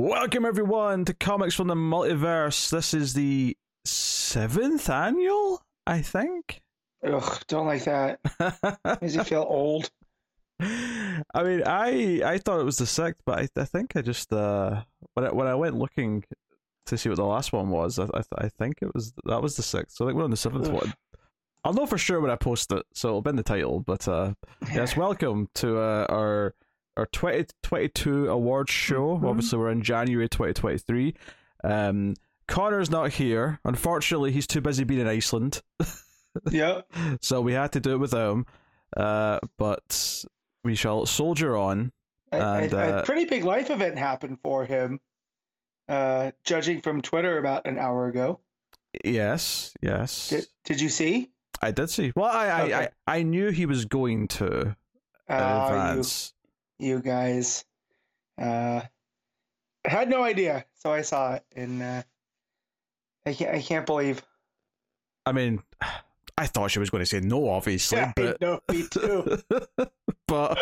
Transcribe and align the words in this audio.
Welcome 0.00 0.46
everyone 0.46 1.04
to 1.04 1.12
Comics 1.12 1.54
from 1.54 1.68
the 1.68 1.74
Multiverse. 1.74 2.70
This 2.70 2.94
is 2.94 3.12
the 3.12 3.54
seventh 3.84 4.88
annual, 4.88 5.60
I 5.86 6.00
think. 6.00 6.62
Ugh, 7.06 7.42
don't 7.48 7.66
like 7.66 7.84
that. 7.84 8.18
Makes 9.02 9.14
you 9.14 9.24
feel 9.24 9.46
old. 9.46 9.90
I 10.58 11.42
mean, 11.42 11.62
I 11.66 12.22
I 12.24 12.38
thought 12.38 12.60
it 12.60 12.64
was 12.64 12.78
the 12.78 12.86
sixth, 12.86 13.20
but 13.26 13.40
I, 13.40 13.60
I 13.60 13.66
think 13.66 13.94
I 13.94 14.00
just 14.00 14.32
uh 14.32 14.84
when 15.12 15.26
I, 15.26 15.32
when 15.32 15.46
I 15.46 15.54
went 15.54 15.76
looking 15.76 16.24
to 16.86 16.96
see 16.96 17.10
what 17.10 17.16
the 17.16 17.26
last 17.26 17.52
one 17.52 17.68
was, 17.68 17.98
I 17.98 18.04
I, 18.04 18.22
I 18.38 18.48
think 18.48 18.76
it 18.80 18.94
was 18.94 19.12
that 19.26 19.42
was 19.42 19.56
the 19.56 19.62
sixth. 19.62 19.98
So 19.98 20.06
I 20.06 20.08
think 20.08 20.16
we're 20.16 20.24
on 20.24 20.30
the 20.30 20.36
seventh 20.38 20.68
Ugh. 20.68 20.72
one. 20.76 20.94
I'll 21.62 21.74
know 21.74 21.84
for 21.84 21.98
sure 21.98 22.22
when 22.22 22.30
I 22.30 22.36
post 22.36 22.72
it, 22.72 22.86
so 22.94 23.08
it'll 23.08 23.20
be 23.20 23.28
in 23.28 23.36
the 23.36 23.42
title. 23.42 23.80
But 23.80 24.08
uh, 24.08 24.32
yes, 24.72 24.96
welcome 24.96 25.50
to 25.56 25.78
uh, 25.78 26.06
our 26.08 26.54
our 27.00 27.06
2022 27.06 28.28
awards 28.28 28.70
show. 28.70 29.18
Mhm. 29.18 29.28
Obviously, 29.28 29.58
we're 29.58 29.70
in 29.70 29.82
January 29.82 30.28
2023. 30.28 31.14
Um, 31.64 32.14
Connor's 32.46 32.90
not 32.90 33.12
here. 33.12 33.58
Unfortunately, 33.64 34.32
he's 34.32 34.46
too 34.46 34.60
busy 34.60 34.84
being 34.84 35.00
in 35.00 35.06
Iceland, 35.06 35.62
Yep. 36.50 36.92
so 37.20 37.40
we 37.40 37.52
had 37.54 37.72
to 37.72 37.80
do 37.80 37.92
it 37.92 37.98
without 37.98 38.32
him. 38.32 38.46
Uh, 38.96 39.38
but 39.56 40.24
we 40.64 40.74
shall 40.74 41.06
soldier 41.06 41.56
on. 41.56 41.92
A, 42.32 42.36
a- 42.38 42.56
And, 42.58 42.72
a 42.72 42.78
uh, 42.78 43.04
pretty 43.04 43.24
big 43.24 43.44
life 43.44 43.70
event 43.70 43.98
happened 43.98 44.38
for 44.42 44.64
him, 44.64 45.00
uh, 45.88 46.32
judging 46.44 46.80
from 46.82 47.02
Twitter 47.02 47.38
about 47.38 47.66
an 47.66 47.78
hour 47.78 48.06
ago. 48.08 48.40
Yes, 49.04 49.72
yes, 49.80 50.28
Did, 50.30 50.46
did 50.64 50.80
you 50.80 50.88
see? 50.88 51.30
I 51.62 51.70
did 51.70 51.88
see. 51.90 52.12
Well, 52.16 52.26
I 52.30 52.46
I, 52.46 52.62
Okay. 52.62 52.88
I, 53.06 53.18
I 53.18 53.22
knew 53.22 53.50
he 53.50 53.64
was 53.66 53.84
going 53.84 54.26
to 54.28 54.76
Uh, 55.28 55.34
advance. 55.68 56.32
You, 56.80 57.00
guys. 57.00 57.64
Uh, 58.40 58.80
I 59.84 59.88
had 59.88 60.08
no 60.08 60.22
idea, 60.22 60.64
so 60.74 60.92
I 60.92 61.02
saw 61.02 61.34
it, 61.34 61.44
and 61.54 61.82
uh, 61.82 62.02
I 63.26 63.34
can't. 63.34 63.54
I 63.54 63.60
can't 63.60 63.84
believe. 63.86 64.22
I 65.26 65.32
mean, 65.32 65.62
I 66.38 66.46
thought 66.46 66.70
she 66.70 66.78
was 66.78 66.88
going 66.90 67.02
to 67.02 67.06
say 67.06 67.20
no, 67.20 67.50
obviously, 67.50 67.98
Yeah, 67.98 68.12
but 68.16 68.40
know, 68.40 68.60
me 68.70 68.86
too. 68.90 69.38
but 70.26 70.58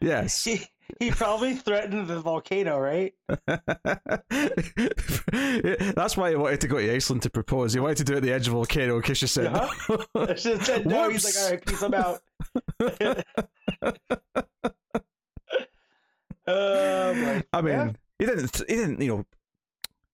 yes. 0.00 0.44
He, 0.44 0.60
he 0.98 1.10
probably 1.10 1.54
threatened 1.54 2.06
the 2.06 2.20
volcano, 2.20 2.78
right? 2.78 3.14
That's 5.94 6.18
why 6.18 6.30
he 6.30 6.36
wanted 6.36 6.60
to 6.60 6.68
go 6.68 6.78
to 6.78 6.94
Iceland 6.94 7.22
to 7.22 7.30
propose. 7.30 7.72
He 7.72 7.80
wanted 7.80 7.96
to 7.98 8.04
do 8.04 8.12
it 8.12 8.16
at 8.18 8.22
the 8.24 8.32
edge 8.32 8.46
of 8.46 8.52
a 8.52 8.56
volcano 8.56 8.96
in 8.96 9.02
case 9.02 9.16
she 9.18 9.26
said 9.26 9.50
no. 9.52 9.68
Should 10.36 10.58
have 10.58 10.66
said 10.66 10.86
no. 10.86 11.08
He's 11.08 11.24
like, 11.24 11.34
all 11.42 11.50
right, 11.50 11.64
peace. 11.64 11.82
I'm 11.82 11.94
out. 11.94 12.20
Oh, 16.46 17.14
boy. 17.14 17.42
I 17.52 17.60
mean, 17.62 17.74
Yeah. 17.74 17.92
he 18.18 18.26
didn't. 18.26 18.56
He 18.68 18.74
didn't. 18.76 19.00
You 19.00 19.08
know, 19.08 19.24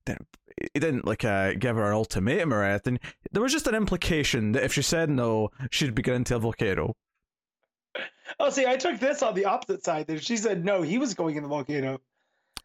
didn't, 0.04 0.26
he 0.74 0.80
didn't 0.80 1.04
like 1.06 1.24
uh, 1.24 1.54
give 1.54 1.76
her 1.76 1.84
an 1.86 1.92
ultimatum 1.94 2.52
or 2.52 2.62
anything. 2.64 2.98
There 3.32 3.42
was 3.42 3.52
just 3.52 3.66
an 3.66 3.74
implication 3.74 4.52
that 4.52 4.64
if 4.64 4.72
she 4.72 4.82
said 4.82 5.08
no, 5.10 5.50
she'd 5.70 5.94
be 5.94 6.02
going 6.02 6.16
into 6.16 6.36
a 6.36 6.38
volcano. 6.38 6.94
Oh, 8.38 8.50
see, 8.50 8.66
I 8.66 8.76
took 8.76 9.00
this 9.00 9.22
on 9.22 9.34
the 9.34 9.46
opposite 9.46 9.84
side. 9.84 10.06
That 10.08 10.22
she 10.22 10.36
said 10.36 10.64
no, 10.64 10.82
he 10.82 10.98
was 10.98 11.14
going 11.14 11.36
in 11.36 11.42
the 11.42 11.48
volcano. 11.48 12.00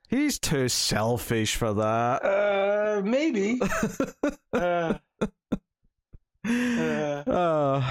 He's 0.10 0.38
too 0.38 0.68
selfish 0.70 1.56
for 1.56 1.74
that. 1.74 2.24
Uh, 2.24 3.02
maybe. 3.04 3.60
uh, 4.54 4.94
uh, 6.46 6.50
Uh, 7.26 7.82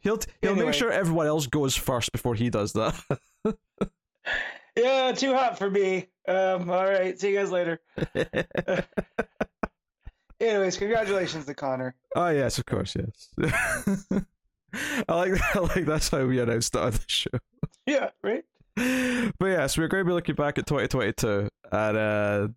he'll 0.00 0.18
he'll 0.40 0.50
Anyway. 0.52 0.66
make 0.66 0.74
sure 0.74 0.90
everyone 0.90 1.26
else 1.26 1.46
goes 1.46 1.76
first 1.76 2.10
before 2.12 2.34
he 2.34 2.48
does 2.50 2.72
that. 2.72 2.94
yeah, 4.78 5.12
too 5.12 5.34
hot 5.34 5.58
for 5.58 5.70
me. 5.70 6.08
Um, 6.26 6.70
all 6.70 6.84
right, 6.84 7.18
see 7.18 7.30
you 7.30 7.36
guys 7.36 7.50
later. 7.50 7.80
Anyways, 10.40 10.76
congratulations 10.76 11.46
to 11.46 11.54
Connor. 11.54 11.94
oh 12.14 12.28
yes, 12.28 12.58
of 12.58 12.66
course, 12.66 12.96
yes. 12.96 13.28
I 15.08 15.14
like 15.14 15.32
I 15.56 15.58
like 15.58 15.84
that's 15.84 16.10
how 16.10 16.24
we 16.26 16.38
announced 16.40 16.76
on 16.76 16.92
the 16.92 17.04
show. 17.06 17.38
Yeah, 17.86 18.10
right. 18.22 18.44
But 18.76 19.46
yes, 19.46 19.76
we're 19.76 19.88
going 19.88 20.04
to 20.04 20.08
be 20.08 20.12
looking 20.12 20.36
back 20.36 20.58
at 20.58 20.66
2022 20.66 21.48
and 21.72 21.96
uh, 21.96 22.48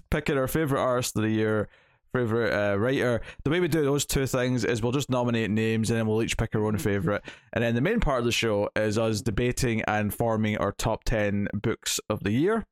picking 0.10 0.38
our 0.38 0.48
favorite 0.48 0.80
artist 0.80 1.16
of 1.16 1.22
the 1.22 1.30
year, 1.30 1.68
favorite 2.12 2.52
uh, 2.52 2.76
writer. 2.76 3.20
The 3.44 3.50
way 3.50 3.60
we 3.60 3.68
do 3.68 3.82
those 3.82 4.04
two 4.04 4.26
things 4.26 4.64
is 4.64 4.82
we'll 4.82 4.92
just 4.92 5.10
nominate 5.10 5.50
names 5.50 5.90
and 5.90 5.98
then 5.98 6.06
we'll 6.06 6.22
each 6.22 6.36
pick 6.36 6.54
our 6.54 6.64
own 6.66 6.78
favorite. 6.78 7.22
And 7.52 7.64
then 7.64 7.74
the 7.74 7.80
main 7.80 8.00
part 8.00 8.20
of 8.20 8.24
the 8.24 8.32
show 8.32 8.70
is 8.76 8.98
us 8.98 9.20
debating 9.20 9.82
and 9.82 10.12
forming 10.12 10.56
our 10.58 10.72
top 10.72 11.04
10 11.04 11.48
books 11.52 12.00
of 12.08 12.22
the 12.22 12.32
year. 12.32 12.66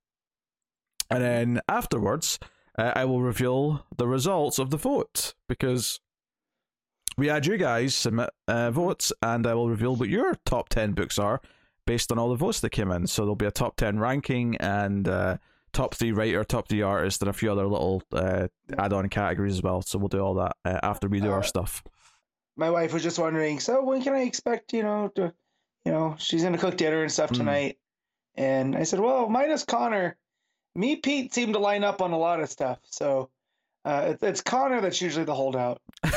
And 1.11 1.23
then 1.23 1.61
afterwards, 1.69 2.39
uh, 2.79 2.93
I 2.95 3.05
will 3.05 3.23
reveal 3.23 3.85
the 3.97 4.07
results 4.07 4.59
of 4.59 4.71
the 4.71 4.77
vote 4.77 5.35
because 5.49 6.01
we 7.17 7.27
had 7.27 7.47
you 7.47 7.57
guys 7.57 7.95
submit 7.95 8.31
uh, 8.47 8.71
votes, 8.71 9.13
and 9.23 9.45
I 9.47 9.55
will 9.55 9.69
reveal 9.69 9.97
what 9.97 10.09
your 10.09 10.37
top 10.45 10.69
10 10.69 10.93
books 10.93 11.19
are 11.19 11.41
based 11.85 12.13
on 12.13 12.19
all 12.19 12.29
the 12.29 12.37
votes 12.37 12.61
that 12.61 12.71
came 12.71 12.93
in. 12.93 13.07
So 13.07 13.23
there'll 13.23 13.35
be 13.35 13.47
a 13.47 13.51
top 13.51 13.77
10 13.77 13.99
ranking 13.99 14.57
and 14.59 15.09
uh, 15.09 15.39
top 15.73 15.95
three 15.95 16.13
writer, 16.13 16.43
top 16.45 16.69
three 16.69 16.83
artist, 16.83 17.21
and 17.23 17.29
a 17.29 17.33
few 17.33 17.51
other 17.51 17.67
little 17.67 18.03
uh, 18.13 18.49
add 18.79 18.93
on 18.93 19.09
categories 19.09 19.55
as 19.55 19.63
well. 19.63 19.83
So 19.83 19.99
we'll 19.99 20.09
do 20.09 20.21
all 20.21 20.35
that 20.35 20.57
uh, 20.65 20.81
after 20.83 21.09
we 21.09 21.21
do 21.21 21.31
our 21.31 21.41
Uh, 21.41 21.43
stuff. 21.43 21.83
My 22.57 22.71
wife 22.71 22.93
was 22.93 23.03
just 23.03 23.19
wondering. 23.19 23.61
So 23.61 23.85
when 23.85 24.03
can 24.03 24.15
I 24.15 24.23
expect? 24.23 24.73
You 24.73 24.83
know, 24.83 25.09
to, 25.15 25.33
you 25.85 25.93
know, 25.93 26.17
she's 26.19 26.43
gonna 26.43 26.59
cook 26.59 26.77
dinner 26.77 27.03
and 27.03 27.13
stuff 27.13 27.31
Mm. 27.31 27.37
tonight. 27.37 27.79
And 28.35 28.77
I 28.77 28.83
said, 28.85 29.01
well, 29.01 29.29
minus 29.29 29.65
Connor, 29.65 30.17
me, 30.75 30.97
Pete 30.97 31.33
seem 31.35 31.53
to 31.53 31.59
line 31.59 31.85
up 31.85 32.01
on 32.03 32.13
a 32.13 32.19
lot 32.19 32.41
of 32.41 32.49
stuff. 32.51 32.79
So. 32.85 33.31
Uh, 33.85 34.09
it's, 34.11 34.23
it's 34.23 34.41
Connor 34.43 34.83
that's 34.83 35.01
usually 35.01 35.25
the 35.25 35.35
holdout 35.35 35.81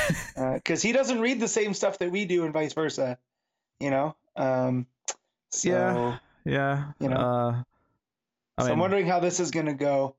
because 0.55 0.81
he 0.81 0.91
doesn't 0.91 1.21
read 1.21 1.39
the 1.39 1.47
same 1.47 1.73
stuff 1.73 1.99
that 1.99 2.11
we 2.11 2.25
do 2.25 2.43
and 2.43 2.51
vice 2.51 2.73
versa, 2.73 3.17
you 3.79 3.89
know. 3.91 4.13
Um, 4.35 4.87
so, 5.51 5.69
Yeah, 5.69 6.17
yeah. 6.43 6.91
you 6.99 7.07
know. 7.07 7.63
I 8.61 8.65
so 8.65 8.69
mean, 8.69 8.73
I'm 8.73 8.79
wondering 8.79 9.07
how 9.07 9.19
this 9.19 9.39
is 9.39 9.51
going 9.51 9.65
to 9.65 9.73
go 9.73 10.15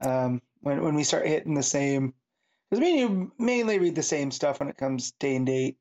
um, 0.00 0.40
when 0.60 0.82
when 0.82 0.94
we 0.94 1.04
start 1.04 1.26
hitting 1.26 1.54
the 1.54 1.62
same. 1.62 2.14
Because 2.70 2.80
me 2.80 2.90
and 2.90 3.00
you 3.00 3.32
mainly 3.38 3.78
read 3.78 3.94
the 3.94 4.02
same 4.02 4.30
stuff 4.30 4.60
when 4.60 4.68
it 4.68 4.76
comes 4.76 5.12
day 5.12 5.36
and 5.36 5.46
date. 5.46 5.76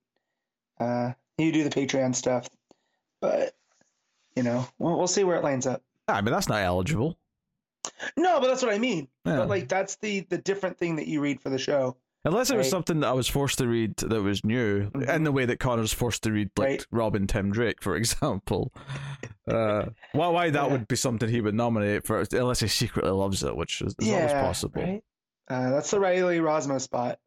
Uh, 0.79 1.13
you 1.37 1.51
do 1.51 1.63
the 1.63 1.69
Patreon 1.69 2.15
stuff, 2.15 2.49
but 3.21 3.55
you 4.35 4.43
know 4.43 4.67
we'll, 4.77 4.97
we'll 4.97 5.07
see 5.07 5.23
where 5.23 5.37
it 5.37 5.43
lines 5.43 5.65
up. 5.65 5.81
I 6.07 6.21
mean, 6.21 6.33
that's 6.33 6.49
not 6.49 6.61
eligible. 6.61 7.17
No, 8.17 8.39
but 8.39 8.47
that's 8.47 8.61
what 8.61 8.73
I 8.73 8.79
mean. 8.79 9.07
Yeah. 9.25 9.37
But 9.37 9.49
like 9.49 9.67
that's 9.69 9.95
the 9.97 10.21
the 10.21 10.37
different 10.37 10.77
thing 10.77 10.97
that 10.97 11.07
you 11.07 11.21
read 11.21 11.41
for 11.41 11.49
the 11.49 11.57
show. 11.57 11.97
Unless 12.25 12.51
it 12.51 12.55
was 12.57 12.67
Right. 12.67 12.71
something 12.71 13.01
that 13.01 13.07
I 13.07 13.11
was 13.13 13.27
forced 13.27 13.57
to 13.57 13.67
read 13.67 13.97
that 13.97 14.21
was 14.21 14.45
new, 14.45 14.89
Mhm. 14.91 15.09
in 15.15 15.23
the 15.25 15.31
way 15.33 15.45
that 15.45 15.59
Connor's 15.59 15.91
forced 15.91 16.23
to 16.23 16.31
read, 16.31 16.51
like 16.57 16.67
Right. 16.69 16.85
Robin 16.91 17.27
Tim 17.27 17.51
Drake, 17.51 17.81
for 17.83 17.95
example. 17.95 18.71
Uh, 19.45 19.87
why, 20.13 20.29
why 20.29 20.49
that 20.49 20.65
Yeah. 20.67 20.71
would 20.71 20.87
be 20.87 20.95
something 20.95 21.27
he 21.27 21.41
would 21.41 21.53
nominate 21.53 22.05
for, 22.07 22.23
unless 22.31 22.61
he 22.61 22.67
secretly 22.69 23.11
loves 23.11 23.43
it, 23.43 23.53
which 23.57 23.81
is, 23.81 23.93
is 23.99 24.09
always 24.09 24.31
possible. 24.31 24.81
Right? 24.81 25.03
Uh, 25.49 25.69
that's 25.71 25.91
the 25.91 25.99
Riley 25.99 26.37
Rossmo 26.39 26.79
spot. 26.79 27.19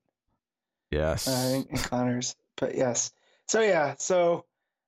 Yes. 0.91 1.29
uh, 1.29 1.57
in, 1.57 1.67
in 1.71 1.77
Connors. 1.77 2.35
But 2.57 2.75
yes. 2.75 3.13
So 3.49 3.61
yeah, 3.61 3.97
so 3.99 4.47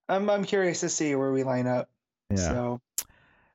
I'm 0.09 0.31
I'm 0.31 0.43
curious 0.45 0.81
to 0.81 0.89
see 0.89 1.15
where 1.17 1.33
we 1.33 1.43
line 1.43 1.67
up. 1.67 1.91
yeah. 2.31 2.37
So 2.37 2.81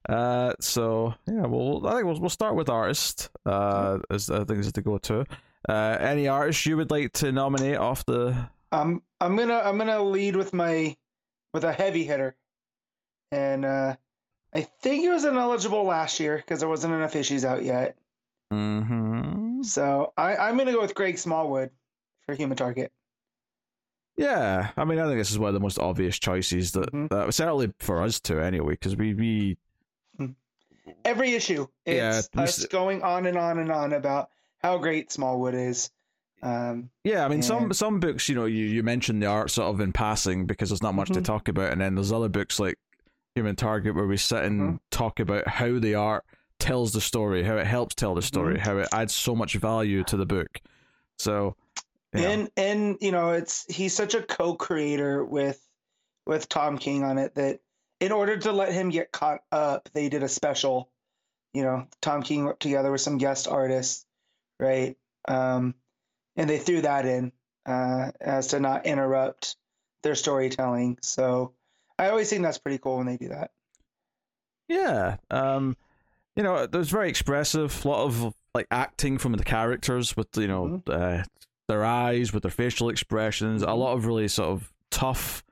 Uh, 0.07 0.53
so 0.59 1.15
yeah, 1.25 1.47
well, 1.47 1.87
I 1.87 1.93
think 1.95 2.05
we'll, 2.05 2.19
we'll 2.19 2.29
start 2.29 2.55
with 2.55 2.69
artist. 2.69 3.29
Uh, 3.43 3.97
as 4.11 4.29
I 4.29 4.43
think 4.43 4.59
is 4.59 4.71
to 4.73 4.81
go 4.83 4.99
to. 4.99 5.25
Uh, 5.67 5.97
any 5.99 6.27
artist 6.27 6.65
you 6.65 6.75
would 6.77 6.91
like 6.91 7.13
to 7.13 7.31
nominate 7.31 7.77
off 7.77 8.05
the? 8.05 8.49
I'm 8.71 9.01
I'm 9.21 9.35
gonna 9.35 9.61
I'm 9.63 9.77
gonna 9.77 10.01
lead 10.03 10.35
with 10.35 10.53
my 10.53 10.95
with 11.53 11.63
a 11.63 11.71
heavy 11.71 12.03
hitter, 12.03 12.35
and 13.31 13.63
uh, 13.63 13.95
I 14.53 14.61
think 14.61 15.05
it 15.05 15.09
was 15.09 15.23
ineligible 15.25 15.83
last 15.83 16.19
year 16.19 16.37
because 16.37 16.59
there 16.59 16.69
wasn't 16.69 16.93
enough 16.93 17.15
issues 17.15 17.45
out 17.45 17.63
yet. 17.63 17.95
Mm-hmm. 18.51 19.63
So 19.63 20.11
I 20.17 20.35
I'm 20.35 20.57
gonna 20.57 20.73
go 20.73 20.81
with 20.81 20.95
Greg 20.95 21.17
Smallwood 21.17 21.69
for 22.25 22.35
Human 22.35 22.57
Target. 22.57 22.91
Yeah, 24.17 24.69
I 24.77 24.85
mean, 24.85 24.99
I 24.99 25.05
think 25.05 25.17
this 25.17 25.31
is 25.31 25.39
one 25.39 25.47
of 25.47 25.53
the 25.55 25.59
most 25.59 25.79
obvious 25.79 26.19
choices 26.19 26.71
that, 26.73 26.91
Mhm. 26.91 27.09
that 27.09 27.33
certainly 27.33 27.73
for 27.79 28.03
us 28.03 28.19
too, 28.19 28.39
anyway, 28.39 28.73
because 28.73 28.95
we 28.95 29.13
we 29.13 29.57
Every 31.05 31.33
issue, 31.33 31.67
Yeah, 31.85 32.19
it's 32.19 32.29
we 32.35 32.43
us 32.43 32.65
going 32.65 33.03
on 33.03 33.25
and 33.25 33.37
on 33.37 33.57
and 33.57 33.71
on 33.71 33.93
about 33.93 34.29
how 34.63 34.77
great 34.77 35.11
Smallwood 35.11 35.53
is. 35.53 35.91
Um, 36.41 36.89
Yeah, 37.03 37.25
I 37.25 37.27
mean, 37.29 37.41
some 37.41 37.65
And- 37.65 37.75
some 37.75 37.99
books, 37.99 38.27
you 38.27 38.35
know, 38.35 38.45
you, 38.45 38.65
you 38.65 38.83
mention 38.83 39.19
the 39.19 39.27
art 39.27 39.49
sort 39.51 39.73
of 39.73 39.79
in 39.79 39.93
passing 39.93 40.45
because 40.45 40.69
there's 40.69 40.81
not 40.83 40.95
much 40.95 41.09
to 41.09 41.21
Mhm. 41.21 41.25
talk 41.25 41.47
about, 41.47 41.71
and 41.71 41.79
then 41.81 41.95
there's 41.95 42.11
other 42.11 42.29
books 42.29 42.59
like 42.59 42.75
Human 43.35 43.55
Target 43.55 43.95
where 43.95 44.07
we 44.07 44.17
sit 44.17 44.43
and 44.43 44.61
Mhm. 44.61 44.79
talk 44.91 45.19
about 45.19 45.47
how 45.47 45.79
the 45.79 45.95
art 45.95 46.25
tells 46.59 46.93
the 46.93 47.01
story, 47.01 47.43
how 47.43 47.57
it 47.57 47.65
helps 47.67 47.95
tell 47.95 48.15
the 48.15 48.21
story, 48.21 48.55
Mm-hmm. 48.55 48.63
how 48.69 48.77
it 48.77 48.87
adds 48.93 49.13
so 49.13 49.35
much 49.35 49.55
value 49.55 50.03
to 50.05 50.17
the 50.17 50.25
book. 50.25 50.59
So, 51.17 51.55
yeah. 52.13 52.29
and 52.29 52.51
and 52.57 52.97
you 53.01 53.11
know 53.11 53.31
it's 53.31 53.65
he's 53.73 53.93
such 53.95 54.13
a 54.13 54.21
co-creator 54.21 55.23
with 55.25 55.65
with 56.25 56.47
Tom 56.49 56.77
King 56.77 57.03
on 57.03 57.17
it 57.17 57.35
that 57.35 57.59
in 57.99 58.11
order 58.11 58.37
to 58.37 58.51
let 58.51 58.71
him 58.73 58.89
get 58.89 59.11
caught 59.11 59.41
up, 59.51 59.89
they 59.93 60.09
did 60.09 60.23
a 60.23 60.29
special, 60.29 60.89
you 61.53 61.63
know, 61.63 61.87
Tom 62.01 62.21
King 62.23 62.45
worked 62.45 62.61
together 62.61 62.91
with 62.91 63.01
some 63.01 63.17
guest 63.17 63.47
artists, 63.47 64.05
right? 64.63 64.97
Um, 65.27 65.75
and 66.35 66.49
they 66.49 66.57
threw 66.57 66.81
that 66.81 67.05
in 67.05 67.31
uh, 67.65 68.11
as 68.19 68.47
to 68.47 68.59
not 68.59 68.85
interrupt 68.85 69.55
their 70.01 70.15
storytelling. 70.15 70.97
So 71.01 71.53
I 71.99 72.09
always 72.09 72.29
think 72.29 72.41
that's 72.41 72.57
pretty 72.57 72.79
cool 72.79 72.97
when 72.97 73.05
they 73.05 73.17
do 73.17 73.29
that. 73.29 73.51
Yeah. 74.67 75.17
Um, 75.29 75.77
you 76.35 76.43
know, 76.43 76.55
it 76.55 76.71
was 76.73 76.89
very 76.89 77.09
expressive. 77.09 77.83
A 77.85 77.87
lot 77.87 78.05
of 78.05 78.33
like 78.55 78.67
acting 78.71 79.17
from 79.17 79.33
the 79.33 79.43
characters 79.43 80.15
with 80.17 80.27
you 80.35 80.47
know 80.47 80.81
Mm-hmm. 80.87 81.19
uh, 81.19 81.23
their 81.69 81.85
eyes, 81.85 82.33
with 82.33 82.43
their 82.43 82.51
facial 82.51 82.89
expressions. 82.89 83.61
A 83.61 83.71
lot 83.71 83.93
of 83.93 84.05
really 84.05 84.27
sort 84.27 84.49
of 84.49 84.73
tough, 84.91 85.43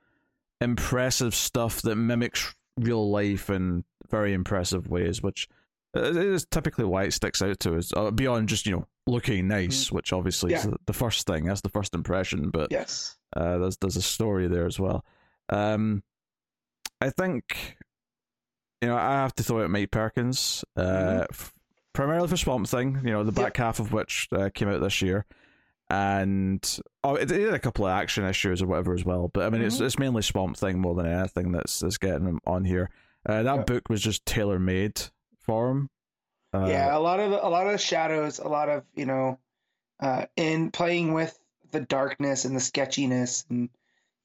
impressive 0.60 1.34
stuff 1.34 1.80
that 1.82 1.96
mimics 1.96 2.54
real 2.78 3.10
life 3.10 3.48
in 3.48 3.84
very 4.10 4.34
impressive 4.34 4.88
ways, 4.88 5.22
which 5.22 5.48
uh, 5.96 6.02
is 6.02 6.44
typically 6.50 6.84
why 6.84 7.04
it 7.04 7.12
sticks 7.12 7.40
out 7.42 7.60
to 7.60 7.76
us. 7.76 7.92
Uh, 7.96 8.10
beyond 8.10 8.48
just 8.48 8.66
you 8.66 8.72
know 8.72 8.86
looking 9.06 9.48
nice, 9.48 9.90
which 9.90 10.12
obviously 10.12 10.54
is 10.54 10.60
Mm-hmm. 10.60 10.70
Yeah. 10.70 10.76
the- 10.86 10.92
the 10.92 10.92
first 10.98 11.26
thing. 11.26 11.44
That's 11.44 11.60
the 11.62 11.68
first 11.68 11.94
impression, 11.94 12.50
but 12.50 12.70
Yes. 12.70 13.16
uh, 13.36 13.58
there's 13.58 13.76
there's 13.78 13.96
a 13.96 14.02
story 14.02 14.46
there 14.48 14.66
as 14.66 14.78
well. 14.78 15.04
Um, 15.48 16.02
I 17.00 17.10
think, 17.10 17.76
you 18.80 18.88
know, 18.88 18.96
I 18.96 19.12
have 19.12 19.34
to 19.34 19.42
throw 19.42 19.64
out 19.64 19.70
Mike 19.70 19.90
Perkins, 19.90 20.64
uh, 20.76 20.82
Mhm. 20.82 21.26
f- 21.30 21.52
primarily 21.92 22.28
for 22.28 22.36
Swamp 22.36 22.68
Thing. 22.68 23.00
You 23.04 23.10
know, 23.10 23.24
the 23.24 23.32
back 23.32 23.56
half 23.56 23.80
of 23.80 23.92
which 23.92 24.28
uh, 24.32 24.50
came 24.54 24.68
out 24.68 24.80
this 24.80 25.02
year, 25.02 25.26
and 25.90 26.78
oh, 27.04 27.16
it, 27.16 27.30
it 27.30 27.44
had 27.44 27.54
a 27.54 27.58
couple 27.58 27.84
of 27.86 27.90
action 27.90 28.24
issues 28.24 28.62
or 28.62 28.66
whatever 28.66 28.94
as 28.94 29.04
well. 29.04 29.28
But 29.28 29.44
I 29.46 29.50
mean, 29.50 29.62
it's 29.62 29.78
Mhm. 29.78 29.86
it's 29.86 29.98
mainly 29.98 30.22
Swamp 30.22 30.56
Thing 30.56 30.78
more 30.80 30.94
than 30.94 31.06
anything 31.06 31.52
that's 31.52 31.80
that's 31.80 31.98
getting 31.98 32.38
on 32.46 32.64
here. 32.64 32.90
Uh, 33.28 33.42
that 33.42 33.56
Yeah. 33.56 33.62
book 33.64 33.88
was 33.88 34.00
just 34.00 34.24
tailor 34.26 34.58
made 34.58 35.00
for 35.38 35.70
him. 35.70 35.90
Uh, 36.54 36.66
yeah, 36.68 36.96
a 36.96 37.00
lot 37.00 37.18
of 37.20 37.32
a 37.32 37.48
lot 37.48 37.66
of 37.66 37.80
shadows, 37.80 38.38
a 38.38 38.48
lot 38.48 38.68
of 38.68 38.84
you 38.94 39.06
know, 39.06 39.38
uh, 40.00 40.26
in 40.36 40.70
playing 40.70 41.12
with 41.14 41.38
the 41.70 41.80
darkness 41.80 42.44
and 42.44 42.54
the 42.54 42.60
sketchiness, 42.60 43.46
and 43.48 43.70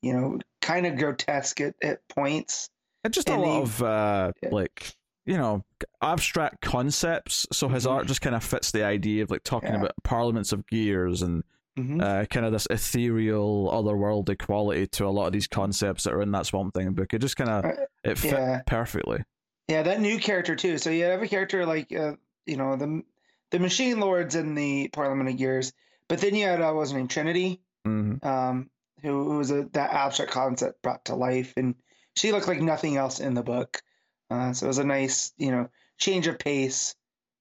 you 0.01 0.13
know, 0.13 0.39
kind 0.61 0.85
of 0.85 0.97
grotesque 0.97 1.61
at, 1.61 1.75
at 1.81 2.07
points. 2.09 2.69
And 3.03 3.13
just 3.13 3.29
a 3.29 3.33
And 3.33 3.41
lot 3.41 3.55
he- 3.55 3.61
of 3.61 3.83
uh, 3.83 4.31
Yeah. 4.43 4.49
like 4.51 4.95
you 5.25 5.37
know 5.37 5.63
abstract 6.01 6.61
concepts. 6.61 7.47
So 7.53 7.69
his 7.69 7.85
Mhm. 7.85 7.91
art 7.91 8.07
just 8.07 8.21
kind 8.21 8.35
of 8.35 8.43
fits 8.43 8.71
the 8.71 8.83
idea 8.83 9.23
of 9.23 9.31
like 9.31 9.43
talking 9.43 9.69
Yeah. 9.71 9.77
about 9.79 9.93
parliaments 10.03 10.51
of 10.51 10.67
gears 10.67 11.21
and 11.21 11.43
Mhm. 11.77 12.01
uh, 12.01 12.25
kind 12.25 12.45
of 12.45 12.51
this 12.51 12.67
ethereal, 12.69 13.69
otherworldly 13.71 14.37
quality 14.39 14.87
to 14.87 15.05
a 15.05 15.09
lot 15.09 15.27
of 15.27 15.33
these 15.33 15.47
concepts 15.47 16.03
that 16.03 16.13
are 16.13 16.21
in 16.21 16.31
that 16.31 16.45
Swamp 16.47 16.73
Thing 16.73 16.91
book. 16.93 17.13
It 17.13 17.19
just 17.19 17.37
kind 17.37 17.49
of 17.49 17.65
Uh, 17.65 17.71
it 18.03 18.17
fit 18.17 18.31
yeah. 18.31 18.61
perfectly. 18.65 19.23
Yeah, 19.67 19.83
that 19.83 19.99
new 19.99 20.17
character 20.17 20.55
too. 20.55 20.77
So 20.77 20.89
you 20.89 21.05
have 21.05 21.21
a 21.21 21.27
character 21.27 21.65
like 21.65 21.93
uh, 21.93 22.13
you 22.45 22.57
know 22.57 22.75
the 22.75 23.03
the 23.51 23.59
machine 23.59 23.99
lords 23.99 24.35
in 24.35 24.55
the 24.55 24.89
Parliament 24.89 25.29
of 25.29 25.37
Gears, 25.37 25.73
but 26.07 26.19
then 26.19 26.35
you 26.35 26.45
had 26.45 26.61
uh, 26.61 26.65
what 26.65 26.75
was 26.75 26.91
her 26.91 26.97
name 26.97 27.07
Trinity, 27.07 27.61
hmm 27.85 28.15
um, 28.23 28.69
who, 29.01 29.31
who 29.31 29.37
was 29.37 29.51
a, 29.51 29.67
that 29.73 29.91
abstract 29.91 30.31
concept 30.31 30.81
brought 30.81 31.05
to 31.05 31.15
life, 31.15 31.53
and 31.57 31.75
she 32.15 32.31
looked 32.31 32.47
like 32.47 32.61
nothing 32.61 32.97
else 32.97 33.19
in 33.19 33.33
the 33.33 33.43
book. 33.43 33.81
Uh, 34.29 34.53
so 34.53 34.65
it 34.65 34.69
was 34.69 34.77
a 34.77 34.83
nice 34.83 35.33
you 35.37 35.51
know 35.51 35.69
change 35.97 36.27
of 36.27 36.39
pace 36.39 36.95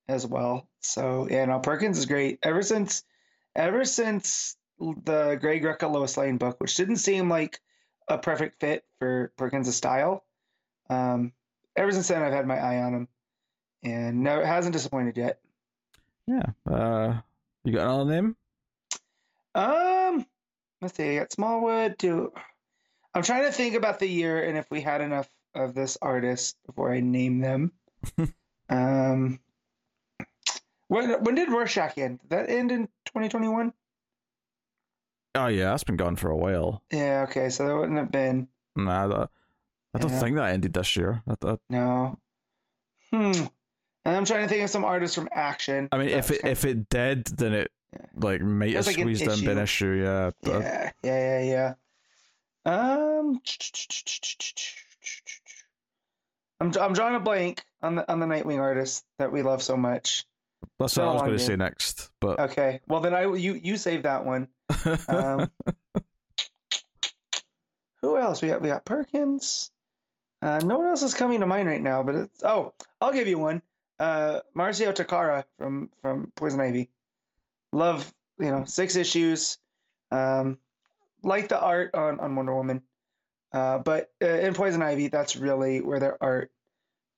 as 0.09 0.27
well. 0.27 0.69
So 0.81 1.29
yeah, 1.31 1.45
no, 1.45 1.61
Perkins 1.61 1.99
is 1.99 2.07
great. 2.07 2.41
Ever 2.43 2.63
since 2.63 3.05
ever 3.55 3.85
since 3.85 4.57
the 4.79 5.39
Greg 5.41 5.63
Rucka 5.63 5.91
Lois 5.91 6.17
Lane 6.17 6.37
book, 6.39 6.61
which 6.61 6.75
didn't 6.75 6.97
seem 6.97 7.29
like 7.29 7.61
a 8.09 8.19
perfect 8.19 8.61
fit 8.61 8.85
for 8.99 9.33
Perkins' 9.37 9.75
style. 9.75 10.25
Um, 10.91 11.33
ever 11.77 11.93
since 11.93 12.09
then, 12.09 12.23
I've 12.23 12.33
had 12.33 12.47
my 12.47 12.59
eye 12.59 12.83
on 12.83 12.95
him, 12.95 13.09
and 13.83 14.23
no, 14.23 14.41
it 14.41 14.47
hasn't 14.47 14.73
disappointed 14.73 15.17
yet. 15.17 15.41
Yeah. 16.27 16.47
Uh, 16.69 17.21
you 17.65 17.73
got 17.73 17.85
another 17.85 18.11
name? 18.11 18.37
Um, 19.55 20.27
let's 20.83 20.97
see. 20.97 21.17
I 21.17 21.21
got 21.21 21.33
Smallwood. 21.33 21.99
To 22.01 22.33
I'm 23.15 23.23
trying 23.23 23.45
to 23.45 23.53
think 23.53 23.75
about 23.75 23.99
the 23.99 24.09
year 24.09 24.43
and 24.43 24.59
if 24.59 24.71
we 24.71 24.81
had 24.81 25.01
enough 25.01 25.29
of 25.55 25.75
this 25.75 25.97
artist 26.03 26.57
before 26.67 26.93
I 26.93 27.01
name 27.01 27.41
them. 27.41 27.73
um, 28.69 29.41
when 30.89 31.25
when 31.25 31.35
did 31.35 31.51
Rorschach 31.51 31.97
end? 31.97 32.21
Did 32.21 32.31
that 32.31 32.51
end 32.51 32.73
in 32.73 32.87
2021? 33.07 33.73
Oh 35.37 35.47
yeah, 35.47 35.71
that's 35.71 35.85
been 35.85 35.97
gone 35.97 36.17
for 36.17 36.31
a 36.31 36.37
while. 36.37 36.83
Yeah. 36.91 37.27
Okay. 37.29 37.49
So 37.49 37.67
that 37.67 37.77
wouldn't 37.77 37.99
have 37.99 38.11
been 38.11 38.49
Nah, 38.77 39.09
that, 39.09 39.31
I 39.97 39.99
don't 39.99 40.11
Yeah. 40.13 40.21
think 40.21 40.37
that 40.37 40.51
ended 40.51 40.73
this 40.75 40.97
year. 40.97 41.23
I, 41.27 41.35
I, 41.43 41.57
no. 41.71 42.19
Hmm. 43.11 43.33
And 44.05 44.17
I'm 44.17 44.25
trying 44.25 44.43
to 44.43 44.49
think 44.49 44.63
of 44.63 44.71
some 44.71 44.85
artists 44.85 45.15
from 45.17 45.29
Action. 45.33 45.89
I 45.91 45.99
mean, 45.99 46.09
if 46.11 46.31
it 46.31 46.45
if 46.45 46.65
it 46.65 46.89
did, 46.89 47.25
then 47.27 47.53
it 47.55 47.71
Yeah. 47.93 48.07
like 48.15 48.41
might 48.41 48.75
have 48.75 48.87
like 48.87 48.97
squeezed 48.97 49.23
in 49.23 49.31
issue. 49.31 49.59
issue. 49.61 50.03
Yeah. 50.05 50.31
but- 50.43 50.61
yeah, 50.63 50.91
yeah, 51.03 51.41
yeah, 51.41 51.75
yeah. 52.65 53.23
Um, 53.23 53.41
I'm 56.61 56.73
I'm 56.81 56.93
drawing 56.93 57.15
a 57.15 57.21
blank 57.21 57.63
on 57.83 57.97
the 57.97 58.11
on 58.11 58.19
the 58.21 58.27
Nightwing 58.27 58.59
artist 58.61 59.05
that 59.19 59.31
we 59.33 59.43
love 59.43 59.63
so 59.63 59.77
much. 59.77 60.25
That's 60.79 60.97
what 60.97 61.07
I 61.07 61.13
was 61.13 61.23
going 61.23 61.33
to 61.33 61.39
say 61.39 61.57
next. 61.57 62.11
But 62.21 62.41
Okay, 62.41 62.81
well 62.89 63.01
then 63.01 63.15
I 63.15 63.23
you 63.35 63.55
you 63.55 63.77
save 63.77 64.03
that 64.05 64.25
one. 64.25 64.49
Um, 65.09 65.51
who 68.03 68.17
else? 68.17 68.43
We 68.43 68.49
got 68.49 68.63
we 68.63 68.69
got 68.69 68.85
Perkins. 68.85 69.71
Uh, 70.43 70.61
no 70.65 70.79
one 70.79 70.89
else 70.89 71.03
is 71.03 71.15
coming 71.15 71.41
to 71.41 71.47
mind 71.47 71.69
right 71.69 71.81
now, 71.81 72.03
but 72.03 72.15
it's 72.15 72.45
oh, 72.45 72.75
I'll 73.01 73.13
give 73.13 73.29
you 73.29 73.39
one. 73.39 73.63
Uh, 73.99 74.41
Marcio 74.55 74.95
Takara 74.95 75.45
from 75.59 75.91
from 76.03 76.31
Poison 76.37 76.61
Ivy. 76.61 76.91
Love 77.73 78.13
you 78.39 78.51
know 78.51 78.65
six 78.65 78.97
issues. 78.97 79.59
Um, 80.11 80.59
like 81.23 81.49
the 81.49 81.61
art 81.61 81.95
on 81.95 82.21
on 82.21 82.37
Wonder 82.37 82.55
Woman, 82.55 82.83
uh, 83.53 83.79
but 83.79 84.11
uh, 84.23 84.27
in 84.27 84.55
Poison 84.55 84.83
Ivy, 84.83 85.09
that's 85.09 85.37
really 85.37 85.81
where 85.81 85.99
their 85.99 86.23
art 86.23 86.51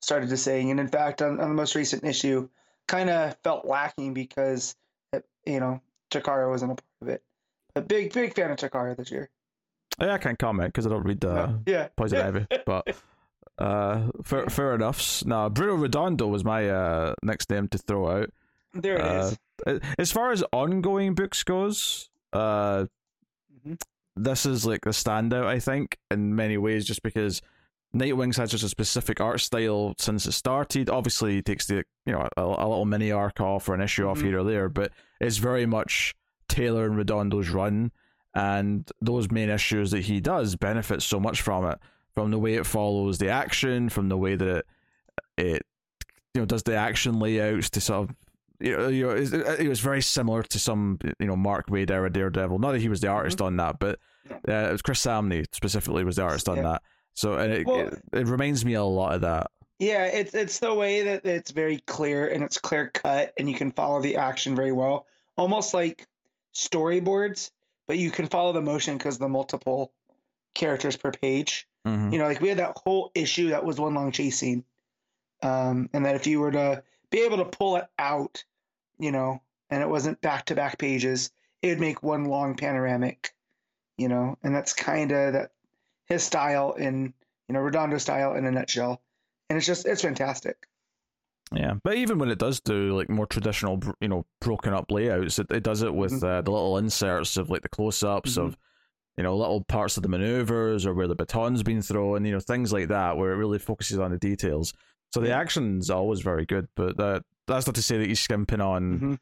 started 0.01 0.29
to 0.31 0.37
sing. 0.37 0.71
And 0.71 0.79
in 0.79 0.89
fact, 0.89 1.21
on, 1.21 1.41
on 1.41 1.49
the 1.49 1.55
most 1.55 1.75
recent 1.75 2.05
issue, 2.05 2.49
kind 2.87 3.11
of 3.11 3.37
felt 3.43 3.67
lacking 3.67 4.15
because 4.15 4.77
it, 5.13 5.25
you 5.45 5.59
know 5.59 5.81
Takara 6.11 6.49
wasn't 6.49 6.73
a 6.73 6.75
part 6.77 7.03
of 7.03 7.09
it. 7.09 7.23
A 7.75 7.81
big 7.81 8.13
big 8.13 8.35
fan 8.35 8.53
of 8.53 8.59
Takara 8.59 8.97
this 8.97 9.11
year. 9.11 9.29
Yeah, 10.01 10.15
I 10.15 10.19
can't 10.19 10.39
comment 10.39 10.69
because 10.73 10.87
I 10.87 10.91
don't 10.91 11.05
read 11.05 11.25
uh, 11.25 11.49
yeah. 11.67 11.89
Poison 11.97 12.19
Ivy. 12.21 12.47
But 12.67 12.97
uh, 13.59 14.09
fair, 14.23 14.47
fair 14.47 14.75
enough. 14.75 15.25
Now, 15.25 15.49
Bruno 15.49 15.75
Redondo 15.75 16.27
was 16.27 16.45
my 16.45 16.69
uh, 16.69 17.15
next 17.23 17.51
name 17.51 17.69
to 17.69 17.79
throw 17.79 18.09
out. 18.23 18.31
There 18.75 18.97
it 18.97 19.01
Uh, 19.03 19.33
is. 19.67 19.81
As 19.99 20.13
far 20.13 20.31
as 20.31 20.45
ongoing 20.53 21.15
books 21.15 21.43
goes, 21.43 22.11
uh, 22.33 22.87
Mhm. 23.67 23.81
this 24.15 24.47
is 24.47 24.65
like 24.67 24.83
the 24.83 24.91
standout, 24.91 25.47
I 25.47 25.59
think, 25.59 25.97
in 26.11 26.37
many 26.37 26.57
ways, 26.59 26.87
just 26.87 27.03
because 27.03 27.43
Nightwing's 27.95 28.37
had 28.37 28.51
such 28.51 28.63
a 28.63 28.69
specific 28.69 29.21
art 29.21 29.41
style 29.41 29.95
since 29.99 30.27
it 30.27 30.33
started. 30.33 30.91
Obviously, 30.91 31.35
he 31.37 31.43
takes 31.43 31.67
the 31.67 31.85
you 32.07 32.13
know 32.13 32.29
a, 32.37 32.43
a 32.43 32.69
little 32.69 32.85
mini 32.85 33.11
arc 33.11 33.41
off 33.41 33.69
or 33.69 33.75
an 33.75 33.81
issue 33.81 34.07
off 34.07 34.19
Mhm. 34.19 34.25
here 34.25 34.39
or 34.41 34.45
there, 34.45 34.69
but 34.69 34.93
it's 35.21 35.39
very 35.39 35.65
much 35.67 36.15
Taylor 36.49 36.85
and 36.87 36.97
Redondo's 36.97 37.49
run, 37.51 37.91
and 38.35 38.89
those 39.01 39.31
main 39.31 39.49
issues 39.49 39.91
that 39.93 40.01
he 40.03 40.21
does 40.21 40.57
benefit 40.57 41.03
so 41.03 41.19
much 41.19 41.41
from 41.43 41.65
it, 41.67 41.79
from 42.15 42.31
the 42.31 42.39
way 42.39 42.55
it 42.55 42.67
follows 42.67 43.19
the 43.19 43.29
action, 43.29 43.89
from 43.89 44.09
the 44.09 44.17
way 44.17 44.37
that 44.37 44.49
it, 44.57 44.65
it 45.37 45.63
you 46.35 46.43
know 46.43 46.47
does 46.47 46.63
the 46.63 46.75
action 46.77 47.19
layouts 47.19 47.71
to 47.71 47.81
sort 47.81 48.09
of 48.11 48.17
you 48.61 48.77
know, 48.77 48.89
you 48.89 49.07
know 49.07 49.13
it, 49.13 49.61
it 49.61 49.69
was 49.69 49.81
very 49.81 50.03
similar 50.03 50.43
to 50.43 50.59
some 50.59 50.99
you 51.19 51.27
know 51.27 51.37
Mark 51.37 51.69
Waid 51.69 51.91
era 51.91 52.11
Daredevil. 52.11 52.59
Not 52.59 52.73
that 52.73 52.81
he 52.81 52.89
was 52.89 53.01
the 53.01 53.09
artist 53.09 53.41
on 53.41 53.57
that, 53.57 53.79
but 53.79 53.99
uh, 54.31 54.53
it 54.53 54.73
was 54.73 54.83
Chris 54.83 55.01
Samnee 55.05 55.45
specifically 55.53 56.05
was 56.05 56.17
the 56.17 56.23
artist 56.23 56.49
on 56.49 56.57
Yeah. 56.57 56.63
that. 56.63 56.83
So 57.15 57.35
and 57.35 57.53
it, 57.53 57.67
Well- 57.67 57.89
it 57.89 57.99
it 58.13 58.27
reminds 58.29 58.65
me 58.65 58.75
a 58.75 58.83
lot 58.85 59.15
of 59.15 59.21
that. 59.23 59.49
Yeah, 59.81 60.07
it's 60.07 60.35
it's 60.35 60.59
the 60.59 60.75
way 60.75 61.03
that 61.05 61.25
it's 61.25 61.53
very 61.53 61.79
clear 61.87 62.27
and 62.29 62.43
it's 62.43 62.59
clear 62.59 62.91
cut 62.93 63.33
and 63.39 63.49
you 63.49 63.55
can 63.55 63.71
follow 63.71 64.03
the 64.03 64.17
action 64.17 64.57
very 64.57 64.73
well. 64.73 65.07
Almost 65.37 65.73
like 65.73 66.05
storyboards, 66.53 67.51
but 67.89 67.99
you 67.99 68.13
can 68.13 68.29
follow 68.29 68.53
the 68.53 68.61
motion 68.61 68.97
because 68.97 69.19
the 69.19 69.29
multiple 69.29 69.93
characters 70.55 70.97
per 70.97 71.11
page. 71.11 71.67
Mhm. 71.85 72.13
You 72.13 72.19
know, 72.19 72.27
like 72.27 72.41
we 72.41 72.49
had 72.49 72.59
that 72.59 72.77
whole 72.77 73.11
issue 73.15 73.49
that 73.49 73.65
was 73.65 73.81
one 73.81 73.95
long 73.95 74.13
chase 74.13 74.39
scene. 74.39 74.65
Um, 75.43 75.89
and 75.93 76.05
that 76.05 76.17
if 76.17 76.27
you 76.27 76.41
were 76.41 76.51
to 76.51 76.83
be 77.11 77.21
able 77.21 77.39
to 77.39 77.45
pull 77.45 77.77
it 77.77 77.87
out, 77.99 78.45
you 78.99 79.13
know, 79.13 79.41
and 79.71 79.83
it 79.83 79.89
wasn't 79.89 80.21
back 80.21 80.47
to 80.47 80.55
back 80.55 80.79
pages, 80.79 81.31
it 81.63 81.69
would 81.69 81.81
make 81.81 82.03
one 82.03 82.25
long 82.25 82.57
panoramic, 82.57 83.35
you 83.97 84.09
know, 84.09 84.37
and 84.43 84.55
that's 84.55 84.73
kind 84.73 85.13
of 85.13 85.33
that 85.35 85.53
his 86.07 86.25
style 86.25 86.73
in, 86.73 87.15
you 87.49 87.53
know, 87.53 87.61
Redondo 87.61 87.99
style 87.99 88.35
in 88.35 88.47
a 88.47 88.51
nutshell. 88.51 89.01
And 89.49 89.57
it's 89.57 89.67
just, 89.67 89.87
it's 89.87 90.03
fantastic. 90.03 90.67
Yeah, 91.53 91.75
but 91.83 91.97
even 91.97 92.19
when 92.19 92.31
it 92.31 92.39
does 92.39 92.61
do 92.61 92.95
like 92.97 93.09
more 93.09 93.27
traditional, 93.27 93.81
you 94.01 94.09
know, 94.09 94.27
broken 94.41 94.75
up 94.75 94.91
layouts, 94.91 95.39
it, 95.39 95.51
it 95.51 95.63
does 95.63 95.83
it 95.83 95.95
with 95.95 96.13
Mhm. 96.13 96.25
uh, 96.25 96.43
the 96.43 96.51
little 96.51 96.77
inserts 96.79 97.37
of 97.37 97.49
like 97.49 97.63
the 97.63 97.69
close 97.71 98.03
ups 98.03 98.35
Mhm. 98.37 98.45
of, 98.49 98.57
you 99.17 99.23
know, 99.25 99.35
little 99.37 99.65
parts 99.65 99.97
of 99.97 100.03
the 100.03 100.09
maneuvers 100.11 100.85
or 100.85 100.93
where 100.95 101.09
the 101.09 101.15
baton's 101.15 101.63
been 101.63 101.81
thrown, 101.81 102.25
you 102.27 102.33
know, 102.33 102.41
things 102.41 102.73
like 102.73 102.89
that, 102.89 103.17
where 103.17 103.33
it 103.33 103.37
really 103.37 103.59
focuses 103.59 103.99
on 103.99 104.11
the 104.11 104.19
details. 104.19 104.75
So 105.15 105.21
the 105.21 105.33
action's 105.33 105.89
always 105.89 106.21
very 106.21 106.45
good, 106.45 106.69
but 106.77 106.97
that 106.99 107.23
that's 107.47 107.67
not 107.67 107.75
to 107.77 107.83
say 107.83 107.97
that 107.97 108.07
he's 108.09 108.21
skimping 108.21 108.61
on 108.61 109.01
Mhm. 109.01 109.19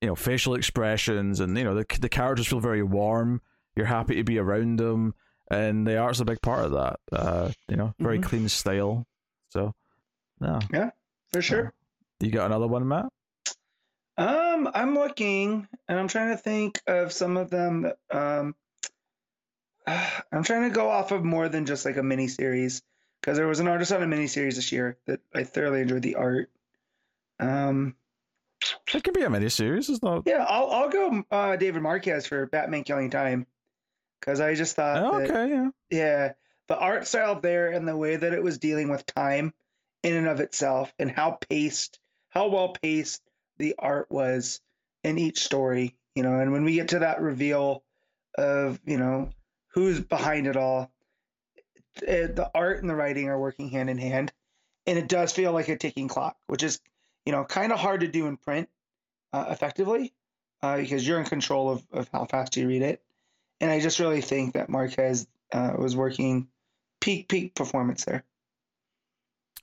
you 0.00 0.08
know 0.08 0.14
facial 0.14 0.54
expressions 0.54 1.40
and 1.40 1.56
you 1.58 1.64
know 1.64 1.74
the 1.74 1.84
the 2.00 2.08
characters 2.08 2.46
feel 2.46 2.60
very 2.60 2.82
warm. 2.84 3.40
You're 3.74 3.86
happy 3.86 4.14
to 4.14 4.22
be 4.22 4.38
around 4.38 4.78
them, 4.78 5.14
and 5.50 5.84
the 5.86 5.96
art's 5.98 6.20
a 6.20 6.24
big 6.24 6.40
part 6.40 6.64
of 6.66 6.70
that. 6.72 7.00
Uh, 7.10 7.50
you 7.68 7.74
know, 7.76 7.94
very 7.98 8.18
Mhm. 8.20 8.22
clean 8.22 8.48
style. 8.48 9.06
So, 9.48 9.74
yeah, 10.40 10.60
yeah, 10.72 10.90
for 11.34 11.42
sure. 11.42 11.72
you 12.20 12.30
got 12.30 12.46
another 12.46 12.66
one, 12.66 12.86
Matt? 12.86 13.06
Um, 14.16 14.68
I'm 14.72 14.94
looking 14.94 15.66
and 15.88 15.98
I'm 15.98 16.06
trying 16.08 16.30
to 16.30 16.36
think 16.36 16.80
of 16.86 17.12
some 17.12 17.36
of 17.36 17.50
them 17.50 17.82
that 17.82 17.96
um 18.10 18.54
I'm 19.86 20.44
trying 20.44 20.68
to 20.68 20.74
go 20.74 20.88
off 20.88 21.10
of 21.12 21.24
more 21.24 21.48
than 21.48 21.66
just 21.66 21.84
like 21.84 21.96
a 21.96 22.02
mini 22.02 22.28
series 22.28 22.82
because 23.20 23.36
there 23.36 23.48
was 23.48 23.60
an 23.60 23.68
artist 23.68 23.92
on 23.92 24.02
a 24.02 24.06
mini 24.06 24.26
series 24.28 24.56
this 24.56 24.70
year 24.72 24.96
that 25.06 25.20
I 25.34 25.44
thoroughly 25.44 25.80
enjoyed 25.80 26.02
the 26.02 26.14
art. 26.16 26.50
Um, 27.40 27.96
It 28.94 29.02
can 29.02 29.12
be 29.14 29.22
a 29.22 29.30
mini 29.30 29.48
series. 29.48 29.88
It's 29.90 30.02
not. 30.02 30.22
yeah, 30.26 30.44
I'll 30.48 30.70
I'll 30.70 30.88
go 30.90 31.24
uh, 31.30 31.56
David 31.56 31.82
Marquez 31.82 32.26
for 32.26 32.46
Batman 32.46 32.84
Killing 32.84 33.10
Time 33.10 33.46
because 34.20 34.40
I 34.40 34.54
just 34.54 34.76
thought 34.76 35.02
Oh, 35.02 35.18
that, 35.18 35.30
okay, 35.30 35.48
yeah. 35.52 35.68
yeah, 35.90 36.32
the 36.68 36.78
art 36.78 37.06
style 37.08 37.40
there 37.40 37.70
and 37.70 37.86
the 37.88 37.96
way 37.96 38.14
that 38.16 38.32
it 38.32 38.42
was 38.42 38.58
dealing 38.58 38.88
with 38.88 39.04
time 39.06 39.52
in 40.04 40.14
and 40.14 40.28
of 40.28 40.38
itself 40.38 40.92
and 40.98 41.10
how 41.10 41.38
paced, 41.48 41.98
how 42.28 42.48
well 42.48 42.68
paced 42.68 43.22
the 43.56 43.74
art 43.78 44.06
was 44.10 44.60
in 45.02 45.18
each 45.18 45.42
story, 45.42 45.96
you 46.14 46.22
know, 46.22 46.38
and 46.38 46.52
when 46.52 46.64
we 46.64 46.74
get 46.74 46.88
to 46.88 47.00
that 47.00 47.22
reveal 47.22 47.82
of, 48.36 48.78
you 48.84 48.98
know, 48.98 49.30
who's 49.68 50.00
behind 50.00 50.46
it 50.46 50.56
all, 50.56 50.92
it, 52.02 52.36
the 52.36 52.50
art 52.54 52.80
and 52.80 52.90
the 52.90 52.94
writing 52.94 53.28
are 53.28 53.38
working 53.38 53.70
hand 53.70 53.88
in 53.88 53.98
hand. 53.98 54.30
And 54.86 54.98
it 54.98 55.08
does 55.08 55.32
feel 55.32 55.52
like 55.52 55.68
a 55.68 55.76
ticking 55.76 56.08
clock, 56.08 56.36
which 56.46 56.62
is, 56.62 56.80
you 57.24 57.32
know, 57.32 57.44
kind 57.44 57.72
of 57.72 57.78
hard 57.78 58.00
to 58.00 58.08
do 58.08 58.26
in 58.26 58.36
print 58.36 58.68
uh, 59.32 59.46
effectively 59.48 60.12
uh, 60.62 60.76
because 60.76 61.06
you're 61.06 61.18
in 61.18 61.24
control 61.24 61.70
of, 61.70 61.86
of 61.90 62.08
how 62.12 62.26
fast 62.26 62.56
you 62.56 62.68
read 62.68 62.82
it. 62.82 63.02
And 63.60 63.70
I 63.70 63.80
just 63.80 63.98
really 63.98 64.20
think 64.20 64.54
that 64.54 64.68
Marquez 64.68 65.26
uh, 65.50 65.72
was 65.78 65.96
working 65.96 66.48
peak, 67.00 67.28
peak 67.28 67.54
performance 67.54 68.04
there. 68.04 68.24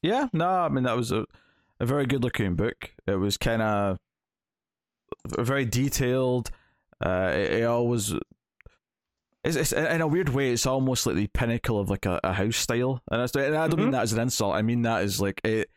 Yeah, 0.01 0.27
no, 0.33 0.47
I 0.47 0.69
mean 0.69 0.83
that 0.85 0.97
was 0.97 1.11
a, 1.11 1.25
a 1.79 1.85
very 1.85 2.05
good 2.05 2.23
looking 2.23 2.55
book. 2.55 2.91
It 3.07 3.15
was 3.15 3.37
kind 3.37 3.61
of 3.61 3.97
very 5.27 5.65
detailed. 5.65 6.49
Uh, 7.03 7.31
it, 7.33 7.51
it 7.53 7.63
always, 7.65 8.13
it's, 9.43 9.55
it's 9.55 9.71
in 9.73 10.01
a 10.01 10.07
weird 10.07 10.29
way, 10.29 10.51
it's 10.51 10.65
almost 10.65 11.05
like 11.05 11.15
the 11.15 11.27
pinnacle 11.27 11.79
of 11.79 11.89
like 11.89 12.05
a, 12.05 12.19
a 12.23 12.33
house 12.33 12.57
style, 12.57 13.01
and, 13.11 13.21
and 13.35 13.55
I 13.55 13.67
don't 13.67 13.79
mean 13.79 13.87
Mhm. 13.89 13.91
that 13.93 14.03
as 14.03 14.13
an 14.13 14.19
insult. 14.19 14.55
I 14.55 14.61
mean 14.61 14.83
that 14.83 15.01
as 15.03 15.19
like 15.21 15.41
it. 15.43 15.69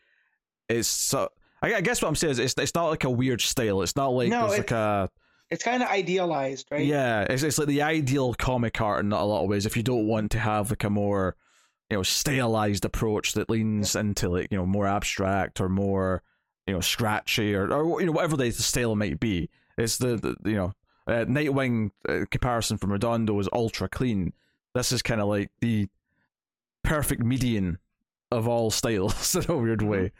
It's 0.69 0.87
so. 0.87 1.29
I, 1.61 1.75
I 1.75 1.81
guess 1.81 2.01
what 2.01 2.07
I'm 2.09 2.15
saying 2.15 2.31
is 2.31 2.39
it's 2.39 2.53
it's 2.57 2.75
not 2.75 2.87
like 2.89 3.03
a 3.03 3.09
weird 3.09 3.41
style. 3.41 3.81
It's 3.81 3.95
not 3.95 4.09
like 4.09 4.29
No, 4.29 4.47
there's 4.47 4.59
like 4.59 4.71
a 4.71 5.09
It's 5.51 5.63
kind 5.63 5.81
of 5.83 5.89
idealized, 5.89 6.67
right? 6.71 6.85
yeah. 6.85 7.21
It's 7.29 7.43
it's 7.43 7.57
like 7.57 7.67
the 7.67 7.81
ideal 7.83 8.33
comic 8.35 8.79
art 8.81 9.03
in 9.05 9.11
a 9.11 9.23
lot 9.25 9.43
of 9.43 9.49
ways. 9.49 9.65
If 9.65 9.77
you 9.77 9.83
don't 9.83 10.07
want 10.07 10.31
to 10.31 10.39
have 10.39 10.69
like 10.71 10.83
a 10.83 10.89
more 10.89 11.35
you 11.95 11.99
know 11.99 12.03
stylized 12.03 12.83
approach 12.83 13.33
that 13.33 13.49
leans 13.49 13.95
into 13.95 14.27
like 14.27 14.49
you 14.51 14.57
know 14.57 14.65
more 14.65 14.85
abstract 14.85 15.61
or 15.61 15.69
more 15.69 16.21
you 16.67 16.73
know 16.73 16.81
scratchy 16.81 17.55
or 17.55 17.71
or 17.73 18.01
you 18.01 18.07
know 18.07 18.11
whatever 18.11 18.35
the 18.35 18.51
style 18.51 18.97
might 18.97 19.17
be. 19.17 19.49
It's 19.77 19.97
the, 19.97 20.17
the 20.17 20.35
you 20.49 20.57
know 20.57 20.73
uh, 21.07 21.23
nightwing 21.23 21.91
uh, 22.09 22.25
comparison 22.29 22.77
from 22.77 22.91
redondo 22.91 23.39
is 23.39 23.47
ultra 23.53 23.87
clean. 23.87 24.33
This 24.73 24.91
is 24.91 25.01
kind 25.01 25.21
of 25.21 25.29
like 25.29 25.51
the 25.61 25.87
perfect 26.83 27.23
median 27.23 27.77
of 28.29 28.45
all 28.45 28.71
styles 28.71 29.35
in 29.37 29.49
a 29.49 29.55
weird 29.55 29.81
way 29.81 30.11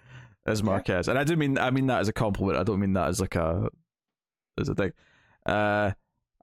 as 0.48 0.63
marquez. 0.63 1.10
And 1.10 1.20
i 1.20 1.25
do 1.25 1.36
mean 1.36 1.58
i 1.58 1.72
mean 1.72 1.88
that 1.88 2.00
as 2.00 2.08
a 2.08 2.13
compliment. 2.13 2.58
I 2.58 2.63
don't 2.63 2.79
mean 2.79 2.94
that 2.94 3.10
as 3.10 3.20
like 3.20 3.36
a 3.36 3.67
as 4.58 4.70
a 4.70 4.75
thing. 4.75 4.94
Uh 5.46 5.91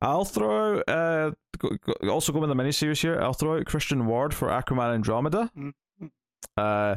I'll 0.02 0.24
throw 0.24 0.78
out, 0.78 0.88
uh, 0.88 1.30
go, 1.58 1.70
go, 1.80 2.10
also 2.10 2.32
going 2.32 2.46
with 2.48 2.56
the 2.56 2.62
miniseries 2.62 3.00
here. 3.00 3.20
I'll 3.20 3.32
throw 3.32 3.56
out 3.56 3.64
Christian 3.66 4.06
Ward 4.06 4.34
for 4.34 4.48
Aquaman 4.48 4.94
Andromeda. 4.94 5.50
Mhm. 5.56 5.72
Uh, 6.56 6.96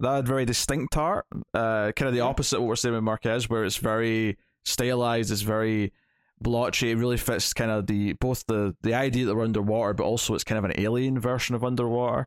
that 0.00 0.14
had 0.16 0.26
very 0.26 0.44
distinct 0.44 0.96
art. 0.96 1.26
Uh, 1.54 1.92
kind 1.92 2.08
of 2.08 2.12
the 2.12 2.18
Yeah. 2.18 2.24
opposite 2.24 2.56
of 2.56 2.62
what 2.62 2.68
we're 2.70 2.76
seeing 2.76 2.94
with 2.94 3.04
Marquez, 3.04 3.48
where 3.48 3.64
it's 3.64 3.76
very 3.76 4.36
stylized, 4.64 5.30
it's 5.30 5.42
very 5.42 5.92
blotchy. 6.40 6.90
It 6.90 6.96
really 6.98 7.16
fits 7.16 7.52
kind 7.54 7.70
of 7.70 7.86
the 7.86 8.14
both 8.14 8.44
the 8.46 8.74
the 8.82 8.94
idea 8.94 9.26
that 9.26 9.34
we're 9.36 9.44
underwater, 9.44 9.94
but 9.94 10.04
also 10.04 10.34
it's 10.34 10.42
kind 10.44 10.58
of 10.58 10.64
an 10.64 10.72
alien 10.76 11.20
version 11.20 11.54
of 11.54 11.62
underwater, 11.62 12.26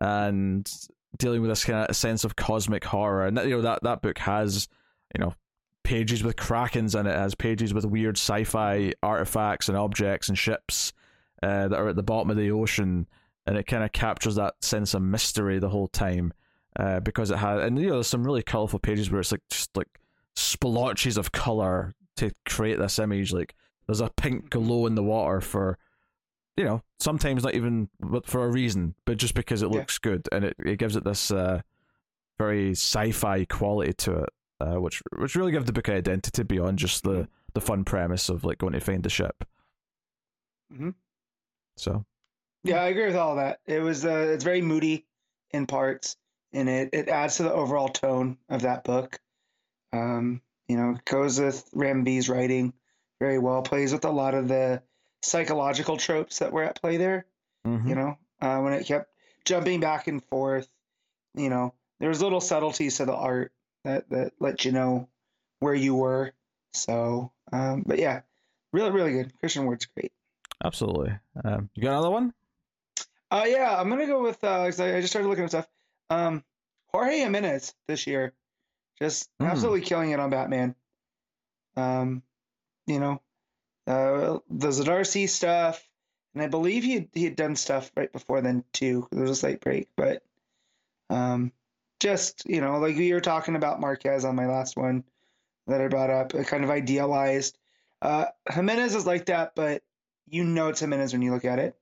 and 0.00 0.70
dealing 1.16 1.40
with 1.40 1.50
this 1.50 1.64
kind 1.64 1.88
of 1.88 1.96
sense 1.96 2.24
of 2.24 2.36
cosmic 2.36 2.84
horror. 2.84 3.26
And 3.26 3.38
that, 3.38 3.46
you 3.46 3.56
know 3.56 3.62
that 3.62 3.82
that 3.82 4.02
book 4.02 4.18
has 4.18 4.68
you 5.14 5.20
know 5.24 5.32
pages 5.86 6.24
with 6.24 6.36
krakens 6.36 6.98
in 6.98 7.06
it, 7.06 7.16
has 7.16 7.34
pages 7.34 7.72
with 7.72 7.84
weird 7.84 8.16
sci-fi 8.16 8.92
artifacts 9.02 9.68
and 9.68 9.78
objects 9.78 10.28
and 10.28 10.36
ships 10.36 10.92
uh, 11.42 11.68
that 11.68 11.78
are 11.78 11.88
at 11.88 11.96
the 11.96 12.02
bottom 12.02 12.28
of 12.30 12.36
the 12.36 12.50
ocean, 12.50 13.06
and 13.46 13.56
it 13.56 13.66
kind 13.68 13.84
of 13.84 13.92
captures 13.92 14.34
that 14.34 14.54
sense 14.62 14.94
of 14.94 15.02
mystery 15.02 15.58
the 15.58 15.68
whole 15.68 15.88
time. 15.88 16.32
Uh, 16.78 17.00
because 17.00 17.30
it 17.30 17.38
has, 17.38 17.62
and 17.62 17.78
you 17.78 17.86
know, 17.86 17.94
there's 17.94 18.06
some 18.06 18.24
really 18.24 18.42
colorful 18.42 18.78
pages 18.78 19.10
where 19.10 19.20
it's 19.20 19.32
like 19.32 19.40
just 19.48 19.74
like 19.76 19.88
splotches 20.34 21.16
of 21.16 21.32
color 21.32 21.94
to 22.16 22.30
create 22.46 22.78
this 22.78 22.98
image. 22.98 23.32
Like 23.32 23.54
there's 23.86 24.02
a 24.02 24.10
pink 24.16 24.50
glow 24.50 24.86
in 24.86 24.94
the 24.94 25.02
water 25.02 25.40
for, 25.40 25.78
you 26.56 26.64
know, 26.64 26.82
sometimes 26.98 27.44
not 27.44 27.54
even 27.54 27.88
but 28.00 28.26
for 28.26 28.44
a 28.44 28.50
reason, 28.50 28.94
but 29.06 29.16
just 29.16 29.34
because 29.34 29.62
it 29.62 29.70
Yeah. 29.70 29.78
looks 29.78 29.98
good 29.98 30.28
and 30.32 30.44
it, 30.44 30.56
it 30.58 30.78
gives 30.78 30.96
it 30.96 31.04
this 31.04 31.30
uh, 31.30 31.62
very 32.36 32.72
sci-fi 32.72 33.46
quality 33.46 33.94
to 33.94 34.16
it, 34.24 34.30
uh, 34.60 34.80
which 34.80 35.02
which 35.16 35.34
really 35.34 35.52
gives 35.52 35.66
the 35.66 35.72
book 35.72 35.88
identity 35.88 36.42
beyond 36.42 36.78
just 36.78 37.02
the 37.02 37.28
the 37.54 37.60
fun 37.60 37.84
premise 37.84 38.28
of 38.28 38.44
like 38.44 38.58
going 38.58 38.72
to 38.72 38.80
find 38.80 39.02
the 39.02 39.10
ship. 39.10 39.44
Mhm. 40.72 40.94
So 41.76 42.04
Yeah, 42.64 42.82
I 42.82 42.88
agree 42.88 43.06
with 43.06 43.16
all 43.16 43.36
that. 43.36 43.60
It 43.66 43.80
was 43.80 44.04
uh, 44.04 44.30
it's 44.34 44.44
very 44.44 44.62
moody 44.62 45.06
in 45.52 45.66
parts, 45.66 46.16
and 46.52 46.68
it 46.68 46.90
it 46.92 47.08
adds 47.08 47.36
to 47.36 47.44
the 47.44 47.52
overall 47.52 47.88
tone 47.88 48.38
of 48.48 48.62
that 48.62 48.84
book. 48.84 49.18
Um, 49.92 50.40
you 50.68 50.76
know, 50.76 50.96
goes 51.04 51.40
with 51.40 51.68
Ram 51.72 52.04
V's 52.04 52.28
writing 52.28 52.72
very 53.20 53.38
well. 53.38 53.62
Plays 53.62 53.92
with 53.92 54.04
a 54.04 54.10
lot 54.10 54.34
of 54.34 54.48
the 54.48 54.82
psychological 55.22 55.96
tropes 55.96 56.38
that 56.40 56.52
were 56.52 56.64
at 56.64 56.80
play 56.80 56.96
there. 56.96 57.26
mhm. 57.66 57.88
You 57.88 57.94
know, 57.94 58.18
uh, 58.40 58.60
when 58.60 58.72
it 58.72 58.86
kept 58.86 59.10
jumping 59.44 59.80
back 59.80 60.08
and 60.08 60.22
forth. 60.24 60.68
You 61.34 61.50
know, 61.50 61.74
there's 62.00 62.22
little 62.22 62.40
subtleties 62.40 62.96
to 62.96 63.04
the 63.04 63.14
art 63.14 63.52
that 63.86 64.10
that 64.10 64.32
let 64.40 64.64
you 64.64 64.72
know 64.72 65.08
where 65.60 65.74
you 65.74 65.94
were. 65.94 66.32
So, 66.74 67.32
um, 67.52 67.84
but 67.86 67.98
yeah, 67.98 68.20
really, 68.72 68.90
really 68.90 69.12
good. 69.12 69.32
Christian 69.38 69.64
Ward's 69.64 69.86
great. 69.86 70.12
absolutely. 70.62 71.12
Um, 71.44 71.70
you 71.74 71.82
got 71.82 71.92
another 71.92 72.10
one? 72.10 72.34
Uh, 73.30 73.44
yeah, 73.46 73.74
I'm 73.80 73.88
gonna 73.88 74.06
go 74.06 74.22
with 74.22 74.42
uh, 74.44 74.64
'cause 74.66 74.80
I, 74.80 74.96
I 74.96 75.00
just 75.00 75.12
started 75.12 75.28
looking 75.28 75.44
at 75.44 75.50
stuff. 75.50 75.68
Um, 76.10 76.44
Jorge 76.92 77.18
Jimenez 77.18 77.74
this 77.88 78.06
year, 78.06 78.32
just 78.98 79.28
Hmm. 79.40 79.46
absolutely 79.46 79.80
killing 79.82 80.10
it 80.10 80.20
on 80.20 80.30
Batman. 80.30 80.74
Um, 81.76 82.22
you 82.86 83.00
know, 83.00 83.20
uh, 83.86 84.38
the 84.48 84.68
Zdarsky 84.68 85.28
stuff, 85.28 85.86
and 86.34 86.42
I 86.42 86.48
believe 86.48 86.84
he 86.84 87.08
he 87.12 87.24
had 87.24 87.36
done 87.36 87.56
stuff 87.56 87.90
right 87.96 88.12
before 88.12 88.40
then 88.40 88.64
too. 88.72 89.08
There 89.10 89.22
was 89.22 89.30
a 89.30 89.36
slight 89.36 89.60
break, 89.60 89.88
but 89.96 90.22
um, 91.10 91.52
just 92.00 92.44
you 92.46 92.60
know, 92.60 92.78
like 92.78 92.96
we 92.96 93.12
were 93.12 93.20
talking 93.20 93.56
about 93.56 93.80
Marquez 93.80 94.24
on 94.24 94.36
my 94.36 94.46
last 94.46 94.76
one 94.76 95.04
that 95.66 95.80
I 95.80 95.88
brought 95.88 96.10
up, 96.10 96.34
it 96.34 96.46
kind 96.46 96.64
of 96.64 96.70
idealized. 96.70 97.58
Uh, 98.02 98.26
Jimenez 98.50 98.94
is 98.94 99.06
like 99.06 99.26
that, 99.26 99.52
but 99.54 99.82
you 100.28 100.44
know 100.44 100.68
it's 100.68 100.80
Jimenez 100.80 101.12
when 101.12 101.22
you 101.22 101.32
look 101.32 101.44
at 101.44 101.58
it. 101.58 101.76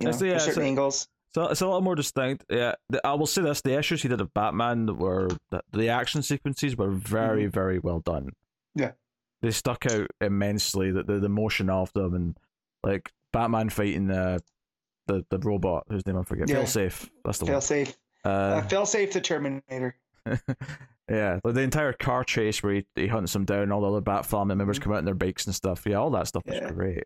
You 0.00 0.08
know, 0.08 0.12
for 0.12 0.26
yeah, 0.26 0.38
certain 0.38 0.54
so- 0.54 0.62
angles. 0.62 1.08
So 1.34 1.48
it's 1.48 1.62
a 1.62 1.66
lot 1.66 1.82
more 1.82 1.96
distinct. 1.96 2.44
Yeah, 2.48 2.74
the, 2.90 3.04
I 3.04 3.14
will 3.14 3.26
say 3.26 3.42
this: 3.42 3.60
the 3.60 3.76
issues 3.76 4.02
he 4.02 4.08
did 4.08 4.20
of 4.20 4.32
Batman 4.34 4.96
were 4.96 5.28
the, 5.50 5.62
the 5.72 5.88
action 5.88 6.22
sequences 6.22 6.76
were 6.76 6.90
very, 6.90 7.46
very 7.46 7.80
well 7.80 7.98
done. 7.98 8.26
Mm-hmm. 8.26 8.82
Yeah. 8.82 8.92
they 9.42 9.50
stuck 9.50 9.84
out 9.86 10.06
immensely. 10.20 10.92
The 10.92 11.02
the, 11.02 11.18
the 11.18 11.28
motion 11.28 11.70
of 11.70 11.92
them 11.92 12.14
and 12.14 12.36
like 12.84 13.12
Batman 13.32 13.68
fighting 13.68 14.06
the 14.06 14.40
the, 15.08 15.24
the 15.28 15.38
robot 15.40 15.86
whose 15.88 16.06
name 16.06 16.16
I 16.18 16.22
forget. 16.22 16.48
Yeah. 16.48 16.56
Fail 16.56 16.66
safe. 16.66 17.10
That's 17.24 17.38
the 17.38 17.46
Fail 17.46 17.54
one. 17.56 17.62
safe. 17.62 17.96
Uh, 18.24 18.62
fail 18.62 18.86
safe 18.86 19.12
the 19.12 19.20
Terminator. 19.20 19.96
yeah, 21.08 21.38
like 21.44 21.54
the 21.54 21.60
entire 21.60 21.92
car 21.92 22.24
chase 22.24 22.62
where 22.62 22.74
he, 22.74 22.86
he 22.94 23.06
hunts 23.06 23.32
them 23.32 23.44
down, 23.44 23.70
all 23.72 23.80
the 23.82 23.88
other 23.88 24.00
Bat 24.00 24.26
family 24.26 24.54
members 24.54 24.78
Mhm. 24.78 24.82
come 24.82 24.92
out 24.94 24.98
in 25.00 25.04
their 25.04 25.14
bikes 25.14 25.46
and 25.46 25.54
stuff. 25.54 25.84
Yeah, 25.86 25.96
all 25.96 26.10
that 26.10 26.28
stuff 26.28 26.42
was 26.46 26.72
great. 26.72 27.04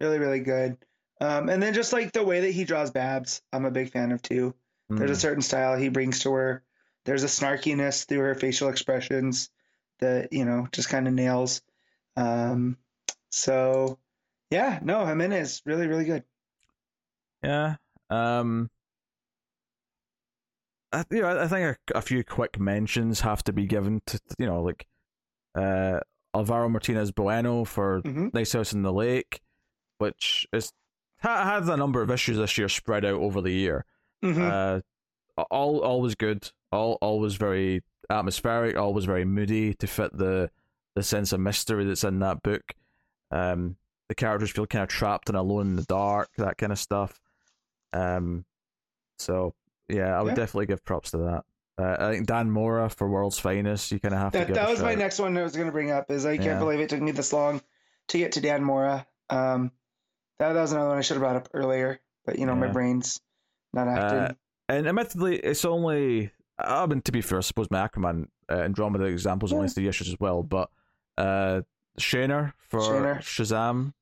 Really, 0.00 0.18
really 0.18 0.40
good. 0.40 0.76
Um, 1.20 1.48
and 1.48 1.60
then 1.60 1.74
just 1.74 1.92
like 1.92 2.12
the 2.12 2.22
way 2.22 2.40
that 2.42 2.52
he 2.52 2.62
draws 2.64 2.92
Babs, 2.92 3.42
I'm 3.52 3.64
a 3.64 3.70
big 3.72 3.90
fan 3.90 4.12
of 4.12 4.22
too. 4.22 4.54
There's 4.88 5.10
a 5.10 5.14
Mm. 5.14 5.20
certain 5.20 5.42
style 5.42 5.76
he 5.76 5.88
brings 5.88 6.20
to 6.20 6.32
her. 6.32 6.62
There's 7.04 7.24
a 7.24 7.26
snarkiness 7.26 8.06
through 8.06 8.20
her 8.20 8.34
facial 8.36 8.68
expressions 8.68 9.50
that, 9.98 10.32
you 10.32 10.44
know, 10.44 10.68
just 10.70 10.88
kind 10.88 11.08
of 11.08 11.14
nails. 11.14 11.60
Um, 12.16 12.76
so 13.30 13.98
yeah, 14.50 14.78
no, 14.82 15.04
Jimenez, 15.04 15.62
really, 15.66 15.88
really 15.88 16.04
good. 16.04 16.22
Yeah. 17.42 17.76
Um 18.10 18.70
I, 20.92 21.04
you 21.10 21.20
know, 21.22 21.40
I 21.40 21.46
think 21.48 21.76
a, 21.94 21.98
a 21.98 22.02
few 22.02 22.24
quick 22.24 22.58
mentions 22.58 23.20
have 23.20 23.42
to 23.44 23.52
be 23.52 23.66
given 23.66 24.00
to 24.06 24.20
you 24.38 24.46
know 24.46 24.62
like 24.62 24.86
uh, 25.54 26.00
Alvaro 26.34 26.68
Martinez 26.68 27.10
Bueno 27.10 27.64
for 27.64 28.00
hmm 28.00 28.28
Nice 28.32 28.52
House 28.52 28.72
in 28.72 28.82
the 28.82 28.92
Lake, 28.92 29.40
which 29.98 30.46
is 30.52 30.72
ha- 31.20 31.44
had 31.44 31.68
a 31.68 31.76
number 31.76 32.00
of 32.02 32.10
issues 32.10 32.36
this 32.36 32.56
year 32.58 32.68
spread 32.68 33.04
out 33.04 33.20
over 33.20 33.40
the 33.40 33.52
year. 33.52 33.84
hmm 34.22 34.40
Uh, 34.40 34.80
all 35.50 35.78
always 35.80 36.14
good, 36.14 36.50
all 36.72 36.98
always 37.00 37.34
very 37.36 37.82
atmospheric, 38.10 38.76
always 38.76 39.04
very 39.04 39.24
moody 39.24 39.74
to 39.74 39.86
fit 39.86 40.16
the 40.16 40.50
the 40.94 41.02
sense 41.02 41.32
of 41.32 41.38
mystery 41.40 41.84
that's 41.84 42.02
in 42.04 42.18
that 42.20 42.42
book. 42.42 42.72
Um, 43.30 43.76
the 44.08 44.14
characters 44.14 44.50
feel 44.50 44.66
kind 44.66 44.82
of 44.82 44.88
trapped 44.88 45.28
and 45.28 45.36
alone 45.36 45.68
in 45.68 45.76
the 45.76 45.84
dark, 45.84 46.30
that 46.38 46.56
kind 46.56 46.72
of 46.72 46.78
stuff. 46.78 47.20
Um, 47.92 48.46
so 49.18 49.54
yeah, 49.88 50.18
I 50.18 50.22
would 50.22 50.30
Yeah. 50.30 50.34
definitely 50.36 50.66
give 50.66 50.84
props 50.84 51.10
to 51.12 51.18
that. 51.18 51.44
Uh, 51.80 51.96
I 52.08 52.12
think 52.12 52.26
Dan 52.26 52.50
Mora 52.50 52.88
for 52.90 53.08
World's 53.08 53.38
Finest, 53.38 53.92
you 53.92 54.00
kind 54.00 54.12
of 54.14 54.20
have 54.20 54.32
to 54.32 54.38
That 54.38 54.46
give. 54.48 54.56
that 54.56 54.68
was 54.68 54.82
my 54.82 54.94
next 54.96 55.18
one 55.20 55.36
I 55.38 55.42
was 55.42 55.54
going 55.54 55.66
to 55.68 55.72
bring 55.72 55.90
up. 55.92 56.10
Is 56.10 56.26
I 56.26 56.36
can't 56.36 56.58
believe 56.58 56.80
it 56.80 56.88
took 56.88 57.00
me 57.00 57.12
this 57.12 57.32
long 57.32 57.60
to 58.08 58.18
get 58.18 58.32
to 58.32 58.40
Dan 58.40 58.64
Mora. 58.64 59.06
Um, 59.30 59.70
that, 60.38 60.52
that 60.54 60.60
was 60.60 60.72
another 60.72 60.88
one 60.88 60.98
I 60.98 61.02
should 61.02 61.14
have 61.14 61.22
brought 61.22 61.36
up 61.36 61.48
earlier, 61.54 62.00
but 62.26 62.38
you 62.38 62.46
know 62.46 62.54
my 62.56 62.66
brain's 62.68 63.20
not 63.72 63.86
acting. 63.88 64.36
And 64.68 64.86
admittedly, 64.88 65.36
it's 65.36 65.64
only. 65.64 66.32
I 66.58 66.86
mean, 66.86 67.00
to 67.02 67.12
be 67.12 67.20
fair, 67.20 67.38
I 67.38 67.42
suppose 67.42 67.68
my 67.70 67.86
Aquaman 67.86 68.26
uh, 68.50 68.54
Andromeda 68.54 69.04
examples 69.04 69.52
only 69.52 69.66
Yeah. 69.66 69.72
three 69.72 69.88
issues 69.88 70.08
as 70.08 70.16
well, 70.18 70.42
but 70.42 70.70
uh, 71.16 71.62
for. 71.98 72.80
Shazam. 73.20 73.92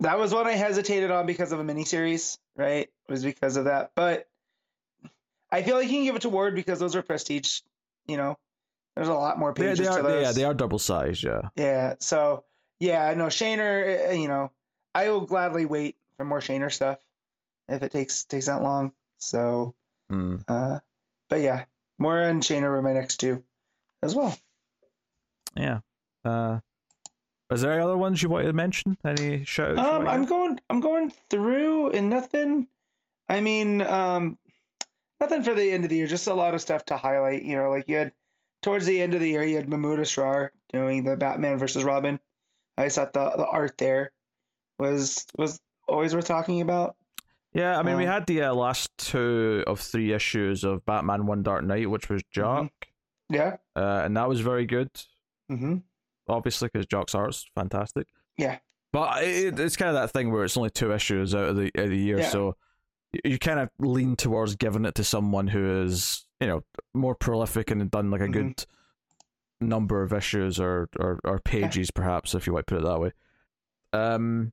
that 0.00 0.18
was 0.18 0.32
one 0.32 0.46
I 0.46 0.52
hesitated 0.52 1.10
on 1.10 1.26
because 1.26 1.50
of 1.52 1.58
a 1.58 1.64
miniseries, 1.64 2.38
right? 2.56 2.86
It 2.86 3.10
was 3.10 3.24
because 3.24 3.56
of 3.56 3.64
that, 3.64 3.92
but 3.96 4.28
I 5.50 5.62
feel 5.62 5.76
like 5.76 5.86
you 5.88 5.94
can 5.94 6.04
give 6.04 6.16
it 6.16 6.22
to 6.22 6.28
Ward 6.28 6.54
because 6.54 6.78
those 6.78 6.94
are 6.96 7.02
prestige. 7.02 7.60
You 8.06 8.16
know, 8.16 8.36
there's 8.96 9.08
a 9.08 9.14
lot 9.14 9.38
more 9.38 9.52
pages 9.54 9.78
they 9.78 9.84
to 9.84 9.90
are, 9.90 10.02
those. 10.02 10.12
they, 10.12 10.22
yeah, 10.22 10.32
they 10.32 10.44
are 10.44 10.54
double 10.54 10.78
sized, 10.78 11.22
yeah. 11.24 11.42
Yeah. 11.56 11.94
So 12.00 12.44
yeah, 12.80 13.12
no 13.14 13.26
Shaner. 13.26 14.08
uh, 14.08 14.12
You 14.12 14.28
know, 14.28 14.50
I 14.94 15.10
will 15.10 15.22
gladly 15.22 15.64
wait 15.66 15.96
for 16.16 16.24
more 16.24 16.40
Shaner 16.40 16.72
stuff 16.72 16.98
if 17.68 17.82
it 17.82 17.92
takes 17.92 18.24
takes 18.24 18.46
that 18.46 18.62
long. 18.62 18.92
So, 19.18 19.74
Mm. 20.10 20.42
uh, 20.48 20.80
but 21.28 21.40
yeah, 21.40 21.64
Mora 21.98 22.28
and 22.28 22.42
Shaner 22.42 22.70
were 22.70 22.82
my 22.82 22.92
next 22.94 23.16
two, 23.18 23.42
as 24.02 24.14
well. 24.14 24.36
Yeah. 25.56 25.80
Uh, 26.24 26.60
is 27.50 27.62
there 27.62 27.72
any 27.72 27.82
other 27.82 27.96
ones 27.96 28.22
you 28.22 28.28
wanted 28.28 28.46
to 28.48 28.52
mention? 28.52 28.96
Any 29.04 29.44
shows? 29.44 29.78
Um, 29.78 30.06
I'm 30.06 30.24
going. 30.26 30.60
I'm 30.70 30.80
going 30.80 31.12
through 31.30 31.90
and 31.90 32.10
nothing. 32.10 32.68
I 33.28 33.40
mean, 33.40 33.80
um, 33.82 34.38
nothing 35.20 35.42
for 35.42 35.54
the 35.54 35.70
end 35.70 35.84
of 35.84 35.90
the 35.90 35.96
year. 35.96 36.06
Just 36.06 36.26
a 36.26 36.34
lot 36.34 36.54
of 36.54 36.60
stuff 36.60 36.84
to 36.86 36.96
highlight. 36.96 37.42
You 37.42 37.56
know, 37.56 37.70
like 37.70 37.88
you 37.88 37.96
had 37.96 38.12
towards 38.62 38.86
the 38.86 39.00
end 39.00 39.14
of 39.14 39.20
the 39.20 39.28
year, 39.28 39.42
you 39.44 39.56
had 39.56 39.68
Mahmoud 39.68 39.98
Asrar 39.98 40.50
doing 40.72 41.04
the 41.04 41.16
Batman 41.16 41.58
versus 41.58 41.84
Robin. 41.84 42.18
I 42.76 42.84
just 42.84 42.96
thought 42.96 43.12
the 43.12 43.30
the 43.36 43.46
art 43.46 43.76
there 43.78 44.12
was 44.78 45.26
was 45.36 45.60
always 45.88 46.14
worth 46.14 46.26
talking 46.26 46.60
about. 46.60 46.96
Yeah, 47.54 47.78
I 47.78 47.82
mean, 47.82 47.96
we 47.96 48.04
Um, 48.04 48.10
had 48.12 48.26
the 48.26 48.42
uh, 48.42 48.54
last 48.54 48.90
two 48.98 49.64
of 49.66 49.80
three 49.80 50.12
issues 50.12 50.64
of 50.64 50.84
Batman 50.84 51.26
One 51.26 51.42
Dark 51.42 51.64
Knight, 51.64 51.88
which 51.88 52.08
was 52.10 52.22
Jock, 52.30 52.70
Yeah. 53.30 53.56
uh, 53.74 54.02
and 54.04 54.14
that 54.18 54.28
was 54.28 54.40
very 54.40 54.66
good, 54.66 54.90
Mm-hmm. 55.50 55.76
obviously, 56.28 56.68
because 56.70 56.84
Jock's 56.86 57.14
art's 57.14 57.46
fantastic. 57.54 58.06
Yeah. 58.36 58.58
But 58.92 59.24
it, 59.24 59.58
it's 59.58 59.76
kind 59.76 59.88
of 59.88 59.94
that 59.94 60.10
thing 60.12 60.30
where 60.30 60.44
it's 60.44 60.58
only 60.58 60.68
two 60.70 60.92
issues 60.92 61.34
out 61.34 61.48
of 61.48 61.56
the, 61.56 61.70
of 61.74 61.88
the 61.88 61.96
year, 61.96 62.18
Yeah. 62.20 62.28
so 62.28 62.54
you, 63.24 63.38
kind 63.38 63.60
of 63.60 63.70
lean 63.78 64.16
towards 64.16 64.56
giving 64.56 64.84
it 64.84 64.94
to 64.96 65.04
someone 65.04 65.48
who 65.48 65.82
is, 65.82 66.26
you 66.40 66.46
know, 66.46 66.62
more 66.94 67.14
prolific 67.14 67.70
and 67.70 67.90
done 67.90 68.10
like 68.10 68.20
a 68.20 68.24
Mhm. 68.26 68.32
good 68.32 68.66
number 69.60 70.02
of 70.02 70.12
issues 70.12 70.60
or, 70.60 70.88
or, 70.98 71.18
or 71.24 71.38
pages, 71.40 71.90
perhaps, 71.90 72.34
if 72.34 72.46
you 72.46 72.52
to 72.54 72.62
put 72.62 72.78
it 72.78 72.84
that 72.84 73.00
way. 73.00 73.12
Um, 73.92 74.52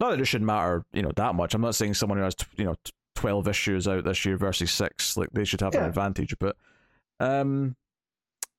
not 0.00 0.10
that 0.10 0.20
it 0.20 0.26
should 0.26 0.42
matter, 0.42 0.84
you 0.92 1.02
know, 1.02 1.12
that 1.16 1.34
much. 1.34 1.54
I'm 1.54 1.62
not 1.62 1.74
saying 1.74 1.94
someone 1.94 2.18
who 2.18 2.24
has, 2.24 2.34
t- 2.34 2.46
you 2.56 2.64
know, 2.64 2.74
t- 2.84 2.92
12 3.14 3.48
issues 3.48 3.88
out 3.88 4.04
this 4.04 4.24
year 4.26 4.36
versus 4.36 4.70
six, 4.70 5.16
like 5.16 5.30
they 5.32 5.44
should 5.44 5.62
have 5.62 5.74
an 5.74 5.84
advantage, 5.84 6.34
but 6.38 6.54
um, 7.18 7.76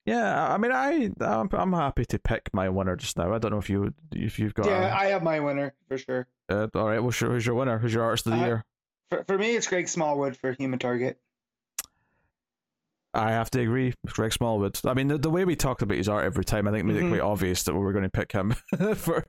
yeah, 0.06 0.52
I 0.52 0.58
mean, 0.58 0.72
I 0.72 1.12
I'm, 1.22 1.48
I'm 1.52 1.74
happy 1.74 2.06
to 2.06 2.18
pick 2.18 2.50
my 2.54 2.68
winner 2.70 2.96
just 2.96 3.18
now. 3.18 3.32
I 3.34 3.38
don't 3.38 3.52
know 3.52 3.60
if 3.60 3.70
you 3.70 3.94
if 4.14 4.40
you've 4.40 4.56
got. 4.56 4.66
Yeah, 4.66 4.88
a- 4.88 4.96
I 4.98 5.06
have 5.08 5.22
my 5.22 5.40
winner 5.40 5.74
for 5.88 5.98
sure. 6.00 6.28
uh, 6.50 6.68
all 6.74 6.88
right, 6.88 7.00
well, 7.00 7.12
sure. 7.12 7.30
Who's 7.30 7.46
your 7.46 7.54
winner? 7.54 7.78
Who's 7.78 7.94
your 7.94 8.04
artist 8.04 8.26
of 8.26 8.32
the 8.34 8.40
Uh, 8.40 8.46
year? 8.46 8.66
For 9.10 9.24
for 9.24 9.38
me, 9.38 9.56
it's 9.56 9.68
Greg 9.68 9.88
Smallwood 9.88 10.36
for 10.38 10.52
Human 10.54 10.80
Target. 10.80 11.20
I 13.14 13.32
have 13.32 13.50
to 13.52 13.62
agree. 13.62 13.94
Greg 14.06 14.34
Smallwood. 14.34 14.80
I 14.86 14.94
mean, 14.94 15.08
the, 15.08 15.18
the 15.18 15.30
way 15.30 15.44
we 15.46 15.56
talked 15.56 15.82
about 15.82 15.98
his 15.98 16.10
art 16.10 16.26
every 16.26 16.44
time, 16.46 16.68
I 16.68 16.72
think 16.72 16.86
made 16.86 16.98
Mhm. 16.98 17.06
it 17.08 17.10
quite 17.10 17.22
obvious 17.22 17.64
that 17.64 17.74
we 17.74 17.80
were 17.80 17.94
going 17.94 18.04
to 18.04 18.10
pick 18.10 18.32
him 18.32 18.52
for 18.96 19.26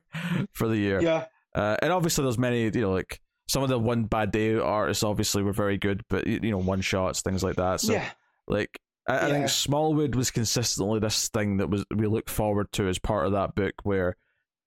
for 0.52 0.68
the 0.68 0.76
year. 0.76 1.00
Yeah. 1.00 1.26
Uh, 1.54 1.76
and 1.80 1.92
obviously, 1.92 2.24
there's 2.24 2.38
many. 2.38 2.64
You 2.64 2.70
know, 2.72 2.92
like 2.92 3.20
some 3.46 3.62
of 3.62 3.68
the 3.68 3.78
one 3.78 4.04
bad 4.04 4.30
day 4.30 4.56
artists 4.56 5.02
obviously 5.02 5.42
were 5.42 5.52
very 5.52 5.78
good, 5.78 6.02
but 6.10 6.26
you 6.26 6.50
know, 6.50 6.58
one 6.58 6.80
shots, 6.80 7.22
things 7.22 7.42
like 7.42 7.56
that. 7.56 7.80
So, 7.80 7.94
yeah. 7.94 8.10
like, 8.46 8.78
I, 9.08 9.26
I 9.26 9.30
think 9.30 9.48
Smallwood 9.48 10.14
was 10.14 10.30
consistently 10.30 10.98
this 10.98 11.28
thing 11.28 11.56
that 11.58 11.70
was 11.70 11.84
we 11.94 12.06
look 12.08 12.28
forward 12.28 12.70
to 12.72 12.88
as 12.88 12.98
part 12.98 13.26
of 13.26 13.32
that 13.32 13.54
book, 13.54 13.72
where 13.84 14.16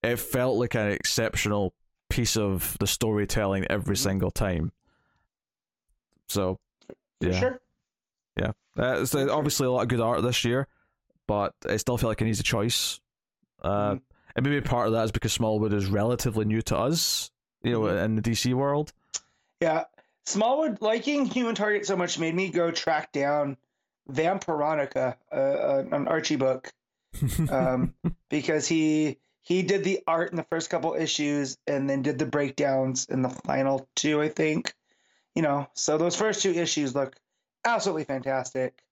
it 0.01 0.17
felt 0.17 0.57
like 0.57 0.73
an 0.73 0.87
exceptional 0.87 1.75
piece 2.09 2.35
of 2.37 2.75
the 2.79 2.87
storytelling 2.87 3.65
every 3.69 3.95
Mhm. 3.95 3.99
single 3.99 4.31
time. 4.31 4.71
So, 6.31 6.59
yeah. 7.19 7.39
sure. 7.39 7.59
Uh, 8.79 9.01
it's 9.01 9.13
uh, 9.13 9.27
obviously 9.29 9.67
a 9.67 9.71
lot 9.71 9.81
of 9.81 9.89
good 9.89 9.99
art 9.99 10.21
this 10.23 10.45
year, 10.45 10.65
but 11.27 11.53
I 11.67 11.75
still 11.75 11.97
feel 11.97 12.07
like 12.07 12.21
it 12.21 12.25
needs 12.25 12.39
a 12.39 12.43
choice. 12.43 13.01
Uh, 13.61 13.95
Mhm. 13.95 14.01
And 14.33 14.45
maybe 14.45 14.61
part 14.61 14.87
of 14.87 14.93
that 14.93 15.03
is 15.03 15.11
because 15.11 15.33
Smallwood 15.33 15.73
is 15.73 15.87
relatively 15.87 16.45
new 16.45 16.61
to 16.63 16.77
us, 16.77 17.31
you 17.63 17.73
know, 17.73 17.81
Mhm. 17.81 18.05
in 18.05 18.15
the 18.15 18.21
DC 18.21 18.53
world. 18.53 18.93
Yeah. 19.59 19.83
Smallwood 20.25 20.81
liking 20.81 21.25
Human 21.25 21.53
Target 21.53 21.85
so 21.85 21.97
much 21.97 22.17
made 22.17 22.33
me 22.33 22.49
go 22.49 22.71
track 22.71 23.11
down 23.11 23.57
Vampironica, 24.09 25.17
uh, 25.31 25.35
uh, 25.35 25.83
an 25.91 26.07
Archie 26.07 26.37
book, 26.37 26.71
um, 27.51 27.93
because 28.29 28.67
he 28.67 29.17
he 29.41 29.63
did 29.63 29.83
the 29.83 29.99
art 30.07 30.31
in 30.31 30.37
the 30.37 30.45
first 30.49 30.69
couple 30.69 30.93
issues 30.93 31.57
and 31.67 31.89
then 31.89 32.03
did 32.03 32.19
the 32.19 32.25
breakdowns 32.25 33.05
in 33.05 33.21
the 33.21 33.29
final 33.29 33.85
two, 33.95 34.21
I 34.21 34.29
think. 34.29 34.73
You 35.35 35.41
know, 35.41 35.67
so 35.73 35.97
those 35.97 36.15
first 36.15 36.41
two 36.41 36.51
issues 36.51 36.93
look 36.93 37.15
absolutely 37.63 38.03
fantastic. 38.03 38.83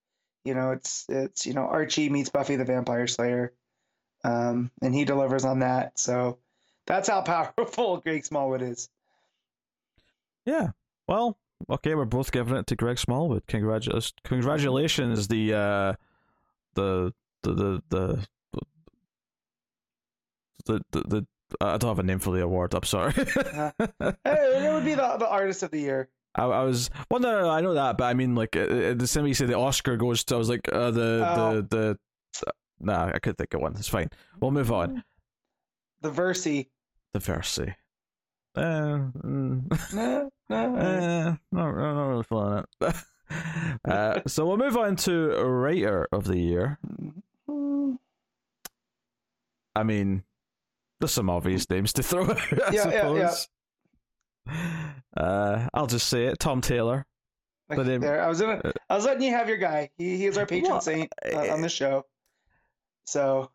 You 0.45 0.53
know, 0.53 0.71
it's 0.71 1.05
it's 1.09 1.45
you 1.45 1.53
know 1.53 1.63
Archie 1.63 2.09
meets 2.09 2.29
Buffy 2.29 2.55
the 2.55 2.63
Vampire 2.65 3.07
Slayer, 3.07 3.53
um, 4.23 4.71
and 4.81 4.95
he 4.95 5.03
delivers 5.05 5.43
on 5.43 5.59
that. 5.59 5.99
So 5.99 6.37
that's 6.87 7.09
how 7.09 7.21
powerful 7.55 7.97
Greg 7.97 8.25
Smallwood 8.25 8.61
is. 8.61 8.89
yeah. 10.45 10.69
Well, 11.07 11.37
okay, 11.69 11.95
we're 11.95 12.05
both 12.05 12.31
giving 12.31 12.55
it 12.55 12.67
to 12.67 12.75
Greg 12.75 12.99
Smallwood. 12.99 13.47
Congratulations! 13.47 14.13
Congratulations, 14.23 15.27
the 15.27 15.53
uh, 15.53 15.93
the 16.75 17.13
the 17.43 17.53
the 17.53 17.81
the 17.89 18.27
the 20.65 20.81
the. 20.91 21.01
the 21.03 21.27
I 21.59 21.77
don't 21.77 21.89
have 21.89 21.97
a 21.97 22.03
name 22.03 22.19
for 22.19 22.31
the 22.31 22.43
award. 22.43 22.75
I'm 22.75 22.83
sorry. 22.83 23.11
Hey, 23.73 24.65
it 24.67 24.71
would 24.71 24.85
be 24.85 24.93
the 24.93 25.17
the 25.17 25.27
artist 25.27 25.63
of 25.63 25.71
the 25.71 25.79
year. 25.79 26.07
I, 26.39 26.45
I 26.45 26.63
was 26.63 26.89
well, 27.11 27.19
no, 27.19 27.31
no, 27.31 27.41
no, 27.41 27.49
I 27.49 27.61
know 27.61 27.73
that, 27.73 27.97
but 27.97 28.05
I 28.05 28.13
mean, 28.13 28.33
like, 28.35 28.55
uh, 28.55 28.61
uh, 28.61 28.93
the 28.93 29.07
same 29.07 29.23
way 29.23 29.29
you 29.29 29.35
say 29.35 29.45
the 29.45 29.57
Oscar 29.57 29.97
goes 29.97 30.23
to, 30.25 30.35
I 30.35 30.37
was 30.37 30.49
like, 30.49 30.67
uh, 30.71 30.91
the, 30.91 31.25
Oh. 31.37 31.61
the, 31.61 31.67
the, 31.69 32.51
nah, 32.79 33.11
I 33.13 33.19
could 33.19 33.37
think 33.37 33.53
of 33.53 33.61
one. 33.61 33.75
It's 33.75 33.87
fine. 33.89 34.09
We'll 34.39 34.51
move 34.51 34.71
on. 34.71 35.03
The 36.01 36.09
Versi. 36.11 36.67
The 37.13 37.19
Versi. 37.19 37.75
Uh, 38.55 39.09
mm, 39.23 39.93
No, 39.93 40.29
no. 40.49 40.75
uh, 40.75 41.35
not, 41.51 41.75
not 41.75 42.07
really 42.07 42.23
feeling 42.23 42.63
it. 42.81 42.95
uh, 43.85 44.21
so 44.27 44.47
we'll 44.47 44.57
move 44.57 44.77
on 44.77 44.95
to 44.97 45.29
writer 45.43 46.07
of 46.11 46.23
the 46.25 46.37
year. 46.37 46.79
Mm, 47.49 47.97
I 49.75 49.83
mean, 49.83 50.23
there's 50.99 51.11
some 51.11 51.29
obvious 51.29 51.69
names 51.69 51.93
to 51.93 52.03
throw 52.03 52.23
out, 52.31 52.37
I 52.39 52.71
Yeah, 52.73 52.89
yeah, 52.89 53.13
yeah. 53.13 53.29
suppose. 53.29 53.47
Uh, 55.17 55.67
I'll 55.73 55.87
just 55.87 56.07
say 56.07 56.25
it. 56.25 56.39
Tom 56.39 56.61
Taylor. 56.61 57.05
like 57.69 57.79
it- 57.79 58.01
there, 58.01 58.21
I 58.21 58.27
was 58.27 58.39
gonna, 58.41 58.61
I 58.89 58.95
was 58.95 59.05
letting 59.05 59.23
you 59.23 59.31
have 59.31 59.47
your 59.49 59.57
guy. 59.57 59.89
He 59.97 60.17
he 60.17 60.25
is 60.25 60.37
our 60.37 60.45
patron 60.45 60.71
Well, 60.71 60.81
saint 60.81 61.11
uh, 61.33 61.51
on 61.53 61.61
the 61.61 61.69
show. 61.69 62.05
So 63.05 63.51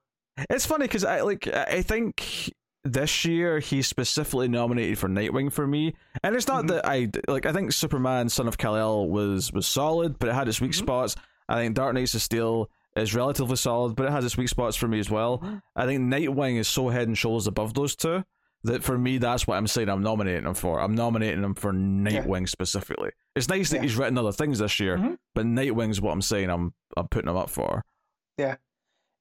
It's 0.50 0.66
funny 0.66 0.85
because 0.87 1.04
I 1.04 1.20
like 1.20 1.46
I 1.48 1.83
think 1.83 2.52
this 2.85 3.24
year 3.24 3.61
he's 3.61 3.88
specifically 3.88 4.48
nominated 4.48 4.98
for 4.98 5.09
Nightwing 5.09 5.50
for 5.52 5.66
me, 5.66 5.94
and 6.22 6.35
it's 6.37 6.46
not 6.48 6.64
Mhm. 6.64 6.68
that 6.68 6.87
I 6.88 7.09
like. 7.28 7.46
I 7.46 7.52
think 7.52 7.72
Superman 7.72 8.28
Son 8.28 8.46
of 8.48 8.59
Kal 8.59 8.76
El 8.76 9.09
was 9.09 9.52
was 9.52 9.66
solid, 9.66 10.18
but 10.18 10.28
it 10.28 10.35
had 10.35 10.48
its 10.48 10.61
weak 10.61 10.72
Mhm. 10.72 10.78
spots. 10.83 11.16
I 11.48 11.57
think 11.57 11.74
Dark 11.74 11.94
Knights 11.94 12.14
of 12.14 12.22
Steel 12.22 12.68
is 12.96 13.14
relatively 13.14 13.57
solid, 13.57 13.96
but 13.96 14.07
it 14.07 14.12
has 14.12 14.24
its 14.24 14.37
weak 14.37 14.48
spots 14.48 14.76
for 14.76 14.87
me 14.88 14.98
as 14.98 15.11
well. 15.11 15.38
Mhm. 15.38 15.62
I 15.76 15.87
think 15.87 16.02
Nightwing 16.02 16.59
is 16.59 16.68
so 16.68 16.88
head 16.90 17.09
and 17.09 17.16
shoulders 17.18 17.46
above 17.46 17.74
those 17.74 17.96
two 17.96 18.24
that 18.64 18.83
for 18.83 18.98
me 18.98 19.18
that's 19.18 19.46
what 19.46 19.57
I'm 19.57 19.66
saying 19.66 19.88
I'm 19.88 20.03
nominating 20.03 20.44
him 20.46 20.55
for. 20.55 20.81
I'm 20.81 20.94
nominating 20.94 21.42
him 21.44 21.55
for 21.55 21.72
Nightwing 21.72 22.48
specifically. 22.48 23.11
It's 23.37 23.48
nice 23.48 23.70
that 23.70 23.77
Yeah. 23.77 23.83
he's 23.83 23.96
written 23.96 24.18
other 24.18 24.33
things 24.33 24.59
this 24.59 24.81
year, 24.81 24.96
Mhm. 24.98 25.18
but 25.35 25.46
Nightwing's 25.46 26.00
what 26.00 26.12
I'm 26.12 26.22
saying. 26.22 26.50
I'm 26.50 26.74
I'm 26.96 27.09
putting 27.09 27.29
him 27.31 27.37
up 27.37 27.50
for. 27.50 27.85
Yeah, 28.38 28.57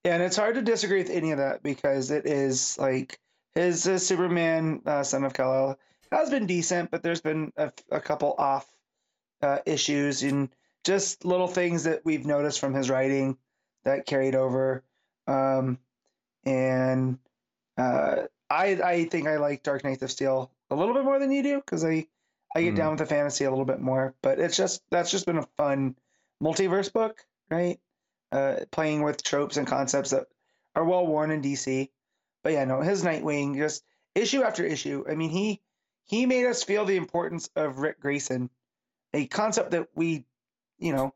and 0.06 0.24
it's 0.24 0.36
hard 0.38 0.56
to 0.56 0.62
disagree 0.62 1.00
with 1.00 1.10
any 1.12 1.32
of 1.32 1.38
that 1.38 1.62
because 1.64 2.10
it 2.12 2.26
is 2.26 2.78
like 2.80 3.20
his, 3.56 3.84
his 3.84 4.06
Superman, 4.06 4.82
uh, 4.86 5.04
Son 5.04 5.24
of 5.24 5.34
Kal 5.34 5.54
El, 5.54 5.80
has 6.12 6.30
been 6.30 6.46
decent, 6.48 6.90
but 6.92 7.04
there's 7.04 7.22
been 7.22 7.52
a, 7.58 7.72
a 7.92 8.00
couple 8.02 8.34
off 8.38 8.68
uh, 9.42 9.60
issues 9.66 10.24
and 10.24 10.50
just 10.84 11.24
little 11.26 11.48
things 11.48 11.84
that 11.84 12.02
we've 12.06 12.26
noticed 12.26 12.60
from 12.60 12.74
his 12.74 12.90
writing 12.90 13.38
that 13.84 14.06
carried 14.06 14.36
over. 14.36 14.84
Um, 15.28 15.78
and 16.46 17.20
uh, 17.78 18.24
I 18.50 18.80
I 18.84 19.06
think 19.06 19.28
I 19.28 19.38
like 19.38 19.64
Dark 19.64 19.84
Knight 19.84 20.02
of 20.02 20.12
Steel 20.12 20.52
a 20.70 20.76
little 20.76 20.94
bit 20.94 21.04
more 21.06 21.20
than 21.20 21.32
you 21.32 21.44
do 21.44 21.58
because 21.58 21.84
I 21.84 22.08
I 22.56 22.64
get 22.64 22.72
Hmm. 22.72 22.76
down 22.76 22.90
with 22.92 23.00
the 23.00 23.06
fantasy 23.06 23.46
a 23.46 23.50
little 23.50 23.66
bit 23.66 23.80
more. 23.80 24.16
But 24.22 24.40
it's 24.40 24.58
just 24.58 24.82
that's 24.92 25.12
just 25.12 25.26
been 25.26 25.38
a 25.38 25.48
fun 25.58 25.96
multiverse 26.42 26.92
book, 26.92 27.26
right? 27.50 27.80
Uh, 28.32 28.62
playing 28.72 29.04
with 29.04 29.24
tropes 29.24 29.58
and 29.58 29.68
concepts 29.68 30.10
that 30.12 30.28
are 30.76 30.86
well 30.86 31.06
worn 31.06 31.32
in 31.32 31.42
DC. 31.42 31.90
But 32.44 32.54
yeah, 32.54 32.66
no, 32.66 32.82
his 32.82 33.04
Nightwing 33.04 33.56
just 33.58 33.84
issue 34.16 34.44
after 34.44 34.64
issue. 34.66 35.06
I 35.10 35.16
mean, 35.16 35.30
he 35.30 35.62
he 36.06 36.26
made 36.26 36.46
us 36.46 36.64
feel 36.64 36.86
the 36.86 36.98
importance 36.98 37.50
of 37.56 37.78
Ric 37.80 38.00
Grayson, 38.00 38.50
a 39.14 39.26
concept 39.28 39.72
that 39.72 39.88
we, 39.96 40.26
you 40.80 40.94
know, 40.94 41.14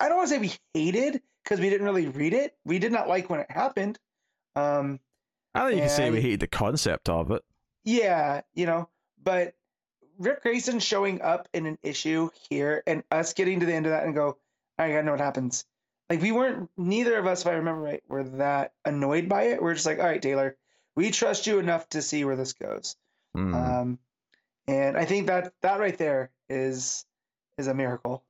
I 0.00 0.08
don't 0.08 0.16
want 0.18 0.28
to 0.30 0.34
say 0.34 0.40
we 0.40 0.52
hated 0.72 1.20
because 1.44 1.60
we 1.60 1.68
didn't 1.70 1.86
really 1.86 2.08
read 2.08 2.32
it. 2.32 2.56
We 2.64 2.78
did 2.78 2.92
not 2.92 3.08
like 3.08 3.28
when 3.28 3.40
it 3.40 3.50
happened. 3.50 3.98
Um, 4.54 5.00
I 5.56 5.68
think 5.68 5.76
you 5.76 5.88
can 5.88 5.90
say 5.90 6.10
we 6.10 6.20
hated 6.20 6.40
the 6.40 6.46
concept 6.46 7.08
of 7.08 7.30
it. 7.30 7.42
yeah, 7.84 8.42
you 8.54 8.66
know, 8.66 8.88
but 9.22 9.54
Ric 10.18 10.42
Grayson 10.42 10.78
showing 10.80 11.20
up 11.22 11.48
in 11.52 11.66
an 11.66 11.78
issue 11.82 12.30
here 12.48 12.82
and 12.86 13.02
us 13.10 13.32
getting 13.34 13.60
to 13.60 13.66
the 13.66 13.74
end 13.74 13.86
of 13.86 13.92
that 13.92 14.04
and 14.04 14.14
go, 14.14 14.38
I 14.78 14.88
gotta 14.88 15.02
know 15.02 15.12
what 15.12 15.20
happens. 15.20 15.64
Like 16.08 16.22
we 16.22 16.32
weren't 16.32 16.70
neither 16.76 17.18
of 17.18 17.26
us, 17.26 17.42
if 17.42 17.46
I 17.48 17.52
remember 17.52 17.82
right, 17.82 18.02
were 18.08 18.24
that 18.24 18.72
annoyed 18.84 19.28
by 19.28 19.44
it. 19.44 19.62
We're 19.62 19.74
just 19.74 19.86
like, 19.86 19.98
all 19.98 20.06
right, 20.06 20.22
Taylor, 20.22 20.56
we 20.94 21.10
trust 21.10 21.46
you 21.46 21.58
enough 21.58 21.88
to 21.90 22.02
see 22.02 22.24
where 22.24 22.36
this 22.36 22.52
goes. 22.52 22.96
Hmm. 23.34 23.54
Um, 23.54 23.98
and 24.68 24.96
I 24.96 25.04
think 25.04 25.26
that 25.26 25.52
that 25.62 25.80
right 25.80 25.96
there 25.96 26.30
is 26.48 27.04
is 27.58 27.66
a 27.66 27.74
miracle. 27.74 28.24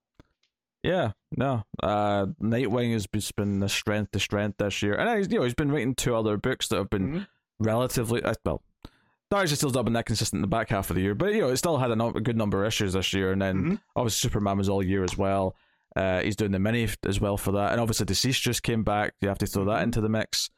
Yeah, 0.87 1.13
no. 1.37 1.65
Uh, 1.83 2.27
Nightwing 2.41 2.93
has 2.93 3.07
just 3.13 3.35
been 3.35 3.59
the 3.61 3.69
strength 3.69 4.13
to 4.13 4.21
strength 4.21 4.59
this 4.59 4.83
year, 4.83 4.95
and 4.95 5.19
he's 5.19 5.31
you 5.33 5.39
know 5.39 5.45
he's 5.45 5.55
been 5.55 5.73
writing 5.73 5.95
two 5.95 6.15
other 6.15 6.37
books 6.37 6.69
that 6.69 6.77
have 6.77 6.91
been 6.91 7.13
Mhm. 7.13 7.27
relatively 7.59 8.23
uh, 8.23 8.35
well. 8.45 8.63
Dark 9.29 9.49
Still 9.49 9.71
not 9.71 9.83
been 9.85 9.95
that 9.95 10.07
consistent 10.07 10.39
in 10.39 10.43
the 10.43 10.47
back 10.47 10.69
half 10.71 10.89
of 10.89 10.95
the 10.97 11.03
year, 11.03 11.17
but 11.17 11.35
you 11.35 11.41
know 11.41 11.49
it 11.49 11.57
still 11.57 11.79
had 11.79 11.91
a, 11.91 11.97
no- 11.97 12.11
a 12.15 12.21
good 12.21 12.37
number 12.37 12.63
of 12.63 12.69
issues 12.69 12.93
this 12.93 13.13
year, 13.13 13.33
and 13.33 13.43
then 13.43 13.57
Mhm. 13.65 13.81
obviously 13.97 14.29
Superman 14.29 14.59
was 14.59 14.69
all 14.69 14.83
year 14.85 15.03
as 15.03 15.19
well. 15.19 15.57
Uh, 15.97 16.21
he's 16.21 16.37
doing 16.37 16.53
the 16.53 16.59
mini 16.61 16.85
f- 16.85 16.97
as 17.05 17.21
well 17.21 17.37
for 17.37 17.51
that, 17.53 17.73
and 17.73 17.81
obviously 17.81 18.07
DCeased 18.07 18.41
just 18.43 18.63
came 18.63 18.85
back. 18.85 19.15
You 19.21 19.27
have 19.29 19.39
to 19.39 19.47
throw 19.47 19.65
that 19.65 19.81
Mhm. 19.81 19.85
into 19.85 20.01
the 20.01 20.09
mix. 20.09 20.51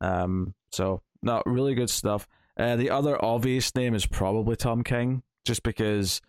Um, 0.00 0.54
so 0.70 1.02
no, 1.22 1.42
really 1.46 1.74
good 1.74 1.90
stuff. 1.90 2.28
Uh, 2.56 2.76
the 2.76 2.90
other 2.90 3.22
obvious 3.24 3.74
name 3.74 3.94
is 3.94 4.06
probably 4.06 4.54
Tom 4.54 4.84
King, 4.84 5.22
just 5.44 5.62
because 5.64 6.20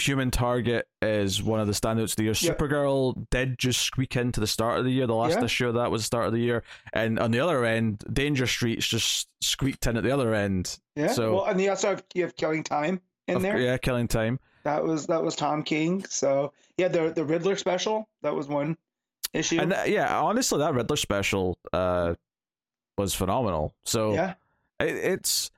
Human 0.00 0.30
Target 0.30 0.88
is 1.02 1.42
one 1.42 1.60
of 1.60 1.66
the 1.66 1.72
standouts 1.72 2.10
of 2.10 2.16
the 2.16 2.24
year. 2.24 2.34
Yep. 2.38 2.58
Supergirl 2.58 3.26
did 3.30 3.58
just 3.58 3.80
squeak 3.82 4.16
into 4.16 4.40
the 4.40 4.46
start 4.46 4.78
of 4.78 4.84
the 4.84 4.90
year. 4.90 5.06
The 5.06 5.14
last 5.14 5.38
Yeah. 5.38 5.44
issue 5.44 5.68
of 5.68 5.74
that 5.74 5.90
was 5.90 6.02
the 6.02 6.06
start 6.06 6.26
of 6.26 6.32
the 6.32 6.40
year, 6.40 6.62
and 6.92 7.18
on 7.18 7.30
the 7.30 7.40
other 7.40 7.64
end, 7.64 8.04
Danger 8.12 8.46
Streets 8.46 8.86
just 8.86 9.28
squeaked 9.40 9.86
in 9.86 9.96
at 9.96 10.02
the 10.02 10.10
other 10.10 10.34
end. 10.34 10.78
Yeah. 10.96 11.08
So- 11.08 11.34
well, 11.36 11.44
and 11.44 11.60
you 11.60 11.70
also 11.70 11.90
have, 11.90 12.04
you 12.14 12.22
have 12.22 12.36
Killing 12.36 12.64
Time 12.64 13.00
in 13.28 13.36
Of- 13.36 13.42
there. 13.42 13.58
yeah, 13.58 13.76
killing 13.78 14.08
time. 14.08 14.40
That 14.64 14.84
was 14.84 15.06
that 15.06 15.22
was 15.22 15.36
Tom 15.36 15.62
King. 15.62 16.04
So 16.04 16.52
yeah, 16.76 16.88
the 16.88 17.10
the 17.10 17.24
Riddler 17.24 17.56
special 17.56 18.08
that 18.22 18.34
was 18.34 18.46
one 18.46 18.76
issue. 19.32 19.58
And 19.58 19.72
uh, 19.72 19.84
yeah, 19.86 20.20
honestly, 20.20 20.58
that 20.58 20.74
Riddler 20.74 20.96
special 20.96 21.56
uh, 21.72 22.14
was 22.98 23.14
phenomenal. 23.14 23.72
So 23.84 24.12
yeah. 24.12 24.34
it, 24.78 24.96
it's 24.96 25.50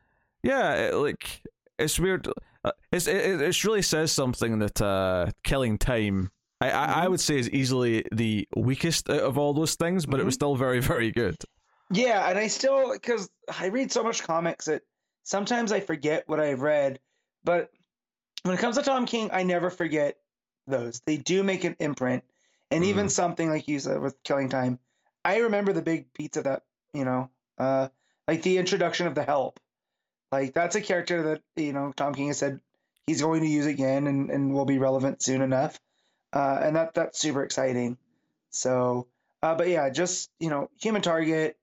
yeah, 0.45 0.75
it, 0.75 0.95
like 0.95 1.43
it's 1.81 1.99
weird. 1.99 2.29
Uh, 2.65 2.73
it's 2.93 3.07
it, 3.07 3.41
it 3.41 3.65
really 3.65 3.83
says 3.83 4.13
something 4.13 4.59
that 4.61 4.81
uh, 4.81 5.31
killing 5.43 5.79
time. 5.79 6.31
I, 6.61 6.71
I, 6.71 6.85
I 7.05 7.09
would 7.09 7.21
say 7.21 7.39
is 7.39 7.51
easily 7.51 8.05
the 8.13 8.47
weakest 8.57 9.09
of 9.09 9.37
all 9.37 9.53
those 9.53 9.75
things, 9.75 10.07
but 10.07 10.21
it 10.21 10.25
was 10.25 10.35
still 10.35 10.55
very 10.55 10.81
very 10.93 11.11
good. 11.11 11.37
Yeah, 11.91 12.29
and 12.29 12.39
I 12.39 12.47
still 12.47 12.93
because 12.93 13.29
I 13.61 13.67
read 13.67 13.91
so 13.91 14.03
much 14.05 14.23
comics 14.23 14.67
that 14.67 14.83
sometimes 15.25 15.73
I 15.73 15.81
forget 15.81 16.25
what 16.29 16.41
I've 16.41 16.61
read, 16.63 17.01
but 17.45 17.71
when 18.45 18.55
it 18.55 18.61
comes 18.61 18.77
to 18.77 18.83
Tom 18.83 19.07
King, 19.07 19.31
I 19.33 19.43
never 19.43 19.71
forget 19.71 20.17
those. 20.67 21.01
They 21.05 21.17
do 21.17 21.43
make 21.43 21.65
an 21.65 21.77
imprint, 21.81 22.23
and 22.71 22.85
even 22.85 23.07
Mhm. 23.07 23.11
something 23.11 23.51
like 23.51 23.67
you 23.67 23.79
said 23.81 24.01
with 24.01 24.23
Killing 24.23 24.49
Time, 24.49 24.79
I 25.25 25.39
remember 25.39 25.73
the 25.73 25.83
big 25.83 26.13
pizza 26.13 26.43
that 26.43 26.63
you 26.95 27.05
know, 27.05 27.29
uh, 27.59 27.89
like 28.29 28.43
the 28.43 28.59
introduction 28.59 29.07
of 29.07 29.15
the 29.15 29.25
Help. 29.25 29.59
Like 30.33 30.55
that's 30.55 30.75
a 30.77 30.81
character 30.81 31.23
that 31.23 31.43
you 31.63 31.75
know 31.75 31.93
Tom 31.95 32.15
King 32.15 32.29
has 32.29 32.39
said 32.39 32.59
he's 33.07 33.21
going 33.21 33.43
to 33.43 33.49
use 33.49 33.67
again 33.67 34.07
and, 34.07 34.31
and 34.31 34.55
will 34.55 34.65
be 34.65 34.79
relevant 34.79 35.23
soon 35.23 35.43
enough, 35.43 35.79
uh, 36.33 36.59
and 36.63 36.75
that 36.77 36.95
that's 36.95 37.21
super 37.21 37.45
exciting. 37.45 37.99
So, 38.51 39.07
uh, 39.43 39.55
but 39.55 39.69
yeah, 39.69 39.91
just 39.91 40.31
you 40.41 40.49
know, 40.49 40.71
Human 40.81 41.03
Target, 41.03 41.59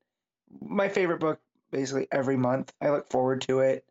my 0.62 0.88
favorite 0.88 1.19
book 1.19 1.39
basically 1.71 2.08
every 2.12 2.38
month. 2.38 2.71
I 2.79 2.91
look 2.91 3.10
forward 3.10 3.41
to 3.41 3.60
it. 3.60 3.86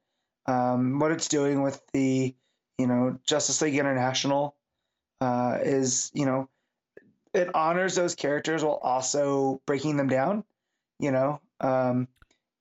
Um, 0.46 0.98
what 0.98 1.12
it's 1.12 1.28
doing 1.28 1.62
with 1.62 1.82
the 1.92 2.34
you 2.78 2.86
know 2.86 3.18
Justice 3.26 3.60
League 3.60 3.76
International 3.76 4.54
uh, 5.20 5.58
is 5.60 6.12
you 6.14 6.24
know 6.24 6.48
it 7.34 7.54
honors 7.54 7.94
those 7.94 8.14
characters 8.14 8.62
while 8.62 8.80
also 8.82 9.60
breaking 9.66 9.96
them 9.96 10.08
down. 10.08 10.44
You 11.00 11.12
know, 11.12 11.40
um, 11.60 12.08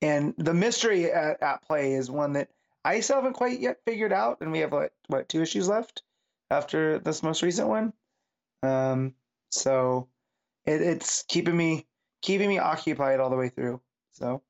and 0.02 0.34
the 0.38 0.54
mystery 0.54 1.12
at, 1.12 1.42
at 1.42 1.62
play 1.64 1.94
is 1.94 2.10
one 2.12 2.34
that 2.34 2.50
I 2.86 3.00
still 3.00 3.18
haven't 3.18 3.34
quite 3.34 3.60
yet 3.60 3.78
figured 3.86 4.14
out, 4.14 4.38
and 4.42 4.52
we 4.52 4.60
have 4.60 4.72
like 4.74 4.92
what 5.08 5.28
two 5.30 5.42
issues 5.42 5.68
left 5.68 6.04
after 6.52 7.00
this 7.00 7.24
most 7.24 7.42
recent 7.42 7.68
one. 7.68 7.94
Um, 8.64 9.14
so 9.50 10.08
it, 10.66 10.82
it's 10.82 11.24
keeping 11.28 11.56
me 11.58 11.86
keeping 12.22 12.50
me 12.50 12.58
occupied 12.60 13.20
all 13.20 13.30
the 13.30 13.36
way 13.36 13.50
through. 13.50 13.82
So 14.12 14.42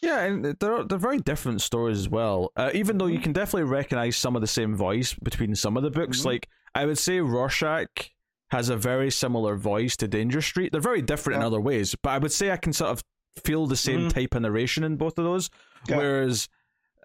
Yeah, 0.00 0.20
and 0.24 0.44
they're 0.44 0.84
they're 0.84 0.98
very 0.98 1.18
different 1.20 1.60
stories 1.62 1.98
as 1.98 2.08
well. 2.08 2.52
Uh, 2.56 2.70
even 2.74 2.98
though 2.98 3.06
you 3.06 3.18
Mhm. 3.18 3.24
can 3.24 3.32
definitely 3.32 3.68
recognize 3.68 4.16
some 4.16 4.34
of 4.36 4.40
the 4.40 4.46
same 4.48 4.74
voice 4.74 5.14
between 5.14 5.54
some 5.54 5.76
of 5.76 5.82
the 5.82 5.90
books. 5.90 6.20
Mhm. 6.20 6.24
Like 6.26 6.48
I 6.74 6.86
would 6.86 6.98
say, 6.98 7.20
Rorschach 7.20 8.10
has 8.50 8.68
a 8.68 8.76
very 8.76 9.10
similar 9.10 9.56
voice 9.56 9.96
to 9.98 10.08
Danger 10.08 10.40
Street. 10.42 10.72
They're 10.72 10.80
very 10.80 11.02
different 11.02 11.38
in 11.40 11.46
other 11.46 11.60
ways, 11.60 11.94
but 12.02 12.10
I 12.10 12.18
would 12.18 12.32
say 12.32 12.50
I 12.50 12.56
can 12.56 12.72
sort 12.72 12.90
of 12.90 13.02
feel 13.44 13.66
the 13.66 13.76
same 13.76 14.08
Mhm. 14.08 14.14
type 14.14 14.34
of 14.34 14.42
narration 14.42 14.84
in 14.84 14.96
both 14.96 15.18
of 15.18 15.24
those. 15.24 15.50
Yeah. 15.88 15.96
Whereas, 15.96 16.48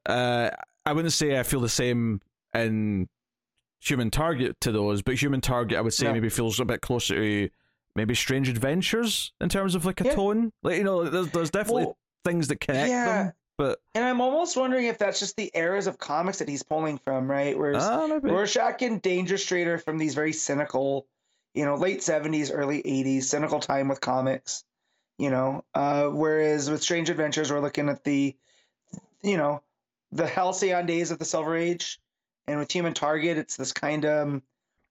uh, 0.06 0.50
I 0.86 0.94
wouldn't 0.94 1.14
say 1.14 1.40
I 1.40 1.44
feel 1.44 1.62
the 1.62 1.70
same 1.70 2.22
in 2.54 3.08
Human 3.82 4.10
Target 4.12 4.60
to 4.62 4.72
those, 4.72 5.02
but 5.02 5.16
Human 5.22 5.42
Target 5.42 5.78
I 5.78 5.82
would 5.82 5.94
say 5.94 6.06
Yeah. 6.08 6.14
maybe 6.14 6.30
feels 6.30 6.60
a 6.60 6.66
bit 6.66 6.82
closer 6.82 7.16
to 7.16 7.50
maybe 7.96 8.14
Strange 8.16 8.50
Adventures 8.50 9.34
in 9.40 9.50
terms 9.50 9.76
of 9.76 9.86
like 9.86 10.02
a 10.02 10.06
Yeah. 10.06 10.16
tone. 10.16 10.52
Like 10.64 10.78
you 10.78 10.84
know, 10.84 11.04
there's, 11.10 11.32
there's 11.32 11.52
definitely 11.52 11.86
Well, 11.86 11.98
things 12.24 12.48
that 12.50 12.60
connect 12.60 12.90
yeah. 12.90 13.06
them. 13.24 13.34
But 13.58 13.80
and 13.94 14.04
I'm 14.04 14.20
almost 14.20 14.58
wondering 14.58 14.88
if 14.88 14.98
that's 14.98 15.20
just 15.20 15.38
the 15.38 15.50
eras 15.54 15.88
of 15.88 15.98
comics 15.98 16.40
that 16.40 16.50
he's 16.50 16.62
pulling 16.64 16.98
from, 16.98 17.30
right? 17.32 17.58
Whereas 17.58 17.84
ah, 17.86 18.06
maybe. 18.08 18.30
Rorschach 18.30 18.82
and 18.82 19.02
Danger 19.02 19.38
Street 19.38 19.68
are 19.68 19.78
from 19.78 19.98
these 19.98 20.14
very 20.14 20.34
cynical, 20.34 21.08
you 21.54 21.64
know, 21.64 21.76
late 21.76 22.00
70s, 22.02 22.52
early 22.54 22.82
80s, 22.84 23.30
cynical 23.30 23.62
time 23.62 23.88
with 23.88 24.02
comics, 24.02 24.66
you 25.18 25.30
know. 25.30 25.64
Uh, 25.74 26.08
whereas 26.08 26.70
with 26.70 26.82
Strange 26.84 27.10
Adventures, 27.10 27.52
we're 27.52 27.60
looking 27.62 27.90
at 27.90 28.04
the, 28.04 28.36
you 29.24 29.38
know, 29.38 29.62
the 30.12 30.28
halcyon 30.28 30.86
days 30.86 31.12
of 31.12 31.20
the 31.20 31.26
Silver 31.26 31.56
Age. 31.56 32.00
And 32.48 32.60
with 32.60 32.72
Human 32.72 32.94
Target, 32.94 33.38
it's 33.38 33.58
this 33.58 33.72
kind 33.72 34.06
of 34.06 34.28
um, 34.28 34.44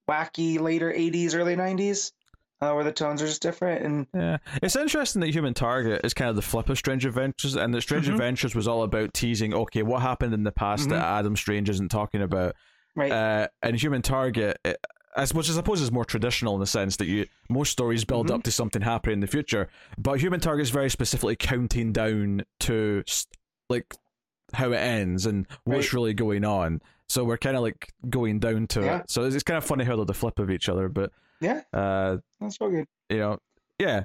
wacky 0.09 0.61
later 0.61 0.93
80s, 0.93 1.35
early 1.37 1.55
90s, 1.55 2.13
uh, 2.61 2.73
where 2.73 2.83
the 2.85 2.91
tones 2.93 3.23
are 3.23 3.27
just 3.27 3.43
different. 3.43 3.85
And 3.85 4.07
Yeah, 4.13 4.39
it's 4.61 4.75
interesting 4.75 5.21
that 5.21 5.31
Human 5.33 5.55
Target 5.55 6.01
is 6.03 6.15
kind 6.15 6.31
of 6.31 6.37
the 6.37 6.43
flip 6.43 6.69
of 6.69 6.79
Strange 6.79 7.07
Adventures, 7.07 7.55
and 7.55 7.73
that 7.73 7.83
Strange 7.83 8.07
Mhm. 8.09 8.13
Adventures 8.13 8.55
was 8.57 8.67
all 8.67 8.83
about 8.83 9.15
teasing, 9.15 9.55
okay, 9.55 9.83
what 9.85 10.03
happened 10.03 10.35
in 10.35 10.43
the 10.43 10.53
past 10.53 10.89
that 10.89 11.01
Mhm. 11.03 11.19
Adam 11.19 11.37
Strange 11.37 11.71
isn't 11.71 11.91
talking 11.91 12.23
about, 12.23 12.57
right, 12.97 13.13
uh, 13.13 13.49
and 13.63 13.81
Human 13.81 14.03
Target, 14.03 14.59
it, 14.65 14.85
as 15.17 15.33
which 15.35 15.49
I 15.49 15.53
suppose 15.53 15.81
is 15.81 15.93
more 15.93 16.05
traditional 16.05 16.55
in 16.55 16.61
the 16.61 16.67
sense 16.67 16.97
that 16.97 17.07
you 17.07 17.27
most 17.49 17.71
stories 17.71 18.05
build 18.05 18.29
Mhm. 18.29 18.35
up 18.35 18.43
to 18.45 18.51
something 18.51 18.83
happening 18.83 19.15
in 19.15 19.21
the 19.21 19.27
future, 19.27 19.69
but 19.99 20.21
Human 20.21 20.41
Target 20.41 20.63
is 20.65 20.71
very 20.71 20.91
specifically 20.91 21.37
counting 21.37 21.93
down 21.93 22.43
to 22.61 23.03
like 23.71 23.95
how 24.53 24.73
it 24.73 24.77
ends 24.79 25.27
and 25.27 25.47
what's 25.65 25.87
Right. 25.89 25.93
really 25.93 26.15
going 26.15 26.45
on. 26.45 26.81
So 27.09 27.25
we're 27.25 27.39
kind 27.39 27.57
of 27.57 27.63
like 27.63 27.93
going 28.09 28.39
down 28.41 28.67
to 28.69 28.81
Yeah. 28.81 28.99
it. 29.01 29.11
So 29.11 29.25
it's, 29.25 29.35
it's 29.35 29.45
kind 29.45 29.59
of 29.59 29.65
funny 29.65 29.85
how 29.85 29.97
they're 29.97 30.05
the 30.05 30.15
flip 30.15 30.39
of 30.39 30.51
each 30.51 30.69
other, 30.69 30.89
but 30.89 31.13
yeah, 31.41 31.63
uh, 31.73 32.19
that's 32.41 32.57
so 32.57 32.71
good. 32.71 32.87
you 33.11 33.19
know, 33.19 33.39
yeah, 33.79 34.05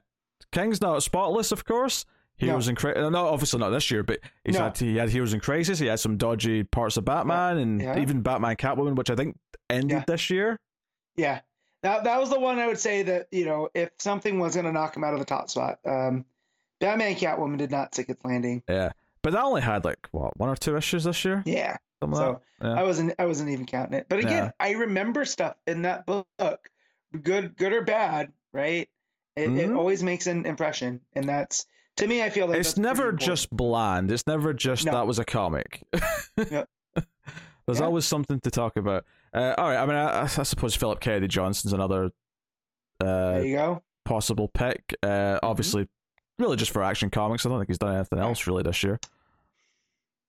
King's 0.51 0.81
not 0.81 1.01
spotless, 1.03 1.51
of 1.51 1.65
course. 1.65 2.05
Heroes 2.37 2.69
in 2.69 2.75
Crisis, 2.75 3.11
no, 3.11 3.27
obviously 3.27 3.59
not 3.59 3.69
this 3.71 3.91
year, 3.91 4.01
but 4.01 4.19
he's 4.45 4.55
No. 4.55 4.61
had 4.65 4.77
he 4.77 4.95
had 4.95 5.09
Heroes 5.09 5.33
in 5.33 5.41
Crisis. 5.41 5.77
He 5.79 5.87
had 5.87 5.99
some 5.99 6.15
dodgy 6.17 6.63
parts 6.63 6.95
of 6.95 7.03
Batman 7.03 7.57
and 7.57 7.81
Yeah. 7.81 7.99
even 7.99 8.21
Batman 8.21 8.55
Catwoman, 8.55 8.95
which 8.95 9.09
I 9.09 9.15
think 9.15 9.37
ended 9.69 9.91
Yeah. 9.97 10.03
this 10.07 10.29
year. 10.29 10.57
Yeah, 11.19 11.41
that 11.83 12.03
that 12.05 12.19
was 12.19 12.29
the 12.29 12.39
one 12.39 12.59
I 12.59 12.67
would 12.67 12.79
say 12.79 13.03
that 13.03 13.27
you 13.31 13.45
know 13.45 13.69
if 13.73 13.89
something 13.99 14.39
was 14.39 14.53
going 14.55 14.65
to 14.65 14.71
knock 14.71 14.95
him 14.95 15.03
out 15.03 15.13
of 15.13 15.19
the 15.19 15.25
top 15.25 15.49
spot, 15.49 15.79
um, 15.85 16.25
Batman 16.79 17.15
Catwoman 17.15 17.57
did 17.57 17.71
not 17.71 17.93
stick 17.93 18.09
its 18.09 18.23
landing. 18.23 18.63
Yeah, 18.69 18.91
but 19.21 19.33
that 19.33 19.43
only 19.43 19.61
had 19.61 19.83
like 19.85 20.07
what 20.11 20.37
one 20.39 20.49
or 20.49 20.55
two 20.55 20.77
issues 20.77 21.03
this 21.03 21.25
year. 21.25 21.43
Yeah, 21.45 21.77
Something 22.01 22.17
so 22.17 22.29
like? 22.29 22.39
Yeah. 22.61 22.79
I 22.79 22.83
wasn't 22.83 23.13
I 23.19 23.25
wasn't 23.25 23.49
even 23.49 23.65
counting 23.65 23.97
it. 23.99 24.05
But 24.09 24.19
again, 24.19 24.45
Yeah. 24.45 24.51
I 24.59 24.71
remember 24.71 25.25
stuff 25.25 25.55
in 25.67 25.81
that 25.83 26.05
book, 26.05 26.27
good 27.21 27.55
good 27.57 27.73
or 27.73 27.81
bad, 27.83 28.31
right? 28.53 28.89
It, 29.35 29.49
it 29.51 29.69
Mhm. 29.69 29.77
always 29.77 30.03
makes 30.03 30.27
an 30.27 30.45
impression, 30.45 31.01
and 31.13 31.27
that's 31.27 31.65
to 31.97 32.07
me. 32.07 32.23
I 32.23 32.29
feel 32.29 32.47
like 32.47 32.59
it's 32.59 32.77
never 32.77 33.11
just 33.11 33.49
bland. 33.49 34.11
It's 34.11 34.27
never 34.27 34.53
just 34.53 34.85
No. 34.85 34.91
that 34.93 35.07
was 35.07 35.19
a 35.19 35.25
comic. 35.25 35.83
Yep. 36.37 36.69
There's 37.65 37.79
Yeah. 37.79 37.85
always 37.85 38.05
something 38.05 38.39
to 38.41 38.49
talk 38.51 38.77
about. 38.77 39.05
Uh, 39.33 39.53
all 39.57 39.67
right, 39.69 39.77
I 39.77 39.85
mean, 39.85 39.95
I, 39.95 40.23
I 40.23 40.25
suppose 40.27 40.75
Philip 40.75 40.99
Kennedy 40.99 41.27
Johnson's 41.27 41.73
another 41.73 42.05
uh, 43.01 43.33
There 43.33 43.45
you 43.45 43.55
go. 43.55 43.83
possible 44.05 44.47
pick. 44.47 44.95
Uh, 45.03 45.07
Mm-hmm. 45.07 45.45
obviously, 45.45 45.87
really 46.37 46.57
just 46.57 46.71
for 46.71 46.83
action 46.83 47.09
comics. 47.09 47.45
I 47.45 47.49
don't 47.49 47.59
think 47.59 47.69
he's 47.69 47.77
done 47.77 47.95
anything 47.95 48.19
else 48.19 48.47
really 48.47 48.63
this 48.63 48.83
year. 48.83 48.99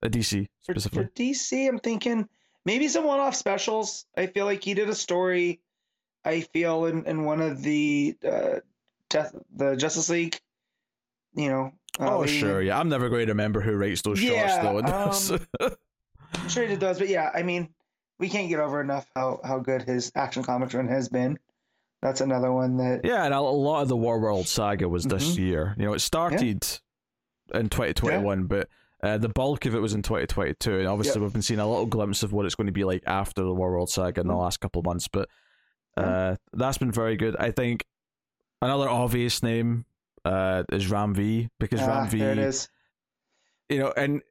A 0.02 0.08
DC 0.08 0.46
For, 0.64 0.74
for 0.74 0.80
specifically. 0.80 1.30
DC, 1.32 1.68
I'm 1.68 1.78
thinking 1.78 2.28
maybe 2.64 2.88
some 2.88 3.04
one-off 3.04 3.34
specials. 3.34 4.06
I 4.16 4.26
feel 4.26 4.44
like 4.46 4.64
he 4.64 4.74
did 4.74 4.88
a 4.88 4.94
story. 4.94 5.60
I 6.24 6.40
feel 6.42 6.86
in, 6.86 7.04
in 7.06 7.24
one 7.24 7.40
of 7.40 7.62
the 7.62 8.16
uh, 8.26 8.60
death, 9.08 9.34
the 9.54 9.76
Justice 9.76 10.08
League. 10.10 10.38
You 11.34 11.48
know. 11.48 11.72
uh, 11.98 12.16
oh 12.18 12.26
sure, 12.26 12.60
yeah. 12.60 12.78
I'm 12.78 12.88
never 12.88 13.08
going 13.08 13.26
to 13.26 13.32
remember 13.32 13.60
who 13.60 13.72
writes 13.76 14.02
those 14.02 14.22
Yeah, 14.22 14.62
shots 14.62 15.28
though. 15.28 15.36
I'm 16.34 16.48
sure 16.48 16.62
he 16.64 16.68
did 16.70 16.80
those, 16.80 16.98
but 16.98 17.08
yeah, 17.08 17.30
I 17.34 17.42
mean, 17.42 17.68
we 18.20 18.28
can't 18.28 18.48
get 18.48 18.60
over 18.60 18.80
enough 18.80 19.10
how 19.16 19.40
how 19.42 19.58
good 19.58 19.82
his 19.82 20.12
action 20.14 20.42
comics 20.44 20.74
run 20.74 20.86
has 20.86 21.08
been. 21.08 21.38
That's 22.02 22.20
another 22.20 22.52
one 22.52 22.76
that. 22.76 23.00
yeah, 23.04 23.24
and 23.24 23.34
a 23.34 23.40
lot 23.40 23.82
of 23.82 23.88
the 23.88 23.96
War 23.96 24.20
World 24.20 24.46
saga 24.46 24.88
was 24.88 25.04
this 25.04 25.34
Mhm. 25.34 25.38
year. 25.38 25.74
You 25.78 25.86
know, 25.86 25.92
it 25.94 25.98
started 26.00 26.64
in 27.52 27.68
2021, 27.68 28.44
but 28.44 28.68
uh, 29.02 29.18
the 29.18 29.28
bulk 29.28 29.66
of 29.66 29.74
it 29.74 29.80
was 29.80 29.92
in 29.94 30.02
2022, 30.02 30.78
and 30.78 30.86
obviously 30.88 31.18
Yep. 31.20 31.22
we've 31.26 31.32
been 31.32 31.42
seeing 31.42 31.60
a 31.60 31.66
little 31.68 31.86
glimpse 31.86 32.22
of 32.22 32.32
what 32.32 32.46
it's 32.46 32.54
going 32.54 32.66
to 32.68 32.72
be 32.72 32.84
like 32.84 33.02
after 33.06 33.42
the 33.42 33.52
War 33.52 33.70
World 33.72 33.90
saga 33.90 34.20
in 34.20 34.28
the 34.28 34.34
Mhm. 34.34 34.38
last 34.40 34.60
couple 34.60 34.80
of 34.80 34.86
months. 34.86 35.08
But 35.08 35.28
uh, 35.96 36.36
that's 36.52 36.78
been 36.78 36.92
very 36.92 37.16
good. 37.16 37.36
I 37.36 37.50
think 37.50 37.84
another 38.62 38.88
obvious 38.88 39.42
name 39.42 39.84
uh, 40.24 40.62
is 40.70 40.90
Ram 40.90 41.14
V 41.14 41.48
because 41.58 41.80
Ah, 41.80 41.86
Ram 41.86 42.08
V, 42.08 42.18
there 42.18 42.32
it 42.32 42.38
is. 42.38 42.68
you 43.68 43.78
know, 43.78 43.92
and 43.96 44.22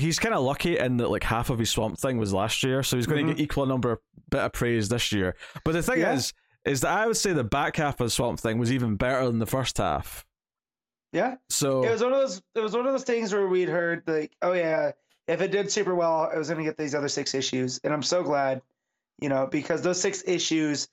he's 0.00 0.18
kind 0.18 0.34
of 0.34 0.42
lucky 0.42 0.78
in 0.78 0.96
that 0.98 1.10
like 1.10 1.22
half 1.24 1.50
of 1.50 1.58
his 1.58 1.70
Swamp 1.70 1.98
Thing 1.98 2.18
was 2.18 2.32
last 2.32 2.62
year, 2.62 2.82
so 2.82 2.96
he's 2.96 3.06
going 3.06 3.26
to 3.26 3.32
Mhm. 3.32 3.36
get 3.36 3.42
equal 3.44 3.66
number 3.66 4.00
bit 4.30 4.40
of 4.40 4.52
praise 4.52 4.88
this 4.88 5.12
year. 5.12 5.36
But 5.64 5.72
the 5.72 5.82
thing 5.82 6.00
Yeah. 6.00 6.14
is, 6.14 6.32
is 6.64 6.80
that 6.82 6.90
I 6.92 7.06
would 7.06 7.16
say 7.16 7.32
the 7.32 7.44
back 7.44 7.76
half 7.76 8.00
of 8.00 8.12
Swamp 8.12 8.38
Thing 8.40 8.58
was 8.58 8.70
even 8.72 8.96
better 8.96 9.24
than 9.26 9.38
the 9.38 9.46
first 9.46 9.78
half. 9.78 10.24
Yeah, 11.12 11.36
So 11.48 11.82
it 11.84 11.90
was 11.90 12.02
one 12.02 12.12
of 12.12 12.20
those. 12.20 12.40
It 12.54 12.60
was 12.60 12.72
one 12.72 12.86
of 12.86 12.92
those 12.92 13.02
things 13.04 13.32
where 13.32 13.48
we'd 13.48 13.68
heard 13.68 14.04
like, 14.06 14.30
oh 14.42 14.52
yeah, 14.52 14.92
if 15.26 15.40
it 15.40 15.50
did 15.50 15.70
super 15.70 15.94
well, 15.96 16.30
I 16.32 16.38
was 16.38 16.48
going 16.48 16.58
to 16.58 16.64
get 16.64 16.78
these 16.78 16.94
other 16.94 17.08
six 17.08 17.34
issues, 17.34 17.80
and 17.82 17.92
I'm 17.92 18.02
so 18.02 18.22
glad, 18.22 18.62
you 19.20 19.28
know, 19.28 19.46
because 19.50 19.82
those 19.82 20.00
six 20.00 20.22
issues 20.26 20.88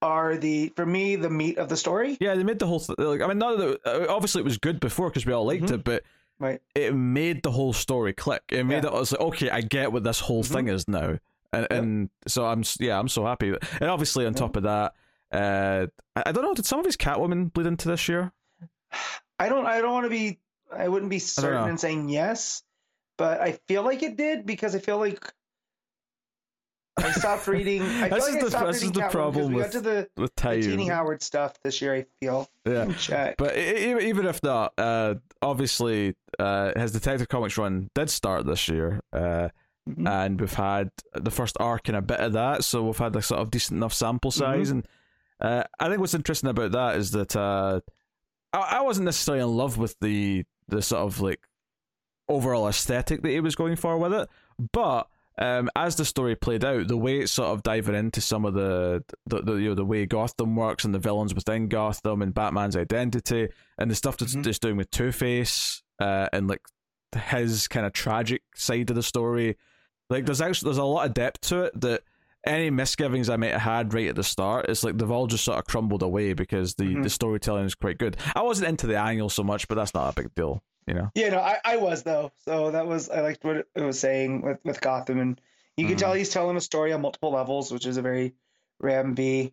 are 0.00 0.36
the 0.38 0.72
for 0.76 0.86
me 0.86 1.16
the 1.16 1.28
meat 1.28 1.58
of 1.58 1.68
the 1.68 1.76
story. 1.76 2.16
yeah, 2.20 2.34
they 2.34 2.44
made 2.44 2.58
the 2.60 2.66
whole. 2.66 2.80
Th- 2.80 2.96
like, 2.98 3.20
I 3.20 3.26
mean, 3.26 3.36
not 3.38 3.58
that 3.58 4.06
obviously 4.08 4.40
it 4.40 4.44
was 4.44 4.56
good 4.56 4.80
before 4.80 5.10
because 5.10 5.26
we 5.26 5.32
all 5.34 5.44
liked 5.44 5.64
Mhm. 5.64 5.72
it, 5.74 5.84
but 5.84 6.02
Right. 6.40 6.60
it 6.74 6.94
made 6.94 7.42
the 7.42 7.50
whole 7.50 7.72
story 7.72 8.12
click. 8.12 8.42
It 8.50 8.64
made 8.64 8.84
Yeah. 8.84 8.90
it. 8.90 8.94
I 8.94 8.98
was 9.00 9.12
like, 9.12 9.20
okay, 9.20 9.50
I 9.50 9.60
get 9.60 9.92
what 9.92 10.04
this 10.04 10.20
whole 10.20 10.44
Mhm. 10.44 10.52
thing 10.52 10.68
is 10.68 10.86
now, 10.88 11.18
and 11.52 11.62
Yep. 11.62 11.72
and 11.72 12.10
so 12.26 12.46
I'm 12.46 12.62
yeah, 12.78 12.98
I'm 12.98 13.08
so 13.08 13.24
happy. 13.24 13.48
And 13.80 13.90
obviously 13.90 14.24
on 14.26 14.34
Yeah. 14.34 14.38
top 14.38 14.56
of 14.56 14.62
that, 14.62 14.94
uh, 15.32 15.86
I, 16.16 16.22
I 16.26 16.32
don't 16.32 16.44
know, 16.44 16.54
did 16.54 16.64
some 16.66 16.78
of 16.78 16.86
his 16.86 16.96
Catwoman 16.96 17.52
bleed 17.52 17.66
into 17.66 17.88
this 17.88 18.08
year? 18.08 18.32
I 19.40 19.48
don't. 19.48 19.66
I 19.66 19.80
don't 19.80 19.92
want 19.92 20.04
to 20.06 20.10
be. 20.10 20.38
I 20.72 20.88
wouldn't 20.88 21.10
be 21.10 21.18
certain 21.18 21.68
in 21.70 21.78
saying 21.78 22.08
yes, 22.08 22.62
but 23.16 23.40
I 23.40 23.52
feel 23.68 23.82
like 23.82 24.02
it 24.02 24.16
did 24.16 24.46
because 24.46 24.74
I 24.74 24.78
feel 24.80 24.98
like 24.98 25.32
I 26.98 27.12
stopped 27.12 27.46
reading. 27.46 27.82
I 27.82 28.08
feel 28.08 28.18
This 28.18 28.28
is 28.28 28.36
I 28.36 28.40
the- 28.40 28.50
stopped 28.50 28.66
this 28.66 28.82
is 28.82 28.92
the 28.92 29.08
problem 29.08 29.52
with 29.52 29.64
got 29.64 29.72
to 29.72 29.80
the, 29.80 30.08
With 30.16 30.34
the 30.36 30.60
Tini 30.62 30.88
Howard 30.88 31.22
stuff 31.22 31.54
this 31.62 31.80
year. 31.80 31.94
I 31.94 32.06
feel. 32.20 32.48
yeah. 32.66 32.92
Check. 32.98 33.36
But 33.38 33.56
even 33.56 34.26
if 34.26 34.42
not, 34.42 34.72
uh, 34.78 35.14
obviously, 35.42 36.14
uh, 36.38 36.72
his 36.78 36.92
Detective 36.92 37.28
Comics 37.28 37.56
run 37.58 37.88
did 37.94 38.10
start 38.10 38.46
this 38.46 38.68
year, 38.68 39.00
uh, 39.12 39.48
Mhm. 39.88 40.06
and 40.08 40.40
we've 40.40 40.52
had 40.52 40.90
the 41.14 41.30
first 41.30 41.56
arc 41.60 41.88
and 41.88 41.96
a 41.96 42.02
bit 42.02 42.20
of 42.20 42.32
that, 42.34 42.62
so 42.64 42.82
we've 42.84 42.98
had 42.98 43.16
a 43.16 43.22
sort 43.22 43.40
of 43.40 43.50
decent 43.50 43.78
enough 43.78 43.94
sample 43.94 44.30
size. 44.30 44.70
And 44.70 44.86
uh, 45.40 45.62
I 45.80 45.88
think 45.88 46.00
what's 46.00 46.14
interesting 46.14 46.50
about 46.50 46.72
that 46.72 46.96
is 46.96 47.12
that 47.12 47.34
uh, 47.36 47.80
I, 48.52 48.78
I 48.78 48.80
wasn't 48.82 49.06
necessarily 49.06 49.42
in 49.42 49.56
love 49.56 49.78
with 49.78 49.96
the 50.00 50.44
the 50.68 50.82
sort 50.82 51.00
of 51.02 51.20
like 51.20 51.40
overall 52.28 52.68
aesthetic 52.68 53.22
that 53.22 53.30
he 53.30 53.40
was 53.40 53.54
going 53.54 53.76
for 53.76 53.96
with 53.96 54.12
it, 54.12 54.28
but 54.72 55.08
um, 55.38 55.70
as 55.76 55.96
the 55.96 56.04
story 56.04 56.34
played 56.34 56.64
out, 56.64 56.88
the 56.88 56.96
way 56.96 57.18
it's 57.20 57.32
sort 57.32 57.48
of 57.50 57.62
diving 57.62 57.94
into 57.94 58.20
some 58.20 58.44
of 58.44 58.54
the, 58.54 59.04
the, 59.26 59.42
the 59.42 59.54
you 59.54 59.68
know 59.70 59.74
the 59.74 59.84
way 59.84 60.04
Gotham 60.06 60.56
works 60.56 60.84
and 60.84 60.94
the 60.94 60.98
villains 60.98 61.34
within 61.34 61.68
Gotham 61.68 62.22
and 62.22 62.34
Batman's 62.34 62.76
identity 62.76 63.48
and 63.78 63.90
the 63.90 63.94
stuff 63.94 64.16
that's 64.16 64.34
Mhm. 64.34 64.44
just 64.44 64.62
doing 64.62 64.76
with 64.76 64.90
Two 64.90 65.12
Face 65.12 65.82
uh, 66.00 66.28
and 66.32 66.48
like 66.48 66.62
his 67.30 67.68
kind 67.68 67.86
of 67.86 67.92
tragic 67.92 68.42
side 68.54 68.90
of 68.90 68.96
the 68.96 69.02
story, 69.02 69.56
like 70.10 70.26
there's 70.26 70.40
actually 70.40 70.66
there's 70.68 70.78
a 70.78 70.84
lot 70.84 71.06
of 71.06 71.14
depth 71.14 71.40
to 71.42 71.64
it 71.64 71.80
that 71.80 72.02
any 72.46 72.70
misgivings 72.70 73.28
I 73.28 73.36
might 73.36 73.52
have 73.52 73.60
had 73.60 73.94
right 73.94 74.08
at 74.08 74.16
the 74.16 74.22
start, 74.24 74.66
it's 74.68 74.84
like 74.84 74.96
they've 74.96 75.10
all 75.10 75.26
just 75.26 75.44
sort 75.44 75.58
of 75.58 75.64
crumbled 75.66 76.02
away 76.02 76.32
because 76.34 76.74
the, 76.76 76.84
Mhm. 76.84 77.02
the 77.02 77.10
storytelling 77.10 77.64
is 77.66 77.74
quite 77.74 77.98
good. 77.98 78.16
I 78.34 78.42
wasn't 78.42 78.68
into 78.68 78.86
the 78.86 78.96
angle 78.98 79.28
so 79.28 79.42
much, 79.42 79.66
but 79.68 79.74
that's 79.74 79.92
not 79.94 80.16
a 80.16 80.22
big 80.22 80.34
deal, 80.34 80.62
you 80.88 80.94
know. 80.94 81.10
Yeah, 81.14 81.28
no, 81.30 81.38
I, 81.40 81.58
I 81.64 81.76
was 81.76 82.02
though. 82.02 82.32
So 82.44 82.70
that 82.70 82.86
was 82.86 83.08
I 83.10 83.20
liked 83.20 83.44
what 83.44 83.56
it 83.74 83.80
was 83.80 83.98
saying 84.00 84.42
with 84.42 84.58
with 84.64 84.80
Gotham, 84.80 85.20
and 85.20 85.40
you 85.76 85.86
can 85.86 85.96
Mhm. 85.96 85.98
tell 86.00 86.12
he's 86.14 86.30
telling 86.30 86.56
a 86.56 86.60
story 86.60 86.92
on 86.92 87.00
multiple 87.02 87.30
levels, 87.32 87.70
which 87.70 87.86
is 87.86 87.96
a 87.96 88.02
very 88.02 88.34
Ram 88.80 89.14
V, 89.14 89.52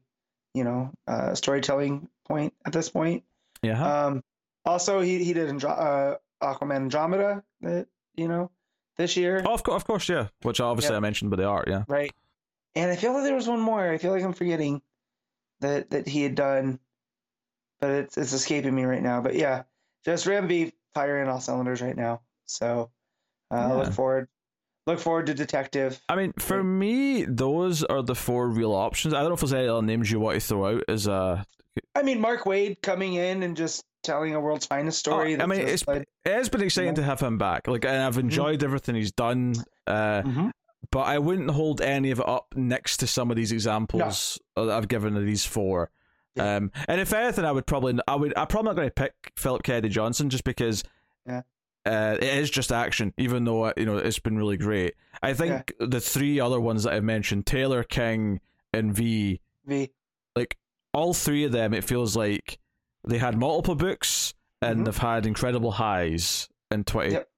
you 0.53 0.63
know, 0.63 0.91
uh, 1.07 1.35
storytelling 1.35 2.07
point 2.27 2.53
at 2.65 2.73
this 2.73 2.89
point. 2.89 3.23
Yeah. 3.61 4.05
Um, 4.05 4.23
also, 4.65 5.01
he 5.01 5.23
he 5.23 5.33
did 5.33 5.49
Andro- 5.49 5.77
uh, 5.79 6.17
Aquaman 6.41 6.75
Andromeda, 6.75 7.43
that 7.61 7.87
you 8.15 8.27
know, 8.27 8.49
this 8.97 9.17
year, 9.17 9.43
oh, 9.45 9.53
of 9.53 9.63
course, 9.63 9.75
of 9.75 9.85
course, 9.85 10.09
yeah. 10.09 10.27
Which 10.43 10.59
obviously 10.59 10.93
Yeah. 10.93 10.97
I 10.97 11.01
mentioned 11.01 11.29
but 11.31 11.37
the 11.37 11.45
art, 11.45 11.67
yeah. 11.67 11.83
right? 11.87 12.11
And 12.75 12.91
I 12.91 12.95
feel 12.95 13.13
like 13.13 13.23
there 13.23 13.35
was 13.35 13.47
one 13.47 13.59
more. 13.61 13.89
I 13.89 13.97
feel 13.97 14.11
like 14.11 14.23
I'm 14.23 14.33
forgetting 14.33 14.81
that 15.61 15.89
that 15.91 16.07
he 16.07 16.23
had 16.23 16.35
done, 16.35 16.79
but 17.79 17.91
it's 17.91 18.17
it's 18.17 18.33
escaping 18.33 18.73
me 18.75 18.83
right 18.83 19.01
now. 19.03 19.21
But 19.21 19.35
yeah, 19.35 19.63
just 20.03 20.25
Ram 20.25 20.47
V 20.47 20.73
firing 20.95 21.27
all 21.29 21.39
cylinders 21.39 21.81
right 21.81 21.95
now. 21.95 22.21
So 22.45 22.89
uh, 23.51 23.55
Yeah. 23.55 23.73
look 23.73 23.93
forward, 23.93 24.27
look 24.87 24.99
forward 24.99 25.27
to 25.27 25.35
Detective. 25.35 26.01
I 26.09 26.15
mean, 26.15 26.33
for 26.39 26.63
me, 26.63 27.25
those 27.25 27.83
are 27.83 28.01
the 28.01 28.15
four 28.15 28.49
real 28.49 28.73
options. 28.73 29.13
I 29.13 29.19
don't 29.19 29.29
know 29.29 29.33
if 29.35 29.41
there's 29.41 29.53
any 29.53 29.67
other 29.67 29.81
names 29.85 30.09
you 30.09 30.19
want 30.19 30.39
to 30.41 30.47
throw 30.47 30.77
out 30.77 30.83
as 30.87 31.05
a. 31.05 31.45
I 31.93 32.01
mean, 32.03 32.19
Mark 32.21 32.43
Waid 32.45 32.81
coming 32.81 33.15
in 33.15 33.43
and 33.43 33.55
just 33.55 33.83
telling 34.01 34.33
a 34.33 34.39
world's 34.39 34.65
finest 34.65 34.97
story. 34.99 35.35
Oh, 35.35 35.43
I 35.43 35.45
mean, 35.45 35.59
it's 35.59 35.85
like- 35.87 36.07
it 36.23 36.31
has 36.31 36.47
been 36.47 36.61
exciting 36.61 36.91
know? 36.91 36.95
to 36.97 37.03
have 37.03 37.19
him 37.19 37.37
back. 37.37 37.67
Like, 37.67 37.85
and 37.85 37.97
I've 38.01 38.17
enjoyed 38.17 38.63
everything 38.63 38.95
he's 38.95 39.11
done. 39.11 39.55
Uh, 39.85 40.21
Mhm. 40.21 40.51
but 40.91 41.01
I 41.01 41.17
wouldn't 41.19 41.49
hold 41.51 41.81
any 41.81 42.11
of 42.11 42.19
it 42.19 42.27
up 42.27 42.53
next 42.55 42.97
to 42.97 43.07
some 43.07 43.29
of 43.31 43.35
these 43.35 43.51
examples 43.51 44.39
that 44.55 44.69
I've 44.69 44.87
given 44.87 45.17
of 45.17 45.25
these 45.25 45.43
four. 45.45 45.89
Yeah. 46.35 46.55
Um, 46.57 46.71
and 46.87 46.99
if 46.99 47.13
anything, 47.13 47.45
I 47.45 47.51
would 47.51 47.65
probably, 47.65 47.97
I 48.07 48.15
would, 48.15 48.33
I'm 48.37 48.47
probably 48.47 48.69
not 48.69 48.75
going 48.75 48.87
to 48.89 48.93
pick 48.93 49.31
Philip 49.37 49.63
Kennedy 49.63 49.89
Johnson 49.89 50.29
just 50.29 50.43
because, 50.43 50.83
Yeah. 51.25 51.41
uh, 51.85 52.17
it 52.19 52.23
is 52.23 52.49
just 52.49 52.71
action. 52.71 53.13
Even 53.17 53.45
though 53.45 53.71
you 53.77 53.85
know 53.85 53.97
it's 53.97 54.19
been 54.19 54.37
really 54.37 54.57
great, 54.57 54.95
I 55.23 55.33
think 55.33 55.73
the 55.79 56.01
three 56.01 56.39
other 56.39 56.59
ones 56.59 56.83
that 56.83 56.93
I've 56.93 57.03
mentioned, 57.03 57.45
Taylor, 57.45 57.83
King, 57.83 58.41
and 58.73 58.93
V, 58.93 59.39
V. 59.65 59.91
like 60.35 60.57
all 60.93 61.13
three 61.13 61.45
of 61.45 61.51
them, 61.53 61.73
it 61.73 61.83
feels 61.85 62.15
like 62.17 62.59
they 63.07 63.17
had 63.17 63.37
multiple 63.37 63.75
books 63.75 64.33
and 64.61 64.81
Mhm. 64.81 64.85
they've 64.85 64.97
had 64.97 65.25
incredible 65.25 65.71
highs 65.71 66.49
in 66.71 66.83
20, 66.83 67.11
Yep. 67.13 67.29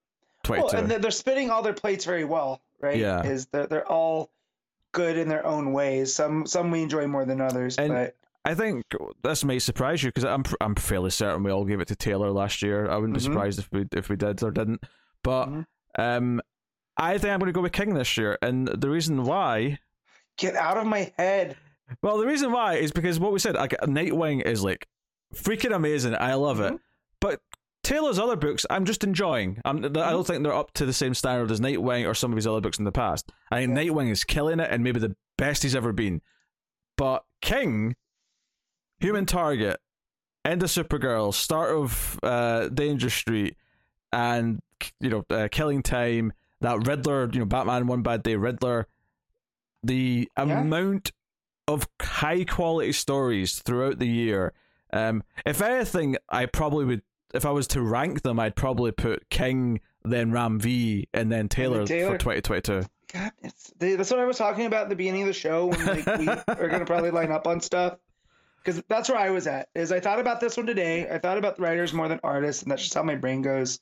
22. 0.43 0.65
Well, 0.65 0.75
and 0.75 0.89
they're- 0.89 0.99
they're 0.99 1.12
spinning 1.12 1.49
all 1.51 1.62
their 1.62 1.73
plates 1.73 2.05
very 2.05 2.23
well, 2.25 2.62
right? 2.79 2.97
Yeah. 2.97 3.21
Is 3.23 3.45
they're 3.47 3.67
they're 3.67 3.88
all 3.88 4.31
good 4.93 5.17
in 5.17 5.27
their 5.29 5.45
own 5.45 5.73
ways. 5.73 6.15
Some 6.15 6.47
some 6.47 6.71
we 6.71 6.81
enjoy 6.81 7.05
more 7.05 7.25
than 7.25 7.41
others, 7.41 7.77
And- 7.77 7.93
but 7.93 8.15
I 8.47 8.55
think 8.55 8.86
this 9.23 9.43
may 9.43 9.60
surprise 9.60 10.01
you 10.03 10.10
because 10.10 10.23
I'm 10.25 10.43
I'm 10.62 10.75
fairly 10.75 11.10
certain 11.10 11.43
we 11.43 11.51
all 11.51 11.65
gave 11.65 11.81
it 11.81 11.88
to 11.89 11.95
Taylor 11.95 12.31
last 12.31 12.62
year. 12.62 12.89
I 12.89 12.95
wouldn't 12.95 13.13
be 13.13 13.19
Mhm. 13.19 13.23
surprised 13.23 13.60
if 13.60 13.69
we 13.71 13.86
if 13.91 14.10
we 14.10 14.15
did 14.15 14.41
or 14.41 14.51
didn't. 14.51 14.81
But 15.23 15.47
Mhm. 15.47 15.65
um, 15.99 16.41
I 16.97 17.17
think 17.17 17.31
I'm 17.33 17.39
going 17.39 17.47
to 17.49 17.53
go 17.53 17.62
with 17.62 17.73
King 17.73 17.93
this 17.93 18.17
year, 18.17 18.38
and 18.41 18.67
the 18.67 18.89
reason 18.89 19.23
why, 19.23 19.79
get 20.38 20.55
out 20.55 20.77
of 20.77 20.86
my 20.88 21.12
head. 21.17 21.57
well, 22.01 22.17
the 22.17 22.25
reason 22.25 22.51
why 22.51 22.75
is 22.75 22.91
because 22.91 23.19
what 23.19 23.31
we 23.33 23.39
said, 23.39 23.55
like 23.55 23.75
Nightwing 23.81 24.45
is 24.45 24.63
like 24.63 24.88
freaking 25.36 25.75
amazing. 25.75 26.15
I 26.15 26.33
love 26.36 26.60
it, 26.62 26.73
Mhm. 26.73 26.79
but. 27.21 27.41
Taylor's 27.83 28.19
other 28.19 28.36
books, 28.36 28.65
I'm 28.69 28.83
just 28.83 29.05
enjoying. 29.05 29.62
I'm, 29.63 29.77
I 29.77 29.88
Mm-hmm. 29.88 29.93
don't 29.93 30.27
think 30.27 30.43
they're 30.43 30.53
up 30.53 30.73
to 30.73 30.86
the 30.86 30.91
same 30.91 31.13
standard 31.13 31.49
as 31.51 31.62
Nightwing 31.62 32.05
or 32.05 32.13
some 32.13 32.33
of 32.33 32.36
his 32.36 32.45
other 32.45 32.60
books 32.60 32.79
in 32.79 32.83
the 32.83 32.91
past. 32.91 33.31
I 33.49 33.60
think 33.63 33.69
Yeah. 33.77 33.83
Nightwing 33.83 34.10
is 34.12 34.25
killing 34.25 34.60
it 34.60 34.67
and 34.69 34.83
maybe 34.83 34.99
the 34.99 35.15
best 35.38 35.63
he's 35.63 35.75
ever 35.75 35.93
been. 35.93 36.21
But 36.97 37.23
King, 37.41 37.95
Human 38.99 39.25
Target, 39.25 39.79
End 40.45 40.63
of 40.63 40.69
Supergirl, 40.69 41.33
start 41.33 41.71
of 41.75 42.19
uh, 42.23 42.69
Danger 42.69 43.10
Street, 43.10 43.55
and 44.12 44.60
you 44.99 45.10
know, 45.10 45.25
uh, 45.29 45.47
Killing 45.51 45.83
Time, 45.83 46.33
that 46.62 46.86
Riddler, 46.88 47.29
you 47.31 47.39
know, 47.39 47.45
Batman 47.45 47.88
One 47.88 48.01
Bad 48.01 48.23
Day 48.23 48.36
Riddler, 48.36 48.88
the 49.83 50.29
Yeah. 50.38 50.62
amount 50.62 51.12
of 51.67 51.88
high 52.01 52.43
quality 52.45 52.91
stories 52.93 53.60
throughout 53.60 53.99
the 53.99 54.07
year. 54.07 54.53
Um, 54.93 55.23
if 55.45 55.62
anything, 55.62 56.15
I 56.29 56.45
probably 56.45 56.86
would, 56.86 57.01
if 57.33 57.45
I 57.45 57.51
was 57.51 57.67
to 57.67 57.81
rank 57.81 58.21
them, 58.21 58.39
I'd 58.39 58.55
probably 58.55 58.91
put 58.93 59.29
King, 59.29 59.81
then 60.05 60.31
Ram 60.31 60.60
V, 60.60 61.07
and 61.13 61.29
then 61.31 61.49
Taylor, 61.49 61.86
Taylor. 61.86 62.13
for 62.13 62.17
2022. 62.19 62.83
God, 63.13 63.31
it's, 63.43 63.73
that's 63.79 64.12
what 64.12 64.19
I 64.19 64.25
was 64.25 64.38
talking 64.38 64.65
about 64.65 64.83
at 64.83 64.89
the 64.89 64.95
beginning 64.95 65.23
of 65.23 65.27
the 65.27 65.33
show 65.33 65.65
when 65.67 65.86
like, 65.86 66.05
we 66.19 66.27
are 66.47 66.67
going 66.67 66.79
to 66.79 66.86
probably 66.86 67.12
line 67.12 67.31
up 67.31 67.47
on 67.47 67.60
stuff. 67.60 67.97
Because 68.67 68.84
that's 68.89 69.08
where 69.08 69.17
I 69.17 69.30
was 69.30 69.47
at. 69.47 69.69
Is 69.75 69.93
I 69.93 70.01
thought 70.01 70.19
about 70.19 70.41
this 70.41 70.58
one 70.58 70.65
today. 70.65 71.10
I 71.10 71.19
thought 71.19 71.38
about 71.38 71.58
writers 71.58 71.93
more 71.93 72.10
than 72.10 72.19
artists, 72.21 72.63
and 72.63 72.69
that's 72.71 72.82
just 72.84 72.93
how 72.93 73.01
my 73.03 73.15
brain 73.15 73.41
goes. 73.41 73.80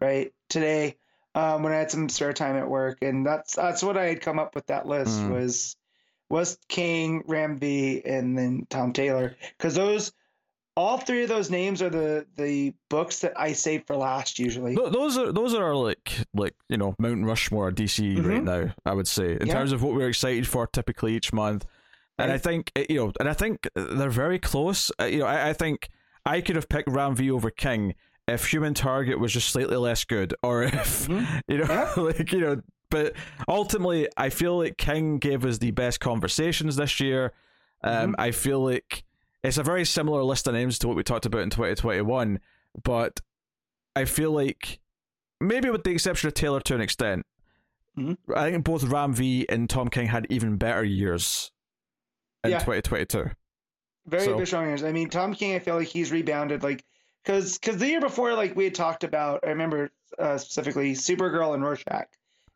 Right 0.00 0.32
today, 0.48 0.96
um, 1.36 1.62
when 1.62 1.72
I 1.72 1.76
had 1.76 1.92
some 1.92 2.08
spare 2.08 2.32
time 2.32 2.56
at 2.56 2.68
work, 2.68 2.98
and 3.00 3.24
that's 3.24 3.54
that's 3.54 3.80
what 3.80 3.96
I 3.96 4.06
had 4.06 4.20
come 4.22 4.40
up 4.40 4.56
with. 4.56 4.66
That 4.66 4.86
list 4.88 5.20
Mm. 5.20 5.30
was 5.30 5.76
was 6.28 6.58
King, 6.68 7.22
Ram 7.28 7.58
V, 7.60 8.02
and 8.04 8.36
then 8.36 8.66
Tom 8.68 8.92
Taylor. 8.92 9.36
Because 9.56 9.76
those, 9.76 10.10
all 10.76 10.98
three 10.98 11.22
of 11.22 11.28
those 11.28 11.48
names 11.48 11.80
are 11.80 11.90
the 11.90 12.26
the 12.36 12.74
books 12.90 13.20
that 13.20 13.38
I 13.38 13.52
save 13.52 13.86
for 13.86 13.94
last 13.94 14.40
usually. 14.40 14.74
Th- 14.74 14.90
those 14.92 15.16
are 15.16 15.30
those 15.30 15.54
are 15.54 15.76
like 15.76 16.10
like 16.34 16.56
you 16.68 16.76
know 16.76 16.96
Mount 16.98 17.24
Rushmore 17.24 17.70
DC 17.70 18.16
right 18.16 18.42
Mhm. 18.42 18.44
now. 18.66 18.74
I 18.84 18.94
would 18.94 19.06
say 19.06 19.38
in 19.40 19.46
Yeah. 19.46 19.54
terms 19.54 19.70
of 19.70 19.80
what 19.84 19.94
we're 19.94 20.08
excited 20.08 20.48
for 20.48 20.66
typically 20.66 21.14
each 21.14 21.32
month, 21.32 21.66
and 22.18 22.30
I 22.32 22.38
think 22.38 22.70
uh, 22.76 22.82
you 22.88 22.96
know, 22.96 23.12
and 23.20 23.28
I 23.28 23.32
think 23.34 23.68
they're 23.74 24.10
very 24.10 24.38
close. 24.38 24.90
Uh, 25.00 25.04
you 25.04 25.18
know, 25.20 25.26
I, 25.26 25.50
I 25.50 25.52
think 25.52 25.88
I 26.26 26.40
could 26.40 26.56
have 26.56 26.68
picked 26.68 26.88
Ram 26.90 27.14
V 27.16 27.30
over 27.30 27.50
King 27.50 27.94
if 28.26 28.46
Human 28.52 28.72
Target 28.74 29.18
was 29.20 29.32
just 29.32 29.48
slightly 29.50 29.76
less 29.76 30.04
good, 30.04 30.34
or 30.42 30.62
if 30.64 31.08
Mhm. 31.08 31.40
you 31.48 31.58
know, 31.58 31.66
Yeah. 31.68 31.92
like 32.02 32.32
you 32.32 32.40
know. 32.40 32.60
But 32.90 33.14
ultimately, 33.48 34.06
I 34.16 34.28
feel 34.28 34.56
like 34.58 34.76
King 34.78 35.18
gave 35.18 35.44
us 35.44 35.58
the 35.58 35.72
best 35.72 35.98
conversations 36.00 36.76
this 36.76 37.00
year. 37.00 37.32
Um, 37.82 38.12
Mm-hmm. 38.12 38.20
I 38.20 38.30
feel 38.30 38.60
like 38.64 39.02
it's 39.42 39.58
a 39.58 39.62
very 39.64 39.84
similar 39.84 40.22
list 40.22 40.46
of 40.46 40.54
names 40.54 40.78
to 40.78 40.88
what 40.88 40.96
we 40.96 41.02
talked 41.02 41.26
about 41.26 41.42
in 41.42 41.50
2021, 41.50 42.38
but 42.84 43.20
I 43.96 44.04
feel 44.04 44.30
like 44.30 44.78
maybe 45.40 45.68
with 45.70 45.82
the 45.84 45.90
exception 45.90 46.28
of 46.28 46.34
Taylor 46.34 46.60
to 46.60 46.74
an 46.74 46.80
extent, 46.80 47.26
Mhm. 47.98 48.16
I 48.34 48.50
think 48.52 48.64
both 48.64 48.84
Ram 48.84 49.12
V 49.12 49.44
and 49.48 49.68
Tom 49.68 49.88
King 49.88 50.06
had 50.06 50.26
even 50.30 50.56
better 50.56 50.82
years 50.84 51.50
in 52.44 52.50
Yeah. 52.50 52.58
2022. 52.60 53.30
Very 54.06 54.24
So- 54.24 54.36
good 54.38 54.46
strong 54.46 54.66
years. 54.68 54.84
I 54.84 54.92
mean, 54.92 55.08
Tom 55.10 55.34
King, 55.34 55.54
I 55.54 55.58
feel 55.58 55.76
like 55.76 55.88
he's 55.88 56.12
rebounded, 56.12 56.62
like, 56.62 56.84
because 57.24 57.58
because 57.58 57.78
the 57.78 57.88
year 57.88 58.00
before, 58.00 58.34
like 58.34 58.54
we 58.54 58.64
had 58.64 58.74
talked 58.74 59.02
about, 59.02 59.40
I 59.44 59.48
remember 59.48 59.90
uh, 60.18 60.36
specifically 60.38 60.92
Supergirl 60.92 61.54
and 61.54 61.62
Rorschach, 61.64 62.08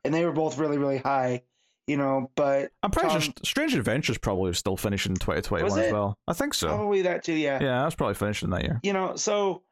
and 0.05 0.13
they 0.13 0.25
were 0.25 0.33
both 0.33 0.59
really 0.59 0.77
really 0.77 0.99
high, 0.99 1.43
you 1.87 1.97
know. 1.97 2.31
But 2.35 2.71
I'm 2.83 2.91
pretty 2.91 3.09
Tom- 3.09 3.21
sure 3.21 3.35
Strange 3.45 3.75
Adventures 3.75 4.19
probably 4.19 4.51
was 4.51 4.59
still 4.59 4.77
finishing 4.77 5.13
in 5.13 5.17
2021 5.17 5.79
as 5.81 5.91
well. 5.93 6.19
I 6.29 6.35
think 6.35 6.53
so. 6.53 6.69
probably 6.69 7.03
that 7.03 7.25
too, 7.25 7.33
yeah. 7.33 7.59
Yeah, 7.63 7.83
that's 7.85 7.95
probably 7.95 8.15
finishing 8.15 8.51
that 8.51 8.63
year. 8.63 8.79
You 8.83 8.93
know, 8.93 9.17
so 9.17 9.63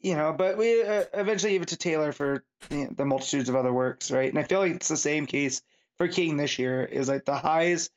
you 0.00 0.16
know, 0.16 0.32
but 0.36 0.58
we 0.58 0.82
uh, 0.82 1.04
eventually 1.14 1.52
gave 1.52 1.62
it 1.62 1.68
to 1.68 1.76
Taylor 1.76 2.12
for 2.12 2.44
you 2.70 2.84
know, 2.84 2.90
the 2.96 3.04
multitudes 3.04 3.48
of 3.48 3.54
other 3.56 3.72
works, 3.72 4.10
right? 4.10 4.28
And 4.28 4.38
I 4.38 4.42
feel 4.42 4.58
like 4.58 4.72
it's 4.72 4.88
the 4.88 4.96
same 4.96 5.26
case 5.26 5.62
for 5.96 6.08
King 6.08 6.36
this 6.36 6.58
year. 6.58 6.84
Is 6.84 7.08
like 7.08 7.24
the 7.24 7.36
highs 7.36 7.88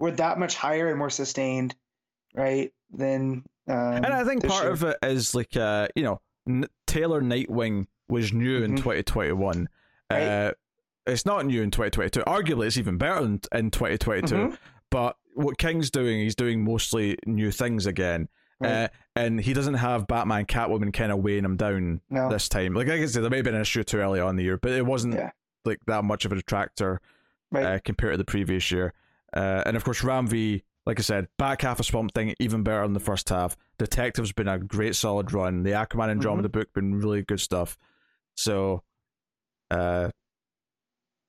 were 0.00 0.10
that 0.12 0.38
much 0.38 0.56
higher 0.56 0.88
and 0.88 0.98
more 0.98 1.10
sustained, 1.10 1.76
right? 2.34 2.72
Than 2.90 3.44
um, 3.68 3.76
and 3.76 4.06
I 4.06 4.24
think 4.24 4.44
part 4.44 4.64
year. 4.64 4.72
of 4.72 4.82
it 4.82 4.96
is 5.02 5.34
like 5.34 5.56
uh, 5.56 5.86
you 5.94 6.02
know, 6.02 6.20
N- 6.48 6.66
Taylor 6.88 7.22
Nightwing 7.22 7.86
was 8.08 8.32
new 8.32 8.64
in 8.64 8.72
Mhm. 8.72 8.78
2021. 8.78 9.68
Right. 10.10 10.22
Uh, 10.22 10.52
it's 11.06 11.24
not 11.24 11.46
new 11.46 11.62
in 11.62 11.70
2022. 11.70 12.20
Arguably, 12.22 12.66
it's 12.66 12.76
even 12.76 12.98
better 12.98 13.24
in, 13.24 13.40
in 13.52 13.70
2022. 13.70 14.34
Mhm. 14.34 14.58
But 14.90 15.16
what 15.34 15.58
King's 15.58 15.90
doing, 15.90 16.18
he's 16.20 16.34
doing 16.34 16.64
mostly 16.64 17.16
new 17.26 17.52
things 17.52 17.86
again. 17.86 18.28
Right. 18.58 18.70
Uh, 18.84 18.88
and 19.14 19.40
he 19.40 19.52
doesn't 19.52 19.74
have 19.74 20.06
Batman, 20.08 20.46
Catwoman 20.46 20.92
kind 20.92 21.12
of 21.12 21.18
weighing 21.20 21.44
him 21.44 21.56
down 21.56 22.00
No. 22.10 22.28
this 22.28 22.48
time. 22.48 22.74
Like 22.74 22.88
I 22.88 23.06
said, 23.06 23.22
there 23.22 23.30
may 23.30 23.36
have 23.36 23.44
been 23.44 23.54
an 23.54 23.60
issue 23.60 23.84
too 23.84 23.98
early 23.98 24.18
on 24.20 24.30
in 24.30 24.36
the 24.36 24.42
year, 24.42 24.58
but 24.58 24.72
it 24.72 24.84
wasn't 24.84 25.14
Yeah. 25.14 25.30
like 25.64 25.78
that 25.86 26.04
much 26.04 26.24
of 26.24 26.32
a 26.32 26.34
detractor 26.34 27.00
Right. 27.52 27.64
uh, 27.64 27.78
compared 27.84 28.14
to 28.14 28.18
the 28.18 28.24
previous 28.24 28.70
year. 28.72 28.92
Uh, 29.34 29.62
and 29.66 29.76
of 29.76 29.84
course, 29.84 30.02
Ram 30.02 30.26
V, 30.26 30.62
like 30.86 30.98
I 30.98 31.02
said, 31.02 31.28
back 31.38 31.62
half 31.62 31.78
of 31.80 31.86
Swamp 31.86 32.12
Thing 32.14 32.34
even 32.40 32.62
better 32.62 32.82
than 32.82 32.92
the 32.94 33.00
first 33.00 33.28
half. 33.28 33.56
Detective's 33.78 34.32
been 34.32 34.48
a 34.48 34.58
great 34.58 34.96
solid 34.96 35.32
run. 35.32 35.62
The 35.62 35.70
Aquaman 35.70 36.10
Andromeda 36.10 36.48
book 36.48 36.72
been 36.72 36.98
really 37.00 37.22
good 37.22 37.40
stuff. 37.40 37.76
So, 38.36 38.82
uh, 39.70 40.10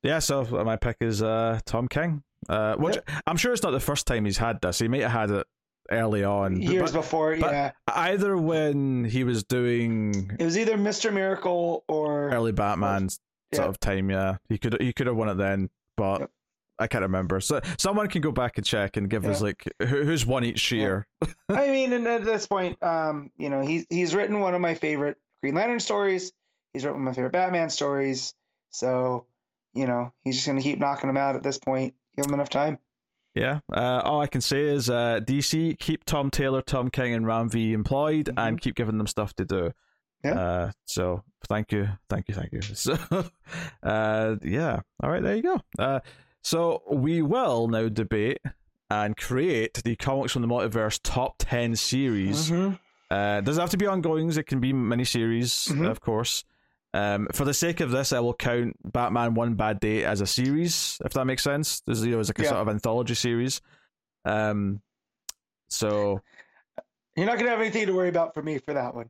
yeah. 0.04 0.20
So 0.20 0.44
my 0.66 0.78
pick 0.78 0.98
is 1.02 1.22
uh 1.22 1.60
Tom 1.66 1.88
King. 1.88 2.24
Uh, 2.50 2.76
which 2.76 2.98
I'm 3.28 3.38
sure 3.38 3.54
it's 3.54 3.62
not 3.62 3.70
the 3.70 3.80
first 3.80 4.08
time 4.08 4.26
he's 4.26 4.40
had 4.40 4.62
this. 4.62 4.80
He 4.80 4.88
might 4.88 5.02
have 5.02 5.12
had 5.12 5.30
it 5.30 5.48
early 5.92 6.24
on. 6.24 6.60
years 6.60 6.92
but 6.92 7.02
before, 7.02 7.38
but- 7.38 7.52
yeah. 7.52 7.72
either 7.88 8.36
when 8.36 9.06
he 9.06 9.24
was 9.24 9.44
doing 9.44 10.32
It 10.40 10.44
was 10.44 10.58
either 10.58 10.76
Mr. 10.76 11.14
Miracle 11.14 11.84
or 11.88 12.30
early 12.32 12.52
Batman 12.52 13.10
sort 13.10 13.22
Yeah. 13.54 13.66
of 13.66 13.80
time, 13.80 14.10
yeah, 14.10 14.38
he 14.50 14.58
could 14.58 14.82
he 14.82 14.92
could 14.92 15.06
have 15.06 15.16
won 15.16 15.30
it 15.30 15.36
then, 15.36 15.70
but 15.98 16.22
Yep. 16.22 16.32
I 16.82 16.88
can't 16.88 17.04
remember. 17.04 17.40
So 17.40 17.62
someone 17.78 18.08
can 18.08 18.22
go 18.22 18.32
back 18.32 18.58
and 18.58 18.66
check 18.66 18.98
and 18.98 19.10
give 19.10 19.26
us 19.26 19.42
like 19.42 19.64
who, 19.80 20.04
who's 20.04 20.26
won 20.26 20.44
each 20.44 20.72
year. 20.72 21.08
I 21.50 21.68
mean, 21.72 21.94
and 21.94 22.08
at 22.08 22.26
this 22.26 22.48
point, 22.48 22.82
um, 22.84 23.32
you 23.38 23.50
know, 23.50 23.62
he's 23.62 23.86
he's 23.90 24.16
written 24.16 24.40
one 24.40 24.56
of 24.56 24.62
my 24.62 24.74
favorite 24.74 25.18
Green 25.42 25.56
Lantern 25.56 25.80
stories. 25.80 26.34
He's 26.74 26.84
written 26.84 27.02
one 27.02 27.08
of 27.08 27.12
my 27.12 27.16
favorite 27.16 27.34
Batman 27.34 27.70
stories. 27.70 28.34
So, 28.72 29.26
you 29.74 29.86
know, 29.86 30.14
he's 30.24 30.36
just 30.36 30.48
gonna 30.48 30.62
keep 30.62 30.80
knocking 30.80 31.08
them 31.08 31.18
out 31.18 31.36
at 31.36 31.44
this 31.44 31.58
point. 31.58 31.94
Give 32.16 32.26
him 32.26 32.34
enough 32.34 32.50
time. 32.50 32.80
Yeah. 33.36 33.60
Uh, 33.72 34.02
all 34.04 34.22
I 34.22 34.28
can 34.28 34.42
say 34.42 34.64
is 34.64 34.90
uh, 34.90 35.22
DC 35.24 35.80
keep 35.80 36.04
Tom 36.04 36.30
Taylor, 36.30 36.62
Tom 36.62 36.90
King, 36.90 37.14
and 37.14 37.26
Ram 37.26 37.50
V 37.50 37.74
employed, 37.74 38.30
and 38.36 38.60
keep 38.60 38.76
giving 38.76 38.98
them 38.98 39.08
stuff 39.08 39.34
to 39.36 39.46
do. 39.46 39.72
Mm-hmm. 40.26 40.28
Yeah. 40.28 40.34
Uh, 40.34 40.72
so 40.86 41.24
thank 41.48 41.72
you, 41.72 41.88
thank 42.10 42.28
you, 42.28 42.36
thank 42.36 42.52
you. 42.52 42.62
So, 42.76 42.98
uh, 43.84 44.36
yeah. 44.44 44.80
All 45.02 45.10
right, 45.10 45.24
there 45.24 45.36
you 45.36 45.44
go. 45.44 45.62
Uh, 45.80 46.00
so 46.44 46.84
we 46.90 47.22
will 47.22 47.68
now 47.68 47.88
debate 47.90 48.40
and 48.90 49.16
create 49.16 49.82
the 49.84 49.96
comics 49.96 50.34
from 50.34 50.42
the 50.42 50.48
multiverse 50.48 51.00
top 51.04 51.36
ten 51.40 51.76
series. 51.76 52.50
Mhm. 52.52 52.80
Uh, 53.10 53.42
doesn't 53.42 53.62
have 53.62 53.70
to 53.70 53.78
be 53.78 53.88
ongoings. 53.88 54.38
It 54.38 54.44
can 54.48 54.60
be 54.60 54.74
miniseries, 54.74 55.70
Mhm. 55.72 55.90
of 55.90 56.00
course. 56.02 56.44
Um, 56.94 57.28
for 57.34 57.46
the 57.46 57.54
sake 57.54 57.80
of 57.80 57.92
this, 57.92 58.12
I 58.12 58.20
will 58.20 58.34
count 58.34 58.76
Batman 58.84 59.34
One 59.34 59.56
Bad 59.56 59.80
Day 59.80 60.04
as 60.04 60.20
a 60.22 60.28
series, 60.28 61.00
if 61.06 61.14
that 61.14 61.26
makes 61.26 61.42
sense. 61.44 61.82
There's 61.82 62.04
you 62.06 62.12
know, 62.12 62.20
it's 62.20 62.30
like 62.30 62.40
a 62.40 62.44
Yeah. 62.44 62.50
sort 62.50 62.62
of 62.62 62.70
anthology 62.70 63.14
series. 63.16 63.62
Um, 64.26 64.82
so 65.70 66.22
You're 67.18 67.26
not 67.26 67.38
gonna 67.38 67.50
have 67.50 67.60
anything 67.60 67.86
to 67.88 67.94
worry 67.94 68.08
about 68.10 68.34
for 68.34 68.42
me 68.42 68.58
for 68.58 68.74
that 68.74 68.96
one. 68.96 69.10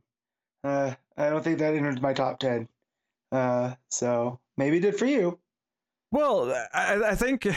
Uh, 0.64 0.94
I 1.16 1.30
don't 1.30 1.42
think 1.44 1.58
that 1.60 1.74
entered 1.74 2.02
my 2.02 2.12
top 2.12 2.40
ten. 2.40 2.68
Uh, 3.30 3.74
so 3.90 4.40
maybe 4.56 4.78
it 4.78 4.80
did 4.80 4.96
for 4.98 5.06
you. 5.06 5.38
Well, 6.12 6.54
I, 6.72 7.02
I 7.10 7.14
think. 7.16 7.48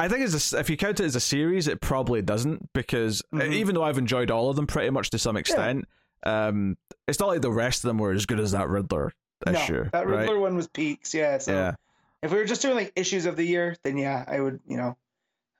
I 0.00 0.06
think 0.08 0.20
it's 0.24 0.52
a, 0.52 0.58
if 0.60 0.70
you 0.70 0.76
count 0.76 1.00
it 1.00 1.04
as 1.06 1.16
a 1.16 1.20
series, 1.20 1.66
it 1.66 1.80
probably 1.80 2.22
doesn't 2.22 2.72
because 2.72 3.20
uh, 3.32 3.38
Mhm. 3.38 3.52
even 3.54 3.74
though 3.74 3.82
I've 3.82 3.98
enjoyed 3.98 4.30
all 4.30 4.48
of 4.48 4.56
them 4.56 4.66
pretty 4.66 4.90
much 4.90 5.10
to 5.10 5.18
some 5.18 5.36
extent, 5.36 5.86
um, 6.22 6.76
it's 7.08 7.18
not 7.18 7.26
like 7.28 7.40
the 7.42 7.50
rest 7.50 7.82
of 7.84 7.88
them 7.88 7.98
were 7.98 8.12
as 8.12 8.24
good 8.24 8.38
as 8.38 8.52
that 8.52 8.68
Riddler 8.68 9.12
issue. 9.46 9.84
no, 9.84 9.90
that 9.92 10.06
right? 10.06 10.20
Riddler 10.20 10.38
one 10.38 10.54
was 10.54 10.68
peaks. 10.68 11.14
Yeah. 11.14 11.38
So 11.38 11.52
yeah. 11.52 11.74
if 12.22 12.30
we 12.30 12.38
were 12.38 12.44
just 12.44 12.62
doing 12.62 12.76
like 12.76 12.92
issues 12.94 13.26
of 13.26 13.34
the 13.34 13.44
year, 13.44 13.74
then 13.82 13.98
yeah, 13.98 14.24
I 14.28 14.38
would, 14.38 14.60
you 14.68 14.76
know. 14.76 14.96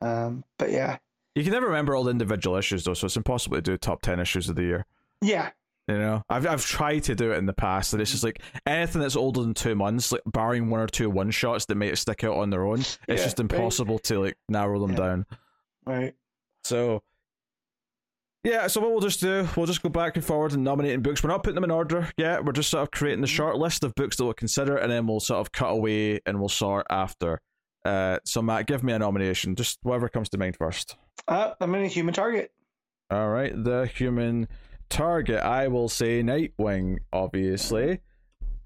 Um, 0.01 0.45
but 0.57 0.71
yeah, 0.71 0.99
You 1.35 1.43
can 1.43 1.53
never 1.53 1.67
remember 1.67 1.97
all 1.97 2.05
the 2.05 2.13
individual 2.13 2.57
issues 2.57 2.85
though, 2.85 2.95
so 2.95 3.07
it's 3.07 3.17
impossible 3.17 3.57
to 3.57 3.63
do 3.63 3.77
top 3.77 4.03
ten 4.03 4.21
issues 4.21 4.49
of 4.49 4.55
the 4.55 4.63
year. 4.63 4.87
yeah, 5.21 5.51
You 5.89 5.97
know, 5.99 6.23
I've 6.29 6.47
I've 6.47 6.65
tried 6.67 7.05
to 7.05 7.15
do 7.15 7.33
it 7.33 7.37
in 7.39 7.47
the 7.47 7.55
past, 7.55 7.95
and 7.95 8.03
it's 8.03 8.11
just 8.11 8.23
like 8.23 8.43
anything 8.67 9.01
that's 9.01 9.17
older 9.17 9.41
than 9.41 9.55
two 9.55 9.75
months, 9.75 10.13
like 10.13 10.21
barring 10.27 10.69
one 10.69 10.81
or 10.81 10.87
two 10.87 11.09
one 11.09 11.31
shots 11.31 11.65
that 11.67 11.77
might 11.77 11.97
stick 11.97 12.25
out 12.25 12.37
on 12.37 12.51
their 12.51 12.67
own, 12.67 12.81
it's 12.81 12.99
Yeah, 13.09 13.17
just 13.17 13.39
right. 13.39 13.51
impossible 13.51 13.99
to 14.01 14.21
like 14.21 14.37
narrow 14.51 14.79
them 14.81 14.91
Yeah. 14.91 14.97
down. 14.99 15.27
right. 15.87 16.15
So, 16.65 17.03
yeah, 18.45 18.67
so 18.67 18.81
what 18.81 18.91
we'll 18.91 19.01
just 19.01 19.21
do, 19.21 19.49
we'll 19.57 19.65
just 19.67 19.83
go 19.83 19.89
back 19.89 20.17
and 20.17 20.25
forward 20.25 20.53
and 20.53 20.63
nominating 20.63 21.01
books. 21.03 21.23
We're 21.23 21.31
not 21.31 21.43
putting 21.43 21.55
them 21.57 21.65
in 21.65 21.71
order 21.71 22.11
yet. 22.17 22.45
We're 22.45 22.53
just 22.53 22.71
sort 22.71 22.83
of 22.83 22.91
creating 22.91 23.21
the 23.23 23.27
Mm-hmm. 23.27 23.37
short 23.37 23.57
list 23.57 23.83
of 23.85 23.95
books 23.95 24.17
that 24.17 24.25
we'll 24.25 24.35
consider, 24.35 24.77
and 24.77 24.91
then 24.93 25.07
we'll 25.07 25.21
sort 25.21 25.41
of 25.41 25.53
cut 25.53 25.69
away 25.71 26.21
and 26.27 26.39
we'll 26.39 26.49
sort 26.51 26.87
after. 26.91 27.41
Uh, 27.85 28.19
so 28.25 28.43
Matt, 28.43 28.67
give 28.67 28.83
me 28.85 28.93
a 28.93 28.99
nomination, 28.99 29.55
just 29.57 29.79
whatever 29.83 30.09
comes 30.11 30.29
to 30.31 30.39
mind 30.39 30.57
first. 30.57 30.97
Uh, 31.27 31.55
I'm 31.61 31.75
in 31.75 31.85
a 31.85 31.89
human 31.89 32.13
target. 32.13 32.53
All 33.11 33.29
right, 33.31 33.53
the 33.57 33.87
human 33.87 34.49
target. 34.89 35.41
I 35.41 35.69
will 35.69 35.89
say 35.89 36.23
Nightwing, 36.23 36.99
obviously. 37.13 38.01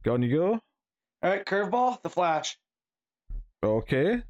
Go 0.05 0.15
on, 0.15 0.23
you 0.23 0.37
go. 0.37 0.61
All 1.23 1.31
right, 1.31 1.45
curveball, 1.45 2.03
the 2.03 2.11
Flash. 2.11 2.59
Okay. 3.63 4.23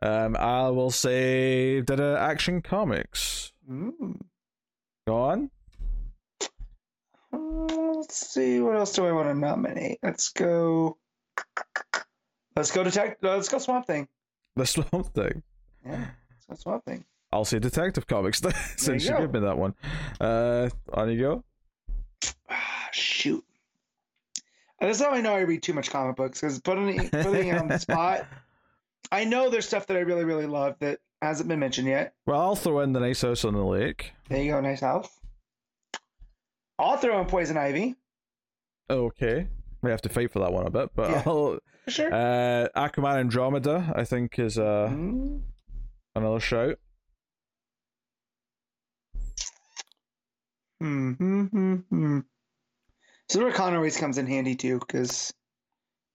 Um, 0.00 0.36
I 0.36 0.68
will 0.68 0.90
say 0.90 1.80
did 1.80 2.00
Action 2.00 2.62
Comics. 2.62 3.52
Mm. 3.68 4.20
Go 5.06 5.16
on. 5.16 5.50
Uh, 7.32 7.36
let's 7.94 8.30
see. 8.30 8.60
What 8.60 8.76
else 8.76 8.92
do 8.92 9.06
I 9.06 9.12
want 9.12 9.28
to 9.28 9.34
nominate? 9.34 9.98
Let's 10.02 10.28
go. 10.28 10.98
Let's 12.54 12.70
go 12.70 12.84
detect. 12.84 13.22
Let's 13.24 13.48
go 13.48 13.58
Swamp 13.58 13.86
Thing. 13.86 14.06
The 14.56 14.66
Swamp 14.66 15.14
Thing. 15.14 15.42
Yeah, 15.84 16.06
let's 16.30 16.46
go 16.48 16.54
Swamp 16.56 16.84
Thing. 16.84 17.04
I'll 17.32 17.44
say 17.44 17.58
Detective 17.58 18.06
Comics 18.06 18.40
since 18.76 19.04
you 19.04 19.10
you, 19.10 19.16
go. 19.16 19.20
gave 19.26 19.32
me 19.34 19.40
that 19.40 19.58
one. 19.58 19.74
Uh, 20.20 20.68
on 20.92 21.10
you 21.10 21.20
go. 21.20 21.44
Ah, 22.50 22.88
shoot. 22.92 23.44
That's 24.80 25.00
how 25.00 25.10
I 25.10 25.20
know 25.20 25.34
I 25.34 25.40
read 25.40 25.62
too 25.62 25.72
much 25.74 25.90
comic 25.90 26.16
books 26.16 26.40
because 26.40 26.60
putting 26.60 27.08
putting 27.10 27.48
it 27.48 27.58
on 27.58 27.68
the 27.68 27.78
spot. 27.78 28.26
I 29.12 29.24
know 29.24 29.50
there's 29.50 29.66
stuff 29.66 29.86
that 29.88 29.96
I 29.96 30.00
really 30.00 30.24
really 30.24 30.46
love 30.46 30.76
that 30.80 31.00
hasn't 31.20 31.48
been 31.48 31.58
mentioned 31.58 31.88
yet. 31.88 32.14
Well, 32.26 32.40
I'll 32.40 32.56
throw 32.56 32.80
in 32.80 32.92
the 32.92 33.00
Nice 33.00 33.22
House 33.22 33.44
on 33.44 33.54
the 33.54 33.64
Lake. 33.64 34.12
There 34.28 34.40
you 34.42 34.52
go, 34.52 34.60
nice 34.60 34.80
house. 34.80 35.08
I'll 36.78 36.96
throw 36.96 37.20
in 37.20 37.26
Poison 37.26 37.56
Ivy. 37.56 37.96
Okay, 38.88 39.48
we 39.82 39.90
have 39.90 40.02
to 40.02 40.08
fight 40.08 40.30
for 40.30 40.38
that 40.38 40.52
one 40.52 40.66
a 40.66 40.70
bit, 40.70 40.90
but 40.94 41.10
Yeah. 41.10 41.22
I'll, 41.26 41.58
sure. 41.88 42.12
uh, 42.12 42.68
Aquaman 42.76 43.16
Andromeda, 43.18 43.92
I 43.96 44.04
think, 44.04 44.38
is 44.38 44.58
uh, 44.58 44.88
Mm. 44.92 45.40
another 46.14 46.38
shout. 46.40 46.78
Hmm. 50.80 51.12
Hmm. 51.12 52.18
So 53.28 53.50
Connor 53.52 53.76
always 53.76 53.96
comes 53.98 54.16
in 54.18 54.26
handy 54.26 54.54
too, 54.54 54.78
because 54.78 55.32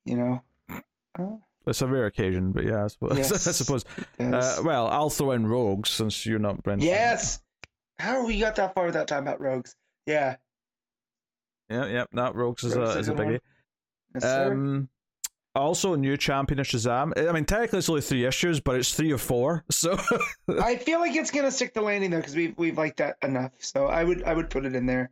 you 0.05 0.17
know. 0.17 0.41
uh, 1.19 1.35
It's 1.67 1.81
a 1.81 1.87
rare 1.87 2.05
occasion, 2.07 2.51
but 2.51 2.63
yeah, 2.65 2.83
I 2.85 2.87
suppose. 2.87 3.17
Yes. 3.17 3.47
I 3.47 3.51
suppose. 3.51 3.85
Uh, 4.19 4.61
well, 4.63 4.87
I'll 4.87 5.09
throw 5.09 5.31
in 5.31 5.45
Rogues 5.47 5.89
since 5.89 6.25
you're 6.25 6.39
not 6.39 6.63
Brent. 6.63 6.81
yes. 6.81 7.39
How 7.99 8.25
we 8.25 8.39
got 8.39 8.55
that 8.55 8.73
far 8.73 8.85
without 8.87 9.07
talking 9.07 9.27
about 9.27 9.39
rogues? 9.39 9.75
Yeah. 10.07 10.37
Yeah, 11.69 11.85
yeah. 11.85 12.05
That 12.13 12.35
Rogues 12.35 12.63
is 12.63 12.75
a 12.75 12.97
is 12.99 13.07
a 13.07 13.13
a 13.13 13.15
good 13.15 13.25
one. 13.25 13.33
biggie. 13.35 13.39
Yes, 14.15 14.23
sir. 14.23 14.51
Um, 14.53 14.89
also, 15.55 15.95
new 15.95 16.17
champion 16.17 16.59
of 16.59 16.65
Shazam. 16.65 17.11
I 17.29 17.31
mean, 17.31 17.45
technically 17.45 17.79
it's 17.79 17.89
only 17.89 18.01
three 18.01 18.25
issues, 18.25 18.59
but 18.59 18.75
it's 18.75 18.93
three 18.93 19.11
or 19.11 19.17
four. 19.17 19.63
So 19.69 19.97
I 20.61 20.77
feel 20.77 20.99
like 20.99 21.15
it's 21.15 21.31
gonna 21.31 21.51
stick 21.51 21.73
the 21.73 21.81
landing 21.81 22.09
though, 22.09 22.17
because 22.17 22.35
we've 22.35 22.57
we've 22.57 22.77
liked 22.77 22.97
that 22.97 23.17
enough. 23.21 23.51
So 23.59 23.87
I 23.87 24.03
would 24.03 24.23
I 24.23 24.33
would 24.33 24.49
put 24.49 24.65
it 24.65 24.75
in 24.75 24.85
there. 24.85 25.11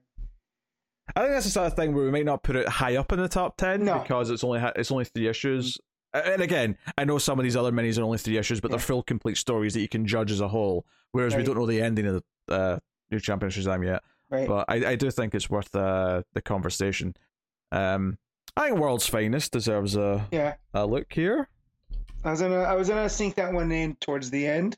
I 1.16 1.22
think 1.22 1.34
that's 1.34 1.46
the 1.46 1.52
sort 1.52 1.68
of 1.68 1.76
thing 1.76 1.94
where 1.94 2.06
we 2.06 2.12
might 2.12 2.26
not 2.26 2.42
put 2.42 2.56
it 2.56 2.68
high 2.68 2.96
up 2.96 3.12
in 3.12 3.20
the 3.20 3.28
top 3.28 3.58
ten 3.58 3.84
No. 3.86 4.00
because 4.00 4.30
it's 4.30 4.44
only 4.44 4.62
it's 4.76 4.92
only 4.92 5.06
three 5.06 5.28
issues. 5.28 5.78
And 6.14 6.42
again, 6.42 6.78
I 6.98 7.06
know 7.06 7.18
some 7.20 7.40
of 7.40 7.44
these 7.44 7.56
other 7.56 7.72
minis 7.72 7.98
are 7.98 8.04
only 8.04 8.18
three 8.18 8.38
issues, 8.38 8.60
but 8.60 8.70
they're 8.70 8.80
full, 8.80 9.02
complete 9.04 9.38
stories 9.38 9.74
that 9.76 9.80
you 9.82 9.88
can 9.88 10.06
judge 10.06 10.30
as 10.32 10.42
a 10.42 10.48
whole. 10.48 10.86
Whereas 11.14 11.36
we 11.36 11.44
don't 11.44 11.56
know 11.56 11.66
the 11.66 11.82
ending 11.82 12.06
of 12.08 12.24
the 12.48 12.54
uh, 12.54 12.80
new 13.12 13.20
champion 13.20 13.48
of 13.48 13.54
Shazam 13.54 13.86
yet. 13.86 14.02
Right. 14.30 14.48
But 14.48 14.66
I, 14.68 14.92
I 14.92 14.96
do 14.96 15.10
think 15.12 15.34
it's 15.36 15.50
worth 15.50 15.74
uh, 15.76 16.24
the 16.34 16.42
conversation. 16.42 17.16
Um, 17.72 18.18
I 18.58 18.68
think 18.68 18.80
World's 18.80 19.08
Finest 19.08 19.52
deserves 19.52 19.96
a, 19.96 20.28
yeah. 20.32 20.56
a 20.74 20.86
look 20.86 21.12
here. 21.14 21.48
I 22.24 22.32
was 22.32 22.42
gonna 22.42 22.60
I 22.60 22.76
was 22.76 22.90
gonna 22.90 23.10
sneak 23.10 23.36
that 23.36 23.52
one 23.52 23.72
in 23.72 23.96
towards 23.96 24.30
the 24.30 24.46
end. 24.46 24.78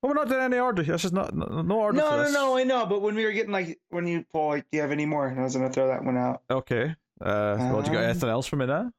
Well, 0.00 0.10
we're 0.10 0.14
not 0.14 0.28
doing 0.28 0.42
any 0.42 0.58
order. 0.58 0.82
This 0.82 1.04
is 1.04 1.12
not 1.12 1.34
no, 1.34 1.46
order. 1.76 1.96
No, 1.96 2.22
no, 2.22 2.30
no, 2.30 2.56
I 2.56 2.64
know, 2.64 2.86
but 2.86 3.02
when 3.02 3.14
we 3.14 3.24
were 3.24 3.32
getting 3.32 3.52
like 3.52 3.78
when 3.90 4.06
you 4.06 4.24
pull 4.32 4.48
like, 4.48 4.64
do 4.70 4.76
you 4.76 4.82
have 4.82 4.92
any 4.92 5.06
more? 5.06 5.26
And 5.26 5.40
I 5.40 5.42
was 5.42 5.56
gonna 5.56 5.70
throw 5.70 5.88
that 5.88 6.04
one 6.04 6.16
out. 6.16 6.42
Okay. 6.50 6.94
Uh, 7.20 7.56
well, 7.58 7.82
do 7.82 7.90
you 7.90 7.96
got 7.96 8.04
Um, 8.04 8.10
anything 8.10 8.28
else 8.28 8.46
for 8.46 8.56
me 8.56 8.66
now? 8.66 8.92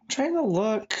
I'm 0.00 0.08
trying 0.08 0.34
to 0.34 0.42
look. 0.42 0.94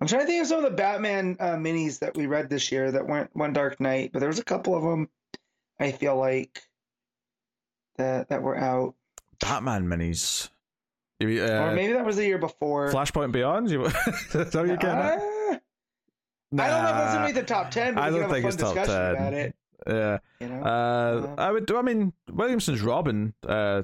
I'm 0.00 0.06
trying 0.06 0.22
to 0.22 0.26
think 0.26 0.42
of 0.42 0.48
some 0.48 0.58
of 0.58 0.64
the 0.64 0.76
Batman 0.76 1.36
uh, 1.38 1.54
minis 1.56 2.00
that 2.00 2.16
we 2.16 2.26
read 2.26 2.50
this 2.50 2.72
year 2.72 2.90
that 2.90 3.06
weren't 3.06 3.30
One 3.34 3.52
Dark 3.52 3.80
Knight, 3.80 4.10
but 4.12 4.18
there 4.18 4.28
was 4.28 4.38
a 4.38 4.44
couple 4.44 4.74
of 4.74 4.82
them. 4.82 5.08
I 5.78 5.92
feel 5.92 6.16
like 6.16 6.62
that 7.96 8.28
that 8.28 8.42
were 8.42 8.56
out, 8.56 8.94
Batman 9.42 9.86
minis. 9.86 10.48
You, 11.20 11.44
uh, 11.44 11.68
or 11.68 11.72
maybe 11.74 11.92
that 11.92 12.04
was 12.04 12.16
the 12.16 12.24
year 12.24 12.38
before. 12.38 12.90
Flashpoint 12.90 13.32
Beyond. 13.32 13.70
You, 13.70 13.84
is 14.34 14.54
you're 14.54 14.76
getting 14.76 14.88
at? 14.88 15.18
Uh, 15.18 15.58
I 16.58 16.68
don't 16.68 16.82
know 16.82 16.90
if 16.90 16.96
that's 16.96 17.14
gonna 17.14 17.26
be 17.26 17.32
the 17.32 17.42
top 17.42 17.70
ten, 17.70 17.94
but 17.94 18.02
I 18.02 18.10
don't 18.10 18.30
think 18.30 18.44
it's 18.44 18.56
top 18.56 18.74
10. 18.74 18.84
about 18.84 19.32
it. 19.34 19.54
Yeah. 19.86 20.18
You 20.40 20.48
know? 20.48 20.62
Uh, 20.62 21.34
I 21.38 21.50
would. 21.50 21.66
do. 21.66 21.76
I 21.76 21.82
mean, 21.82 22.12
Williamson's 22.30 22.80
Robin 22.82 23.34
uh, 23.46 23.82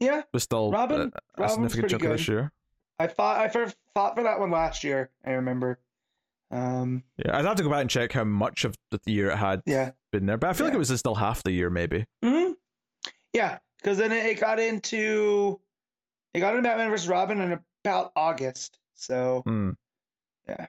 yeah, 0.00 0.22
was 0.32 0.42
still 0.42 0.70
Robin- 0.70 1.00
uh, 1.00 1.18
a 1.36 1.40
Robin's 1.42 1.52
significant 1.72 1.80
pretty 1.82 1.92
chunk 1.92 2.04
of 2.04 2.18
this 2.18 2.28
year. 2.28 2.52
I 2.98 3.08
fought. 3.08 3.38
I 3.40 3.48
fir- 3.48 3.72
fought 3.94 4.14
for 4.14 4.22
that 4.22 4.38
one 4.40 4.50
last 4.50 4.84
year. 4.84 5.10
I 5.24 5.32
remember. 5.32 5.78
Um, 6.50 7.02
Yeah, 7.18 7.36
I'd 7.36 7.44
have 7.44 7.56
to 7.56 7.64
go 7.64 7.70
back 7.70 7.80
and 7.80 7.90
check 7.90 8.12
how 8.12 8.24
much 8.24 8.64
of 8.64 8.76
the 8.90 9.00
year 9.06 9.30
it 9.30 9.36
had 9.36 9.62
yeah. 9.66 9.90
been 10.12 10.26
there, 10.26 10.36
but 10.36 10.48
I 10.48 10.52
feel 10.52 10.66
like 10.66 10.74
it 10.74 10.78
was 10.78 10.96
still 10.96 11.16
half 11.16 11.42
the 11.42 11.50
year, 11.50 11.70
maybe. 11.70 12.06
hmm 12.22 12.52
Yeah, 13.32 13.58
because 13.86 13.98
then 13.98 14.10
it, 14.10 14.40
got 14.40 14.58
into 14.58 15.60
it 16.34 16.40
got 16.40 16.56
into 16.56 16.68
Batman 16.68 16.90
versus 16.90 17.06
Robin 17.06 17.40
in 17.40 17.60
about 17.84 18.10
August. 18.16 18.80
So 18.96 19.42
Hmm. 19.46 19.70
Yeah. 20.48 20.66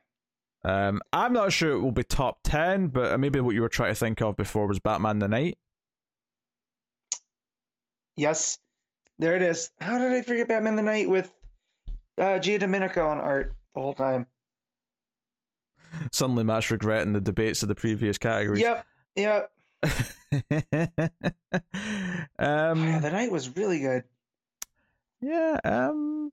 Um, 0.63 1.01
I'm 1.11 1.33
not 1.33 1.51
sure 1.51 1.71
it 1.71 1.79
will 1.79 1.91
be 1.91 2.03
top 2.03 2.39
ten, 2.43 2.87
but 2.87 3.19
maybe 3.19 3.39
what 3.39 3.55
you 3.55 3.61
were 3.61 3.69
trying 3.69 3.91
to 3.91 3.95
think 3.95 4.21
of 4.21 4.37
before 4.37 4.67
was 4.67 4.79
Batman 4.79 5.17
the 5.17 5.27
Knight. 5.27 5.57
yes, 8.15 8.59
there 9.17 9.35
it 9.35 9.41
is. 9.41 9.71
How 9.79 9.97
did 9.97 10.11
I 10.11 10.21
forget 10.21 10.47
Batman 10.47 10.75
the 10.75 10.83
Knight 10.83 11.09
with 11.09 11.33
uh, 12.19 12.39
Giandomenico 12.39 13.03
on 13.07 13.17
art 13.19 13.55
the 13.73 13.81
whole 13.81 13.93
time? 13.93 14.27
Suddenly, 16.11 16.43
Matt's 16.43 16.69
regretting 16.69 17.13
the 17.13 17.21
debates 17.21 17.63
of 17.63 17.69
the 17.69 17.75
previous 17.75 18.17
categories. 18.17 18.61
Yep, 18.61 18.85
yep. 19.15 19.51
um, 22.39 22.87
yeah, 22.87 22.99
the 22.99 23.09
night 23.11 23.31
was 23.31 23.55
really 23.55 23.79
good. 23.79 24.03
Yeah, 25.21 25.59
um 25.63 26.31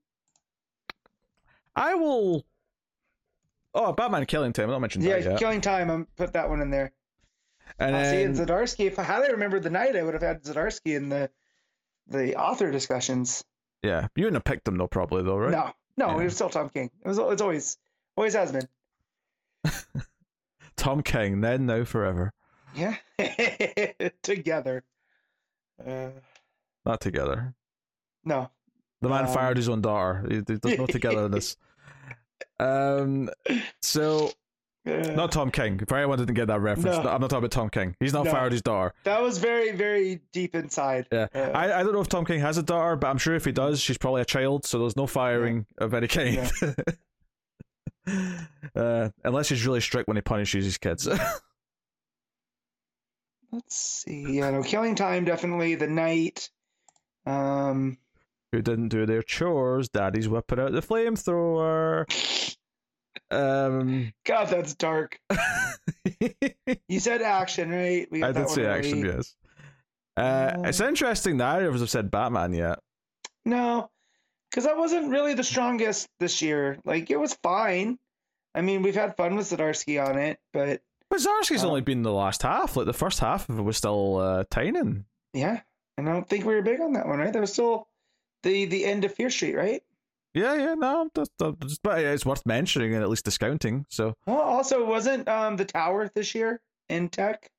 I 1.75 1.95
will 1.95 2.45
Oh, 3.73 3.91
Batman 3.91 4.25
Killing 4.25 4.53
Time, 4.53 4.65
I'm 4.65 4.71
not 4.71 4.81
mentioned 4.81 5.03
Yeah, 5.03 5.19
that 5.19 5.23
yet. 5.31 5.39
Killing 5.39 5.59
Time. 5.61 5.89
I'm 5.91 6.05
put 6.15 6.33
that 6.33 6.49
one 6.49 6.61
in 6.61 6.69
there. 6.69 6.93
And 7.79 7.95
Uh, 7.95 8.05
see, 8.09 8.23
and 8.23 8.35
then, 8.35 8.47
Zdarsky. 8.47 8.85
If 8.85 8.99
I 8.99 9.03
had 9.03 9.23
I 9.23 9.27
remembered 9.27 9.63
the 9.63 9.69
night, 9.69 9.95
I 9.95 10.03
would 10.03 10.13
have 10.13 10.23
had 10.23 10.43
Zdarsky 10.43 10.95
in 10.95 11.09
the 11.09 11.29
the 12.07 12.35
author 12.35 12.71
discussions. 12.71 13.43
yeah, 13.83 14.07
you 14.15 14.23
wouldn't 14.25 14.35
have 14.37 14.43
picked 14.45 14.65
them 14.65 14.77
though, 14.77 14.87
probably 14.87 15.23
though, 15.23 15.37
right? 15.37 15.51
No, 15.51 15.73
no, 15.97 16.15
Yeah. 16.15 16.21
it 16.21 16.25
was 16.25 16.35
still 16.35 16.49
Tom 16.49 16.69
King. 16.69 16.89
It 17.03 17.07
was. 17.07 17.17
It's 17.17 17.41
always, 17.41 17.77
always 18.15 18.33
has 18.35 18.51
been. 18.51 18.67
Tom 20.77 21.01
King, 21.03 21.41
then, 21.41 21.65
now, 21.65 21.83
forever. 21.83 22.31
Yeah, 22.75 22.95
together. 24.21 24.83
Uh, 25.85 26.09
Not 26.85 27.01
together. 27.01 27.53
no, 28.23 28.49
The 29.01 29.09
man 29.09 29.25
Um, 29.25 29.33
fired 29.33 29.57
his 29.57 29.69
own 29.69 29.81
daughter. 29.81 30.25
He- 30.29 30.35
he- 30.35 30.41
There's 30.41 30.77
no 30.79 30.85
together 30.87 31.25
in 31.25 31.31
this. 31.31 31.57
Um, 32.59 33.29
so 33.81 34.31
Uh, 34.87 34.91
not 35.15 35.31
Tom 35.31 35.51
King. 35.51 35.79
If 35.81 35.91
anyone 35.91 36.17
didn't 36.19 36.35
get 36.35 36.47
that 36.47 36.59
reference, 36.61 36.97
No. 36.97 37.09
I'm 37.09 37.19
not 37.21 37.29
talking 37.29 37.37
about 37.39 37.51
Tom 37.51 37.69
King. 37.69 37.95
He's 37.99 38.13
not 38.13 38.25
No. 38.25 38.31
fired 38.31 38.51
his 38.51 38.61
daughter. 38.61 38.93
that 39.03 39.21
was 39.21 39.37
very, 39.39 39.71
very 39.71 40.21
deep 40.31 40.53
inside. 40.55 41.07
Yeah, 41.11 41.27
Uh, 41.33 41.51
I, 41.53 41.79
I 41.79 41.83
don't 41.83 41.91
know 41.93 42.01
if 42.01 42.07
Tom 42.09 42.23
King 42.25 42.39
has 42.41 42.57
a 42.57 42.63
daughter, 42.63 42.95
but 42.95 43.07
I'm 43.07 43.17
sure 43.17 43.35
if 43.35 43.45
he 43.45 43.51
does, 43.51 43.79
she's 43.81 43.97
probably 43.97 44.21
a 44.21 44.25
child, 44.25 44.65
so 44.65 44.79
there's 44.79 44.95
no 44.95 45.07
firing 45.07 45.65
of 45.79 45.93
any 45.93 46.07
kind. 46.07 46.49
uh, 48.75 49.09
unless 49.23 49.49
he's 49.49 49.65
really 49.65 49.81
strict 49.81 50.07
when 50.07 50.17
he 50.17 50.21
punishes 50.21 50.65
his 50.65 50.77
kids. 50.77 51.07
Let's 53.51 53.75
see. 53.75 54.37
Yeah, 54.37 54.51
no, 54.51 54.63
Killing 54.63 54.95
Time 54.95 55.25
definitely. 55.25 55.75
The 55.75 55.87
night. 55.87 56.49
Um, 57.25 57.97
Who 58.51 58.61
didn't 58.61 58.89
do 58.89 59.05
their 59.05 59.23
chores? 59.23 59.89
Daddy's 59.89 60.29
whipping 60.29 60.59
out 60.59 60.71
the 60.71 60.81
flamethrower. 60.81 62.05
Um, 63.31 64.13
God, 64.25 64.49
that's 64.49 64.75
dark. 64.75 65.19
You 66.87 66.99
said 66.99 67.21
action, 67.21 67.69
right? 67.69 68.07
We 68.11 68.23
I 68.23 68.31
did 68.31 68.49
say 68.49 68.63
right. 68.65 68.77
action, 68.77 69.05
yes. 69.05 69.35
Uh, 70.17 70.63
it's 70.63 70.79
interesting 70.79 71.37
that 71.37 71.61
of 71.61 71.75
us 71.75 71.81
have 71.81 71.89
said 71.89 72.09
Batman 72.09 72.53
yet. 72.53 72.79
No, 73.43 73.89
because 74.49 74.63
that 74.65 74.77
wasn't 74.77 75.09
really 75.09 75.33
the 75.33 75.43
strongest 75.43 76.07
this 76.19 76.41
year. 76.41 76.79
Like 76.85 77.11
it 77.11 77.19
was 77.19 77.37
fine. 77.43 77.99
I 78.53 78.61
mean, 78.61 78.81
we've 78.81 78.95
had 78.95 79.17
fun 79.17 79.35
with 79.35 79.47
Zdarsky 79.49 80.03
on 80.03 80.17
it, 80.17 80.39
but 80.53 80.81
But 81.09 81.19
Zdarsky's 81.19 81.63
Um, 81.63 81.69
only 81.69 81.81
been 81.81 82.01
the 82.03 82.11
last 82.11 82.41
half. 82.41 82.75
Like 82.75 82.85
the 82.87 82.93
first 82.93 83.19
half 83.19 83.47
of 83.49 83.59
it 83.59 83.61
was 83.61 83.77
still 83.77 84.17
uh, 84.17 84.43
Tynion. 84.45 85.05
yeah, 85.33 85.61
and 85.97 86.09
I 86.09 86.13
don't 86.13 86.27
think 86.27 86.45
we 86.45 86.55
were 86.55 86.61
big 86.61 86.81
on 86.81 86.93
that 86.93 87.07
one, 87.07 87.19
right? 87.19 87.31
That 87.31 87.39
was 87.41 87.53
still 87.53 87.87
the 88.43 88.65
the 88.65 88.85
end 88.85 89.03
of 89.05 89.13
Fear 89.13 89.29
State, 89.29 89.55
right? 89.55 89.83
Yeah, 90.33 90.55
yeah, 90.55 90.73
no, 90.73 91.09
that's, 91.13 91.29
that's, 91.39 91.77
but 91.77 91.99
it's 91.99 92.25
worth 92.25 92.45
mentioning 92.45 92.93
and 92.93 93.01
at 93.01 93.09
least 93.09 93.23
discounting. 93.23 93.85
So 93.89 94.15
Well, 94.27 94.41
also 94.41 94.83
wasn't 94.85 95.27
um 95.29 95.55
the 95.57 95.63
Tower 95.65 96.09
this 96.13 96.35
year 96.35 96.59
in 96.89 97.07
tech, 97.09 97.49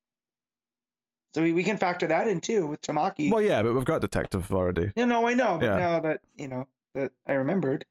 so 1.35 1.43
we, 1.43 1.53
we 1.53 1.63
can 1.65 1.77
factor 1.79 2.07
that 2.09 2.29
in 2.29 2.41
too 2.41 2.67
with 2.67 2.83
Tamaki. 2.83 3.31
well, 3.31 3.41
yeah, 3.43 3.63
but 3.63 3.75
we've 3.75 3.85
got 3.85 4.01
Detective 4.03 4.53
already. 4.53 4.93
You 4.97 5.07
know, 5.07 5.27
I 5.27 5.35
know, 5.35 5.57
but 5.59 5.67
Yeah. 5.67 5.77
now 5.79 6.01
that 6.01 6.21
you 6.37 6.49
know 6.49 6.67
that 6.95 7.13
I 7.27 7.35
remembered. 7.35 7.85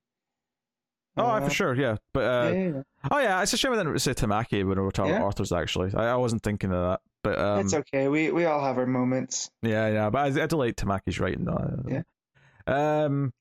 Oh, 1.18 1.24
Uh, 1.28 1.42
for 1.42 1.50
sure, 1.50 1.74
yeah. 1.76 1.96
But 2.14 2.24
uh, 2.24 2.52
yeah, 2.54 2.68
yeah. 2.76 2.82
Oh 3.12 3.20
yeah, 3.20 3.42
it's 3.42 3.54
a 3.54 3.58
shame 3.58 3.74
I 3.74 3.78
didn't 3.78 4.00
say 4.00 4.14
Tamaki 4.14 4.66
when 4.66 4.78
we 4.78 4.84
were 4.84 4.92
talking 4.92 5.12
Yeah. 5.12 5.18
about 5.18 5.28
authors. 5.28 5.52
Actually, 5.52 5.92
I, 5.96 6.08
I 6.10 6.16
wasn't 6.16 6.44
thinking 6.44 6.72
of 6.72 6.82
that. 6.92 7.02
But 7.24 7.40
um, 7.40 7.60
it's 7.60 7.74
okay. 7.74 8.08
We 8.08 8.32
we 8.32 8.46
all 8.46 8.64
have 8.64 8.78
our 8.78 8.86
moments. 8.86 9.50
yeah, 9.62 9.88
yeah. 9.88 10.10
But 10.10 10.38
I, 10.38 10.44
I 10.44 10.48
do 10.48 10.58
like 10.58 10.76
Tamaki's 10.76 11.20
writing 11.20 11.46
though. 11.46 11.84
Yeah. 11.88 12.02
Um. 13.06 13.34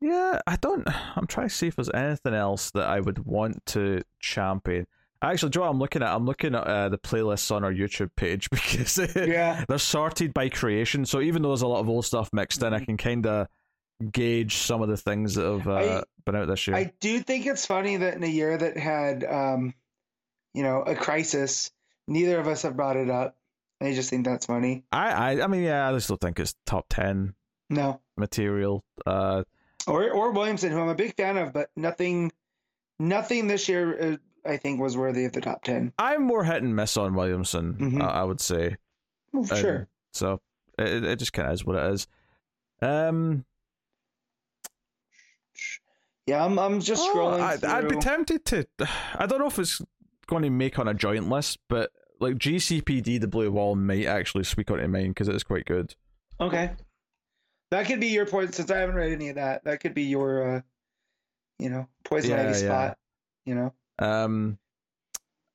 Yeah, 0.00 0.40
I 0.46 0.56
don't. 0.56 0.86
I'm 1.16 1.26
trying 1.26 1.48
to 1.48 1.54
see 1.54 1.68
if 1.68 1.76
there's 1.76 1.90
anything 1.94 2.34
else 2.34 2.70
that 2.72 2.86
I 2.88 3.00
would 3.00 3.24
want 3.24 3.64
to 3.66 4.02
champion. 4.20 4.86
Actually, 5.22 5.50
Joe, 5.50 5.62
I'm 5.62 5.78
looking 5.78 6.02
at 6.02 6.14
I'm 6.14 6.26
looking 6.26 6.54
at 6.54 6.64
uh, 6.64 6.88
the 6.90 6.98
playlists 6.98 7.50
on 7.50 7.64
our 7.64 7.72
YouTube 7.72 8.10
page 8.16 8.50
because 8.50 8.98
Yeah. 9.16 9.64
they're 9.66 9.78
sorted 9.78 10.34
by 10.34 10.50
creation. 10.50 11.06
So 11.06 11.20
even 11.22 11.40
though 11.42 11.48
there's 11.48 11.62
a 11.62 11.66
lot 11.66 11.80
of 11.80 11.88
old 11.88 12.04
stuff 12.04 12.28
mixed 12.34 12.62
in, 12.62 12.74
I 12.74 12.80
Mhm. 12.80 12.84
can 12.86 12.96
kind 12.98 13.26
of 13.26 13.46
gauge 14.12 14.56
some 14.56 14.82
of 14.82 14.88
the 14.88 14.96
things 14.96 15.34
that 15.34 15.44
have 15.46 15.68
uh, 15.68 15.74
I- 16.00 16.02
been 16.24 16.36
out 16.36 16.48
this 16.48 16.66
year. 16.66 16.76
I 16.76 16.92
do 17.00 17.20
think 17.20 17.46
it's 17.46 17.66
funny 17.66 17.96
that 17.98 18.14
in 18.14 18.22
a 18.22 18.28
year 18.28 18.56
that 18.56 18.76
had, 18.76 19.24
um, 19.24 19.74
you 20.52 20.62
know, 20.62 20.82
a 20.82 20.94
crisis, 20.94 21.70
neither 22.08 22.38
of 22.38 22.46
us 22.48 22.62
have 22.62 22.76
brought 22.76 22.96
it 22.96 23.10
up. 23.10 23.36
I 23.80 23.92
just 23.92 24.08
think 24.10 24.24
that's 24.24 24.46
funny. 24.46 24.84
I, 24.92 25.10
I, 25.38 25.44
I 25.44 25.46
mean, 25.46 25.62
yeah, 25.62 25.92
I 25.92 25.98
still 25.98 26.16
think 26.16 26.38
it's 26.40 26.54
top 26.64 26.86
ten 26.88 27.34
No, 27.68 28.00
material. 28.16 28.82
Uh, 29.04 29.44
or 29.86 30.10
or 30.10 30.32
Williamson, 30.32 30.72
who 30.72 30.80
I'm 30.80 30.88
a 30.88 30.94
big 30.94 31.14
fan 31.16 31.36
of, 31.36 31.52
but 31.52 31.68
nothing, 31.76 32.32
nothing 32.98 33.46
this 33.48 33.68
year 33.68 34.12
uh, 34.12 34.16
I 34.48 34.56
think 34.56 34.80
was 34.80 34.96
worthy 34.96 35.24
of 35.26 35.32
the 35.32 35.40
top 35.42 35.62
ten. 35.64 35.92
I'm 35.98 36.22
more 36.22 36.44
hit 36.44 36.62
and 36.62 36.74
miss 36.74 36.96
on 36.96 37.14
Williamson. 37.14 37.74
Mhm. 37.74 38.02
I, 38.02 38.20
I 38.20 38.24
would 38.24 38.40
say. 38.40 38.76
Well, 39.32 39.44
sure. 39.44 39.88
So 40.12 40.40
it, 40.78 41.04
it 41.04 41.18
just 41.18 41.32
kind 41.34 41.48
of 41.48 41.54
is 41.54 41.64
what 41.66 41.76
it 41.76 41.92
is. 41.92 42.06
Um, 42.80 43.44
Yeah, 46.26 46.44
I'm 46.44 46.58
I'm 46.58 46.80
just 46.80 47.02
oh, 47.02 47.14
scrolling 47.14 47.40
I, 47.40 47.56
through. 47.56 47.70
I'd 47.70 47.88
be 47.88 47.96
tempted 47.96 48.44
to. 48.46 48.66
I 49.14 49.26
don't 49.26 49.38
know 49.38 49.46
if 49.46 49.58
it's 49.58 49.80
going 50.26 50.42
to 50.42 50.50
make 50.50 50.78
on 50.78 50.88
a 50.88 50.94
joint 50.94 51.28
list, 51.28 51.58
but 51.68 51.90
like 52.20 52.36
GCPD, 52.36 53.20
the 53.20 53.28
Blue 53.28 53.50
Wall 53.50 53.76
might 53.76 54.06
actually 54.06 54.44
squeak 54.44 54.70
onto 54.70 54.86
mine 54.88 55.08
because 55.08 55.28
it 55.28 55.34
is 55.34 55.42
quite 55.42 55.66
good. 55.66 55.94
Okay. 56.40 56.72
That 57.70 57.86
could 57.86 58.00
be 58.00 58.08
your 58.08 58.26
point 58.26 58.54
since 58.54 58.70
I 58.70 58.78
haven't 58.78 58.94
read 58.94 59.12
any 59.12 59.28
of 59.30 59.34
that. 59.36 59.64
That 59.64 59.80
could 59.80 59.94
be 59.94 60.04
your 60.04 60.56
uh 60.56 60.60
you 61.58 61.70
know, 61.70 61.86
poison 62.04 62.30
Yeah, 62.30 62.40
ivy 62.40 62.48
yeah. 62.50 62.54
spot. 62.56 62.98
You 63.46 63.54
know? 63.54 63.74
Um, 63.98 64.58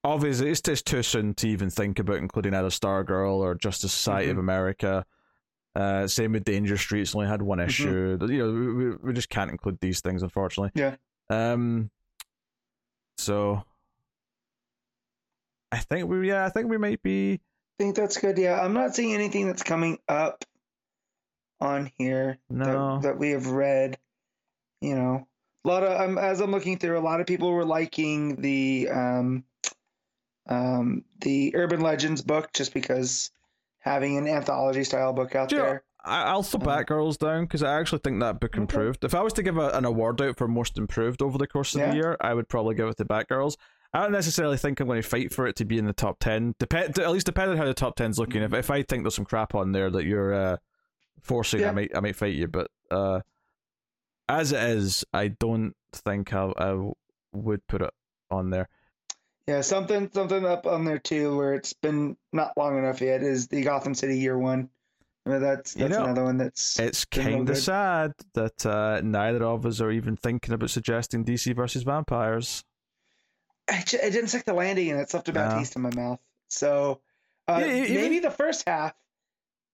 obviously, 0.03 0.49
it's 0.49 0.61
just 0.61 0.86
too 0.86 1.03
soon 1.03 1.34
to 1.36 1.47
even 1.47 1.70
think 1.70 1.99
about 1.99 2.17
including 2.17 2.53
either 2.53 2.70
Stargirl 2.70 3.36
or 3.36 3.55
Justice 3.55 3.91
Society 3.91 4.30
of 4.30 4.38
Mhm. 4.38 4.41
America. 4.41 5.05
Uh, 5.80 6.07
same 6.07 6.34
with 6.34 6.43
Danger 6.43 6.75
Streets, 6.77 7.15
only 7.15 7.27
had 7.27 7.41
one 7.41 7.59
Mhm. 7.59 7.67
issue. 7.67 8.17
You 8.21 8.38
know, 8.38 8.51
we, 8.51 8.73
we- 8.89 8.95
we 8.97 9.13
just 9.13 9.30
can't 9.30 9.49
include 9.49 9.80
these 9.80 10.01
things, 10.01 10.23
unfortunately. 10.23 10.71
Yeah. 10.75 10.95
Um. 11.30 11.89
So, 13.17 13.63
I 15.71 15.77
think 15.80 16.09
we, 16.09 16.27
yeah, 16.27 16.45
I 16.45 16.49
think 16.49 16.69
we 16.69 16.77
might 16.77 17.01
be. 17.03 17.34
I 17.34 17.39
think 17.84 17.95
that's 17.95 18.17
good. 18.17 18.38
Yeah, 18.38 18.59
I'm 18.59 18.73
not 18.73 18.95
seeing 18.95 19.13
anything 19.13 19.47
that's 19.47 19.63
coming 19.63 19.99
up 20.07 20.43
on 21.61 21.91
here 21.97 22.38
No. 22.49 22.95
that, 22.95 23.03
that 23.03 23.17
we 23.19 23.30
have 23.32 23.47
read. 23.47 23.97
You 24.82 24.95
know, 24.95 25.27
a 25.63 25.67
lot 25.67 25.84
of 25.84 25.99
um, 26.01 26.17
as 26.17 26.39
I'm 26.41 26.51
looking 26.51 26.77
through, 26.77 26.97
a 26.97 27.01
lot 27.01 27.21
of 27.21 27.27
people 27.27 27.51
were 27.51 27.65
liking 27.65 28.41
the 28.41 28.89
um, 28.89 29.43
um, 30.47 31.03
the 31.21 31.55
Urban 31.55 31.82
Legends 31.82 32.21
book 32.21 32.51
just 32.53 32.73
because 32.73 33.32
having 33.89 34.17
an 34.17 34.27
anthology 34.27 34.83
style 34.83 35.13
book 35.13 35.35
out 35.35 35.49
Do 35.49 35.57
there. 35.57 35.83
I, 36.05 36.23
I'll 36.23 36.43
throw 36.43 36.61
Uh-huh. 36.61 36.83
Batgirls 36.83 37.17
down 37.17 37.43
because 37.45 37.63
I 37.63 37.79
actually 37.79 37.99
think 37.99 38.19
that 38.21 38.39
book 38.39 38.55
improved. 38.55 39.03
If 39.03 39.13
I 39.15 39.21
was 39.21 39.33
to 39.33 39.43
give 39.43 39.57
a, 39.57 39.69
an 39.69 39.83
award 39.85 40.21
out 40.21 40.37
for 40.37 40.47
most 40.47 40.77
improved 40.77 41.21
over 41.21 41.37
the 41.37 41.47
course 41.47 41.73
of 41.75 41.81
Yeah. 41.81 41.89
the 41.89 41.95
year, 41.95 42.17
I 42.21 42.33
would 42.33 42.47
probably 42.47 42.75
give 42.75 42.87
it 42.87 42.97
to 42.97 43.05
Batgirls. 43.05 43.57
I 43.93 44.03
don't 44.03 44.11
necessarily 44.11 44.55
think 44.57 44.79
I'm 44.79 44.87
going 44.87 45.01
to 45.01 45.07
fight 45.07 45.33
for 45.33 45.47
it 45.47 45.55
to 45.57 45.65
be 45.65 45.77
in 45.79 45.85
the 45.85 45.93
top 45.93 46.19
ten. 46.19 46.53
Depend 46.59 46.99
at 46.99 47.09
least 47.11 47.25
depending 47.25 47.53
on 47.53 47.57
how 47.57 47.65
the 47.65 47.73
top 47.73 47.97
10's 47.97 48.19
looking. 48.19 48.43
If 48.43 48.53
if 48.53 48.69
I 48.69 48.83
think 48.83 49.03
there's 49.03 49.15
some 49.15 49.25
crap 49.25 49.55
on 49.55 49.71
there 49.71 49.89
that 49.89 50.05
you're 50.05 50.33
uh, 50.33 50.57
forcing, 51.21 51.61
I 51.61 51.65
Yeah. 51.65 51.71
might 51.71 51.91
I 51.97 51.99
might 51.99 52.15
fight 52.15 52.35
you. 52.35 52.47
But 52.47 52.69
uh, 52.91 53.21
as 54.29 54.51
it 54.51 54.61
is, 54.61 55.03
I 55.11 55.29
don't 55.29 55.75
think 55.91 56.33
I, 56.33 56.51
I 56.57 56.91
would 57.33 57.65
put 57.67 57.81
it 57.81 57.89
on 58.29 58.51
there. 58.51 58.69
Yeah, 59.49 59.61
something 59.61 60.11
something 60.13 60.45
up 60.45 60.67
on 60.67 60.85
there 60.85 60.99
too, 60.99 61.35
where 61.35 61.55
it's 61.55 61.73
been 61.73 62.15
not 62.31 62.55
long 62.55 62.77
enough 62.77 63.01
yet, 63.01 63.23
is 63.23 63.47
the 63.47 63.63
Gotham 63.63 63.95
City 63.95 64.19
Year 64.19 64.37
One. 64.37 64.69
I 65.25 65.29
mean, 65.31 65.41
that's 65.41 65.75
You 65.75 65.87
that's 65.87 65.97
know, 65.97 66.03
another 66.05 66.23
one 66.23 66.37
that's 66.37 66.79
It's 66.79 67.03
kind 67.05 67.49
of 67.49 67.57
sad 67.57 68.13
that 68.35 68.63
uh, 68.63 69.01
neither 69.03 69.43
of 69.43 69.65
us 69.65 69.81
are 69.81 69.89
even 69.89 70.15
thinking 70.15 70.53
about 70.53 70.69
suggesting 70.69 71.25
DC 71.25 71.55
versus 71.55 71.81
vampires. 71.81 72.63
I, 73.67 73.79
it 73.79 73.89
didn't 74.11 74.27
stick 74.27 74.45
the 74.45 74.53
landing, 74.53 74.91
and 74.91 74.99
it's 74.99 75.15
left 75.15 75.29
a 75.29 75.33
bad 75.33 75.57
taste 75.57 75.75
in 75.75 75.81
my 75.81 75.93
mouth. 75.95 76.19
So 76.47 77.01
uh, 77.47 77.63
Yeah, 77.65 77.73
even- 77.85 77.95
maybe 77.95 78.19
the 78.19 78.29
first 78.31 78.67
half. 78.69 78.93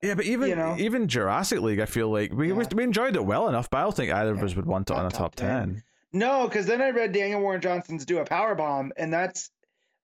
Yeah, 0.02 0.14
but 0.16 0.26
even 0.26 0.50
You 0.50 0.56
know? 0.56 0.76
even 0.78 1.08
Jurassic 1.10 1.60
League, 1.62 1.80
I 1.82 1.86
feel 1.86 2.10
like 2.10 2.32
we 2.32 2.54
we, 2.54 2.64
Yeah. 2.64 2.70
we 2.74 2.84
enjoyed 2.84 3.16
it 3.18 3.26
well 3.26 3.50
enough, 3.50 3.70
but 3.70 3.80
I 3.80 3.82
don't 3.84 3.96
think 3.96 4.14
either 4.14 4.32
of 4.34 4.42
us 4.42 4.56
would 4.56 4.66
want 4.66 4.90
it 4.90 4.96
on 4.96 5.06
a 5.06 5.10
top 5.10 5.36
top 5.36 5.36
10. 5.36 5.48
ten. 5.50 5.84
No, 6.14 6.48
because 6.48 6.66
then 6.66 6.82
I 6.82 6.92
read 6.92 7.12
Daniel 7.12 7.42
Warren 7.42 7.60
Johnson's 7.60 8.06
"Do 8.06 8.20
a 8.20 8.26
Power 8.26 8.56
Bomb," 8.56 8.94
and 8.98 9.12
that's 9.12 9.50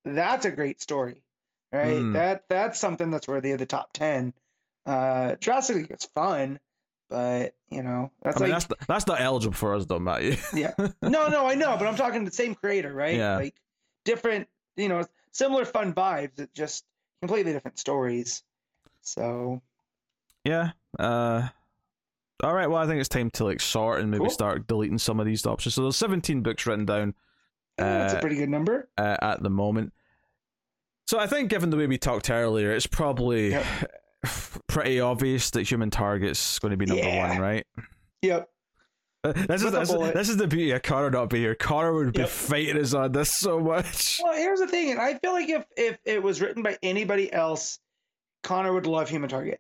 that's 0.05 0.45
a 0.45 0.51
great 0.51 0.81
story, 0.81 1.23
right? 1.71 1.97
Hmm. 1.99 2.13
That 2.13 2.43
that's 2.49 2.79
something 2.79 3.11
that's 3.11 3.27
worthy 3.27 3.51
of 3.51 3.59
the 3.59 3.65
top 3.65 3.93
ten. 3.93 4.33
Uh, 4.85 5.35
Jurassic 5.35 5.75
League 5.75 5.91
is 5.91 6.05
fun, 6.05 6.59
but 7.09 7.55
you 7.69 7.83
know 7.83 8.11
that's 8.21 8.37
I 8.37 8.43
mean, 8.45 8.51
like 8.51 8.67
that's 8.67 8.85
that's 8.87 9.07
not 9.07 9.21
eligible 9.21 9.53
for 9.55 9.75
us 9.75 9.85
though, 9.85 9.99
Matt. 9.99 10.23
yeah. 10.53 10.73
No, 11.01 11.27
no, 11.27 11.45
I 11.47 11.55
know, 11.55 11.75
but 11.77 11.87
I'm 11.87 11.95
talking 11.95 12.25
the 12.25 12.31
same 12.31 12.55
creator, 12.55 12.93
right? 12.93 13.15
Yeah. 13.15 13.35
Like 13.35 13.55
different, 14.05 14.47
you 14.75 14.89
know, 14.89 15.05
similar 15.31 15.65
fun 15.65 15.93
vibes, 15.93 16.39
it 16.39 16.53
just 16.53 16.83
completely 17.21 17.53
different 17.53 17.77
stories. 17.79 18.43
So 19.01 19.61
yeah. 20.43 20.71
Uh, 20.97 21.47
all 22.43 22.53
right. 22.53 22.67
Well, 22.67 22.81
I 22.81 22.87
think 22.87 22.99
it's 22.99 23.09
time 23.09 23.29
to 23.31 23.43
like 23.45 23.61
sort 23.61 24.01
and 24.01 24.09
maybe 24.09 24.23
Cool. 24.23 24.29
start 24.31 24.67
deleting 24.67 24.97
some 24.97 25.19
of 25.19 25.25
these 25.27 25.45
options. 25.45 25.75
So 25.75 25.83
there's 25.83 25.95
17 25.95 26.41
books 26.41 26.65
written 26.65 26.85
down 26.85 27.13
That's 27.81 28.13
a 28.13 28.17
Uh, 28.17 28.21
pretty 28.21 28.35
good 28.37 28.49
number. 28.49 28.89
uh, 28.97 29.17
at 29.21 29.41
the 29.43 29.49
moment. 29.49 29.93
So 31.07 31.19
I 31.19 31.27
think, 31.27 31.49
given 31.49 31.69
the 31.69 31.77
way 31.77 31.87
we 31.87 31.97
talked 31.97 32.29
earlier, 32.29 32.71
it's 32.71 32.87
probably 32.87 33.49
Yep. 33.51 33.65
pretty 34.67 34.99
obvious 34.99 35.49
that 35.51 35.63
Human 35.69 35.89
Target's 35.89 36.59
going 36.59 36.71
to 36.71 36.77
be 36.77 36.85
number 36.85 37.03
Yeah. 37.03 37.29
one, 37.29 37.39
right? 37.39 37.67
Yep. 38.21 38.49
Uh, 39.23 39.33
This 39.33 39.61
is, 39.61 39.65
With 39.65 39.73
this, 39.73 39.91
bullet. 39.91 40.13
this 40.15 40.29
is 40.29 40.37
the 40.37 40.47
beauty 40.47 40.71
of 40.71 40.81
Connor 40.83 41.09
not 41.11 41.29
being 41.29 41.43
here. 41.43 41.53
Connor 41.55 41.93
would 41.93 42.13
be 42.13 42.19
Yep. 42.21 42.29
fighting 42.29 42.77
us 42.77 42.93
on 42.93 43.11
this 43.11 43.31
so 43.31 43.59
much. 43.59 44.19
Well, 44.23 44.33
here's 44.33 44.59
the 44.59 44.67
thing, 44.67 44.91
and 44.91 44.99
I 45.01 45.15
feel 45.19 45.31
like 45.33 45.49
if 45.49 45.65
if 45.77 45.99
it 46.05 46.23
was 46.23 46.39
written 46.41 46.63
by 46.63 46.77
anybody 46.81 47.31
else, 47.31 47.79
Connor 48.43 48.73
would 48.73 48.87
love 48.87 49.09
Human 49.09 49.29
Target. 49.29 49.59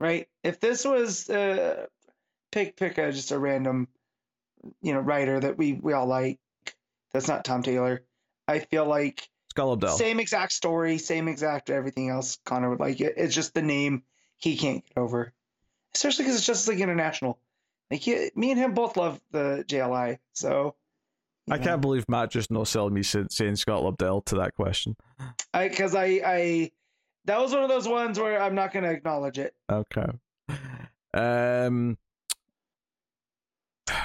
Right? 0.00 0.28
If 0.42 0.60
this 0.60 0.84
was 0.84 1.28
uh 1.28 1.86
pick 2.52 2.76
pick 2.76 2.96
a 2.98 3.12
just 3.12 3.30
a 3.32 3.38
random 3.38 3.86
you 4.82 4.92
know 4.92 5.00
writer 5.00 5.38
that 5.40 5.56
we 5.58 5.74
we 5.74 5.92
all 5.92 6.06
like 6.06 6.38
that's 7.12 7.28
not 7.28 7.44
Tom 7.44 7.62
Taylor, 7.62 8.02
I 8.48 8.60
feel 8.60 8.84
like 8.86 9.28
Scott 9.50 9.80
Lobdell. 9.80 9.96
Same 9.96 10.20
exact 10.20 10.52
story, 10.52 10.98
same 10.98 11.28
exact 11.28 11.70
everything 11.70 12.08
else. 12.10 12.38
Connor 12.44 12.70
would 12.70 12.80
like 12.80 13.00
it. 13.00 13.14
It's 13.16 13.34
just 13.34 13.54
the 13.54 13.62
name 13.62 14.02
he 14.36 14.56
can't 14.56 14.84
get 14.86 14.96
over, 14.98 15.32
especially 15.94 16.24
because 16.24 16.36
it's 16.36 16.46
Justice 16.46 16.68
League 16.68 16.80
International. 16.80 17.38
Like 17.90 18.00
he, 18.00 18.30
me 18.36 18.52
and 18.52 18.60
him 18.60 18.74
both 18.74 18.96
love 18.96 19.20
the 19.32 19.64
JLI, 19.66 20.18
so 20.32 20.76
I 21.50 21.56
know. 21.56 21.64
can't 21.64 21.80
believe 21.80 22.04
Matt 22.08 22.30
just 22.30 22.50
no 22.50 22.62
selling 22.64 22.94
me 22.94 23.02
saying, 23.02 23.28
saying 23.30 23.56
Scott 23.56 23.82
Lobdell 23.82 24.24
to 24.26 24.36
that 24.36 24.54
question. 24.54 24.96
I 25.52 25.68
because 25.68 25.96
I 25.96 26.20
I 26.24 26.70
that 27.24 27.40
was 27.40 27.52
one 27.52 27.64
of 27.64 27.68
those 27.68 27.88
ones 27.88 28.18
where 28.18 28.40
I'm 28.40 28.54
not 28.54 28.72
going 28.72 28.84
to 28.84 28.90
acknowledge 28.90 29.38
it. 29.38 29.54
Okay. 29.70 30.06
Um, 31.12 31.98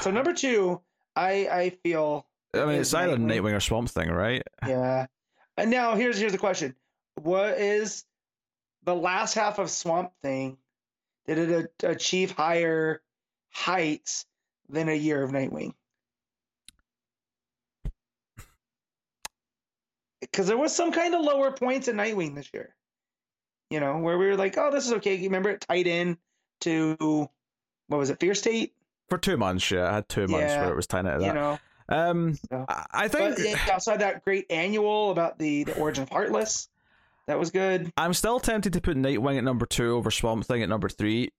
So 0.01 0.09
number 0.11 0.33
two, 0.33 0.81
I 1.15 1.47
I 1.47 1.69
feel 1.83 2.25
I 2.55 2.65
mean, 2.65 2.81
it's 2.81 2.93
either 2.93 3.17
Nightwing. 3.17 3.41
Nightwing 3.41 3.53
or 3.55 3.59
Swamp 3.59 3.89
Thing, 3.89 4.09
right? 4.09 4.43
yeah. 4.67 5.05
And 5.57 5.71
now 5.71 5.95
here's 5.95 6.17
here's 6.17 6.31
the 6.33 6.37
question: 6.37 6.75
What 7.21 7.57
is 7.57 8.03
the 8.83 8.95
last 8.95 9.33
half 9.33 9.57
of 9.59 9.69
Swamp 9.69 10.11
Thing? 10.21 10.57
Did 11.27 11.37
it 11.37 11.73
a- 11.83 11.89
achieve 11.89 12.31
higher 12.31 13.01
heights 13.51 14.25
than 14.69 14.89
a 14.89 14.93
year 14.95 15.23
of 15.23 15.31
Nightwing? 15.31 15.73
Because 20.21 20.47
there 20.47 20.57
was 20.57 20.75
some 20.75 20.91
kind 20.91 21.13
of 21.13 21.21
lower 21.21 21.51
points 21.51 21.87
in 21.87 21.95
Nightwing 21.97 22.35
this 22.35 22.49
year. 22.53 22.75
You 23.69 23.79
know, 23.79 23.97
where 23.99 24.17
we 24.17 24.27
were 24.27 24.35
like, 24.37 24.57
"Oh, 24.57 24.71
this 24.71 24.85
is 24.85 24.93
okay." 24.93 25.15
You 25.15 25.23
remember 25.25 25.49
it 25.51 25.61
tied 25.67 25.87
in 25.87 26.17
to 26.61 27.29
what 27.87 27.97
was 27.97 28.09
it, 28.09 28.19
Fear 28.19 28.35
State? 28.35 28.73
For 29.09 29.17
two 29.17 29.37
months, 29.37 29.69
yeah, 29.69 29.89
I 29.89 29.93
had 29.95 30.09
two 30.09 30.27
months 30.27 30.53
Yeah, 30.53 30.61
where 30.61 30.71
it 30.71 30.75
was 30.75 30.87
into 30.91 31.11
You 31.11 31.19
that. 31.19 31.35
know, 31.35 31.59
um, 31.89 32.35
So- 32.49 32.65
I 32.91 33.07
think 33.07 33.71
also 33.71 33.97
that 33.97 34.23
great 34.25 34.45
annual 34.49 35.11
about 35.11 35.37
the 35.39 35.63
the 35.65 35.77
origin 35.77 36.03
of 36.03 36.09
Heartless. 36.09 36.67
That 37.27 37.39
was 37.39 37.49
good. 37.51 37.91
I'm 37.97 38.13
still 38.13 38.39
tempted 38.39 38.73
to 38.73 38.81
put 38.81 38.97
Nightwing 38.97 39.37
at 39.37 39.43
number 39.43 39.65
two 39.65 39.95
over 39.95 40.11
Swamp 40.11 40.45
Thing 40.45 40.61
at 40.61 40.69
number 40.69 40.89
three, 40.89 41.31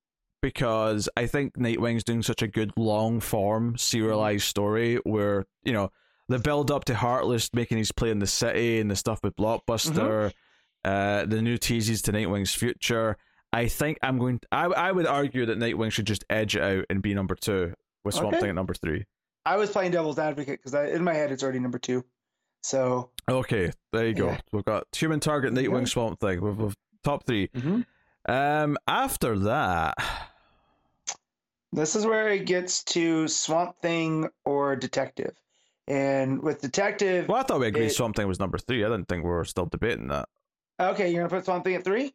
because 0.42 1.08
I 1.16 1.26
think 1.26 1.54
Nightwing's 1.56 2.02
doing 2.04 2.22
such 2.22 2.42
a 2.42 2.48
good 2.48 2.72
long 2.76 3.20
form 3.20 3.76
serialized 3.78 4.44
story 4.44 4.96
where 5.04 5.46
you 5.62 5.72
know 5.72 5.90
the 6.28 6.38
build 6.40 6.70
up 6.72 6.84
to 6.86 6.94
Heartless 6.94 7.54
making 7.54 7.78
his 7.78 7.92
play 7.92 8.10
in 8.10 8.18
the 8.18 8.26
city 8.26 8.80
and 8.80 8.90
the 8.90 8.96
stuff 8.96 9.20
with 9.22 9.36
Blockbuster, 9.36 10.32
uh, 10.84 11.24
the 11.24 11.40
new 11.40 11.56
teases 11.56 12.02
to 12.02 12.12
Nightwing's 12.12 12.52
future. 12.52 13.16
I 13.52 13.68
think 13.68 13.98
I'm 14.02 14.18
going. 14.18 14.40
I 14.50 14.64
I 14.64 14.90
would 14.92 15.06
argue 15.06 15.46
that 15.46 15.58
Nightwing 15.58 15.92
should 15.92 16.06
just 16.06 16.24
edge 16.28 16.56
it 16.56 16.62
out 16.62 16.84
and 16.90 17.00
be 17.00 17.14
number 17.14 17.36
two 17.36 17.74
with 18.04 18.14
Swamp 18.14 18.34
Okay. 18.34 18.40
Thing 18.40 18.48
at 18.50 18.54
number 18.56 18.74
three. 18.74 19.04
I 19.46 19.56
was 19.56 19.70
playing 19.70 19.92
devil's 19.92 20.18
advocate 20.18 20.60
because 20.62 20.74
in 20.90 21.02
my 21.04 21.14
head 21.14 21.30
it's 21.32 21.42
already 21.42 21.58
number 21.60 21.78
two. 21.78 22.04
So 22.62 23.10
Okay, 23.28 23.70
there 23.92 24.06
you 24.06 24.14
go. 24.14 24.26
Yeah. 24.26 24.40
We've 24.52 24.64
got 24.64 24.84
Human 24.96 25.20
Target, 25.20 25.54
Nightwing. 25.54 25.88
Swamp 25.88 26.18
Thing. 26.20 26.40
We've, 26.42 26.56
we've 26.56 26.76
top 27.04 27.24
3 27.24 27.48
Um, 28.28 28.76
after 28.88 29.38
that, 29.38 29.94
this 31.72 31.94
is 31.96 32.04
where 32.06 32.28
it 32.28 32.44
gets 32.46 32.82
to 32.84 33.28
Swamp 33.28 33.80
Thing 33.80 34.28
or 34.44 34.74
Detective. 34.76 35.36
And 35.88 36.42
with 36.42 36.60
Detective, 36.60 37.28
well, 37.28 37.38
I 37.38 37.42
thought 37.44 37.60
we 37.60 37.68
agreed 37.68 37.86
It- 37.86 37.90
Swamp 37.94 38.16
Thing 38.16 38.26
was 38.26 38.40
number 38.40 38.58
three. 38.58 38.84
I 38.84 38.88
didn't 38.88 39.06
think 39.08 39.22
we 39.22 39.30
were 39.30 39.44
still 39.44 39.66
debating 39.66 40.08
that. 40.08 40.28
okay, 40.80 41.08
you're 41.10 41.20
gonna 41.22 41.30
put 41.30 41.44
Swamp 41.44 41.64
Thing 41.64 41.76
at 41.76 41.84
three. 41.84 42.12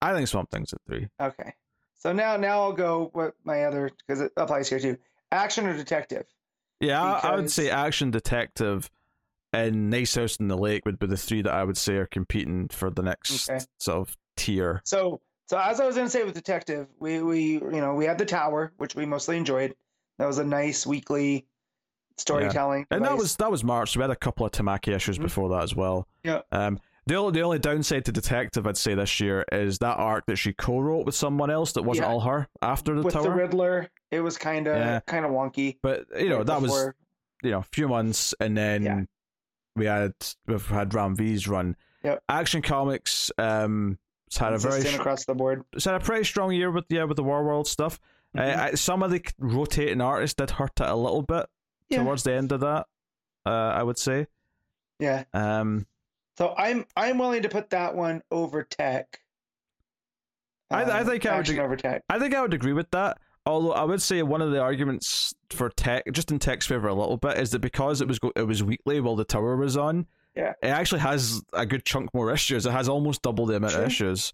I 0.00 0.14
think 0.14 0.26
Swamp 0.28 0.50
Thing's 0.50 0.72
at 0.72 0.80
three. 0.86 1.08
Okay, 1.20 1.52
so 1.98 2.12
now 2.14 2.36
now 2.38 2.62
I'll 2.62 2.72
go 2.72 3.10
with 3.12 3.34
my 3.44 3.64
other 3.64 3.90
because 4.06 4.22
it 4.22 4.32
applies 4.38 4.70
here 4.70 4.78
too. 4.80 4.96
Action 5.30 5.66
or 5.66 5.76
Detective. 5.76 6.24
Yeah, 6.80 7.02
I, 7.02 7.28
I 7.30 7.36
would 7.36 7.50
say 7.50 7.70
Action 7.70 8.10
Detective 8.10 8.90
and 9.52 9.90
Nice 9.90 10.14
House 10.14 10.36
in 10.36 10.48
the 10.48 10.56
Lake 10.56 10.86
would 10.86 10.98
be 10.98 11.06
the 11.06 11.16
three 11.16 11.42
that 11.42 11.52
I 11.52 11.64
would 11.64 11.76
say 11.76 11.96
are 11.96 12.06
competing 12.06 12.68
for 12.68 12.90
the 12.90 13.02
next 13.02 13.48
Okay. 13.48 13.60
sort 13.78 14.08
of 14.08 14.16
tier. 14.36 14.80
So 14.84 15.20
so 15.46 15.58
as 15.58 15.80
I 15.80 15.86
was 15.86 15.96
gonna 15.96 16.08
say 16.10 16.22
with 16.24 16.34
Detective, 16.34 16.86
we 16.98 17.20
we 17.22 17.42
you 17.54 17.70
know 17.80 17.94
we 17.94 18.04
had 18.06 18.18
the 18.18 18.24
Tower, 18.26 18.72
which 18.78 18.94
we 18.94 19.04
mostly 19.06 19.36
enjoyed. 19.36 19.74
That 20.18 20.26
was 20.26 20.38
a 20.38 20.44
nice 20.44 20.86
weekly 20.86 21.46
storytelling. 22.16 22.86
And 22.90 23.04
that 23.04 23.16
was 23.16 23.36
that 23.36 23.50
was 23.50 23.64
March. 23.64 23.92
So 23.92 24.00
We 24.00 24.02
had 24.02 24.10
a 24.10 24.16
couple 24.16 24.46
of 24.46 24.52
Tamaki 24.52 24.94
issues 24.94 25.18
Mhm. 25.18 25.22
before 25.22 25.48
that 25.50 25.62
as 25.62 25.74
well. 25.74 26.06
Yeah. 26.22 26.42
Um, 26.52 26.78
the 27.06 27.14
only 27.16 27.32
the 27.32 27.40
only 27.42 27.58
downside 27.58 28.04
to 28.06 28.12
Detective 28.12 28.66
I'd 28.66 28.76
say 28.76 28.94
this 28.94 29.20
year 29.20 29.44
is 29.52 29.78
that 29.78 29.96
arc 29.98 30.26
that 30.26 30.36
she 30.36 30.52
co-wrote 30.52 31.06
with 31.06 31.14
someone 31.14 31.50
else 31.50 31.72
that 31.72 31.82
wasn't 31.82 32.06
Yeah. 32.06 32.12
all 32.12 32.20
her 32.20 32.48
after 32.62 32.94
the 32.94 33.02
with 33.02 33.14
tower. 33.14 33.22
the 33.24 33.30
Riddler. 33.30 33.88
It 34.10 34.20
was 34.20 34.36
kind 34.38 34.66
of 34.66 34.76
Yeah. 34.76 35.00
kind 35.06 35.24
of 35.24 35.30
wonky. 35.32 35.78
but 35.82 36.06
you 36.18 36.28
know 36.28 36.38
right 36.38 36.46
that 36.46 36.62
was 36.62 36.92
you 37.42 37.50
know 37.52 37.58
a 37.58 37.62
few 37.72 37.88
months, 37.88 38.34
and 38.40 38.56
then 38.56 38.82
Yeah. 38.82 39.00
we 39.76 39.86
had 39.86 40.12
we've 40.46 40.66
had 40.66 40.92
Ram 40.94 41.16
V's 41.16 41.48
run. 41.48 41.76
Yep. 42.04 42.22
Action 42.28 42.62
Comics 42.62 43.30
um 43.38 43.98
has 44.30 44.38
had 44.38 44.52
a 44.52 44.58
very 44.58 44.84
sh- 44.84 44.94
across 44.96 45.24
the 45.24 45.34
board. 45.34 45.64
it's 45.72 45.84
had 45.86 45.94
a 45.94 46.00
pretty 46.00 46.24
strong 46.24 46.52
year 46.52 46.70
with 46.70 46.84
yeah 46.88 47.04
with 47.04 47.16
the 47.16 47.24
War 47.24 47.42
World 47.44 47.66
stuff. 47.66 47.98
Uh, 48.36 48.40
Mhm. 48.42 48.56
I, 48.58 48.74
some 48.74 49.02
of 49.02 49.10
the 49.10 49.24
rotating 49.38 50.00
artists 50.00 50.34
did 50.36 50.50
hurt 50.50 50.78
it 50.80 50.88
a 50.88 50.94
little 50.94 51.22
bit 51.22 51.46
towards 51.90 52.22
the 52.22 52.32
end 52.32 52.52
of 52.52 52.60
that. 52.60 52.86
Uh, 53.44 53.50
I 53.50 53.82
would 53.82 53.98
say. 53.98 54.26
Yeah. 55.00 55.24
Um, 55.32 55.86
So 56.40 56.54
I'm 56.56 56.86
I'm 56.96 57.18
willing 57.18 57.42
to 57.42 57.48
put 57.50 57.70
that 57.70 57.94
one 57.94 58.22
over 58.30 58.62
Tech. 58.62 59.20
I- 60.70 60.84
I 60.84 61.00
Um, 61.00 61.06
think 61.06 61.26
I 61.26 61.36
would 61.36 61.58
over 61.58 61.76
Tech. 61.76 62.02
I 62.08 62.18
think 62.18 62.34
I 62.34 62.40
would 62.40 62.54
agree 62.54 62.72
with 62.72 62.90
that. 62.92 63.18
Although 63.44 63.72
I 63.72 63.84
would 63.84 64.00
say 64.00 64.22
one 64.22 64.40
of 64.40 64.50
the 64.50 64.60
arguments 64.60 65.34
for 65.50 65.68
tech, 65.70 66.04
just 66.12 66.30
in 66.30 66.38
tech's 66.38 66.66
favor 66.66 66.88
a 66.88 66.94
little 66.94 67.16
bit, 67.16 67.38
is 67.38 67.50
that 67.50 67.58
because 67.60 68.00
it 68.00 68.08
was 68.08 68.18
go- 68.18 68.32
it 68.36 68.42
was 68.42 68.62
weekly 68.62 69.00
while 69.00 69.16
the 69.16 69.24
tower 69.24 69.56
was 69.56 69.76
on, 69.76 70.06
Yeah. 70.36 70.52
it 70.62 70.68
actually 70.68 71.00
has 71.00 71.42
a 71.52 71.66
good 71.66 71.84
chunk 71.84 72.12
more 72.14 72.32
issues. 72.32 72.64
It 72.66 72.70
has 72.72 72.88
almost 72.88 73.22
double 73.22 73.46
the 73.46 73.56
amount 73.56 73.74
of 73.74 73.84
issues. 73.86 74.32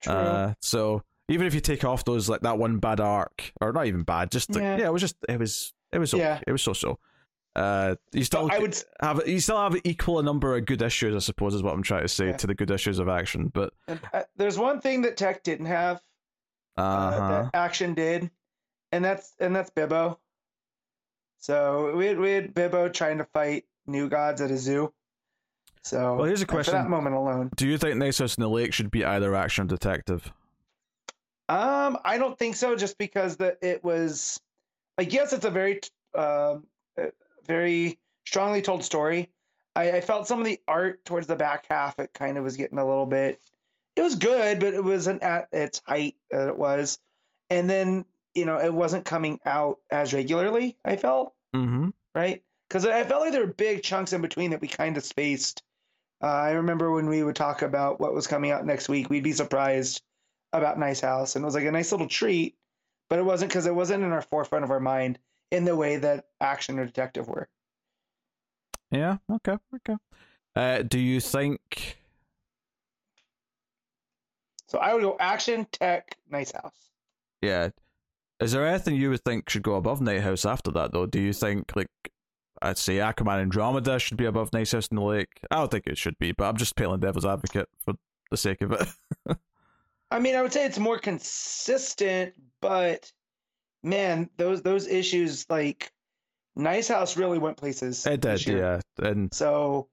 True. 0.00 0.12
Uh, 0.12 0.54
so 0.60 1.02
even 1.28 1.46
if 1.46 1.54
you 1.54 1.60
take 1.60 1.84
off 1.84 2.04
those 2.04 2.28
like 2.28 2.42
that 2.42 2.58
one 2.58 2.78
bad 2.78 3.00
arc, 3.00 3.52
or 3.60 3.72
not 3.72 3.86
even 3.86 4.02
bad, 4.04 4.30
just 4.30 4.50
like, 4.50 4.62
Yeah. 4.62 4.76
yeah. 4.78 4.86
it 4.86 4.92
was 4.92 5.02
just 5.02 5.16
it 5.28 5.38
was 5.38 5.72
it 5.92 5.98
was 5.98 6.14
okay. 6.14 6.22
Yeah. 6.22 6.40
it 6.46 6.52
was 6.52 6.62
so 6.62 6.72
so. 6.72 6.98
Uh, 7.54 7.96
you 8.12 8.24
still 8.24 8.48
I 8.50 8.58
would 8.58 8.76
have 9.00 9.26
you 9.28 9.38
still 9.40 9.58
have 9.58 9.78
equal 9.84 10.18
a 10.18 10.22
number 10.22 10.56
of 10.56 10.64
good 10.64 10.80
issues, 10.80 11.14
I 11.14 11.18
suppose, 11.18 11.54
is 11.54 11.62
what 11.62 11.74
I'm 11.74 11.82
trying 11.82 12.02
to 12.02 12.08
say 12.08 12.28
Yeah. 12.28 12.36
to 12.38 12.46
the 12.46 12.54
good 12.54 12.70
issues 12.70 12.98
of 12.98 13.08
action. 13.08 13.48
But 13.48 13.74
and, 13.88 14.00
uh, 14.12 14.22
there's 14.36 14.58
one 14.58 14.80
thing 14.80 15.02
that 15.02 15.18
Tech 15.18 15.42
didn't 15.42 15.66
have 15.66 16.00
uh, 16.78 16.80
uh-huh. 16.80 17.28
that 17.28 17.50
Action 17.54 17.92
did, 17.94 18.30
and 18.90 19.04
that's 19.04 19.34
and 19.38 19.54
that's 19.54 19.70
Bibbo. 19.70 20.16
So 21.38 21.94
we 21.96 22.06
had, 22.06 22.18
we 22.20 22.30
had 22.30 22.54
Bibbo 22.54 22.90
trying 22.92 23.18
to 23.18 23.24
fight 23.24 23.64
new 23.86 24.08
gods 24.08 24.40
at 24.40 24.50
a 24.50 24.56
zoo. 24.56 24.92
So 25.82 26.14
Well, 26.14 26.26
here's 26.26 26.40
a 26.40 26.44
and 26.44 26.48
for 26.48 26.54
question. 26.54 26.74
that 26.74 26.88
moment 26.88 27.16
alone. 27.16 27.50
do 27.56 27.66
you 27.66 27.76
think 27.76 28.00
House 28.00 28.36
in 28.36 28.42
the 28.42 28.48
Lake 28.48 28.72
should 28.72 28.92
be 28.92 29.04
either 29.04 29.34
action 29.34 29.64
or 29.64 29.66
detective? 29.66 30.32
Um, 31.48 31.98
I 32.04 32.16
don't 32.18 32.38
think 32.38 32.54
so. 32.54 32.76
Just 32.76 32.96
because 32.96 33.36
that 33.38 33.58
it 33.60 33.82
was, 33.82 34.40
like, 34.96 35.12
yes, 35.12 35.32
it's 35.32 35.44
a 35.44 35.50
very, 35.50 35.80
um, 36.14 36.64
very 37.46 37.98
strongly 38.26 38.62
told 38.62 38.84
story. 38.84 39.30
I, 39.74 39.92
I 39.92 40.00
felt 40.00 40.26
some 40.26 40.38
of 40.38 40.44
the 40.46 40.60
art 40.68 41.04
towards 41.04 41.26
the 41.26 41.36
back 41.36 41.66
half. 41.70 41.98
It 41.98 42.12
kind 42.12 42.36
of 42.38 42.44
was 42.44 42.56
getting 42.56 42.78
a 42.78 42.86
little 42.86 43.06
bit. 43.06 43.40
It 43.96 44.02
was 44.02 44.14
good, 44.14 44.60
but 44.60 44.74
it 44.74 44.84
wasn't 44.84 45.22
at 45.22 45.48
its 45.52 45.82
height 45.86 46.16
that 46.30 46.48
it 46.48 46.56
was. 46.58 46.98
And 47.50 47.68
then 47.68 48.04
you 48.34 48.44
know 48.46 48.58
it 48.58 48.72
wasn't 48.72 49.04
coming 49.04 49.38
out 49.44 49.78
as 49.90 50.12
regularly. 50.14 50.76
I 50.84 50.96
felt 50.96 51.34
Mm-hmm. 51.54 51.90
right 52.14 52.42
because 52.66 52.86
I 52.86 53.04
felt 53.04 53.20
like 53.20 53.32
there 53.32 53.44
were 53.44 53.52
big 53.52 53.82
chunks 53.82 54.14
in 54.14 54.22
between 54.22 54.52
that 54.52 54.62
we 54.62 54.68
kind 54.68 54.96
of 54.96 55.04
spaced. 55.04 55.62
Uh, 56.22 56.26
I 56.28 56.52
remember 56.52 56.90
when 56.90 57.08
we 57.10 57.22
would 57.22 57.36
talk 57.36 57.60
about 57.60 58.00
what 58.00 58.14
was 58.14 58.26
coming 58.26 58.50
out 58.52 58.64
next 58.64 58.88
week, 58.88 59.10
we'd 59.10 59.22
be 59.22 59.32
surprised 59.32 60.00
about 60.54 60.78
Nice 60.78 61.00
House, 61.00 61.36
and 61.36 61.42
it 61.42 61.46
was 61.46 61.54
like 61.54 61.64
a 61.66 61.70
nice 61.72 61.92
little 61.92 62.08
treat, 62.08 62.56
but 63.10 63.18
it 63.18 63.24
wasn't 63.24 63.50
because 63.50 63.66
it 63.66 63.74
wasn't 63.74 64.02
in 64.02 64.12
our 64.12 64.22
forefront 64.22 64.64
of 64.64 64.70
our 64.70 64.80
mind 64.80 65.18
in 65.52 65.64
the 65.64 65.76
way 65.76 65.98
that 65.98 66.24
Action 66.40 66.78
or 66.78 66.86
Detective 66.86 67.28
were. 67.28 67.48
Yeah. 68.90 69.18
Okay. 69.30 69.56
Okay. 69.76 69.96
Uh, 70.56 70.82
do 70.82 70.98
you 70.98 71.20
think? 71.20 71.98
So 74.66 74.78
I 74.78 74.94
would 74.94 75.02
go 75.02 75.16
Action, 75.20 75.66
Tech, 75.70 76.16
Nice 76.30 76.52
House. 76.52 76.90
Yeah. 77.42 77.68
Is 78.40 78.52
there 78.52 78.66
anything 78.66 78.96
you 78.96 79.10
would 79.10 79.22
think 79.24 79.48
should 79.48 79.62
go 79.62 79.74
above 79.74 80.00
Night 80.00 80.22
House 80.22 80.44
after 80.44 80.70
that, 80.72 80.92
though? 80.92 81.06
Do 81.06 81.20
you 81.20 81.32
think 81.32 81.76
like? 81.76 81.88
I'd 82.62 82.78
say 82.78 82.96
Aquaman 82.96 83.40
Andromeda 83.40 83.98
should 83.98 84.16
be 84.16 84.24
above 84.24 84.52
Nice 84.52 84.72
House 84.72 84.86
in 84.86 84.96
the 84.96 85.02
Lake. 85.02 85.40
I 85.50 85.56
don't 85.56 85.70
think 85.70 85.86
it 85.86 85.98
should 85.98 86.16
be, 86.18 86.32
but 86.32 86.44
I'm 86.44 86.56
just 86.56 86.76
playing 86.76 87.00
devil's 87.00 87.26
advocate 87.26 87.68
for 87.84 87.94
the 88.30 88.36
sake 88.36 88.62
of 88.62 88.72
it. 88.72 88.88
I 90.12 90.20
mean, 90.20 90.36
I 90.36 90.42
would 90.42 90.52
say 90.52 90.64
it's 90.64 90.78
more 90.78 90.98
consistent, 90.98 92.34
but 92.60 93.10
man, 93.82 94.28
those 94.36 94.62
those 94.62 94.86
issues 94.86 95.46
like 95.50 95.92
Nice 96.56 96.88
House 96.88 97.16
really 97.16 97.38
went 97.38 97.56
places. 97.56 98.06
it 98.06 98.20
did, 98.20 98.46
yeah. 98.46 98.80
And 98.98 99.32
So 99.32 99.88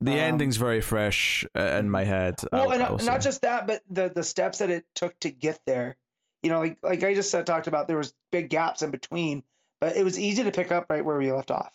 the 0.00 0.12
Um, 0.12 0.18
ending's 0.18 0.56
very 0.56 0.80
fresh 0.80 1.44
uh, 1.56 1.60
in 1.60 1.90
my 1.90 2.04
head. 2.04 2.36
well, 2.52 2.70
I- 2.70 2.74
and 2.74 2.82
I 2.82 2.90
will 2.90 2.98
not, 2.98 3.20
just 3.20 3.42
that, 3.42 3.66
but 3.66 3.82
the 3.90 4.08
the 4.08 4.22
steps 4.24 4.58
that 4.58 4.70
it 4.70 4.84
took 4.94 5.18
to 5.20 5.30
get 5.30 5.60
there. 5.66 5.96
You 6.42 6.50
know, 6.50 6.60
like 6.60 6.78
like 6.82 7.02
I 7.02 7.14
just 7.14 7.30
said, 7.30 7.46
talked 7.46 7.66
about, 7.66 7.88
there 7.88 7.98
was 7.98 8.14
big 8.30 8.48
gaps 8.48 8.82
in 8.82 8.90
between, 8.92 9.42
but 9.80 9.96
it 9.96 10.04
was 10.04 10.18
easy 10.18 10.44
to 10.44 10.52
pick 10.52 10.70
up 10.70 10.86
right 10.88 11.04
where 11.04 11.18
we 11.18 11.32
left 11.32 11.50
off. 11.50 11.74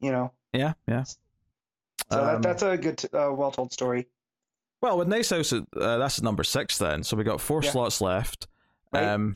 You 0.00 0.12
know, 0.12 0.32
Yeah, 0.52 0.74
yeah. 0.86 1.02
so 1.02 1.16
Um, 2.10 2.26
that, 2.26 2.42
that's 2.42 2.62
a 2.62 2.76
good, 2.78 3.04
uh, 3.12 3.32
well 3.34 3.50
told 3.50 3.72
story. 3.72 4.06
Well, 4.80 4.96
with 4.98 5.08
Nice 5.08 5.30
House, 5.30 5.52
uh, 5.52 5.62
that's 5.72 6.22
number 6.22 6.44
six 6.44 6.78
then. 6.78 7.02
So 7.02 7.16
we 7.16 7.24
got 7.24 7.40
four 7.40 7.60
Yeah. 7.64 7.70
slots 7.72 8.00
left. 8.00 8.46
Right. 8.92 9.04
Um, 9.08 9.34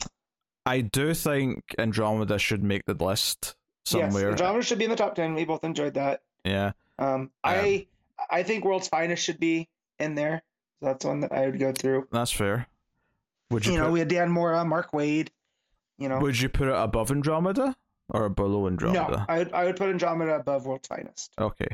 I 0.65 0.81
do 0.81 1.13
think 1.13 1.75
Andromeda 1.77 2.37
should 2.39 2.63
make 2.63 2.85
the 2.85 2.93
list 2.93 3.55
somewhere. 3.85 4.29
Yes, 4.31 4.39
Andromeda 4.39 4.63
should 4.63 4.77
be 4.79 4.85
in 4.85 4.89
the 4.91 4.95
top 4.95 5.15
ten. 5.15 5.35
We 5.35 5.45
both 5.45 5.63
enjoyed 5.63 5.95
that. 5.95 6.21
yeah. 6.43 6.71
Um, 6.99 7.31
I 7.43 7.87
I 8.29 8.43
think 8.43 8.63
World's 8.63 8.87
Finest 8.87 9.23
should 9.23 9.39
be 9.39 9.67
in 9.99 10.15
there. 10.15 10.43
So 10.79 10.85
that's 10.87 11.03
one 11.05 11.21
that 11.21 11.31
I 11.31 11.45
would 11.47 11.59
go 11.59 11.71
through. 11.71 12.07
that's 12.11 12.31
fair. 12.31 12.67
Would 13.51 13.65
you, 13.65 13.73
You, 13.73 13.77
know, 13.79 13.85
put, 13.85 13.93
we 13.93 13.99
had 13.99 14.07
Dan 14.07 14.29
Mora, 14.31 14.63
Mark 14.63 14.91
Waid. 14.91 15.29
You 15.97 16.09
know, 16.09 16.19
would 16.19 16.39
you 16.39 16.49
put 16.49 16.67
it 16.67 16.75
above 16.75 17.11
Andromeda 17.11 17.75
or 18.09 18.29
below 18.29 18.67
Andromeda? 18.67 19.09
no? 19.09 19.25
I 19.27 19.37
would 19.39 19.53
I 19.53 19.65
would 19.65 19.75
put 19.75 19.89
Andromeda 19.89 20.35
above 20.35 20.65
World's 20.65 20.87
Finest. 20.87 21.33
Okay. 21.39 21.67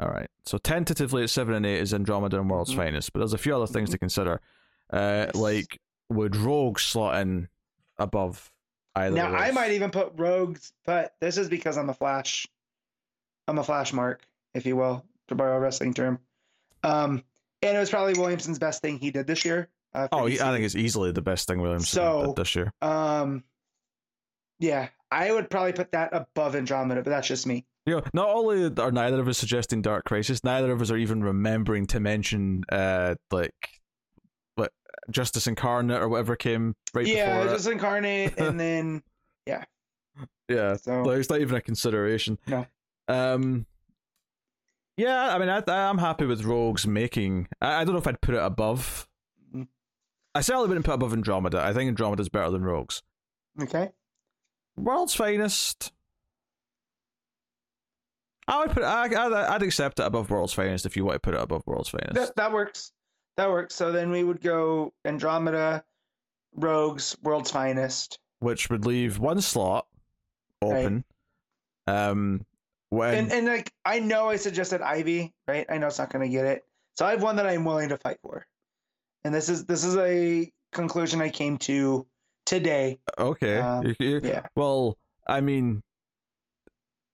All 0.00 0.08
right. 0.08 0.28
So 0.44 0.58
tentatively 0.58 1.22
at 1.24 1.30
seven 1.30 1.54
and 1.54 1.66
eight 1.66 1.80
is 1.80 1.92
Andromeda 1.94 2.38
and 2.38 2.48
World's 2.50 2.72
Mhm. 2.72 2.76
Finest, 2.76 3.12
but 3.12 3.20
there's 3.20 3.32
a 3.32 3.38
few 3.38 3.54
other 3.56 3.66
things 3.66 3.90
to 3.90 3.98
consider. 3.98 4.40
Uh, 4.92 5.26
Yes. 5.26 5.34
like 5.34 5.80
would 6.10 6.36
Rogue 6.36 6.78
slot 6.78 7.20
in 7.20 7.48
above 7.98 8.52
either? 8.94 9.14
Now 9.16 9.28
of 9.28 9.34
I 9.34 9.50
might 9.50 9.72
even 9.72 9.90
put 9.90 10.12
Rogues, 10.16 10.72
but 10.84 11.14
this 11.20 11.38
is 11.38 11.48
because 11.48 11.76
I'm 11.76 11.88
a 11.90 11.94
Flash. 11.94 12.46
I'm 13.46 13.58
a 13.58 13.64
Flash 13.64 13.92
mark, 13.92 14.22
if 14.54 14.66
you 14.66 14.76
will, 14.76 15.04
to 15.28 15.34
borrow 15.34 15.56
a 15.56 15.60
wrestling 15.60 15.94
term. 15.94 16.18
Um, 16.84 17.22
and 17.62 17.76
it 17.76 17.80
was 17.80 17.90
probably 17.90 18.14
Williamson's 18.14 18.58
best 18.58 18.82
thing 18.82 18.98
he 18.98 19.10
did 19.10 19.26
this 19.26 19.44
year. 19.44 19.68
Uh, 19.94 20.08
Oh, 20.12 20.22
DC. 20.24 20.40
I 20.40 20.52
think 20.52 20.64
it's 20.64 20.76
easily 20.76 21.12
the 21.12 21.22
best 21.22 21.48
thing 21.48 21.60
Williamson 21.60 21.86
So- 21.86 22.26
did 22.26 22.36
this 22.36 22.54
year. 22.54 22.72
Um, 22.82 23.42
yeah, 24.60 24.88
I 25.10 25.32
would 25.32 25.48
probably 25.50 25.72
put 25.72 25.92
that 25.92 26.10
above 26.12 26.54
Andromeda, 26.54 27.02
but 27.02 27.10
that's 27.10 27.28
just 27.28 27.46
me. 27.46 27.64
You 27.86 27.96
know, 27.96 28.02
not 28.12 28.28
only 28.28 28.70
are 28.82 28.92
neither 28.92 29.18
of 29.20 29.28
us 29.28 29.38
suggesting 29.38 29.80
Dark 29.80 30.04
Crisis, 30.04 30.44
neither 30.44 30.70
of 30.72 30.82
us 30.82 30.90
are 30.90 30.96
even 30.98 31.22
remembering 31.24 31.86
to 31.88 32.00
mention 32.00 32.64
uh 32.70 33.14
like 33.30 33.54
what 33.60 33.87
Justice 35.10 35.46
Incarnate 35.46 36.00
or 36.02 36.08
whatever 36.08 36.36
came 36.36 36.74
right 36.94 37.04
before. 37.04 37.16
yeah, 37.18 37.42
before. 37.42 37.54
just 37.56 37.68
incarnate, 37.68 38.38
and 38.38 38.58
then 38.60 39.02
yeah, 39.46 39.64
Yeah, 40.48 40.76
so 40.76 41.02
like, 41.02 41.18
it's 41.18 41.30
not 41.30 41.40
even 41.40 41.56
a 41.56 41.60
consideration. 41.60 42.38
No. 42.46 42.66
Um. 43.08 43.66
Yeah, 44.96 45.34
I 45.34 45.38
mean, 45.38 45.48
I, 45.48 45.62
I'm 45.68 45.98
happy 45.98 46.26
with 46.26 46.44
Rogues 46.44 46.86
making. 46.86 47.46
I, 47.60 47.80
I 47.80 47.84
don't 47.84 47.94
know 47.94 48.00
if 48.00 48.06
I'd 48.06 48.20
put 48.20 48.34
it 48.34 48.42
above. 48.42 49.08
Mhm. 49.54 49.68
I 50.34 50.40
certainly 50.40 50.68
wouldn't 50.68 50.84
put 50.86 50.94
above 50.94 51.12
Andromeda. 51.12 51.62
I 51.62 51.72
think 51.72 51.88
Andromeda's 51.88 52.28
better 52.28 52.50
than 52.50 52.64
Rogues. 52.64 53.02
okay. 53.62 53.90
World's 54.76 55.14
Finest. 55.14 55.92
I 58.46 58.58
would 58.60 58.70
put. 58.70 58.82
I, 58.82 59.04
I'd, 59.04 59.14
I'd 59.32 59.62
accept 59.62 60.00
it 60.00 60.06
above 60.06 60.30
World's 60.30 60.52
Finest 60.52 60.86
if 60.86 60.96
you 60.96 61.04
want 61.04 61.16
to 61.16 61.20
put 61.20 61.34
it 61.34 61.40
above 61.40 61.62
World's 61.66 61.88
Finest. 61.90 62.14
That 62.14 62.36
that 62.36 62.52
works. 62.52 62.92
That 63.38 63.50
works. 63.50 63.76
So 63.76 63.92
then 63.92 64.10
we 64.10 64.24
would 64.24 64.40
go 64.40 64.92
Andromeda, 65.04 65.84
Rogues, 66.56 67.16
World's 67.22 67.52
Finest. 67.52 68.18
which 68.40 68.68
would 68.68 68.84
leave 68.84 69.18
one 69.20 69.40
slot 69.40 69.86
open. 70.60 71.04
Um, 71.86 72.44
when 72.90 73.14
And 73.14 73.32
and 73.32 73.46
like 73.46 73.72
I 73.84 74.00
know 74.00 74.28
I 74.28 74.36
suggested 74.36 74.82
Ivy, 74.82 75.32
right? 75.46 75.64
I 75.70 75.78
know 75.78 75.86
it's 75.86 75.98
not 75.98 76.10
gonna 76.10 76.28
get 76.28 76.46
it. 76.46 76.64
So 76.96 77.06
I 77.06 77.12
have 77.12 77.22
one 77.22 77.36
that 77.36 77.46
I'm 77.46 77.64
willing 77.64 77.90
to 77.90 77.96
fight 77.96 78.18
for. 78.22 78.44
And 79.24 79.32
this 79.32 79.48
is 79.48 79.66
this 79.66 79.84
is 79.84 79.96
a 79.96 80.50
conclusion 80.72 81.20
I 81.22 81.28
came 81.28 81.58
to 81.58 82.06
today. 82.44 82.98
okay, 83.18 83.58
um, 83.58 83.94
Yeah. 84.00 84.46
well, 84.56 84.98
I 85.28 85.40
mean, 85.42 85.82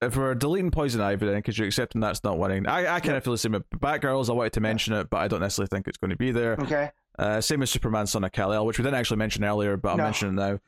if 0.07 0.17
we're 0.17 0.35
deleting 0.35 0.71
Poison 0.71 1.01
Ivy, 1.01 1.27
then 1.27 1.37
because 1.37 1.59
you're 1.59 1.67
accepting 1.69 2.01
that's 2.01 2.23
not 2.25 2.39
winning, 2.39 2.67
I 2.67 2.97
I 2.97 3.01
kind 3.01 3.17
of 3.17 3.25
feel 3.25 3.33
the 3.35 3.39
same. 3.39 3.53
with 3.53 3.69
Batgirls, 3.71 4.29
I 4.29 4.33
wanted 4.33 4.53
to 4.55 4.61
mention 4.61 4.95
it, 4.95 5.11
but 5.11 5.19
I 5.19 5.29
don't 5.29 5.41
necessarily 5.41 5.69
think 5.69 5.89
it's 5.89 5.99
going 5.99 6.11
to 6.11 6.17
be 6.17 6.31
there. 6.33 6.55
Okay. 6.61 6.91
Uh, 7.19 7.41
same 7.41 7.63
as 7.63 7.71
Superman, 7.71 8.07
Son 8.07 8.25
of 8.25 8.33
Kal-El, 8.33 8.67
which 8.67 8.79
we 8.79 8.83
didn't 8.85 8.97
actually 8.97 9.19
mention 9.19 9.45
earlier, 9.45 9.77
but 9.77 9.91
I'll 9.91 9.97
No. 9.99 10.05
mention 10.05 10.29
it 10.31 10.33
now. 10.33 10.59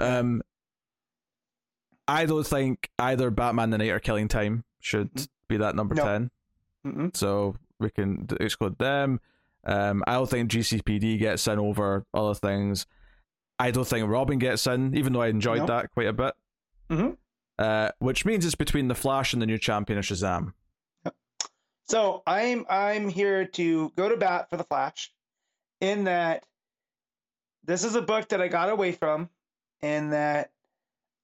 Um, 0.00 0.42
I 2.08 2.26
don't 2.26 2.46
think 2.46 2.90
either 2.98 3.30
Batman 3.30 3.70
the 3.70 3.78
Knight 3.78 3.90
or 3.90 3.98
Killing 3.98 4.28
Time 4.28 4.64
should 4.80 5.12
Mhm. 5.14 5.28
be 5.48 5.56
that 5.56 5.74
number 5.74 5.94
No. 5.94 6.04
ten. 6.04 6.30
Mm-mm. 6.86 7.16
so 7.16 7.56
we 7.80 7.90
can 7.90 8.28
exclude 8.38 8.78
them. 8.78 9.18
Um, 9.64 10.04
I 10.06 10.12
don't 10.12 10.30
think 10.30 10.48
GCPD 10.52 11.18
gets 11.18 11.48
in 11.48 11.58
over 11.58 12.06
other 12.14 12.34
things. 12.34 12.86
I 13.58 13.72
don't 13.72 13.84
think 13.88 14.08
Robin 14.08 14.38
gets 14.38 14.64
in, 14.68 14.96
even 14.96 15.12
though 15.12 15.22
I 15.22 15.26
enjoyed 15.26 15.58
No. 15.62 15.66
that 15.66 15.90
quite 15.90 16.06
a 16.06 16.12
bit. 16.12 16.34
Mhm. 16.88 17.16
Uh, 17.58 17.90
which 18.00 18.24
means 18.26 18.44
it's 18.44 18.54
between 18.54 18.88
the 18.88 18.94
Flash 18.94 19.32
and 19.32 19.40
the 19.40 19.46
new 19.46 19.58
champion 19.58 19.98
of 19.98 20.04
Shazam. 20.04 20.52
So 21.88 22.22
I'm 22.26 22.66
I'm 22.68 23.08
here 23.08 23.46
to 23.46 23.92
go 23.96 24.08
to 24.08 24.16
bat 24.16 24.50
for 24.50 24.56
the 24.56 24.64
Flash, 24.64 25.12
in 25.80 26.04
that 26.04 26.44
this 27.64 27.84
is 27.84 27.94
a 27.94 28.02
book 28.02 28.28
that 28.28 28.40
I 28.42 28.48
got 28.48 28.70
away 28.70 28.92
from, 28.92 29.30
and 29.80 30.12
that 30.12 30.50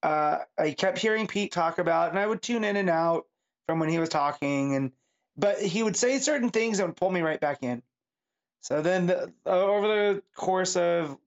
uh, 0.02 0.38
I 0.58 0.72
kept 0.72 0.98
hearing 0.98 1.26
Pete 1.26 1.52
talk 1.52 1.78
about, 1.78 2.10
and 2.10 2.18
I 2.18 2.26
would 2.26 2.42
tune 2.42 2.64
in 2.64 2.76
and 2.76 2.88
out 2.88 3.26
from 3.66 3.78
when 3.80 3.88
he 3.88 3.98
was 3.98 4.08
talking, 4.08 4.74
and 4.74 4.92
but 5.36 5.60
he 5.60 5.82
would 5.82 5.96
say 5.96 6.18
certain 6.18 6.50
things 6.50 6.78
that 6.78 6.86
would 6.86 6.96
pull 6.96 7.10
me 7.10 7.22
right 7.22 7.40
back 7.40 7.62
in. 7.62 7.82
So 8.60 8.82
then, 8.82 9.06
the, 9.06 9.32
uh, 9.44 9.50
over 9.50 9.88
the 9.88 10.22
course 10.36 10.76
of 10.76 11.18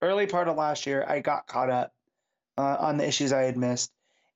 early 0.00 0.26
part 0.26 0.48
of 0.48 0.56
last 0.56 0.86
year, 0.86 1.04
I 1.06 1.20
got 1.20 1.46
caught 1.46 1.70
up 1.70 1.92
uh, 2.56 2.76
on 2.78 2.96
the 2.96 3.06
issues 3.06 3.32
I 3.32 3.42
had 3.42 3.56
missed, 3.56 3.92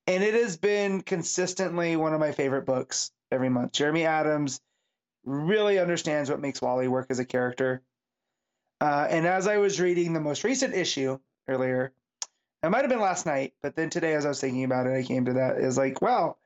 and 0.07 0.23
it 0.23 0.33
has 0.33 0.57
been 0.57 1.01
consistently 1.01 1.95
one 1.95 2.13
of 2.13 2.19
my 2.19 2.31
favorite 2.31 2.65
books 2.65 3.11
every 3.31 3.49
month. 3.49 3.71
Jeremy 3.71 4.05
Adams 4.05 4.61
really 5.23 5.79
understands 5.79 6.29
what 6.29 6.39
makes 6.39 6.61
Wally 6.61 6.87
work 6.87 7.07
as 7.09 7.19
a 7.19 7.25
character. 7.25 7.81
Uh, 8.79 9.07
and 9.09 9.25
as 9.25 9.47
I 9.47 9.57
was 9.57 9.79
reading 9.79 10.13
the 10.13 10.19
most 10.19 10.43
recent 10.43 10.75
issue 10.75 11.19
earlier, 11.47 11.93
it 12.61 12.69
might 12.69 12.81
have 12.81 12.89
been 12.89 12.99
last 12.99 13.25
night, 13.25 13.53
but 13.61 13.75
then 13.75 13.89
today, 13.89 14.13
as 14.13 14.25
I 14.25 14.29
was 14.29 14.41
thinking 14.41 14.63
about 14.63 14.87
it, 14.87 14.93
I 14.93 15.03
came 15.03 15.25
to 15.25 15.33
that 15.33 15.57
is 15.57 15.77
like, 15.77 16.01
wow, 16.01 16.37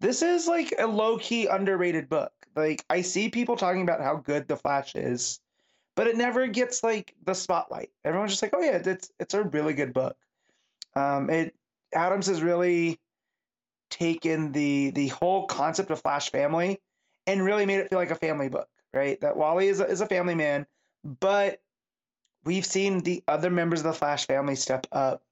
this 0.00 0.22
is 0.22 0.46
like 0.46 0.74
a 0.78 0.86
low 0.86 1.18
key 1.18 1.46
underrated 1.46 2.08
book. 2.08 2.32
Like, 2.56 2.84
I 2.90 3.02
see 3.02 3.28
people 3.28 3.56
talking 3.56 3.82
about 3.82 4.00
how 4.00 4.16
good 4.16 4.48
The 4.48 4.56
Flash 4.56 4.94
is, 4.96 5.40
but 5.94 6.06
it 6.06 6.16
never 6.16 6.46
gets 6.46 6.82
like 6.82 7.14
the 7.24 7.34
spotlight. 7.34 7.90
Everyone's 8.04 8.32
just 8.32 8.42
like, 8.42 8.54
oh 8.54 8.60
yeah, 8.60 8.80
it's 8.84 9.12
it's 9.20 9.34
a 9.34 9.42
really 9.42 9.74
good 9.74 9.92
book. 9.92 10.16
Um, 10.96 11.30
it 11.30 11.54
Adams 11.92 12.26
has 12.26 12.42
really 12.42 12.98
taken 13.90 14.52
the 14.52 14.90
the 14.90 15.08
whole 15.08 15.46
concept 15.46 15.90
of 15.90 16.00
Flash 16.00 16.30
family 16.30 16.80
and 17.26 17.44
really 17.44 17.66
made 17.66 17.80
it 17.80 17.90
feel 17.90 17.98
like 17.98 18.10
a 18.10 18.16
family 18.16 18.48
book, 18.48 18.68
right? 18.94 19.20
That 19.20 19.36
Wally 19.36 19.68
is 19.68 19.80
a, 19.80 19.86
is 19.86 20.00
a 20.00 20.06
family 20.06 20.34
man, 20.34 20.66
but 21.04 21.60
we've 22.44 22.64
seen 22.64 23.00
the 23.00 23.22
other 23.28 23.50
members 23.50 23.80
of 23.80 23.84
the 23.84 23.92
Flash 23.92 24.26
family 24.26 24.56
step 24.56 24.86
up 24.92 25.22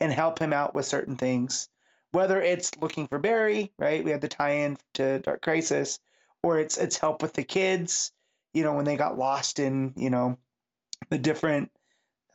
and 0.00 0.12
help 0.12 0.38
him 0.38 0.52
out 0.52 0.74
with 0.74 0.86
certain 0.86 1.16
things. 1.16 1.68
Whether 2.12 2.40
it's 2.40 2.70
looking 2.80 3.08
for 3.08 3.18
Barry, 3.18 3.72
right? 3.78 4.04
We 4.04 4.12
had 4.12 4.20
the 4.20 4.28
tie-in 4.28 4.78
to 4.94 5.18
Dark 5.18 5.42
Crisis, 5.42 5.98
or 6.42 6.60
it's 6.60 6.78
it's 6.78 6.96
help 6.96 7.22
with 7.22 7.32
the 7.32 7.42
kids, 7.42 8.12
you 8.52 8.62
know, 8.62 8.74
when 8.74 8.84
they 8.84 8.96
got 8.96 9.18
lost 9.18 9.58
in, 9.58 9.94
you 9.96 10.10
know, 10.10 10.38
the 11.10 11.18
different 11.18 11.72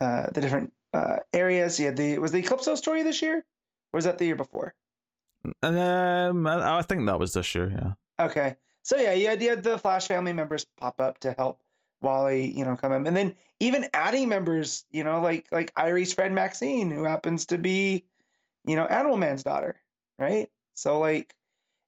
uh 0.00 0.26
the 0.32 0.40
different 0.40 0.72
uh 0.92 1.18
areas. 1.32 1.80
Yeah, 1.80 1.92
the 1.92 2.18
was 2.18 2.32
the 2.32 2.42
Eclipso 2.42 2.76
story 2.76 3.02
this 3.02 3.22
year? 3.22 3.44
Was 3.92 4.04
that 4.04 4.18
the 4.18 4.26
year 4.26 4.36
before? 4.36 4.74
Um, 5.62 6.46
I, 6.46 6.78
I 6.78 6.82
think 6.82 7.06
that 7.06 7.18
was 7.18 7.32
this 7.32 7.54
year. 7.54 7.70
Yeah. 7.70 8.24
Okay. 8.24 8.56
So 8.82 8.96
yeah, 8.96 9.12
you 9.12 9.28
had, 9.28 9.42
you 9.42 9.50
had 9.50 9.62
the 9.62 9.78
Flash 9.78 10.08
family 10.08 10.32
members 10.32 10.64
pop 10.78 11.00
up 11.00 11.18
to 11.20 11.32
help 11.32 11.60
Wally, 12.02 12.50
you 12.50 12.64
know, 12.64 12.76
come 12.76 12.92
in, 12.92 13.06
and 13.06 13.16
then 13.16 13.34
even 13.60 13.86
adding 13.92 14.28
members, 14.28 14.84
you 14.90 15.04
know, 15.04 15.20
like 15.20 15.46
like 15.52 15.74
Irey's 15.74 16.14
friend 16.14 16.34
Maxine, 16.34 16.90
who 16.90 17.04
happens 17.04 17.46
to 17.46 17.58
be, 17.58 18.04
you 18.64 18.76
know, 18.76 18.84
Animal 18.84 19.18
Man's 19.18 19.42
daughter, 19.42 19.76
right? 20.18 20.48
So 20.74 20.98
like, 20.98 21.34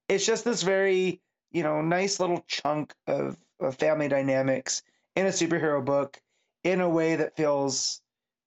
it's 0.07 0.25
just 0.25 0.45
this 0.45 0.61
very, 0.61 1.19
you 1.51 1.63
know, 1.63 1.81
nice 1.81 2.19
little 2.19 2.43
chunk 2.47 2.93
of, 3.07 3.37
of 3.59 3.75
family 3.75 4.07
dynamics 4.07 4.83
in 5.15 5.25
a 5.25 5.29
superhero 5.29 5.83
book 5.83 6.21
in 6.63 6.79
a 6.81 6.89
way 6.89 7.15
that 7.15 7.35
feels 7.35 8.01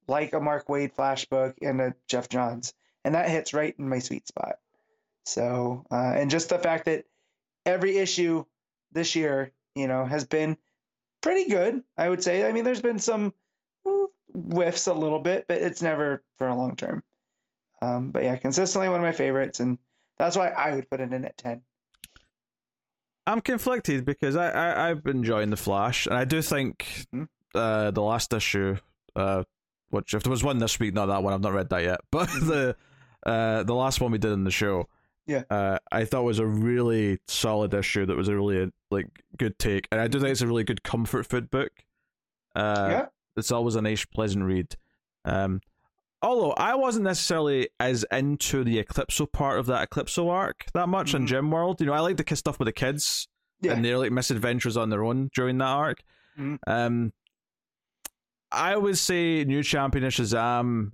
like 0.09 0.33
a 0.33 0.41
Mark 0.41 0.69
Waid 0.69 0.93
Flash 0.93 1.25
book 1.27 1.57
and 1.63 1.81
a 1.81 1.95
Geoff 2.09 2.29
Johns, 2.29 2.75
and 3.07 3.15
that 3.15 3.31
hits 3.31 3.55
right 3.55 3.73
in 3.79 3.89
my 3.89 4.01
sweet 4.01 4.27
spot. 4.27 4.57
So, 5.25 5.87
uh, 5.93 6.13
and 6.17 6.29
just 6.29 6.49
the 6.49 6.59
fact 6.59 6.87
that 6.87 7.05
every 7.65 7.99
issue 7.99 8.45
this 8.91 9.15
year, 9.15 9.53
you 9.77 9.87
know, 9.87 10.05
has 10.05 10.25
been 10.25 10.57
pretty 11.21 11.49
good, 11.49 11.85
I 11.97 12.09
would 12.09 12.23
say. 12.23 12.49
I 12.49 12.51
mean, 12.51 12.65
there's 12.65 12.83
been 12.83 12.99
some 12.99 13.33
whiffs 14.35 14.89
a 14.89 14.93
little 14.93 15.21
bit, 15.21 15.47
but 15.47 15.59
it's 15.59 15.83
never 15.83 16.25
for 16.37 16.49
a 16.49 16.55
long 16.57 16.75
term. 16.75 17.05
Um, 17.81 18.11
but 18.11 18.25
yeah, 18.25 18.37
consistently 18.37 18.89
one 18.89 18.99
of 18.99 19.05
my 19.05 19.13
favorites, 19.13 19.61
and 19.61 19.79
that's 20.19 20.37
why 20.37 20.49
I 20.49 20.75
would 20.75 20.91
put 20.91 21.01
it 21.01 21.13
in 21.13 21.25
at 21.25 21.37
10. 21.37 21.63
I'm 23.29 23.41
conflicted 23.41 24.05
because 24.05 24.35
I, 24.35 24.51
I 24.51 24.91
I've 24.91 25.05
been 25.05 25.19
enjoying 25.19 25.51
the 25.51 25.57
Flash, 25.57 26.07
and 26.07 26.17
I 26.17 26.25
do 26.25 26.43
think 26.43 27.07
Mhm. 27.15 27.29
uh, 27.55 27.91
the 27.93 28.03
last 28.03 28.33
issue, 28.33 28.77
uh, 29.15 29.45
which 29.91 30.15
if 30.15 30.23
there 30.25 30.31
was 30.31 30.43
one 30.45 30.59
this 30.59 30.81
week, 30.81 30.95
not 30.95 31.07
that 31.07 31.23
one, 31.23 31.33
I've 31.35 31.41
not 31.41 31.53
read 31.53 31.69
that 31.71 31.83
yet, 31.83 32.01
but 32.11 32.27
the 32.41 32.77
uh, 33.27 33.63
the 33.65 33.75
last 33.75 34.01
one 34.01 34.11
we 34.13 34.19
did 34.19 34.33
in 34.33 34.45
the 34.45 34.51
show, 34.51 34.89
Yeah. 35.27 35.43
uh, 35.51 35.79
I 35.93 36.05
thought 36.07 36.25
was 36.25 36.39
a 36.39 36.47
really 36.47 37.19
solid 37.29 37.75
issue. 37.75 38.07
That 38.07 38.17
was 38.17 38.29
a 38.29 38.35
really 38.37 38.71
like 38.91 39.09
good 39.37 39.59
take, 39.59 39.87
and 39.93 40.01
I 40.01 40.07
do 40.09 40.19
think 40.21 40.31
it's 40.31 40.41
a 40.41 40.47
really 40.47 40.65
good 40.65 40.83
comfort 40.83 41.27
food 41.27 41.51
book. 41.51 41.73
Uh, 42.55 42.89
Yeah. 42.91 43.07
it's 43.37 43.51
always 43.53 43.75
a 43.75 43.83
nice, 43.83 44.05
pleasant 44.07 44.45
read. 44.45 44.77
Um, 45.25 45.61
although 46.23 46.53
I 46.53 46.75
wasn't 46.77 47.05
necessarily 47.05 47.69
as 47.81 48.05
into 48.11 48.65
the 48.65 48.83
Eclipso 48.83 49.31
part 49.31 49.59
of 49.59 49.67
that 49.67 49.91
Eclipso 49.91 50.31
arc 50.31 50.67
that 50.73 50.89
much 50.89 51.13
in 51.15 51.25
Mhm. 51.25 51.27
Gem 51.27 51.51
World. 51.51 51.81
You 51.81 51.87
know, 51.87 51.93
I 51.93 52.01
like 52.01 52.17
the 52.17 52.37
stuff 52.37 52.59
with 52.59 52.67
the 52.67 52.73
kids 52.73 53.29
Yeah. 53.61 53.73
and 53.73 53.85
their 53.85 53.99
like 53.99 54.13
misadventures 54.13 54.77
on 54.77 54.89
their 54.91 55.05
own 55.05 55.31
during 55.35 55.59
that 55.59 55.67
arc. 55.67 56.03
Mhm. 56.39 56.59
Um, 56.67 57.13
I 58.53 58.77
would 58.77 58.97
say 58.97 59.45
New 59.45 59.63
Champion 59.63 60.05
of 60.05 60.13
Shazam 60.13 60.93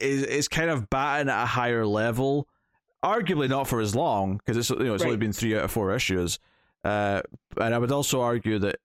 is 0.00 0.22
is 0.22 0.48
kind 0.48 0.70
of 0.70 0.90
batting 0.90 1.28
at 1.28 1.42
a 1.42 1.46
higher 1.46 1.86
level. 1.86 2.48
Arguably 3.04 3.48
not 3.48 3.68
for 3.68 3.80
as 3.80 3.94
long 3.94 4.38
because 4.38 4.56
it's 4.56 4.70
you 4.70 4.84
know 4.84 4.94
it's 4.94 5.04
only 5.04 5.16
been 5.16 5.32
three 5.32 5.56
out 5.56 5.64
of 5.64 5.70
four 5.70 5.94
issues. 5.94 6.38
Uh, 6.82 7.22
and 7.60 7.74
I 7.74 7.78
would 7.78 7.92
also 7.92 8.20
argue 8.20 8.58
that 8.60 8.76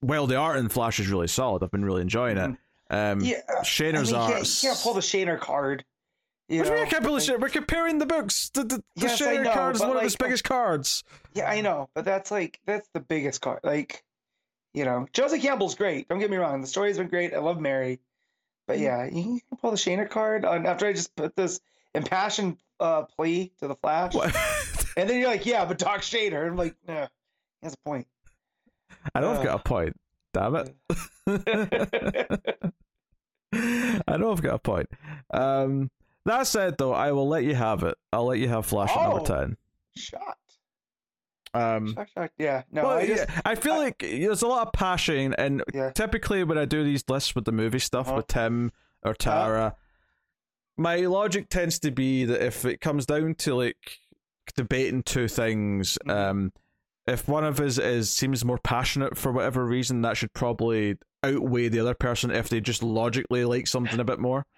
while 0.00 0.26
the 0.26 0.36
art 0.36 0.58
in 0.58 0.68
Flash 0.68 1.00
is 1.00 1.08
really 1.08 1.28
solid, 1.28 1.62
I've 1.62 1.70
been 1.70 1.84
really 1.84 2.02
enjoying 2.02 2.36
it. 2.38 2.56
Um, 2.90 3.20
yeah. 3.20 3.40
I 3.48 3.54
mean, 3.54 3.64
Shaner's 3.64 4.10
you, 4.10 4.16
art. 4.16 4.32
can't, 4.32 4.62
you 4.62 4.68
can't 4.68 4.80
pull 4.80 4.94
the 4.94 5.00
Shaner 5.00 5.38
card. 5.38 5.84
You 6.48 6.60
What 6.60 6.64
do 6.64 6.70
you 6.70 6.74
mean 6.74 6.82
know? 6.82 6.86
I 6.86 6.90
can't 6.90 7.04
pull 7.04 7.14
Like-? 7.14 7.38
We're 7.38 7.48
comparing 7.50 7.98
the 7.98 8.06
books. 8.06 8.50
The, 8.50 8.64
the, 8.64 8.82
Yes, 8.96 9.20
know, 9.20 9.52
card 9.52 9.76
is 9.76 9.82
one 9.82 9.96
of 9.96 10.02
his 10.02 10.16
biggest 10.16 10.44
cards. 10.44 11.04
Yeah, 11.34 11.50
I 11.50 11.60
know, 11.60 11.90
but 11.94 12.04
that's 12.04 12.30
like 12.30 12.58
that's 12.64 12.88
the 12.94 13.00
biggest 13.00 13.42
card. 13.42 13.60
Like, 13.62 14.02
you 14.72 14.84
know, 14.84 15.06
Josie 15.12 15.40
Campbell's 15.40 15.74
great. 15.74 16.08
Don't 16.08 16.18
get 16.18 16.30
me 16.30 16.38
wrong. 16.38 16.60
The 16.62 16.66
story's 16.66 16.96
been 16.96 17.08
great. 17.08 17.34
I 17.34 17.38
love 17.38 17.60
Mary, 17.60 18.00
but 18.68 18.78
yeah, 18.78 19.04
you 19.06 19.40
can 19.48 19.58
pull 19.60 19.72
the 19.72 19.76
Shaner 19.76 20.08
card 20.08 20.44
on 20.44 20.64
after 20.66 20.86
I 20.86 20.92
just 20.92 21.16
put 21.16 21.34
this 21.34 21.58
impassioned 21.94 22.58
uh, 22.78 23.02
plea 23.02 23.50
to 23.58 23.66
the 23.66 23.74
Flash, 23.74 24.14
What? 24.14 24.32
and 24.96 25.10
then 25.10 25.18
you're 25.18 25.28
like, 25.28 25.44
yeah, 25.46 25.64
but 25.64 25.78
Doc 25.78 26.02
Shaner. 26.02 26.46
I'm 26.46 26.56
like, 26.56 26.76
nah, 26.86 27.08
he 27.60 27.64
has 27.66 27.74
a 27.74 27.78
point. 27.78 28.06
I 29.14 29.20
don't 29.20 29.34
have 29.34 29.42
Uh, 29.44 29.48
got 29.56 29.60
a 29.60 29.62
point. 29.64 29.96
Damn 30.34 30.54
it. 30.56 30.74
I 34.06 34.16
know 34.18 34.30
I've 34.30 34.42
got 34.42 34.54
a 34.54 34.58
point. 34.58 34.88
Um, 35.30 35.90
that 36.26 36.46
said, 36.46 36.76
though, 36.78 36.92
I 36.92 37.12
will 37.12 37.26
let 37.28 37.44
you 37.44 37.54
have 37.54 37.82
it. 37.82 37.96
I'll 38.12 38.26
let 38.26 38.38
you 38.38 38.48
have 38.48 38.66
Flash 38.66 38.90
at 38.90 38.96
number 39.02 39.20
Oh. 39.22 39.24
10. 39.24 39.56
Shocked. 39.96 40.47
Um. 41.54 41.96
Yeah. 42.38 42.62
No, 42.70 42.82
well, 42.84 42.98
I 42.98 43.06
just. 43.06 43.28
yeah, 43.28 43.40
I 43.44 43.54
feel 43.54 43.74
I- 43.74 43.78
like 43.78 43.98
there's 44.00 44.42
a 44.42 44.46
lot 44.48 44.66
of 44.66 44.72
passion, 44.72 45.34
and 45.38 45.62
Yeah. 45.72 45.90
typically 45.90 46.44
when 46.44 46.58
I 46.58 46.64
do 46.64 46.84
these 46.84 47.04
lists 47.08 47.34
with 47.34 47.44
the 47.44 47.52
movie 47.52 47.78
stuff 47.78 48.08
Uh-huh. 48.08 48.16
with 48.18 48.26
Tim 48.28 48.70
or 49.04 49.14
Tara, 49.14 49.74
my 50.76 50.96
logic 50.96 51.48
tends 51.48 51.78
to 51.80 51.90
be 51.90 52.24
that 52.24 52.44
if 52.44 52.64
it 52.64 52.80
comes 52.80 53.06
down 53.06 53.34
to 53.36 53.54
like 53.54 53.98
debating 54.56 55.02
two 55.02 55.28
things, 55.28 55.98
Mhm. 56.06 56.10
um, 56.14 56.52
if 57.06 57.26
one 57.28 57.44
of 57.44 57.58
us 57.60 57.78
is 57.78 58.10
seems 58.10 58.44
more 58.44 58.58
passionate 58.58 59.16
for 59.16 59.32
whatever 59.32 59.64
reason, 59.64 60.02
that 60.02 60.16
should 60.16 60.32
probably 60.34 60.96
outweigh 61.24 61.68
the 61.68 61.80
other 61.80 61.94
person 61.94 62.30
if 62.30 62.48
they 62.48 62.60
just 62.60 62.82
logically 62.82 63.44
like 63.44 63.66
something 63.66 63.98
a 64.00 64.04
bit 64.04 64.18
more. 64.20 64.44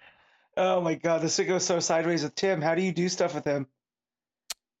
Oh 0.57 0.81
my 0.81 0.95
god, 0.95 1.21
this 1.21 1.37
would 1.37 1.47
go 1.47 1.59
so 1.59 1.79
sideways 1.79 2.23
with 2.23 2.35
Tim. 2.35 2.61
How 2.61 2.75
do 2.75 2.81
you 2.81 2.91
do 2.91 3.07
stuff 3.07 3.33
with 3.33 3.45
him? 3.45 3.67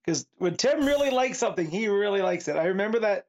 Because 0.05 0.25
when 0.37 0.55
Tim 0.57 0.85
really 0.85 1.11
likes 1.11 1.37
something, 1.37 1.69
he 1.69 1.87
really 1.87 2.21
likes 2.21 2.47
it. 2.47 2.55
I 2.55 2.65
remember 2.65 2.99
that, 2.99 3.27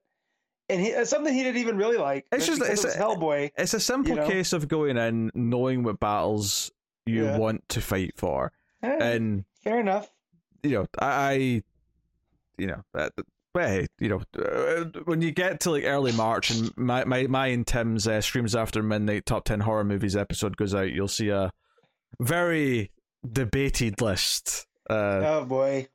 and 0.71 0.81
he, 0.81 0.89
it's 0.89 1.11
something 1.11 1.33
he 1.35 1.43
didn't 1.43 1.61
even 1.61 1.77
really 1.77 1.99
like. 1.99 2.27
It's 2.33 2.47
just- 2.47 2.63
it's 2.63 2.85
it 2.85 2.97
a- 2.97 2.99
Hellboy. 2.99 3.51
It's 3.59 3.75
a 3.75 3.81
simple 3.81 4.17
know? 4.17 4.27
case 4.29 4.53
of 4.55 4.69
going 4.69 4.97
in, 4.97 5.31
knowing 5.35 5.83
what 5.83 6.01
battles 6.01 6.71
you 7.05 7.25
Yeah. 7.25 7.37
want 7.39 7.69
to 7.71 7.81
fight 7.81 8.15
for, 8.17 8.53
Eh, 8.83 8.97
and 9.01 9.45
fair 9.63 9.81
enough. 9.81 10.11
you 10.63 10.71
know, 10.79 10.87
I, 10.99 11.07
I 11.07 11.63
you 12.59 12.67
know, 12.69 12.83
that, 12.95 13.13
but 13.53 13.69
hey, 13.69 13.87
you 13.99 14.09
know, 14.09 14.23
uh, 14.43 14.85
when 15.05 15.21
you 15.21 15.31
get 15.31 15.61
to 15.61 15.71
like 15.73 15.85
early 15.85 16.13
March 16.13 16.51
and 16.51 16.75
my 16.77 17.05
my, 17.05 17.27
my 17.27 17.49
and 17.49 17.67
Tim's 17.67 18.07
uh, 18.09 18.21
streams 18.23 18.55
after 18.55 18.83
midnight 18.83 19.27
top 19.27 19.45
ten 19.45 19.61
horror 19.61 19.85
movies 19.85 20.17
episode 20.17 20.57
goes 20.57 20.75
out, 20.75 20.91
you'll 20.93 21.09
see 21.09 21.29
a 21.29 21.53
very 22.19 22.91
debated 23.31 24.01
list. 24.01 24.67
Uh, 24.89 25.21
oh 25.25 25.45
boy. 25.45 25.89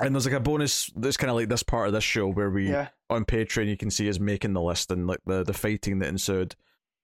And 0.00 0.14
there's 0.14 0.26
like 0.26 0.34
a 0.34 0.40
bonus 0.40 0.90
that's 0.96 1.16
kind 1.16 1.30
of 1.30 1.36
like 1.36 1.48
this 1.48 1.62
part 1.62 1.86
of 1.86 1.92
this 1.92 2.04
show 2.04 2.28
where 2.28 2.50
we 2.50 2.70
Yeah. 2.70 2.88
on 3.10 3.24
Patreon 3.24 3.68
you 3.68 3.76
can 3.76 3.90
see 3.90 4.08
us 4.08 4.18
making 4.18 4.52
the 4.52 4.60
list 4.62 4.90
and 4.90 5.06
like 5.06 5.20
the 5.26 5.42
the 5.44 5.52
fighting 5.54 5.98
that 6.00 6.08
ensued 6.08 6.54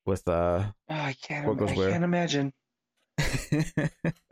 with 0.07 0.27
uh 0.29 0.65
Oh, 0.89 0.95
I 0.95 1.15
can't. 1.23 1.47
What 1.47 1.57
goes 1.59 1.71
I 1.73 1.75
where? 1.77 1.91
can't 1.91 2.05
imagine. 2.05 2.53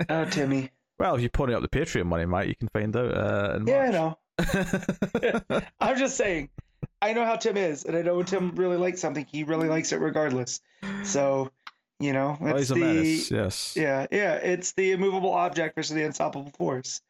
Oh, 0.08 0.24
Timmy. 0.24 0.70
well 0.98 1.14
if 1.14 1.20
you 1.22 1.28
pony 1.28 1.54
up 1.54 1.62
the 1.62 1.68
Patreon 1.68 2.06
money 2.06 2.24
Mike 2.24 2.48
you 2.48 2.56
can 2.56 2.68
find 2.68 2.94
out 2.96 3.14
uh 3.14 3.58
Yeah, 3.64 3.82
I 3.82 3.90
know. 3.90 4.18
I'm 5.80 5.98
just 5.98 6.16
saying. 6.16 6.48
I 7.02 7.12
know 7.12 7.24
how 7.24 7.36
Tim 7.36 7.56
is, 7.56 7.84
and 7.84 7.96
I 7.96 8.02
know 8.02 8.22
Tim 8.22 8.54
really 8.56 8.76
likes 8.76 9.00
something, 9.00 9.24
he 9.30 9.44
really 9.44 9.68
likes 9.68 9.92
it 9.92 10.00
regardless. 10.00 10.60
So, 11.04 11.50
you 12.00 12.12
know, 12.12 12.36
it's 12.40 12.70
a 12.70 12.74
the 12.74 12.80
menace, 12.80 13.30
yes. 13.30 13.74
yeah, 13.76 14.06
yeah, 14.10 14.34
it's 14.34 14.72
the 14.72 14.92
immovable 14.92 15.32
object 15.32 15.74
versus 15.76 15.94
the 15.94 16.02
unstoppable 16.04 16.50
force. 16.56 17.00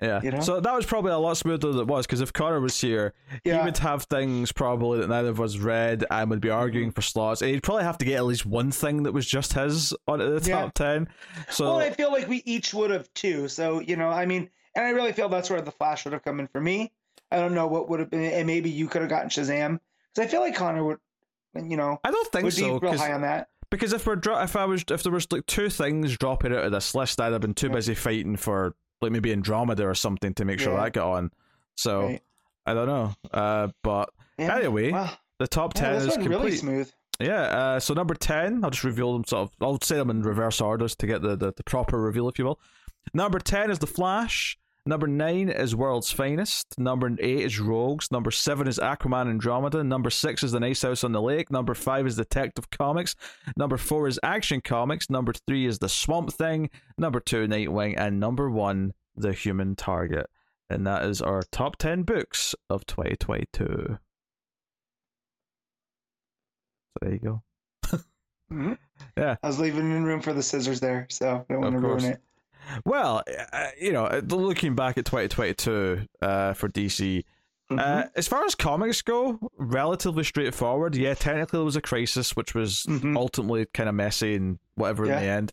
Yeah. 0.00 0.20
You 0.22 0.30
know? 0.30 0.40
So 0.40 0.60
that 0.60 0.74
was 0.74 0.86
probably 0.86 1.10
a 1.12 1.18
lot 1.18 1.36
smoother 1.36 1.72
than 1.72 1.80
it 1.80 1.86
was 1.88 2.06
because 2.06 2.20
if 2.20 2.32
Connor 2.32 2.60
was 2.60 2.80
here, 2.80 3.14
he 3.42 3.52
would 3.52 3.78
have 3.78 4.04
things 4.04 4.52
probably 4.52 5.00
that 5.00 5.08
neither 5.08 5.30
of 5.30 5.40
us 5.40 5.56
read 5.56 6.04
and 6.10 6.30
would 6.30 6.40
be 6.40 6.50
arguing 6.50 6.92
for 6.92 7.02
slots. 7.02 7.42
And 7.42 7.50
he'd 7.50 7.62
probably 7.62 7.82
have 7.84 7.98
to 7.98 8.04
get 8.04 8.16
at 8.16 8.24
least 8.24 8.46
one 8.46 8.70
thing 8.70 9.02
that 9.02 9.12
was 9.12 9.26
just 9.26 9.54
his 9.54 9.92
on 10.06 10.20
the 10.20 10.40
Yeah. 10.46 10.62
top 10.62 10.74
ten. 10.74 11.08
So 11.50 11.64
well, 11.66 11.78
I 11.78 11.90
feel 11.90 12.12
like 12.12 12.28
we 12.28 12.42
each 12.46 12.72
would 12.74 12.90
have 12.90 13.12
too. 13.14 13.48
So 13.48 13.80
you 13.80 13.96
know, 13.96 14.08
I 14.08 14.24
mean, 14.26 14.50
and 14.76 14.86
I 14.86 14.90
really 14.90 15.12
feel 15.12 15.28
that's 15.28 15.50
where 15.50 15.60
the 15.60 15.72
Flash 15.72 16.04
would 16.04 16.12
have 16.12 16.22
come 16.22 16.38
in 16.40 16.46
for 16.48 16.60
me. 16.60 16.92
I 17.32 17.38
don't 17.40 17.54
know 17.54 17.66
what 17.66 17.88
would 17.90 18.00
have 18.00 18.10
been, 18.10 18.22
and 18.22 18.46
maybe 18.46 18.70
you 18.70 18.86
could 18.86 19.00
have 19.02 19.10
gotten 19.10 19.28
Shazam 19.28 19.80
because 20.14 20.28
I 20.28 20.30
feel 20.30 20.40
like 20.40 20.54
Connor 20.54 20.84
would, 20.84 20.98
you 21.54 21.76
know, 21.76 21.98
I 22.04 22.10
don't 22.10 22.30
think 22.32 22.44
would 22.44 22.54
be 22.54 22.60
so 22.62 22.78
real 22.78 22.96
high 22.96 23.12
on 23.12 23.22
that. 23.22 23.48
because 23.70 23.92
if 23.92 24.06
we're 24.06 24.16
dro- 24.16 24.40
if 24.42 24.54
I 24.56 24.64
was 24.64 24.84
if 24.90 25.02
there 25.02 25.12
was 25.12 25.26
like 25.32 25.44
two 25.46 25.68
things 25.68 26.16
dropping 26.16 26.52
out 26.52 26.64
of 26.64 26.70
this 26.72 26.94
list, 26.94 27.20
I'd 27.20 27.32
have 27.32 27.40
been 27.40 27.54
too 27.54 27.66
Yeah. 27.66 27.72
busy 27.74 27.94
fighting 27.96 28.36
for 28.36 28.76
like 29.00 29.12
maybe 29.12 29.32
Andromeda 29.32 29.86
or 29.86 29.94
something 29.94 30.34
to 30.34 30.44
make 30.44 30.60
sure 30.60 30.74
Yeah. 30.74 30.84
that 30.84 30.92
got 30.92 31.10
on. 31.12 31.30
So 31.76 32.02
Right. 32.06 32.22
I 32.66 32.74
don't 32.74 32.86
know. 32.86 33.14
Uh, 33.32 33.68
but 33.82 34.10
Yeah. 34.38 34.56
anyway, 34.56 34.92
Wow. 34.92 35.10
the 35.38 35.46
top 35.46 35.74
Yeah, 35.76 35.80
ten 35.82 35.92
this 35.94 36.04
is 36.04 36.14
complete. 36.14 36.30
really 36.30 36.56
smooth. 36.56 36.92
Yeah, 37.20 37.40
uh, 37.42 37.80
so 37.80 37.94
number 37.94 38.14
10, 38.14 38.62
I'll 38.62 38.70
just 38.70 38.84
reveal 38.84 39.12
them 39.12 39.24
sort 39.24 39.48
of, 39.48 39.56
I'll 39.60 39.80
say 39.80 39.96
them 39.96 40.10
in 40.10 40.22
reverse 40.22 40.60
orders 40.60 40.94
to 40.96 41.06
get 41.06 41.20
the, 41.22 41.34
the, 41.36 41.52
the 41.52 41.64
proper 41.64 42.00
reveal, 42.00 42.28
if 42.28 42.38
you 42.38 42.44
will. 42.44 42.60
Number 43.14 43.38
10 43.38 43.70
is 43.70 43.78
The 43.80 43.86
Flash. 43.86 44.57
Number 44.88 45.06
9 45.06 45.50
is 45.50 45.76
World's 45.76 46.10
Finest. 46.10 46.78
Number 46.78 47.10
8 47.20 47.20
is 47.20 47.60
Rogues. 47.60 48.10
Number 48.10 48.30
7 48.30 48.66
is 48.66 48.78
Aquaman 48.78 49.28
Andromeda. 49.28 49.84
Number 49.84 50.08
6 50.08 50.42
is 50.42 50.52
The 50.52 50.60
Nice 50.60 50.80
House 50.80 51.04
on 51.04 51.12
the 51.12 51.20
Lake. 51.20 51.50
Number 51.50 51.74
5 51.74 52.06
is 52.06 52.16
Detective 52.16 52.70
Comics. 52.70 53.14
Number 53.54 53.76
4 53.76 54.08
is 54.08 54.18
Action 54.22 54.62
Comics. 54.62 55.10
Number 55.10 55.34
3 55.46 55.66
is 55.66 55.78
The 55.78 55.90
Swamp 55.90 56.32
Thing. 56.32 56.70
Number 56.96 57.20
2, 57.20 57.46
Nightwing. 57.46 57.96
And 57.98 58.18
number 58.18 58.48
1, 58.48 58.94
The 59.14 59.34
Human 59.34 59.76
Target. 59.76 60.30
And 60.70 60.86
that 60.86 61.04
is 61.04 61.20
our 61.20 61.42
top 61.52 61.76
10 61.76 62.04
books 62.04 62.54
of 62.70 62.86
2022. 62.86 63.98
So 66.88 66.98
there 67.02 67.12
you 67.12 67.18
go. 67.18 67.42
Mhm. 68.50 68.78
Yeah. 69.18 69.36
I 69.42 69.46
was 69.46 69.58
leaving 69.58 70.02
room 70.02 70.22
for 70.22 70.32
the 70.32 70.42
scissors 70.42 70.80
there, 70.80 71.06
so 71.10 71.44
don't 71.50 71.60
want 71.60 71.74
to 71.74 71.78
ruin 71.78 72.04
it. 72.04 72.22
Well, 72.84 73.22
uh, 73.52 73.66
you 73.80 73.92
know, 73.92 74.06
uh, 74.06 74.20
looking 74.28 74.74
back 74.74 74.98
at 74.98 75.04
2022 75.04 76.06
uh, 76.22 76.52
for 76.54 76.68
DC, 76.68 77.24
uh, 77.70 77.74
Mhm. 77.74 78.10
as 78.16 78.28
far 78.28 78.44
as 78.44 78.54
comics 78.54 79.02
go, 79.02 79.38
relatively 79.58 80.24
straightforward. 80.24 80.96
Yeah, 80.96 81.14
technically 81.14 81.58
there 81.58 81.64
was 81.64 81.76
a 81.76 81.80
crisis, 81.82 82.34
which 82.36 82.54
was 82.54 82.84
Mhm. 82.88 83.16
ultimately 83.16 83.66
kind 83.66 83.88
of 83.88 83.94
messy 83.94 84.34
and 84.34 84.58
whatever 84.74 85.06
Yeah. 85.06 85.18
in 85.18 85.22
the 85.22 85.28
end. 85.30 85.52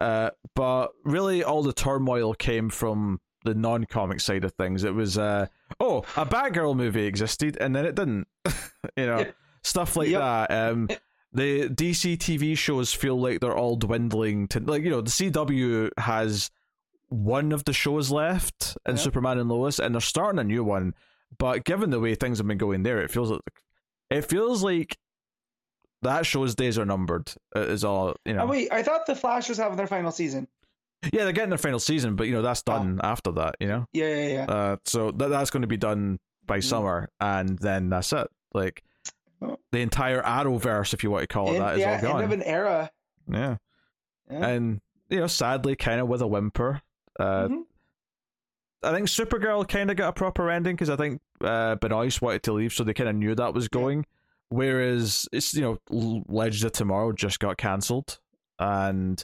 Uh, 0.00 0.30
but 0.54 0.92
really, 1.04 1.44
all 1.44 1.62
the 1.62 1.72
turmoil 1.72 2.34
came 2.34 2.68
from 2.70 3.20
the 3.44 3.54
non-comic 3.54 4.20
side 4.20 4.44
of 4.44 4.52
things. 4.52 4.84
It 4.84 4.94
was, 4.94 5.18
uh, 5.18 5.46
oh, 5.80 5.98
a 6.16 6.24
Batgirl 6.26 6.76
movie 6.76 7.06
existed, 7.06 7.56
and 7.60 7.74
then 7.74 7.84
it 7.86 7.94
didn't. 7.94 8.26
you 8.96 9.06
know, 9.06 9.18
Yeah. 9.20 9.30
stuff 9.62 9.96
like 9.96 10.08
Yep. 10.08 10.20
that. 10.20 10.50
Um, 10.50 10.88
the 11.32 11.68
DC 11.68 12.16
TV 12.18 12.56
shows 12.56 12.92
feel 12.92 13.18
like 13.20 13.40
they're 13.40 13.56
all 13.56 13.76
dwindling 13.76 14.48
to 14.48 14.60
like 14.60 14.82
you 14.82 14.90
know 14.90 15.00
the 15.00 15.10
CW 15.10 15.90
has 15.98 16.50
one 17.08 17.52
of 17.52 17.64
the 17.64 17.72
shows 17.72 18.10
left 18.10 18.76
in 18.86 18.96
Yeah. 18.96 19.02
Superman 19.02 19.38
and 19.38 19.48
Lois, 19.48 19.78
and 19.78 19.94
they're 19.94 20.00
starting 20.00 20.38
a 20.38 20.44
new 20.44 20.64
one. 20.64 20.94
But 21.38 21.64
given 21.64 21.90
the 21.90 22.00
way 22.00 22.14
things 22.14 22.38
have 22.38 22.46
been 22.46 22.58
going 22.58 22.82
there, 22.82 23.00
it 23.00 23.10
feels 23.10 23.30
like 23.30 23.40
it 24.10 24.22
feels 24.22 24.62
like 24.62 24.98
that 26.02 26.26
show's 26.26 26.54
days 26.54 26.78
are 26.78 26.84
numbered. 26.86 27.32
Is 27.54 27.84
all 27.84 28.16
you 28.24 28.34
know. 28.34 28.42
Oh 28.42 28.46
wait, 28.46 28.72
I 28.72 28.82
thought 28.82 29.06
the 29.06 29.14
Flash 29.14 29.48
was 29.48 29.58
having 29.58 29.76
their 29.76 29.86
final 29.86 30.10
season. 30.10 30.48
yeah, 31.12 31.24
they're 31.24 31.32
getting 31.32 31.48
their 31.50 31.58
final 31.58 31.78
season, 31.78 32.16
but 32.16 32.26
you 32.26 32.32
know 32.34 32.42
that's 32.42 32.62
done 32.62 33.00
after 33.02 33.32
that. 33.32 33.56
You 33.60 33.68
know, 33.68 33.86
Yeah, 33.92 34.08
yeah, 34.16 34.28
yeah. 34.28 34.44
uh, 34.44 34.76
so 34.84 35.10
that 35.12 35.28
that's 35.28 35.50
going 35.50 35.62
to 35.62 35.68
be 35.68 35.76
done 35.76 36.18
by 36.46 36.58
Mhm. 36.58 36.64
summer, 36.64 37.08
and 37.20 37.58
then 37.58 37.88
that's 37.88 38.12
it. 38.12 38.28
Like 38.52 38.82
Oh. 38.84 38.88
The 39.72 39.78
entire 39.80 40.22
Arrowverse, 40.22 40.94
if 40.94 41.02
you 41.02 41.10
want 41.10 41.22
to 41.22 41.26
call 41.26 41.48
it 41.50 41.54
End- 41.56 41.62
that, 41.62 41.74
is 41.74 41.80
yeah, 41.80 41.86
all 41.88 41.94
end 41.94 42.02
gone. 42.02 42.24
of 42.24 42.32
an 42.32 42.42
era. 42.42 42.90
yeah. 43.28 43.56
Yeah. 44.30 44.46
and 44.48 44.80
you 45.10 45.20
know, 45.20 45.26
sadly, 45.26 45.76
kind 45.76 46.00
of 46.00 46.08
with 46.08 46.22
a 46.22 46.26
whimper. 46.26 46.80
Uh, 47.20 47.48
Mhm. 47.48 47.62
I 48.82 48.92
think 48.92 49.06
Supergirl 49.08 49.68
kind 49.68 49.90
of 49.90 49.96
got 49.96 50.08
a 50.08 50.12
proper 50.12 50.50
ending 50.50 50.74
because 50.74 50.90
I 50.90 50.96
think 50.96 51.20
uh, 51.42 51.74
Benoist 51.76 52.20
wanted 52.22 52.42
to 52.44 52.52
leave, 52.52 52.72
so 52.72 52.82
they 52.82 52.94
kind 52.94 53.08
of 53.10 53.14
knew 53.16 53.34
that 53.34 53.52
was 53.54 53.68
going. 53.68 54.06
Whereas 54.48 55.28
it's 55.32 55.54
you 55.54 55.60
know, 55.62 55.78
Legends 56.28 56.64
of 56.64 56.72
Tomorrow 56.72 57.12
just 57.12 57.38
got 57.40 57.56
cancelled, 57.58 58.18
and 58.58 59.22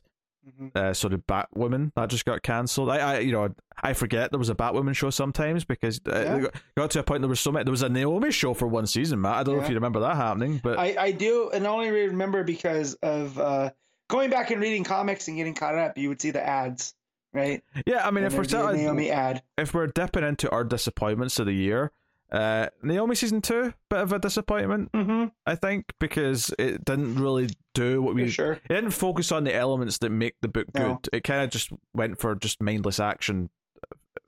Mhm. 0.61 0.76
uh, 0.76 0.94
so 0.94 1.09
did 1.09 1.26
Batwoman 1.26 1.92
that 1.94 2.09
just 2.11 2.24
got 2.24 2.42
cancelled. 2.42 2.90
I, 2.90 2.96
I, 2.99 3.18
you 3.20 3.32
know, 3.32 3.49
I 3.82 3.92
forget 3.92 4.30
there 4.30 4.38
was 4.38 4.51
a 4.51 4.55
Batwoman 4.55 4.94
show 4.94 5.11
sometimes 5.11 5.64
because 5.64 6.01
uh, 6.07 6.11
Yeah. 6.12 6.36
it 6.46 6.55
got- 6.76 6.90
to 6.92 7.01
a 7.01 7.03
point 7.03 7.22
there 7.22 7.28
was 7.28 7.40
so 7.40 7.53
many. 7.53 7.64
There 7.64 7.70
was 7.70 7.82
a 7.82 7.88
Naomi 7.88 8.30
show 8.30 8.55
for 8.55 8.66
one 8.66 8.86
season, 8.86 9.20
Matt. 9.20 9.34
I 9.36 9.42
don't 9.42 9.57
know 9.57 9.62
if 9.62 9.68
you 9.68 9.74
remember 9.74 10.01
that 10.01 10.16
happening, 10.16 10.61
but 10.62 10.78
I, 10.78 10.96
I 10.99 11.11
do, 11.12 11.51
and 11.53 11.66
I 11.66 11.70
only 11.70 11.90
remember 11.90 12.44
because 12.44 12.94
of 13.03 13.38
uh, 13.38 13.70
going 14.09 14.30
back 14.30 14.51
and 14.51 14.61
reading 14.61 14.84
comics 14.84 15.28
and 15.28 15.36
getting 15.36 15.55
caught 15.55 15.74
up. 15.76 15.96
You 15.99 16.09
would 16.09 16.20
see 16.20 16.30
the 16.30 16.44
ads, 16.46 16.94
right? 17.34 17.62
yeah, 17.86 18.07
I 18.07 18.11
mean, 18.11 18.24
And 18.24 18.32
if 18.32 18.38
we're 18.38 18.44
there'd 18.46 18.49
be 18.49 18.55
a 18.55 18.59
telling 18.59 18.76
Naomi 18.84 19.11
ad. 19.11 19.42
if 19.59 19.74
we're 19.74 19.86
dipping 19.88 20.24
into 20.24 20.51
our 20.51 20.64
disappointments 20.64 21.38
of 21.38 21.46
the 21.46 21.53
year, 21.53 21.92
uh, 22.31 22.68
Naomi 22.83 23.14
season 23.14 23.41
two, 23.41 23.72
bit 23.89 24.01
of 24.01 24.12
a 24.12 24.18
disappointment, 24.18 24.93
Mm-hmm. 24.93 25.26
I 25.47 25.55
think, 25.55 25.93
because 25.99 26.53
it 26.59 26.85
didn't 26.85 27.16
really 27.20 27.49
do 27.74 28.03
what 28.03 28.14
we. 28.14 28.26
For 28.26 28.31
sure. 28.31 28.53
It 28.53 28.68
didn't 28.74 28.91
focus 28.91 29.33
on 29.33 29.45
the 29.45 29.55
elements 29.55 29.99
that 29.99 30.11
make 30.11 30.35
the 30.43 30.49
book 30.49 30.66
No. 30.74 30.95
good. 31.03 31.09
It 31.16 31.24
kind 31.24 31.43
of 31.43 31.51
just 31.51 31.70
went 31.95 32.18
for 32.20 32.35
just 32.35 32.61
mindless 32.61 33.01
action. 33.01 33.51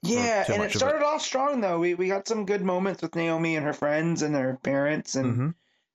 Yeah, 0.03 0.45
and 0.49 0.63
it 0.63 0.67
of 0.67 0.75
it. 0.75 0.79
started 0.79 1.05
off 1.05 1.21
strong 1.21 1.61
though. 1.61 1.79
We 1.79 1.95
we 1.95 2.09
got 2.09 2.27
some 2.27 2.47
good 2.47 2.63
moments 2.63 3.03
with 3.03 3.15
Naomi 3.15 3.57
and 3.57 3.67
her 3.67 3.73
friends 3.75 4.23
and 4.23 4.35
their 4.35 4.57
parents, 4.63 5.15
and 5.17 5.37
hmm 5.37 5.49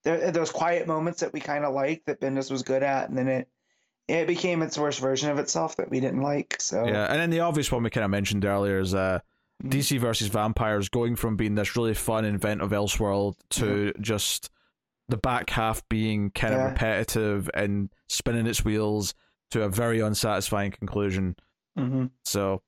there, 0.03 0.29
those 0.29 0.51
quiet 0.51 0.85
moments 0.85 1.21
that 1.21 1.33
we 1.33 1.39
kind 1.39 1.65
of 1.65 1.73
liked 1.73 2.05
that 2.05 2.21
Bendis 2.21 2.51
was 2.51 2.61
good 2.61 2.83
at, 2.83 3.09
and 3.09 3.17
then 3.17 3.27
it 3.27 3.47
it 4.07 4.27
became 4.27 4.61
its 4.61 4.77
worst 4.77 4.99
version 4.99 5.31
of 5.31 5.39
itself 5.39 5.77
that 5.77 5.89
we 5.89 5.99
didn't 5.99 6.21
like. 6.21 6.57
So 6.61 6.85
Yeah, 6.85 7.05
and 7.09 7.19
then 7.19 7.31
the 7.31 7.39
obvious 7.39 7.71
one 7.71 7.81
we 7.81 7.89
kind 7.89 8.05
of 8.05 8.11
mentioned 8.11 8.45
earlier 8.45 8.77
is 8.79 8.93
uh, 8.93 9.21
Mhm. 9.63 9.69
DC 9.71 9.97
versus 9.99 10.27
vampires 10.27 10.89
going 10.89 11.15
from 11.15 11.35
being 11.35 11.55
this 11.55 11.75
really 11.75 11.93
fun, 11.93 12.25
inventive 12.25 12.71
Elseworld 12.71 13.35
to 13.51 13.93
just 14.01 14.49
the 15.07 15.17
back 15.17 15.49
half 15.49 15.87
being 15.89 16.31
kind 16.31 16.53
Yeah. 16.53 16.65
of 16.65 16.71
repetitive 16.71 17.49
and 17.53 17.89
spinning 18.09 18.47
its 18.47 18.65
wheels 18.65 19.13
to 19.51 19.63
a 19.63 19.69
very 19.69 19.99
unsatisfying 20.01 20.71
conclusion. 20.71 21.35
Mm-hmm. 21.77 22.05
So, 22.23 22.63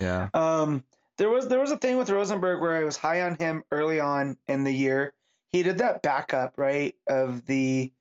yeah, 0.00 0.30
Um, 0.34 0.84
there 1.18 1.28
was 1.28 1.48
there 1.48 1.60
was 1.60 1.70
a 1.70 1.76
thing 1.76 1.98
with 1.98 2.08
Rosenberg 2.10 2.60
where 2.60 2.76
I 2.76 2.84
was 2.84 2.96
high 2.96 3.22
on 3.22 3.36
him 3.36 3.64
early 3.70 4.00
on 4.00 4.38
in 4.46 4.64
the 4.64 4.72
year. 4.72 5.12
He 5.52 5.62
did 5.62 5.78
that 5.78 6.02
backup 6.02 6.54
right 6.56 6.96
of 7.06 7.44
the 7.46 7.92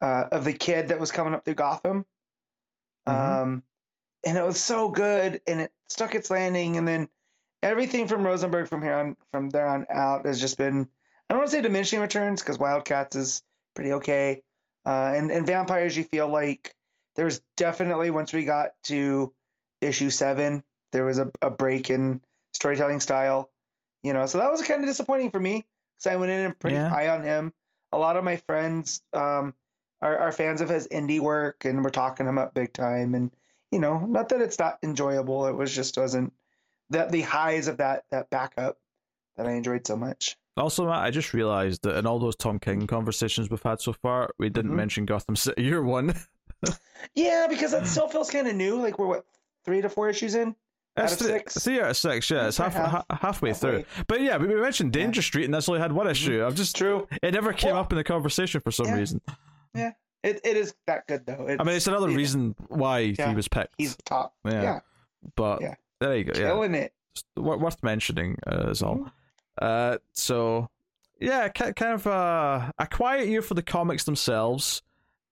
uh, 0.00 0.28
of 0.30 0.44
the 0.44 0.52
kid 0.52 0.88
that 0.88 1.00
was 1.00 1.10
coming 1.10 1.34
up 1.34 1.44
through 1.44 1.54
Gotham, 1.54 2.06
Mhm. 3.08 3.12
um, 3.42 3.62
and 4.24 4.38
it 4.38 4.44
was 4.44 4.62
so 4.62 4.88
good, 4.90 5.40
and 5.48 5.60
it 5.60 5.72
stuck 5.88 6.14
its 6.14 6.30
landing, 6.30 6.76
and 6.76 6.86
then 6.86 7.08
everything 7.62 8.08
from 8.08 8.24
Rosenberg 8.24 8.68
from 8.68 8.82
here 8.82 8.94
on 8.94 9.16
from 9.32 9.50
there 9.50 9.66
on 9.66 9.86
out 9.90 10.26
has 10.26 10.40
just 10.40 10.58
been 10.58 10.88
I 11.28 11.34
don't 11.34 11.38
want 11.40 11.50
to 11.50 11.56
say 11.56 11.62
diminishing 11.62 12.00
returns 12.00 12.42
because 12.42 12.58
Wildcats 12.58 13.16
is 13.16 13.42
pretty 13.74 13.92
okay, 13.94 14.42
uh, 14.86 15.12
and 15.14 15.30
and 15.30 15.46
Vampires 15.46 15.96
you 15.96 16.04
feel 16.04 16.28
like 16.28 16.74
there's 17.16 17.40
definitely 17.56 18.10
once 18.10 18.32
we 18.32 18.44
got 18.44 18.70
to 18.84 19.32
issue 19.80 20.10
seven 20.10 20.62
there 20.92 21.04
was 21.04 21.18
a, 21.18 21.30
a 21.42 21.50
break 21.50 21.90
in 21.90 22.20
storytelling 22.52 23.00
style, 23.00 23.50
you 24.02 24.12
know. 24.12 24.26
So 24.26 24.38
that 24.38 24.50
was 24.50 24.62
kind 24.62 24.82
of 24.82 24.88
disappointing 24.88 25.30
for 25.30 25.40
me 25.40 25.64
because 25.96 26.12
I 26.12 26.16
went 26.16 26.32
in 26.32 26.40
and 26.46 26.58
pretty 26.58 26.76
Yeah. 26.76 26.88
high 26.88 27.08
on 27.08 27.22
him. 27.22 27.52
A 27.92 27.98
lot 27.98 28.16
of 28.16 28.24
my 28.24 28.36
friends 28.36 29.02
um, 29.12 29.54
are, 30.00 30.16
are 30.16 30.32
fans 30.32 30.60
of 30.60 30.68
his 30.68 30.88
indie 30.88 31.20
work, 31.20 31.64
and 31.64 31.82
we're 31.84 31.90
talking 31.90 32.26
him 32.26 32.38
up 32.38 32.54
big 32.54 32.72
time. 32.72 33.14
And 33.14 33.30
you 33.70 33.80
know, 33.80 33.98
not 33.98 34.30
that 34.30 34.40
it's 34.40 34.58
not 34.58 34.78
enjoyable, 34.82 35.46
it 35.46 35.54
was 35.56 35.74
just 35.74 35.96
wasn't 35.98 36.32
that 36.90 37.10
the 37.10 37.22
highs 37.22 37.68
of 37.68 37.76
that 37.78 38.04
that 38.10 38.30
backup 38.30 38.78
that 39.36 39.46
I 39.46 39.52
enjoyed 39.52 39.86
so 39.86 39.96
much. 39.96 40.36
Also, 40.56 40.84
Matt, 40.86 40.98
I 41.04 41.10
just 41.10 41.32
realized 41.34 41.82
that 41.84 41.96
in 41.96 42.06
all 42.06 42.18
those 42.18 42.34
Tom 42.34 42.58
King 42.58 42.86
conversations 42.88 43.48
we've 43.48 43.62
had 43.62 43.80
so 43.80 43.92
far, 43.92 44.30
we 44.38 44.48
didn't 44.48 44.72
Mhm. 44.72 44.76
mention 44.76 45.06
Gotham 45.06 45.36
City 45.36 45.62
Year 45.64 45.82
One. 45.82 46.14
Yeah, 47.14 47.46
because 47.48 47.70
that 47.70 47.86
still 47.86 48.08
feels 48.08 48.30
kind 48.30 48.48
of 48.48 48.56
new. 48.56 48.80
Like 48.80 48.98
we're 48.98 49.06
what 49.06 49.24
three 49.64 49.80
to 49.80 49.88
four 49.88 50.08
issues 50.08 50.34
in. 50.34 50.56
Out 50.96 51.04
It's 51.04 51.12
of 51.12 51.18
th- 51.20 51.30
six? 51.30 51.62
three 51.64 51.80
out 51.80 51.90
of 51.90 51.96
six, 51.96 52.28
yeah. 52.28 52.48
It's 52.48 52.56
half, 52.58 52.74
Half- 52.74 52.90
ha- 52.90 53.04
halfway 53.10 53.50
halfway. 53.50 53.82
through. 53.82 54.04
But 54.08 54.20
yeah, 54.20 54.36
we 54.36 54.48
we 54.48 54.60
mentioned 54.60 54.92
Danger 54.92 55.22
Street, 55.22 55.44
and 55.44 55.54
that's 55.54 55.68
only 55.68 55.80
had 55.80 55.92
one 55.92 56.08
issue. 56.08 56.44
I've 56.44 56.56
just 56.56 56.74
True. 56.74 57.06
it 57.22 57.32
never 57.34 57.52
came 57.52 57.72
Well- 57.74 57.82
up 57.82 57.92
in 57.92 57.96
the 57.98 58.02
conversation 58.02 58.60
for 58.60 58.72
some 58.72 58.86
Yeah. 58.86 58.96
reason. 58.96 59.20
Yeah, 59.74 59.92
it, 60.24 60.40
it 60.42 60.56
is 60.56 60.74
that 60.88 61.06
good 61.06 61.24
though. 61.26 61.46
I 61.48 61.62
mean, 61.62 61.76
it's 61.76 61.86
another 61.86 62.10
yeah, 62.10 62.16
reason 62.16 62.56
why 62.66 62.98
Yeah. 63.16 63.28
he 63.28 63.34
was 63.36 63.46
picked. 63.46 63.74
he's 63.78 63.96
top. 64.04 64.34
Yeah. 64.44 64.62
Yeah, 64.62 64.80
but 65.36 65.60
yeah. 65.60 65.74
There 66.00 66.16
you 66.16 66.24
go. 66.24 66.32
Yeah, 66.38 66.48
killing 66.48 66.74
it. 66.74 66.92
Just 67.14 67.26
wor- 67.36 67.58
worth 67.58 67.82
mentioning 67.82 68.36
uh, 68.46 68.68
is 68.70 68.82
all. 68.82 68.96
Mhm. 68.96 69.10
Uh, 69.60 69.98
so 70.12 70.68
yeah, 71.20 71.48
ki- 71.48 71.72
kind 71.72 71.94
of 71.94 72.06
uh, 72.06 72.70
a 72.78 72.86
quiet 72.86 73.28
year 73.28 73.42
for 73.42 73.54
the 73.54 73.62
comics 73.62 74.04
themselves. 74.04 74.82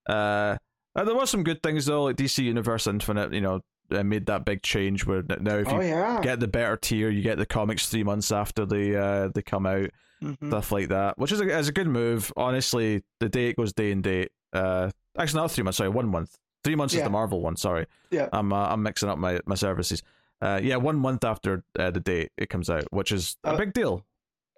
Uh, 0.09 0.57
there 0.95 1.15
were 1.15 1.27
some 1.27 1.45
good 1.45 1.63
things 1.63 1.87
though, 1.87 2.05
like 2.05 2.17
DC 2.17 2.43
Universe 2.43 2.87
Infinite. 2.87 3.33
You 3.33 3.41
know, 3.41 3.61
uh, 3.91 4.03
made 4.03 4.27
that 4.27 4.45
big 4.45 4.63
change 4.63 5.07
where 5.07 5.23
now 5.41 5.57
if 5.57 5.69
you 5.69 5.75
Oh 5.77 5.81
yeah. 5.81 6.21
get 6.23 6.41
the 6.41 6.49
better 6.49 6.77
tier, 6.77 7.11
you 7.11 7.23
get 7.23 7.39
the 7.39 7.47
comics 7.47 7.89
three 7.89 8.03
months 8.05 8.33
after 8.33 8.65
they 8.67 8.97
uh 8.97 9.29
they 9.35 9.43
come 9.43 9.67
out, 9.67 9.91
Mhm. 10.23 10.47
stuff 10.49 10.73
like 10.73 10.89
that, 10.89 11.19
which 11.19 11.31
is 11.33 11.41
a, 11.41 11.59
is 11.59 11.69
a 11.69 11.73
good 11.73 11.87
move. 11.89 12.33
Honestly, 12.37 13.03
the 13.21 13.29
date 13.29 13.57
goes 13.57 13.73
day 13.73 13.93
and 13.93 14.03
date. 14.03 14.33
Uh, 14.53 14.91
actually, 15.19 15.41
not 15.43 15.51
three 15.51 15.63
months. 15.65 15.77
Sorry, 15.77 15.91
one 15.91 16.09
month. 16.09 16.37
Three 16.65 16.75
months 16.75 16.95
is 16.95 17.03
the 17.03 17.11
Marvel 17.11 17.41
one. 17.43 17.55
Sorry. 17.57 17.87
Yeah. 18.11 18.29
I'm 18.33 18.53
uh, 18.53 18.67
I'm 18.69 18.83
mixing 18.83 19.09
up 19.09 19.19
my 19.19 19.39
my 19.47 19.55
services. 19.55 20.03
Uh, 20.41 20.61
yeah, 20.63 20.77
one 20.77 20.97
month 20.99 21.25
after 21.25 21.65
uh, 21.79 21.91
the 21.91 22.01
date 22.01 22.31
it 22.37 22.51
comes 22.51 22.69
out, 22.69 22.85
which 22.93 23.11
is 23.13 23.37
a 23.45 23.51
Uh, 23.51 23.57
big 23.57 23.73
deal. 23.73 24.05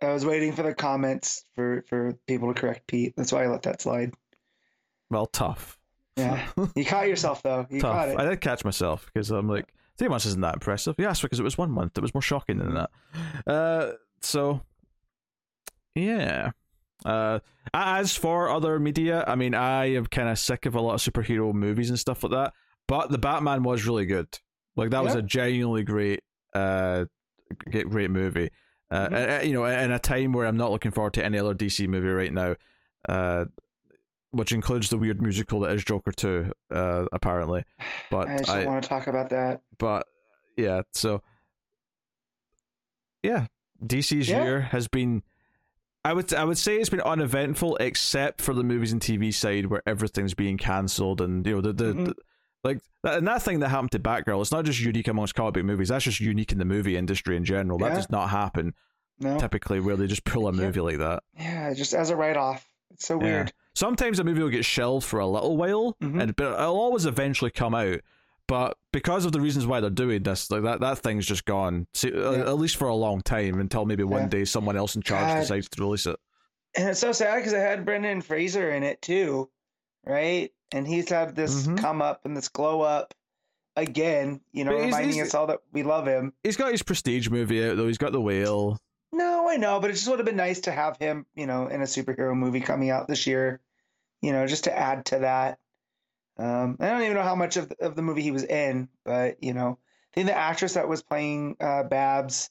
I 0.03 0.13
was 0.13 0.25
waiting 0.25 0.53
for 0.53 0.63
the 0.63 0.75
comments 0.75 1.45
for 1.55 1.85
for 1.89 2.15
people 2.27 2.53
to 2.53 2.61
correct 2.61 2.87
Pete. 2.87 3.15
That's 3.17 3.33
why 3.33 3.45
I 3.45 3.47
let 3.49 3.63
that 3.63 3.81
slide. 3.83 4.15
Well, 5.11 5.27
tough. 5.27 5.79
Yeah, 6.17 6.47
you 6.77 6.85
caught 6.85 7.09
yourself 7.09 7.43
though. 7.43 7.67
You 7.71 7.81
tough. 7.81 7.93
caught 7.95 8.09
it. 8.09 8.19
I 8.19 8.25
did 8.29 8.41
catch 8.41 8.65
myself 8.65 9.07
because 9.07 9.31
I'm 9.31 9.49
like, 9.49 9.73
three 9.97 10.09
months 10.09 10.27
isn't 10.27 10.41
that 10.41 10.55
impressive. 10.55 10.97
Yes, 10.99 11.23
because 11.23 11.39
it 11.41 11.45
was 11.45 11.57
one 11.57 11.71
month. 11.71 11.97
It 11.97 12.01
was 12.03 12.13
more 12.15 12.23
shocking 12.23 12.59
than 12.59 12.75
that. 12.75 12.91
Uh, 13.47 13.93
so 14.21 14.61
yeah. 15.95 16.51
Uh, 17.05 17.39
as 17.73 18.17
for 18.17 18.49
other 18.51 18.79
media, 18.81 19.25
I 19.27 19.37
mean, 19.37 19.55
I 19.55 19.95
am 19.95 20.07
kind 20.07 20.29
of 20.29 20.39
sick 20.39 20.67
of 20.67 20.75
a 20.75 20.81
lot 20.81 20.95
of 20.95 21.01
superhero 21.01 21.53
movies 21.55 21.91
and 21.91 21.99
stuff 21.99 22.25
like 22.25 22.33
that. 22.33 22.53
But 22.89 23.11
the 23.11 23.19
Batman 23.19 23.63
was 23.63 23.87
really 23.87 24.07
good. 24.07 24.27
Like 24.79 24.91
that 24.91 25.05
was 25.05 25.15
a 25.15 25.23
genuinely 25.23 25.83
great, 25.85 26.21
uh, 26.55 27.05
great 27.71 28.11
movie. 28.11 28.51
Uh, 28.91 29.09
Mhm. 29.09 29.41
uh, 29.41 29.43
you 29.43 29.53
know, 29.53 29.65
in 29.67 29.91
a 29.91 29.99
time 29.99 30.33
where 30.33 30.47
I'm 30.47 30.57
not 30.57 30.71
looking 30.71 30.93
forward 30.93 31.13
to 31.15 31.25
any 31.25 31.39
other 31.39 31.53
DC 31.55 31.87
movie 31.87 32.09
right 32.09 32.33
now, 32.33 32.57
uh, 33.09 33.45
which 34.31 34.53
includes 34.53 34.89
the 34.89 34.97
weird 34.97 35.21
musical 35.21 35.61
that 35.61 35.73
is 35.73 35.85
Joker 35.85 36.13
2, 36.13 36.53
uh, 36.71 37.05
apparently. 37.13 37.65
But 38.11 38.29
I 38.29 38.39
just 38.39 38.51
I, 38.51 38.57
don't 38.63 38.73
want 38.73 38.83
to 38.85 38.89
talk 38.89 39.07
about 39.07 39.29
that. 39.31 39.61
but 39.79 40.07
yeah, 40.57 40.83
so 40.93 41.23
yeah, 43.23 43.47
DC's 43.85 44.29
Yeah. 44.29 44.45
year 44.45 44.61
has 44.63 44.89
been. 44.89 45.23
I 46.05 46.13
would 46.13 46.33
I 46.33 46.45
would 46.45 46.57
say 46.59 46.77
it's 46.77 46.89
been 46.91 47.01
uneventful 47.01 47.77
except 47.79 48.41
for 48.41 48.55
the 48.55 48.63
movies 48.65 48.93
and 48.93 49.01
TV 49.03 49.33
side 49.35 49.67
where 49.67 49.83
everything's 49.87 50.33
being 50.35 50.57
cancelled 50.57 51.21
and 51.21 51.45
you 51.47 51.57
know 51.57 51.61
the 51.61 51.73
the, 51.73 51.93
Mhm. 51.93 52.05
the 52.07 52.15
like 52.65 52.81
and 53.05 53.27
that 53.29 53.43
thing 53.43 53.61
that 53.61 53.69
happened 53.69 53.93
to 53.93 53.99
Batgirl. 53.99 54.41
It's 54.41 54.53
not 54.53 54.65
just 54.65 54.81
unique 54.81 55.09
amongst 55.09 55.35
comic 55.35 55.55
book 55.55 55.65
movies. 55.65 55.89
That's 55.89 56.05
just 56.05 56.21
unique 56.21 56.53
in 56.53 56.59
the 56.59 56.65
movie 56.65 56.97
industry 56.97 57.37
in 57.37 57.45
general. 57.45 57.79
That 57.79 57.95
does 57.95 58.11
not 58.11 58.31
happen 58.31 58.75
No. 59.21 59.39
typically 59.39 59.81
where 59.81 59.97
they 59.97 60.07
just 60.07 60.25
pull 60.25 60.49
a 60.49 60.53
Yeah. 60.53 60.61
movie 60.67 60.81
like 60.81 60.99
that. 60.99 61.23
Yeah, 61.39 61.73
just 61.75 61.95
as 61.95 62.11
a 62.11 62.17
write 62.17 62.37
off. 62.37 62.69
It's 62.91 63.07
so 63.07 63.19
Yeah. 63.21 63.25
weird. 63.27 63.53
Sometimes 63.75 64.19
a 64.19 64.25
movie 64.25 64.43
will 64.43 64.49
get 64.49 64.65
shelved 64.65 65.07
for 65.07 65.21
a 65.21 65.27
little 65.27 65.57
while, 65.57 65.97
Mhm. 66.03 66.21
and 66.21 66.37
but 66.37 66.55
it'll 66.61 66.81
always 66.81 67.07
eventually 67.07 67.51
come 67.51 67.75
out. 67.75 68.01
But 68.49 68.79
because 68.93 69.25
of 69.27 69.33
the 69.33 69.41
reasons 69.41 69.67
why 69.67 69.79
they're 69.81 69.91
doing 69.91 70.23
this, 70.23 70.51
like 70.51 70.63
that, 70.63 70.81
that 70.81 70.99
thing's 70.99 71.27
just 71.27 71.45
gone. 71.45 71.87
See, 71.95 72.11
uh, 72.13 72.31
Yeah. 72.33 72.39
At 72.41 72.59
least 72.59 72.77
for 72.77 72.89
a 72.89 72.95
long 72.95 73.21
time 73.21 73.61
until 73.61 73.85
maybe 73.85 74.05
one 74.05 74.23
Yeah. 74.23 74.29
day 74.29 74.45
someone 74.47 74.77
else 74.77 74.97
in 74.97 75.03
charge 75.03 75.27
God. 75.35 75.41
decides 75.41 75.69
to 75.69 75.83
release 75.83 76.07
it. 76.07 76.17
And 76.75 76.89
it's 76.89 76.99
so 77.01 77.13
sad 77.13 77.37
because 77.37 77.53
it 77.53 77.61
had 77.61 77.85
Brendan 77.85 78.21
Fraser 78.23 78.71
in 78.71 78.83
it 78.83 79.03
too, 79.03 79.51
right? 80.09 80.51
And 80.73 80.87
he's 80.87 81.09
had 81.09 81.37
this 81.37 81.67
Mhm. 81.67 81.79
come 81.79 82.03
up 82.03 82.25
and 82.25 82.37
this 82.37 82.49
glow 82.49 82.81
up 82.81 83.15
again, 83.77 84.41
you 84.53 84.65
know, 84.65 84.73
reminding 84.73 85.13
he's- 85.15 85.29
us 85.29 85.35
all 85.35 85.47
that 85.47 85.61
we 85.73 85.83
love 85.83 86.07
him. 86.07 86.33
He's 86.43 86.57
got 86.57 86.73
his 86.73 86.83
prestige 86.83 87.29
movie 87.29 87.65
out 87.65 87.77
though. 87.77 87.87
He's 87.87 87.99
got 87.99 88.13
the 88.13 88.21
whale. 88.21 88.81
No, 89.13 89.49
I 89.49 89.57
know, 89.57 89.81
but 89.81 89.91
it 89.91 89.95
just 89.95 90.09
would 90.09 90.19
have 90.19 90.27
been 90.27 90.37
nice 90.37 90.61
to 90.63 90.73
have 90.73 90.97
him, 90.99 91.25
you 91.35 91.47
know, 91.47 91.69
in 91.69 91.81
a 91.81 91.85
superhero 91.85 92.35
movie 92.37 92.61
coming 92.61 92.91
out 92.91 93.09
this 93.09 93.27
year, 93.27 93.61
you 94.21 94.33
know, 94.33 94.47
just 94.47 94.65
to 94.65 94.77
add 94.77 95.07
to 95.07 95.21
that. 95.21 95.59
Um, 96.37 96.77
I 96.81 96.89
don't 96.89 97.03
even 97.03 97.15
know 97.15 97.23
how 97.23 97.35
much 97.35 97.57
of 97.57 97.69
the, 97.69 97.77
of 97.85 97.97
the 97.97 98.03
movie 98.03 98.23
he 98.23 98.31
was 98.31 98.45
in, 98.45 98.89
but 99.05 99.43
you 99.43 99.55
know, 99.55 99.79
I 100.13 100.15
think 100.15 100.27
the 100.27 100.37
actress 100.37 100.75
that 100.75 100.89
was 100.89 101.03
playing 101.03 101.57
uh, 101.61 101.85
Babs 101.85 102.51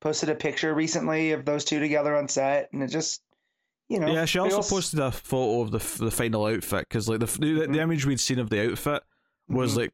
posted 0.00 0.28
a 0.28 0.34
picture 0.34 0.74
recently 0.74 1.32
of 1.32 1.44
those 1.44 1.64
two 1.64 1.80
together 1.80 2.14
on 2.16 2.28
set, 2.28 2.68
and 2.72 2.82
it 2.82 2.88
just, 2.88 3.22
you 3.88 3.98
know, 4.00 4.06
yeah, 4.12 4.24
she 4.24 4.38
also 4.38 4.56
feels- 4.56 4.70
posted 4.70 5.00
a 5.00 5.12
photo 5.12 5.62
of 5.62 5.70
the 5.70 6.04
the 6.04 6.10
final 6.10 6.46
outfit 6.46 6.86
because 6.88 7.08
like 7.08 7.20
the, 7.20 7.26
the 7.26 7.52
the 7.54 7.66
Mhm. 7.66 7.76
image 7.76 8.06
we'd 8.06 8.20
seen 8.20 8.38
of 8.38 8.50
the 8.50 8.70
outfit 8.70 9.02
was 9.48 9.74
Mhm. 9.74 9.76
like 9.78 9.92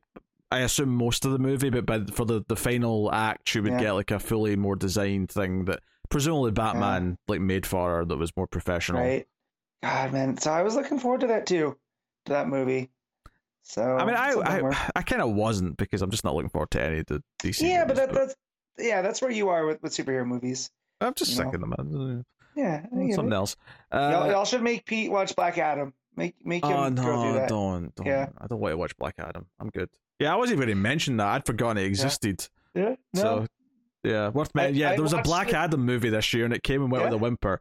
I 0.52 0.60
assume 0.60 0.88
most 0.88 1.24
of 1.24 1.30
the 1.32 1.38
movie, 1.38 1.70
but 1.70 1.86
by 1.86 2.04
for 2.06 2.24
the, 2.24 2.42
the 2.48 2.56
final 2.56 3.12
act, 3.12 3.48
she 3.48 3.60
would 3.60 3.72
Yeah. 3.72 3.80
get 3.80 3.92
like 3.92 4.10
a 4.10 4.18
fully 4.18 4.56
more 4.56 4.74
designed 4.76 5.30
thing 5.30 5.64
that 5.66 5.80
presumably 6.08 6.50
Batman 6.50 7.18
like 7.28 7.40
made 7.40 7.66
for 7.66 7.90
her 7.98 8.04
that 8.04 8.16
was 8.16 8.36
more 8.36 8.46
professional. 8.48 9.00
right. 9.00 9.26
God, 9.82 10.12
man. 10.12 10.36
So 10.38 10.52
I 10.52 10.62
was 10.62 10.74
looking 10.74 10.98
forward 10.98 11.20
to 11.22 11.28
that 11.28 11.46
too, 11.46 11.76
to 12.26 12.32
that 12.32 12.48
movie. 12.48 12.90
So 13.62 13.82
I 13.96 14.04
mean, 14.04 14.14
I 14.16 14.28
it's 14.28 14.36
a 14.36 14.42
bummer. 14.42 14.72
I, 14.74 14.90
I 14.96 15.02
kind 15.02 15.22
of 15.22 15.32
wasn't 15.34 15.76
because 15.76 16.02
I'm 16.02 16.10
just 16.10 16.24
not 16.24 16.34
looking 16.34 16.50
forward 16.50 16.70
to 16.72 16.82
any 16.82 16.98
of 16.98 17.06
the 17.06 17.22
DC. 17.42 17.60
yeah, 17.68 17.84
but 17.84 17.96
movies, 17.96 18.06
that, 18.08 18.14
that's 18.14 18.34
yeah, 18.78 19.02
that's 19.02 19.22
where 19.22 19.30
you 19.30 19.48
are 19.50 19.66
with, 19.66 19.80
with 19.82 19.92
superhero 19.92 20.26
movies. 20.26 20.70
I'm 21.00 21.14
just 21.14 21.36
sick 21.36 21.46
of 21.46 21.52
them. 21.60 22.24
Man. 22.56 22.88
Yeah, 22.92 22.98
I 23.06 23.10
Something 23.12 23.32
it. 23.32 23.36
else. 23.36 23.56
y'all, 23.92 24.22
Uh, 24.24 24.30
y'all 24.30 24.44
should 24.44 24.62
make 24.62 24.84
Pete 24.86 25.10
watch 25.10 25.34
Black 25.36 25.58
Adam. 25.58 25.92
Make 26.16 26.34
make 26.44 26.64
him 26.64 26.72
oh 26.72 26.90
go 26.90 27.02
through 27.02 27.12
no, 27.14 27.32
that. 27.34 27.48
don't, 27.48 27.94
don't. 27.94 28.06
Yeah. 28.06 28.28
I 28.38 28.46
don't 28.46 28.58
want 28.60 28.72
to 28.72 28.76
watch 28.78 28.96
Black 28.96 29.14
Adam. 29.18 29.46
I'm 29.58 29.70
good. 29.70 29.88
Yeah, 30.18 30.32
I 30.32 30.36
wasn't 30.36 30.56
even 30.58 30.66
going 30.66 30.76
to 30.76 30.82
mention 30.82 31.16
that. 31.18 31.28
I'd 31.28 31.46
forgotten 31.46 31.78
it 31.78 31.84
existed. 31.86 32.46
Yeah, 32.74 32.96
no. 33.14 33.20
So 33.20 33.46
yeah, 34.04 34.28
worth 34.28 34.50
I- 34.56 34.68
Yeah, 34.68 34.90
I 34.90 34.92
there 34.94 35.02
was 35.02 35.12
a 35.12 35.22
Black 35.22 35.48
it- 35.48 35.54
Adam 35.54 35.84
movie 35.84 36.10
this 36.10 36.32
year, 36.34 36.44
and 36.44 36.52
it 36.54 36.62
came 36.62 36.82
and 36.82 36.90
went 36.92 37.04
with 37.04 37.12
a 37.14 37.18
whimper. 37.18 37.60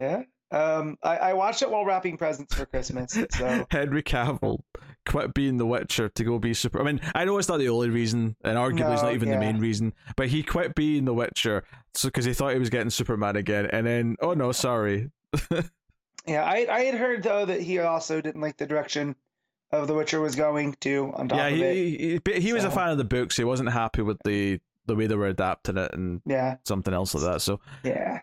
yeah. 0.00 0.22
Um, 0.50 0.98
I, 1.02 1.16
I 1.16 1.32
watched 1.32 1.62
it 1.62 1.70
while 1.70 1.84
wrapping 1.84 2.16
presents 2.16 2.54
for 2.54 2.64
Christmas. 2.66 3.18
So 3.30 3.66
Henry 3.70 4.02
Cavill 4.04 4.60
quit 5.06 5.34
being 5.34 5.56
The 5.56 5.66
Witcher 5.66 6.08
to 6.08 6.24
go 6.24 6.38
be 6.38 6.54
super. 6.54 6.80
I 6.80 6.84
mean, 6.84 7.00
I 7.14 7.24
know 7.24 7.38
it's 7.38 7.48
not 7.48 7.58
the 7.58 7.68
only 7.68 7.90
reason, 7.90 8.36
and 8.44 8.56
arguably 8.56 8.92
it's 8.92 9.02
not 9.02 9.14
even 9.14 9.28
yeah. 9.28 9.34
the 9.34 9.40
main 9.40 9.58
reason, 9.58 9.94
but 10.16 10.28
he 10.28 10.42
quit 10.42 10.74
being 10.74 11.04
The 11.04 11.14
Witcher 11.14 11.64
so 11.94 12.08
because 12.08 12.24
he 12.24 12.34
thought 12.34 12.52
he 12.52 12.58
was 12.58 12.70
getting 12.70 12.90
Superman 12.90 13.36
again, 13.36 13.66
and 13.66 13.86
then 13.86 14.16
oh 14.20 14.34
no, 14.34 14.52
sorry. 14.52 15.10
yeah, 16.26 16.44
I 16.44 16.66
I 16.70 16.80
had 16.84 16.94
heard 16.94 17.22
though 17.22 17.46
that 17.46 17.60
he 17.60 17.78
also 17.78 18.20
didn't 18.20 18.40
like 18.40 18.56
the 18.56 18.66
direction 18.66 19.14
of 19.70 19.86
The 19.88 19.94
Witcher 19.94 20.20
was 20.20 20.34
going 20.34 20.74
to. 20.80 21.12
On 21.14 21.28
top 21.28 21.38
yeah, 21.38 21.46
of 21.46 21.54
he, 21.54 21.62
it, 21.62 22.22
he 22.26 22.32
he- 22.32 22.40
he 22.40 22.52
was 22.52 22.64
a 22.64 22.70
fan 22.70 22.90
of 22.90 22.98
the 22.98 23.04
books. 23.04 23.36
He 23.36 23.44
wasn't 23.44 23.70
happy 23.70 24.02
with 24.02 24.18
the 24.24 24.60
the 24.86 24.94
way 24.94 25.06
they 25.06 25.14
were 25.14 25.28
adapting 25.28 25.78
it 25.78 25.94
and 25.94 26.20
yeah, 26.26 26.56
something 26.64 26.92
else 26.92 27.14
like 27.14 27.24
that. 27.24 27.42
So 27.42 27.60
yeah. 27.82 28.20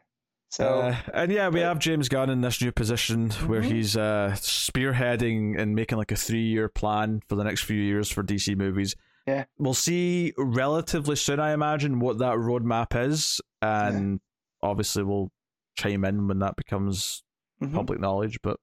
So 0.52 0.82
Uh, 0.82 0.96
and 1.14 1.32
yeah, 1.32 1.48
we 1.50 1.62
have 1.62 1.80
James 1.80 2.10
Gunn 2.10 2.30
in 2.30 2.42
this 2.42 2.62
new 2.62 2.72
position 2.74 3.30
where 3.48 3.62
Mhm. 3.62 3.72
he's 3.72 3.96
uh, 3.96 4.32
spearheading 4.36 5.58
and 5.58 5.74
making 5.74 5.98
like 5.98 6.12
a 6.12 6.16
three-year 6.16 6.68
plan 6.68 7.22
for 7.28 7.36
the 7.36 7.44
next 7.44 7.64
few 7.64 7.82
years 7.82 8.12
for 8.12 8.22
DC 8.24 8.56
movies. 8.56 8.96
Yeah. 9.28 9.46
we'll 9.60 9.76
see 9.76 10.34
relatively 10.36 11.16
soon, 11.16 11.40
I 11.40 11.54
imagine, 11.54 12.00
what 12.00 12.18
that 12.18 12.38
roadmap 12.38 13.00
is, 13.08 13.40
and 13.62 14.20
obviously 14.64 15.04
we'll 15.04 15.32
chime 15.78 16.04
in 16.06 16.28
when 16.28 16.40
that 16.40 16.56
becomes 16.56 17.24
mhm. 17.64 17.72
public 17.72 18.00
knowledge. 18.00 18.40
But 18.42 18.60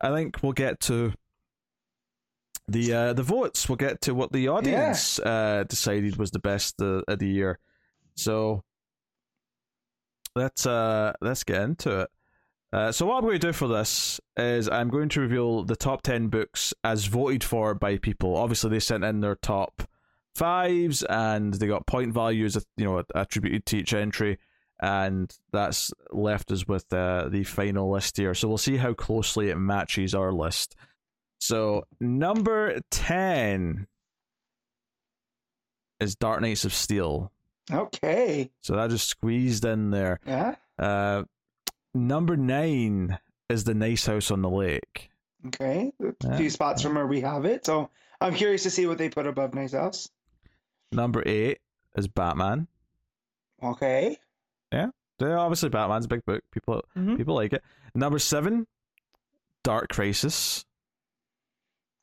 I 0.00 0.08
think 0.12 0.42
we'll 0.42 0.54
get 0.54 0.80
to 0.80 1.12
the 2.66 2.92
uh, 2.92 3.12
the 3.12 3.22
votes. 3.22 3.68
We'll 3.68 3.76
get 3.76 4.00
to 4.00 4.14
what 4.14 4.32
the 4.32 4.48
audience 4.48 5.20
uh, 5.20 5.64
decided 5.68 6.16
was 6.16 6.30
the 6.30 6.40
best 6.40 6.80
uh, 6.80 7.02
of 7.06 7.18
the 7.18 7.28
year. 7.28 7.58
So 8.16 8.64
let's 10.36 10.66
uh 10.66 11.12
let's 11.20 11.42
get 11.42 11.62
into 11.62 12.02
it. 12.02 12.10
Uh, 12.72 12.92
so 12.92 13.06
what 13.06 13.16
I'm 13.16 13.22
going 13.22 13.40
to 13.40 13.46
do 13.46 13.52
for 13.52 13.68
this 13.68 14.20
is 14.36 14.68
I'm 14.68 14.90
going 14.90 15.08
to 15.10 15.20
reveal 15.20 15.64
the 15.64 15.76
top 15.76 16.02
ten 16.02 16.28
books 16.28 16.74
as 16.84 17.06
voted 17.06 17.42
for 17.42 17.74
by 17.74 17.96
people. 17.96 18.36
Obviously, 18.36 18.70
they 18.70 18.80
sent 18.80 19.04
in 19.04 19.20
their 19.20 19.36
top 19.36 19.82
fives, 20.34 21.02
and 21.04 21.54
they 21.54 21.66
got 21.66 21.86
point 21.86 22.12
values, 22.12 22.56
you 22.76 22.84
know, 22.84 23.02
attributed 23.14 23.64
to 23.66 23.78
each 23.78 23.94
entry, 23.94 24.38
and 24.82 25.34
that's 25.52 25.92
left 26.10 26.52
us 26.52 26.68
with 26.68 26.92
uh, 26.92 27.28
the 27.30 27.44
final 27.44 27.90
list 27.90 28.16
here. 28.18 28.34
So 28.34 28.48
we'll 28.48 28.58
see 28.58 28.76
how 28.76 28.92
closely 28.92 29.48
it 29.48 29.56
matches 29.56 30.14
our 30.14 30.32
list. 30.32 30.76
So 31.38 31.86
number 32.00 32.80
ten 32.90 33.86
is 36.00 36.16
Dark 36.16 36.42
Knights 36.42 36.66
of 36.66 36.74
Steel. 36.74 37.32
Okay. 37.70 38.50
So 38.62 38.76
that 38.76 38.90
just 38.90 39.08
squeezed 39.08 39.64
in 39.64 39.90
there. 39.90 40.18
Yeah. 40.26 40.56
Uh, 40.78 41.24
number 41.94 42.36
nine 42.36 43.18
is 43.48 43.64
the 43.64 43.74
Nice 43.74 44.06
House 44.06 44.30
on 44.30 44.42
the 44.42 44.50
Lake. 44.50 45.10
Okay. 45.46 45.92
A 46.02 46.12
Yeah, 46.24 46.36
few 46.36 46.50
spots 46.50 46.82
from 46.82 46.94
where 46.94 47.06
we 47.06 47.20
have 47.20 47.44
it. 47.44 47.64
So 47.66 47.90
I'm 48.20 48.34
curious 48.34 48.62
to 48.64 48.70
see 48.70 48.86
what 48.86 48.98
they 48.98 49.08
put 49.08 49.26
above 49.26 49.54
Nice 49.54 49.72
House. 49.72 50.08
Number 50.92 51.22
eight 51.26 51.58
is 51.96 52.08
Batman. 52.08 52.66
Okay. 53.62 54.18
Yeah, 54.72 54.88
obviously 55.38 55.70
Batman's 55.70 56.04
a 56.04 56.08
big 56.08 56.24
book. 56.26 56.42
People 56.50 56.82
Mhm. 56.96 57.16
people 57.16 57.34
like 57.34 57.54
it. 57.54 57.62
Number 57.94 58.18
seven, 58.18 58.66
Dark 59.64 59.88
Crisis. 59.88 60.66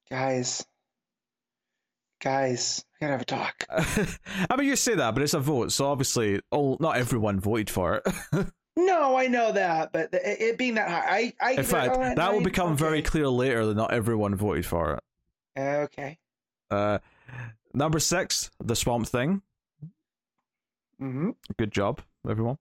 Guys. 0.10 0.66
Guys, 2.24 2.86
I 2.96 3.06
gotta 3.06 3.12
have 3.12 3.22
a 3.22 3.26
talk. 3.26 3.66
I 4.50 4.56
mean, 4.56 4.68
you 4.68 4.76
say 4.78 4.96
that, 4.96 5.14
but 5.14 5.24
it's 5.24 5.34
a 5.34 5.40
vote, 5.40 5.72
so 5.74 5.88
obviously, 5.88 6.40
all 6.52 6.78
not 6.80 6.96
everyone 6.96 7.40
voted 7.40 7.70
for 7.70 7.96
it. 8.06 8.48
No, 8.76 9.16
I 9.16 9.28
know 9.28 9.52
that, 9.52 9.94
but 9.94 10.12
the, 10.12 10.20
it 10.50 10.58
being 10.58 10.76
that 10.76 10.90
high, 10.90 11.34
I, 11.40 11.50
I 11.50 11.52
In 11.54 11.64
fact, 11.64 11.96
that 12.16 12.34
will 12.34 12.42
become 12.42 12.76
very 12.76 13.04
clear 13.04 13.28
later 13.30 13.68
that 13.68 13.78
not 13.78 13.94
everyone 13.94 14.34
voted 14.34 14.66
for 14.66 14.96
it. 14.96 15.62
Okay. 15.62 16.18
Uh, 16.72 16.98
number 17.76 18.00
six, 18.00 18.50
The 18.64 18.76
Swamp 18.76 19.08
Thing. 19.08 19.44
Mm-hmm. 21.00 21.32
Good 21.58 21.72
job, 21.72 22.02
everyone. 22.28 22.58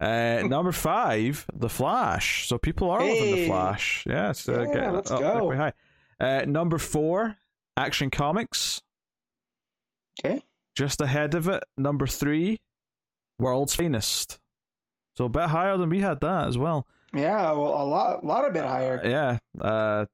Uh, 0.00 0.42
number 0.46 0.72
five, 0.72 1.46
The 1.54 1.68
Flash. 1.68 2.48
So 2.48 2.58
people 2.58 2.90
are 2.90 2.98
loving 2.98 3.34
The 3.34 3.46
Flash. 3.46 4.04
Yes, 4.04 4.48
uh, 4.48 4.62
Yeah, 4.62 4.74
getting 4.74 4.92
let's 4.94 5.10
up 5.12 5.20
go. 5.20 5.54
high. 5.54 5.72
Uh, 6.18 6.44
number 6.44 6.78
four, 6.78 7.36
Action 7.76 8.10
Comics. 8.10 8.82
Okay. 10.20 10.42
Just 10.74 11.00
ahead 11.00 11.34
of 11.34 11.48
it, 11.48 11.62
number 11.76 12.06
three, 12.06 12.60
World's 13.38 13.74
Finest. 13.74 14.38
So 15.16 15.26
a 15.26 15.28
bit 15.28 15.48
higher 15.50 15.76
than 15.76 15.90
we 15.90 16.00
had 16.00 16.20
that 16.20 16.48
as 16.48 16.56
well. 16.56 16.86
Yeah, 17.14 17.52
well, 17.52 17.82
a 17.82 17.84
lot, 17.84 18.22
a 18.22 18.26
lot 18.26 18.48
a 18.48 18.52
bit 18.52 18.64
higher. 18.64 19.00
Yeah. 19.04 19.38
Uh, 19.60 20.06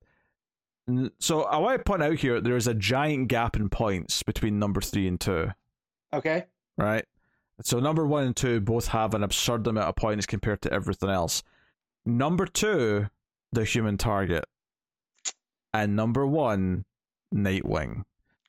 so 1.20 1.42
I 1.42 1.59
want 1.59 1.78
to 1.78 1.84
point 1.84 2.03
out 2.03 2.14
here 2.16 2.40
there 2.40 2.57
is 2.57 2.66
a 2.66 2.74
giant 2.74 3.28
gap 3.28 3.55
in 3.57 3.68
points 3.68 4.22
between 4.24 4.59
number 4.59 4.80
three 4.80 5.07
and 5.07 5.20
two. 5.20 5.51
Okay. 6.12 6.46
right? 6.76 7.05
So 7.62 7.78
number 7.80 8.07
one 8.07 8.24
and 8.26 8.36
two 8.36 8.61
both 8.61 8.88
have 8.88 9.14
an 9.14 9.22
absurd 9.22 9.66
amount 9.66 9.88
of 9.88 9.96
points 9.96 10.26
compared 10.26 10.62
to 10.62 10.72
everything 10.72 11.11
else. 11.11 11.42
Number 12.07 12.46
two, 12.46 13.07
the 13.53 13.64
human 13.64 13.99
target, 13.99 14.44
and 15.74 15.94
number 15.94 16.26
one, 16.26 16.84
Nightwing. 17.34 18.05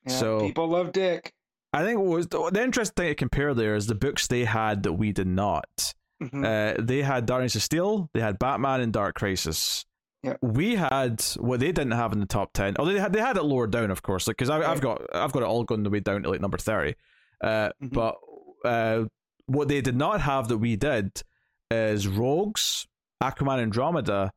Yeah, 0.06 0.14
So- 0.14 0.40
people 0.42 0.68
love 0.70 0.92
Dick. 0.94 1.34
I 1.74 1.84
think 1.84 2.00
what 2.00 2.08
was 2.10 2.28
the, 2.28 2.50
the 2.52 2.64
interesting 2.64 2.94
thing 2.96 3.12
to 3.12 3.16
compare 3.16 3.54
there 3.54 3.76
is 3.76 3.88
the 3.88 3.96
books 3.96 4.28
they 4.28 4.46
had 4.46 4.84
that 4.84 4.94
we 4.94 5.12
did 5.12 5.28
not. 5.28 5.94
Mhm. 6.22 6.44
Uh, 6.44 6.82
they 6.82 7.02
had 7.02 7.26
Dark 7.26 7.42
Knights 7.42 7.56
of 7.56 7.62
Steel, 7.64 8.10
they 8.14 8.20
had 8.20 8.40
Batman 8.40 8.82
and 8.82 8.92
Dark 8.92 9.16
Crisis. 9.16 9.86
Yeah. 10.24 10.36
We 10.42 10.76
had 10.76 11.22
what 11.38 11.62
they 11.62 11.72
didn't 11.72 11.92
have 11.94 12.12
in 12.12 12.20
the 12.20 12.26
top 12.26 12.52
ten. 12.54 12.76
Although 12.78 12.92
they 12.94 13.00
had 13.00 13.14
they 13.14 13.22
had 13.22 13.38
it 13.38 13.44
lower 13.44 13.68
down, 13.68 13.90
of 13.90 14.02
course, 14.02 14.26
because 14.26 14.50
I've 14.50 14.62
Right. 14.62 14.82
got 14.82 15.02
I've 15.16 15.32
got 15.32 15.44
it 15.44 15.46
all 15.46 15.64
going 15.64 15.84
the 15.84 15.90
way 15.90 16.02
down 16.02 16.24
to 16.24 16.30
like 16.30 16.42
number 16.42 16.58
thirty. 16.58 16.96
Uh, 17.42 17.70
Mhm. 17.82 17.94
But 17.94 18.18
uh, 18.66 19.06
what 19.46 19.70
they 19.70 19.80
did 19.80 19.96
not 19.96 20.20
have 20.22 20.50
that 20.50 20.58
we 20.58 20.76
did 20.76 21.24
is 21.72 22.06
Rogues, 22.08 22.86
Aquaman 23.24 23.60
Andromeda, 23.60 24.34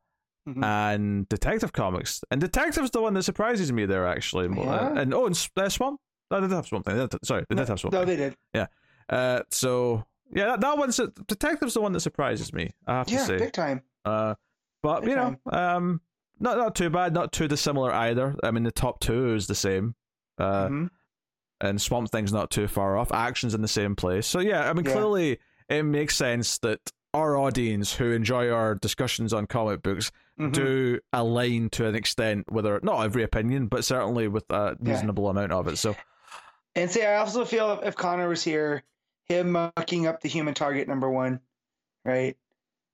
Mhm. 0.47 0.63
and 0.63 1.27
Detective 1.27 1.73
Comics. 1.73 2.23
And 2.31 2.39
Detective's 2.39 2.91
the 2.91 3.01
one 3.01 3.13
that 3.15 3.23
surprises 3.23 3.73
me 3.73 3.85
there 3.85 4.07
actually. 4.07 4.47
Yeah. 4.55 4.93
And 4.97 5.13
oh, 5.13 5.25
and 5.25 5.35
uh, 5.57 5.67
Swamp. 5.69 5.99
No, 6.33 6.41
they 6.41 6.47
did 6.47 6.55
have 6.55 6.67
Swamp 6.67 6.85
Thing. 6.85 6.97
They 6.97 7.07
did- 7.07 7.25
Sorry, 7.25 7.45
they 7.47 7.55
did 7.55 7.67
have 7.69 7.79
Swamp. 7.79 7.93
No, 7.93 8.05
Thing. 8.05 8.17
they 8.17 8.33
did. 8.53 8.67
Uh, 9.09 9.41
so 9.51 10.03
yeah, 10.33 10.45
that, 10.47 10.61
that 10.61 10.77
one's 10.77 10.99
Detective's 11.27 11.73
the 11.75 11.81
one 11.81 11.91
that 11.93 11.99
surprises 11.99 12.51
me. 12.53 12.71
I 12.87 12.97
have 12.99 13.07
to 13.07 13.13
Yeah, 13.13 13.25
say. 13.25 13.37
big 13.37 13.51
time. 13.53 13.81
Uh, 14.05 14.35
but 14.81 15.01
Big 15.01 15.09
you 15.11 15.15
know, 15.15 15.35
um, 15.51 16.01
not 16.39 16.57
not 16.57 16.75
too 16.75 16.89
bad, 16.89 17.13
not 17.13 17.31
too 17.31 17.47
dissimilar 17.47 17.91
either. 17.93 18.35
I 18.43 18.51
mean, 18.51 18.63
the 18.63 18.71
top 18.71 18.99
two 18.99 19.33
is 19.35 19.47
the 19.47 19.55
same. 19.55 19.95
Uh, 20.37 20.67
Mhm. 20.67 20.89
and 21.61 21.81
Swamp 21.81 22.09
Thing's 22.11 22.33
not 22.33 22.49
too 22.49 22.67
far 22.67 22.97
off. 22.97 23.11
Action's 23.11 23.53
in 23.53 23.61
the 23.61 23.67
same 23.67 23.95
place. 23.95 24.25
So 24.25 24.39
yeah, 24.39 24.69
I 24.69 24.73
mean, 24.73 24.85
Yeah. 24.85 24.93
clearly 24.93 25.39
it 25.69 25.83
makes 25.83 26.15
sense 26.15 26.57
that 26.59 26.79
our 27.13 27.37
audience 27.37 27.93
who 27.95 28.11
enjoy 28.11 28.49
our 28.49 28.73
discussions 28.73 29.33
on 29.33 29.45
comic 29.45 29.83
books 29.83 30.11
Mhm. 30.39 30.51
do 30.53 30.99
align 31.13 31.69
to 31.69 31.85
an 31.85 31.93
extent, 31.95 32.51
whether 32.51 32.79
not 32.81 33.01
every 33.05 33.21
opinion, 33.23 33.67
but 33.67 33.85
certainly 33.85 34.27
with 34.27 34.45
a 34.49 34.75
Yeah. 34.81 34.91
reasonable 34.91 35.29
amount 35.29 35.51
of 35.51 35.67
it. 35.67 35.77
So 35.77 35.95
And 36.75 36.89
see, 36.89 37.03
I 37.05 37.15
also 37.17 37.45
feel 37.45 37.79
if, 37.83 37.95
Connor 37.95 38.27
was 38.27 38.43
here, 38.43 38.83
him 39.25 39.51
mucking 39.51 40.07
up 40.07 40.21
the 40.21 40.29
human 40.29 40.53
target 40.53 40.87
number 40.87 41.09
one, 41.09 41.39
right? 42.03 42.35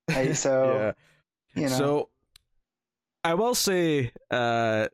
Right, 0.10 0.36
so 0.36 0.94
yeah. 1.56 1.62
you 1.64 1.70
know, 1.70 1.78
So 1.78 2.10
I 3.24 3.34
will 3.36 3.56
say, 3.56 4.12
uh, 4.32 4.88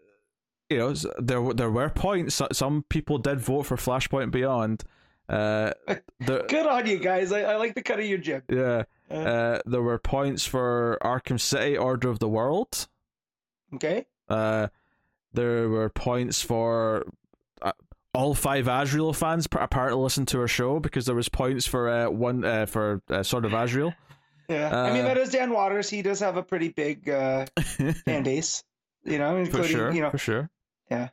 you 0.70 0.78
know, 0.78 0.94
there 1.20 1.42
were- 1.42 1.54
there 1.54 1.72
were 1.72 1.90
points. 1.90 2.36
so- 2.36 2.48
Some 2.52 2.84
people 2.90 3.18
did 3.18 3.40
vote 3.40 3.64
for 3.64 3.76
Flashpoint 3.78 4.32
Beyond. 4.32 4.84
Uh, 5.28 5.72
the, 6.20 6.46
good 6.48 6.68
on 6.68 6.86
you 6.86 7.00
guys. 7.00 7.32
I, 7.32 7.42
I 7.42 7.56
like 7.56 7.74
the 7.76 7.82
cut 7.82 8.00
of 8.00 8.06
your 8.06 8.20
jib. 8.20 8.44
yeah. 8.50 8.84
Uh, 9.10 9.14
Uh, 9.14 9.60
there 9.66 9.82
were 9.84 10.00
points 10.00 10.46
for 10.46 10.98
Arkham 11.02 11.40
City, 11.40 11.78
Order 11.78 12.10
of 12.10 12.20
the 12.20 12.30
World. 12.30 12.88
okay. 13.76 14.06
Uh, 14.30 14.68
there 15.34 15.70
were 15.70 15.90
points 15.90 16.42
for 16.42 17.06
all 18.16 18.34
five 18.34 18.68
Azrael 18.68 19.14
fans 19.14 19.48
apparently 19.52 20.02
listened 20.02 20.28
to 20.30 20.40
our 20.40 20.48
show 20.48 20.80
because 20.80 21.06
there 21.06 21.16
was 21.16 21.30
points 21.30 21.66
for 21.68 21.90
uh, 21.90 22.10
one 22.10 22.44
uh, 22.46 22.66
for 22.66 23.02
uh, 23.10 23.22
Sword 23.24 23.46
of 23.46 23.54
Azrael. 23.54 23.94
Yeah. 24.48 24.80
I 24.80 24.94
mean, 24.94 25.02
Uh, 25.06 25.08
that 25.08 25.18
is 25.18 25.32
Dan 25.32 25.50
Watters. 25.52 25.90
He 25.90 26.04
does 26.04 26.20
have 26.20 26.38
a 26.38 26.44
pretty 26.44 26.70
big 26.70 27.10
uh, 27.10 27.48
fan 28.06 28.22
base, 28.22 28.64
you 29.04 29.18
know, 29.18 29.32
for 29.32 29.40
including, 29.40 29.72
sure, 29.72 29.92
you 29.92 30.02
know, 30.02 30.12
for 30.12 30.20
sure. 30.20 30.52
Yeah. 30.92 31.10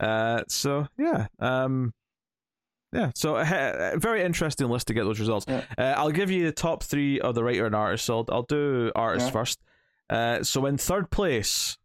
Uh, 0.00 0.42
so 0.48 0.88
yeah, 0.98 1.28
um, 1.38 1.94
yeah. 2.92 3.12
So 3.14 3.36
uh, 3.36 3.92
very 3.96 4.24
interesting 4.24 4.68
list 4.68 4.88
to 4.88 4.94
get 4.94 5.04
those 5.04 5.20
results. 5.20 5.46
Yeah. 5.48 5.62
Uh, 5.78 5.94
I'll 5.96 6.10
give 6.10 6.32
you 6.32 6.46
the 6.46 6.52
top 6.52 6.82
three 6.82 7.20
of 7.20 7.36
the 7.36 7.44
writer 7.44 7.64
and 7.66 7.76
artist. 7.76 8.06
So 8.06 8.18
I'll, 8.18 8.24
I'll 8.28 8.42
do 8.42 8.90
artist 8.96 9.26
Yeah. 9.26 9.30
first. 9.32 9.60
Uh, 10.10 10.42
so 10.42 10.66
in 10.66 10.78
third 10.78 11.12
place 11.12 11.78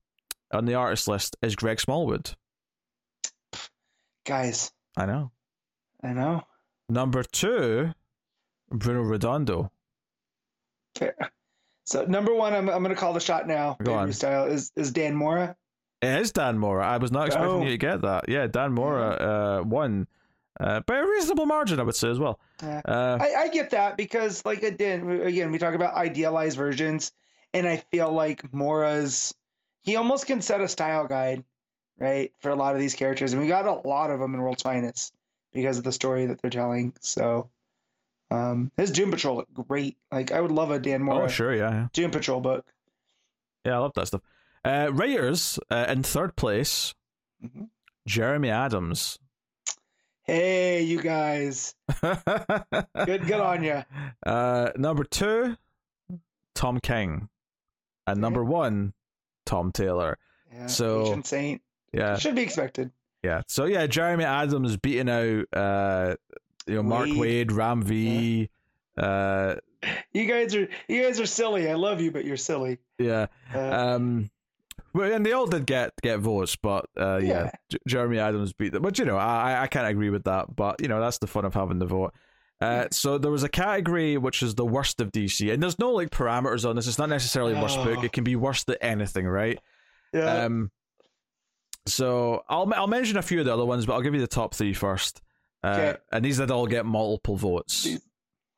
on 0.52 0.66
the 0.66 0.74
artist 0.74 1.08
list 1.08 1.36
is 1.44 1.56
Greg 1.56 1.80
Smallwood. 1.82 2.32
Guys, 4.26 4.72
I 4.98 5.06
know. 5.06 5.32
I 6.04 6.14
know. 6.14 6.44
Number 6.90 7.24
two, 7.24 7.92
Bruno 8.70 9.02
Redondo. 9.02 9.72
Fair. 10.96 11.16
So 11.86 12.06
number 12.06 12.34
one, 12.34 12.54
I'm, 12.54 12.70
I'm 12.70 12.84
going 12.84 12.96
to 12.96 13.00
call 13.00 13.14
the 13.14 13.20
shot 13.20 13.48
now. 13.48 13.78
Go 13.84 13.94
on. 13.94 14.14
Style 14.14 14.46
is, 14.46 14.72
is 14.76 14.92
Dan 14.92 15.16
Mora. 15.16 15.56
It 16.02 16.22
is 16.22 16.32
Dan 16.32 16.58
Mora. 16.58 16.86
I 16.88 16.98
was 16.98 17.12
not 17.12 17.28
expecting 17.28 17.52
Oh. 17.54 17.64
you 17.64 17.70
to 17.72 17.78
get 17.78 18.02
that. 18.02 18.30
Yeah, 18.30 18.48
Dan 18.48 18.74
Mora 18.74 19.08
uh, 19.60 19.64
won 19.66 20.08
uh, 20.60 20.82
by 20.82 20.98
a 20.98 21.06
reasonable 21.06 21.46
margin, 21.46 21.80
I 21.80 21.84
would 21.84 21.96
say 21.96 22.10
as 22.10 22.20
well. 22.20 22.40
Uh, 22.62 22.82
I, 23.20 23.34
I 23.38 23.48
get 23.50 23.72
that 23.72 23.98
because, 23.98 24.46
like, 24.46 24.64
again, 24.64 25.10
again, 25.22 25.52
we 25.52 25.58
talk 25.58 25.74
about 25.74 25.96
idealized 25.96 26.58
versions, 26.58 27.12
and 27.54 27.68
I 27.68 27.78
feel 27.92 28.12
like 28.12 28.54
Mora's 28.54 29.34
he 29.82 29.96
almost 29.98 30.28
can 30.28 30.42
set 30.42 30.62
a 30.62 30.68
style 30.70 31.08
guide, 31.08 31.44
right, 32.00 32.32
for 32.40 32.50
a 32.50 32.56
lot 32.56 32.74
of 32.76 32.80
these 32.82 32.96
characters, 32.96 33.34
and 33.34 33.42
we 33.42 33.48
got 33.48 33.66
a 33.66 33.88
lot 33.88 34.10
of 34.12 34.20
them 34.20 34.34
in 34.34 34.42
World's 34.42 34.64
Finest 34.64 35.14
because 35.54 35.78
of 35.78 35.84
the 35.84 35.92
story 35.92 36.26
that 36.28 36.42
they're 36.42 36.50
telling. 36.52 36.94
So, 37.00 37.50
Um, 38.32 38.72
his 38.78 38.90
Doom 38.92 39.12
Patrol 39.12 39.36
looked 39.38 39.54
great. 39.68 39.98
Like 40.12 40.32
I 40.32 40.42
would 40.42 40.52
love 40.52 40.72
a 40.72 40.80
Dan 40.80 41.04
Mora 41.04 41.26
Oh, 41.26 41.28
sure, 41.28 41.54
yeah, 41.54 41.70
yeah. 41.72 41.88
Doom 41.94 42.10
Patrol 42.12 42.42
book. 42.42 42.66
Yeah, 43.66 43.76
I 43.76 43.78
love 43.78 43.94
that 43.96 44.08
stuff. 44.08 44.22
Uh, 44.66 44.90
writers 44.92 45.60
uh, 45.70 45.86
in 45.90 46.02
third 46.04 46.36
place, 46.36 46.96
Mhm. 47.44 47.70
Jeremy 48.08 48.50
Adams. 48.50 49.20
Hey, 50.24 50.82
you 50.84 51.02
guys, 51.02 51.76
good, 52.02 53.28
good 53.28 53.32
on 53.42 53.62
you. 53.64 53.84
Uh, 54.26 54.72
number 54.78 55.04
two, 55.04 55.58
Tom 56.56 56.80
King, 56.80 57.28
and 58.08 58.22
number 58.22 58.42
one, 58.44 58.94
Tom 59.46 59.72
Taylor. 59.74 60.18
Yeah, 60.52 60.68
So- 60.68 61.02
Ancient 61.08 61.26
Saint 61.28 61.62
Yeah, 61.94 62.18
should 62.18 62.36
be 62.36 62.42
expected. 62.42 62.92
yeah. 63.24 63.42
So 63.48 63.66
yeah, 63.66 63.86
Jeremy 63.88 64.24
Adams 64.26 64.78
beating 64.78 65.10
out 65.10 65.46
uh, 65.54 66.16
you 66.68 66.76
know 66.76 66.84
Mark 66.84 67.08
Waid. 67.10 67.48
Waid, 67.50 67.56
Ram 67.56 67.82
V. 67.84 68.50
Uh, 68.98 69.56
You 70.14 70.26
guys 70.28 70.56
are 70.56 70.68
you 70.88 71.02
guys 71.04 71.20
are 71.20 71.26
silly. 71.26 71.70
I 71.70 71.74
love 71.76 72.02
you, 72.02 72.12
but 72.12 72.26
you're 72.26 72.38
silly. 72.38 72.80
yeah. 73.00 73.28
Uh, 73.54 73.60
Um, 73.96 74.30
well, 74.94 75.12
and 75.12 75.26
they 75.26 75.32
all 75.32 75.48
did 75.48 75.66
get 75.66 75.92
get 76.02 76.20
votes, 76.20 76.56
but 76.56 76.86
uh, 76.98 77.18
yeah, 77.18 77.28
Yeah. 77.46 77.52
J- 77.70 77.78
Jeremy 77.88 78.20
Adams 78.20 78.54
beat 78.54 78.72
them. 78.74 78.84
But 78.84 78.98
you 79.00 79.06
know, 79.06 79.18
I 79.18 79.64
I 79.64 79.68
can't 79.68 79.88
agree 79.88 80.10
with 80.10 80.24
that. 80.26 80.56
But 80.56 80.82
you 80.82 80.88
know, 80.88 81.00
that's 81.02 81.18
the 81.18 81.28
fun 81.28 81.46
of 81.46 81.54
having 81.54 81.80
the 81.80 81.86
vote. 81.88 82.14
Uh, 82.62 82.86
so 82.92 83.18
there 83.18 83.32
was 83.32 83.44
a 83.44 83.50
category 83.50 84.18
which 84.18 84.42
is 84.42 84.56
the 84.56 84.66
worst 84.66 85.02
of 85.02 85.12
DC, 85.12 85.52
and 85.52 85.62
there's 85.62 85.80
no 85.80 85.92
like 85.92 86.12
parameters 86.12 86.68
on 86.70 86.76
this. 86.78 86.88
It's 86.88 86.98
not 87.00 87.10
necessarily 87.10 87.54
worst 87.56 87.76
book. 87.84 87.98
Oh. 88.00 88.04
It 88.04 88.14
can 88.14 88.24
be 88.24 88.36
worse 88.38 88.64
than 88.64 88.78
anything, 88.80 89.28
right? 89.28 89.60
yeah. 90.14 90.46
Um, 90.46 90.72
so 91.86 92.44
I'll 92.50 92.72
I'll 92.74 92.88
mention 92.88 93.18
a 93.18 93.22
few 93.22 93.40
of 93.40 93.46
the 93.46 93.54
other 93.54 93.66
ones, 93.66 93.86
but 93.86 93.94
I'll 93.94 94.02
give 94.02 94.14
you 94.14 94.22
the 94.22 94.28
top 94.28 94.54
three 94.54 94.74
first. 94.74 95.22
Uh, 95.64 95.68
Okay. 95.68 95.98
And 96.12 96.26
these 96.26 96.38
did 96.38 96.52
all 96.52 96.68
get 96.68 96.86
multiple 96.86 97.38
votes. 97.38 97.88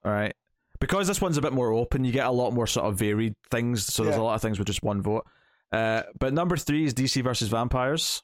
All 0.04 0.12
right. 0.12 0.34
Because 0.80 1.08
this 1.08 1.22
one's 1.22 1.38
a 1.38 1.42
bit 1.42 1.54
more 1.54 1.72
open, 1.72 2.04
you 2.04 2.12
get 2.12 2.26
a 2.26 2.32
lot 2.32 2.52
more 2.52 2.68
sort 2.68 2.86
of 2.86 2.98
varied 2.98 3.36
things. 3.50 3.86
So 3.86 4.04
there's 4.04 4.18
a 4.18 4.22
lot 4.22 4.36
of 4.36 4.42
things 4.42 4.60
with 4.60 4.68
just 4.68 4.84
one 4.84 5.02
vote. 5.02 5.26
Uh, 5.72 6.04
but 6.20 6.34
number 6.34 6.58
three 6.58 6.86
is 6.86 6.94
DC 6.94 7.24
versus 7.24 7.50
Vampires, 7.50 8.24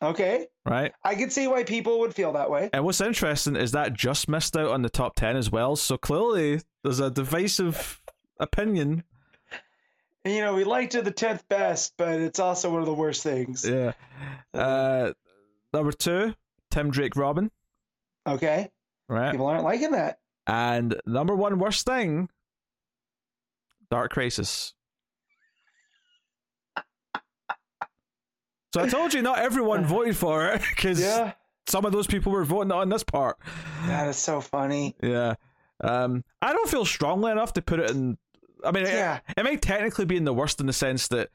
okay. 0.00 0.46
right? 0.64 0.92
I 1.02 1.14
can 1.14 1.30
see 1.30 1.46
why 1.46 1.64
people 1.64 2.00
would 2.00 2.14
feel 2.14 2.32
that 2.32 2.50
way. 2.50 2.70
And 2.72 2.84
what's 2.84 3.00
interesting 3.00 3.56
is 3.56 3.72
that 3.72 3.92
just 3.92 4.28
missed 4.28 4.56
out 4.56 4.70
on 4.70 4.82
the 4.82 4.88
top 4.88 5.14
10 5.16 5.36
as 5.36 5.50
well. 5.50 5.76
So 5.76 5.96
clearly 5.98 6.60
there's 6.82 7.00
a 7.00 7.10
divisive 7.10 8.00
opinion. 8.38 9.04
You 10.24 10.40
know, 10.40 10.54
we 10.54 10.64
liked 10.64 10.94
it 10.94 11.04
the 11.04 11.10
tenth 11.10 11.46
best, 11.48 11.94
but 11.98 12.18
it's 12.20 12.38
also 12.40 12.70
one 12.70 12.80
of 12.80 12.86
the 12.86 12.94
worst 12.94 13.22
things. 13.22 13.64
Yeah. 13.68 13.92
Uh, 14.54 15.12
number 15.72 15.92
two, 15.92 16.34
Tim 16.70 16.90
Drake 16.90 17.14
Robin, 17.16 17.50
Okay. 18.26 18.70
right? 19.08 19.32
People 19.32 19.46
aren't 19.46 19.64
liking 19.64 19.90
that. 19.92 20.20
And 20.46 20.98
number 21.06 21.34
one 21.36 21.58
worst 21.58 21.84
thing, 21.84 22.30
Dark 23.90 24.12
Crisis. 24.12 24.72
So 28.74 28.80
I 28.82 28.88
told 28.88 29.14
you 29.14 29.22
not 29.22 29.38
everyone 29.38 29.84
voted 29.86 30.16
for 30.16 30.48
it 30.48 30.62
because 30.70 31.00
Yeah. 31.00 31.32
some 31.68 31.84
of 31.84 31.92
those 31.92 32.06
people 32.06 32.32
were 32.32 32.44
voting 32.44 32.72
on 32.72 32.88
this 32.88 33.04
part. 33.04 33.36
That 33.86 34.08
is 34.08 34.16
so 34.16 34.40
funny. 34.40 34.96
Yeah. 35.02 35.34
Um, 35.82 36.24
I 36.40 36.52
don't 36.52 36.68
feel 36.68 36.84
strongly 36.84 37.30
enough 37.30 37.52
to 37.54 37.62
put 37.62 37.78
it 37.80 37.90
in. 37.90 38.16
I 38.64 38.70
mean, 38.72 38.84
Yeah. 38.86 39.20
it, 39.28 39.34
it 39.38 39.44
might 39.44 39.62
technically 39.62 40.04
be 40.04 40.16
in 40.16 40.24
the 40.24 40.34
worst 40.34 40.60
in 40.60 40.66
the 40.66 40.72
sense 40.72 41.08
that 41.08 41.30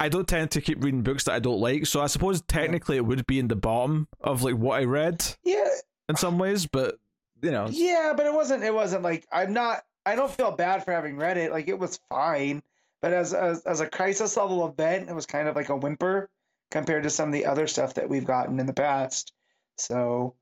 I 0.00 0.08
don't 0.08 0.26
tend 0.26 0.50
to 0.52 0.60
keep 0.60 0.82
reading 0.82 1.02
books 1.02 1.24
that 1.24 1.32
I 1.32 1.38
don't 1.38 1.60
like. 1.60 1.86
So 1.86 2.00
I 2.00 2.06
suppose 2.06 2.40
technically 2.42 2.96
it 2.96 3.04
would 3.06 3.24
be 3.26 3.38
in 3.38 3.48
the 3.48 3.56
bottom 3.56 4.08
of 4.20 4.42
like 4.42 4.56
what 4.56 4.80
I 4.80 4.84
read 4.84 5.24
Yeah. 5.44 5.64
in 6.08 6.16
some 6.16 6.38
ways, 6.38 6.66
but 6.66 6.98
you 7.40 7.50
know, 7.50 7.66
Yeah, 7.70 8.12
but 8.16 8.26
it 8.26 8.32
wasn't 8.34 8.62
it 8.64 8.74
wasn't 8.74 9.02
like 9.02 9.26
I'm 9.32 9.52
not 9.52 9.84
I 10.04 10.16
don't 10.16 10.30
feel 10.30 10.50
bad 10.50 10.84
for 10.84 10.92
having 10.92 11.16
read 11.16 11.38
it. 11.38 11.52
Like 11.52 11.68
it 11.68 11.78
was 11.78 12.00
fine. 12.08 12.62
But 13.00 13.12
as 13.12 13.32
as, 13.34 13.62
as 13.64 13.80
a 13.80 13.86
crisis 13.88 14.36
level 14.36 14.66
event, 14.66 15.08
it 15.08 15.14
was 15.14 15.26
kind 15.26 15.46
of 15.48 15.54
like 15.56 15.68
a 15.68 15.76
whimper 15.76 16.28
compared 16.70 17.02
to 17.04 17.10
some 17.10 17.28
of 17.28 17.32
the 17.32 17.46
other 17.46 17.66
stuff 17.66 17.94
that 17.94 18.08
we've 18.08 18.24
gotten 18.24 18.58
in 18.58 18.66
the 18.66 18.72
past. 18.72 19.32
So 19.76 20.34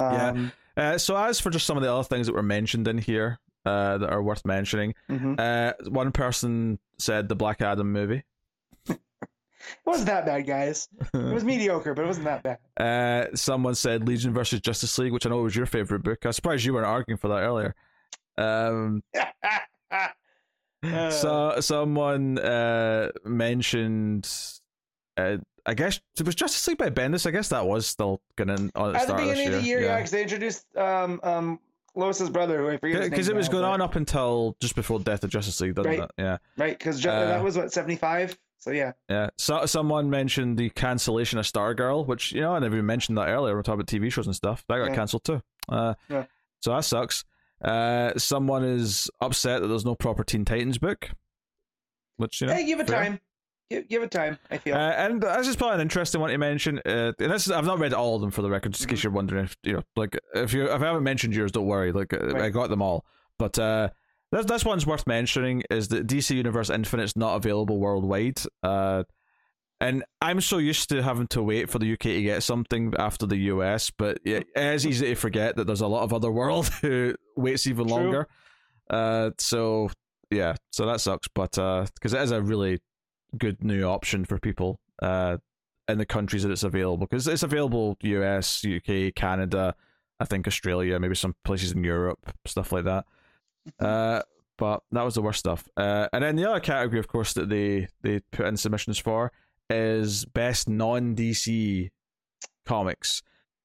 Yeah. 0.00 0.28
um 0.30 0.52
Uh, 0.76 0.98
so 0.98 1.16
as 1.16 1.38
for 1.38 1.50
just 1.50 1.66
some 1.66 1.76
of 1.76 1.84
the 1.84 1.92
other 1.92 2.02
things 2.02 2.26
that 2.26 2.32
were 2.32 2.42
mentioned 2.42 2.88
in 2.88 2.98
here 2.98 3.38
uh, 3.64 3.98
that 3.98 4.10
are 4.10 4.22
worth 4.22 4.44
mentioning, 4.44 4.94
mhm. 5.10 5.38
uh, 5.38 5.72
one 5.90 6.12
person 6.12 6.78
said 6.98 7.28
the 7.28 7.34
Black 7.34 7.60
Adam 7.60 7.92
movie. 7.92 8.22
it 8.88 8.98
wasn't 9.86 10.06
that 10.08 10.26
bad, 10.26 10.46
guys. 10.46 10.88
It 11.12 11.32
was 11.32 11.44
mediocre, 11.52 11.94
but 11.94 12.02
it 12.02 12.06
wasn't 12.08 12.26
that 12.26 12.42
bad. 12.42 12.58
Uh, 12.76 13.34
someone 13.36 13.74
said 13.74 14.06
Legion 14.06 14.32
versus 14.34 14.60
Justice 14.60 14.96
League, 14.98 15.12
which 15.12 15.26
I 15.26 15.30
know 15.30 15.38
was 15.38 15.56
your 15.56 15.66
favorite 15.66 16.02
book. 16.02 16.18
I 16.24 16.28
was 16.28 16.36
surprised 16.36 16.64
you 16.64 16.74
weren't 16.74 16.86
arguing 16.86 17.18
for 17.18 17.28
that 17.28 17.40
earlier. 17.40 17.74
Um, 18.36 19.02
Uh, 20.82 21.10
so 21.10 21.60
someone 21.60 22.38
uh, 22.38 23.10
mentioned, 23.24 24.28
uh, 25.16 25.38
I 25.64 25.72
guess 25.72 25.98
it 26.18 26.26
was 26.26 26.34
Justice 26.34 26.66
League 26.68 26.76
by 26.76 26.90
Bendis. 26.90 27.26
I 27.26 27.30
guess 27.30 27.48
that 27.48 27.66
was 27.66 27.86
still 27.86 28.20
going 28.36 28.50
on 28.50 28.66
at 28.66 28.72
the 28.74 28.98
At 28.98 29.06
the 29.06 29.14
beginning 29.14 29.46
of 29.48 29.52
the 29.54 29.62
year. 29.62 29.80
yeah, 29.80 29.96
because 29.96 30.10
they 30.10 30.20
introduced 30.22 30.66
um 30.76 31.20
um 31.22 31.58
Lois's 31.96 32.30
brother, 32.30 32.58
who 32.58 32.70
I 32.70 32.76
forget 32.78 33.08
because 33.10 33.28
it 33.28 33.36
was 33.36 33.46
now, 33.48 33.52
going 33.52 33.64
but- 33.64 33.70
on 33.70 33.80
up 33.80 33.96
until 33.96 34.56
just 34.60 34.74
before 34.74 34.98
Death 35.00 35.24
of 35.24 35.30
Justice 35.30 35.60
League, 35.60 35.74
doesn't 35.74 35.90
Right. 35.90 36.00
it? 36.00 36.10
Yeah. 36.18 36.38
right 36.56 36.78
because 36.78 37.04
uh, 37.06 37.26
that 37.26 37.42
was 37.42 37.56
what 37.56 37.72
seventy 37.72 37.96
five. 37.96 38.36
So 38.58 38.70
yeah, 38.70 38.92
Yeah. 39.10 39.28
So 39.36 39.66
someone 39.66 40.08
mentioned 40.08 40.56
the 40.58 40.70
cancellation 40.70 41.38
of 41.38 41.44
Stargirl, 41.44 42.06
which 42.06 42.32
you 42.32 42.40
know 42.40 42.54
I 42.54 42.58
never 42.60 42.76
even 42.76 42.86
mentioned 42.86 43.18
that 43.18 43.28
earlier. 43.28 43.54
We're 43.54 43.62
talking 43.62 43.80
about 43.80 43.86
TV 43.88 44.10
shows 44.10 44.26
and 44.26 44.34
stuff. 44.34 44.64
That 44.68 44.78
got 44.78 44.88
Yeah. 44.90 44.94
cancelled 44.94 45.24
too. 45.24 45.42
Uh, 45.68 45.94
Yeah. 46.08 46.24
So 46.60 46.70
that 46.74 46.84
sucks. 46.84 47.24
Uh, 47.62 48.12
someone 48.18 48.64
is 48.64 49.10
upset 49.20 49.60
that 49.62 49.68
there's 49.68 49.84
no 49.84 49.94
proper 49.94 50.24
Teen 50.24 50.44
Titans 50.44 50.78
book, 50.78 51.10
which 52.16 52.40
you 52.40 52.46
know. 52.46 52.54
hey, 52.54 52.64
give 52.64 52.80
it 52.80 52.86
fair. 52.88 53.02
time. 53.04 53.20
Give, 53.74 53.88
give 53.88 54.02
it 54.02 54.10
time. 54.10 54.38
I 54.50 54.58
feel. 54.58 54.74
Uh, 54.74 54.90
and 54.90 55.20
this 55.22 55.48
is 55.48 55.56
probably 55.56 55.76
an 55.76 55.80
interesting 55.80 56.20
one 56.20 56.30
to 56.30 56.38
mention. 56.38 56.78
Uh, 56.86 57.12
and 57.18 57.30
this 57.32 57.46
is, 57.46 57.52
I've 57.52 57.66
not 57.66 57.78
read 57.78 57.92
all 57.92 58.14
of 58.14 58.20
them 58.20 58.30
for 58.30 58.42
the 58.42 58.50
record, 58.50 58.72
just 58.72 58.84
in 58.84 58.90
case 58.90 58.98
Mm-hmm. 58.98 59.06
you're 59.06 59.12
wondering 59.12 59.44
if 59.44 59.56
you 59.62 59.72
know, 59.74 59.82
like 59.96 60.18
if 60.34 60.52
you 60.52 60.64
if 60.64 60.80
I 60.82 60.86
haven't 60.86 61.02
mentioned 61.02 61.34
yours, 61.34 61.52
don't 61.52 61.66
worry. 61.66 61.92
Like 61.92 62.12
uh, 62.14 62.36
I 62.36 62.50
got 62.50 62.70
them 62.70 62.82
all, 62.82 63.04
but 63.38 63.58
uh, 63.58 63.88
this 64.32 64.46
this 64.46 64.64
one's 64.64 64.86
worth 64.86 65.06
mentioning 65.06 65.62
is 65.70 65.88
that 65.88 66.06
DC 66.06 66.34
Universe 66.34 66.70
Infinite's 66.70 67.16
not 67.16 67.36
available 67.36 67.78
worldwide. 67.78 68.40
Uh, 68.62 69.04
and 69.80 70.04
I'm 70.22 70.40
so 70.40 70.58
used 70.58 70.88
to 70.90 71.02
having 71.02 71.26
to 71.28 71.42
wait 71.42 71.68
for 71.68 71.78
the 71.78 71.92
UK 71.92 72.00
to 72.00 72.22
get 72.22 72.42
something 72.42 72.94
after 72.98 73.26
the 73.26 73.36
US, 73.36 73.90
but 73.90 74.18
it 74.24 74.46
is 74.56 74.86
easy 74.86 75.06
to 75.06 75.14
forget 75.16 75.56
that 75.56 75.66
there's 75.66 75.80
a 75.82 75.86
lot 75.86 76.04
of 76.04 76.14
other 76.14 76.30
world 76.30 76.68
who 76.80 77.14
waits 77.36 77.66
even 77.66 77.86
True. 77.88 77.96
longer. 77.96 78.28
Uh, 78.88 79.30
so 79.38 79.90
yeah, 80.30 80.54
so 80.70 80.86
that 80.86 81.00
sucks, 81.00 81.28
but 81.34 81.50
because 81.52 82.14
it 82.14 82.20
is 82.22 82.30
a 82.30 82.40
really 82.40 82.78
good 83.34 83.62
new 83.64 83.84
option 83.84 84.24
for 84.24 84.38
people 84.38 84.80
uh 85.02 85.36
in 85.88 85.98
the 85.98 86.06
countries 86.06 86.42
that 86.42 86.50
it's 86.50 86.62
available 86.62 87.06
because 87.06 87.28
it's 87.28 87.42
available 87.42 87.96
US, 88.00 88.64
UK, 88.64 89.14
Canada, 89.14 89.74
I 90.18 90.24
think 90.24 90.46
Australia, 90.46 90.98
maybe 90.98 91.14
some 91.14 91.34
places 91.44 91.72
in 91.72 91.84
Europe, 91.84 92.32
stuff 92.46 92.72
like 92.72 92.84
that. 92.84 93.04
Uh, 93.78 94.22
but 94.56 94.82
that 94.92 95.02
was 95.02 95.14
the 95.14 95.22
worst 95.22 95.40
stuff. 95.40 95.68
Uh, 95.76 96.08
and 96.12 96.22
then 96.22 96.36
the 96.36 96.48
other 96.48 96.60
category, 96.60 96.98
of 97.00 97.08
course, 97.08 97.32
that 97.34 97.48
they 97.48 97.88
they 98.02 98.20
put 98.32 98.46
in 98.46 98.56
submissions 98.56 98.98
for 98.98 99.32
is 99.68 100.24
best 100.24 100.68
non 100.68 101.14
DC 101.16 101.90
comics, 102.64 103.22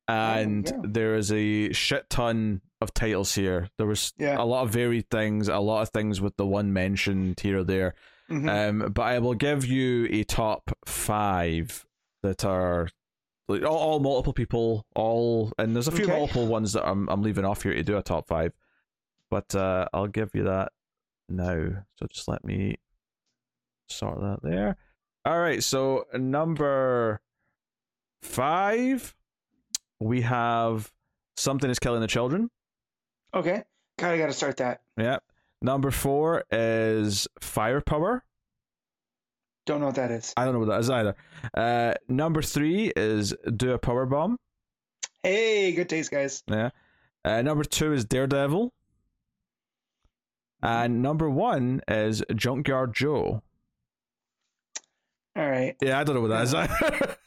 and 0.07 0.67
yeah. 0.67 0.77
there 0.83 1.15
is 1.15 1.31
a 1.31 1.71
shit 1.73 2.09
ton 2.09 2.61
of 2.81 2.93
titles 2.93 3.35
here. 3.35 3.69
There 3.77 3.87
was 3.87 4.13
Yeah. 4.17 4.41
a 4.41 4.45
lot 4.45 4.63
of 4.63 4.71
varied 4.71 5.09
things, 5.09 5.47
a 5.47 5.59
lot 5.59 5.81
of 5.81 5.89
things 5.89 6.21
with 6.21 6.35
the 6.37 6.45
one 6.45 6.73
mentioned 6.73 7.39
here 7.39 7.59
or 7.59 7.63
there. 7.63 7.93
Mhm. 8.29 8.49
Um, 8.85 8.91
but 8.91 9.01
I 9.03 9.19
will 9.19 9.33
give 9.33 9.65
you 9.65 10.07
a 10.11 10.23
top 10.23 10.71
five 10.85 11.85
that 12.23 12.45
are 12.45 12.87
like, 13.47 13.63
all, 13.63 13.77
all 13.77 13.99
multiple 13.99 14.33
people, 14.33 14.85
all 14.95 15.51
and 15.57 15.75
there's 15.75 15.87
a 15.87 15.91
few 15.91 16.05
Okay. 16.05 16.15
multiple 16.17 16.45
ones 16.47 16.73
that 16.73 16.87
I'm 16.87 17.09
I'm 17.09 17.23
leaving 17.23 17.45
off 17.45 17.63
here 17.63 17.73
to 17.73 17.83
do 17.83 17.97
a 17.97 18.03
top 18.03 18.27
five. 18.27 18.53
But 19.31 19.53
uh, 19.55 19.87
I'll 19.93 20.07
give 20.07 20.35
you 20.35 20.43
that 20.43 20.71
now. 21.27 21.85
So 21.95 22.05
just 22.11 22.27
let 22.27 22.43
me 22.45 22.75
sort 23.87 24.19
that 24.21 24.39
there. 24.43 24.77
All 25.25 25.39
right, 25.39 25.63
so 25.63 26.05
number 26.13 27.21
five, 28.21 29.15
we 29.99 30.21
have 30.21 30.91
something 31.35 31.69
is 31.69 31.79
killing 31.79 32.01
the 32.01 32.07
children. 32.07 32.49
okay, 33.33 33.63
kind 33.97 34.13
of 34.13 34.19
got 34.19 34.27
to 34.27 34.33
start 34.33 34.57
that. 34.57 34.81
Yeah. 34.97 35.17
Number 35.61 35.91
four 35.91 36.43
is 36.51 37.27
firepower. 37.41 38.23
Don't 39.65 39.81
know 39.81 39.87
what 39.87 39.95
that 39.95 40.11
is. 40.11 40.33
I 40.35 40.45
don't 40.45 40.53
know 40.53 40.59
what 40.59 40.69
that 40.69 40.79
is 40.79 40.89
either. 40.89 41.15
Uh, 41.53 41.93
number 42.07 42.41
three 42.41 42.91
is 42.95 43.35
do 43.55 43.73
a 43.73 43.77
power 43.77 44.05
bomb. 44.05 44.37
Hey, 45.21 45.73
good 45.73 45.89
taste, 45.89 46.11
guys. 46.11 46.43
Yeah. 46.47 46.69
Uh, 47.25 47.41
number 47.41 47.63
two 47.63 47.93
is 47.93 48.05
Daredevil. 48.05 48.73
And 50.61 51.01
number 51.01 51.29
one 51.29 51.81
is 51.87 52.23
Junkyard 52.33 52.93
Joe. 52.93 53.43
All 55.35 55.49
right. 55.49 55.75
Yeah, 55.81 55.99
I 55.99 56.03
don't 56.03 56.15
know 56.15 56.21
what 56.21 56.49
that 56.51 57.17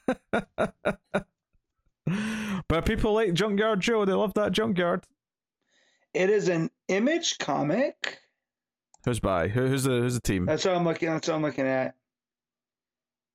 is. 0.66 0.72
but 2.68 2.84
people 2.84 3.14
like 3.14 3.32
Junkyard 3.34 3.80
Joe. 3.80 4.04
They 4.04 4.12
love 4.12 4.34
that 4.34 4.52
Junkyard. 4.52 5.04
It 6.12 6.28
is 6.28 6.48
an 6.48 6.70
image 6.88 7.38
comic. 7.38 8.18
Who's 9.04 9.20
by? 9.20 9.48
Who, 9.48 9.66
who's 9.66 9.84
the 9.84 10.00
who's 10.00 10.14
the 10.14 10.20
team? 10.20 10.46
That's 10.46 10.64
what 10.64 10.74
I'm 10.76 10.84
looking. 10.84 11.08
That's 11.08 11.28
what 11.28 11.34
I'm 11.34 11.42
looking 11.42 11.66
at. 11.66 11.94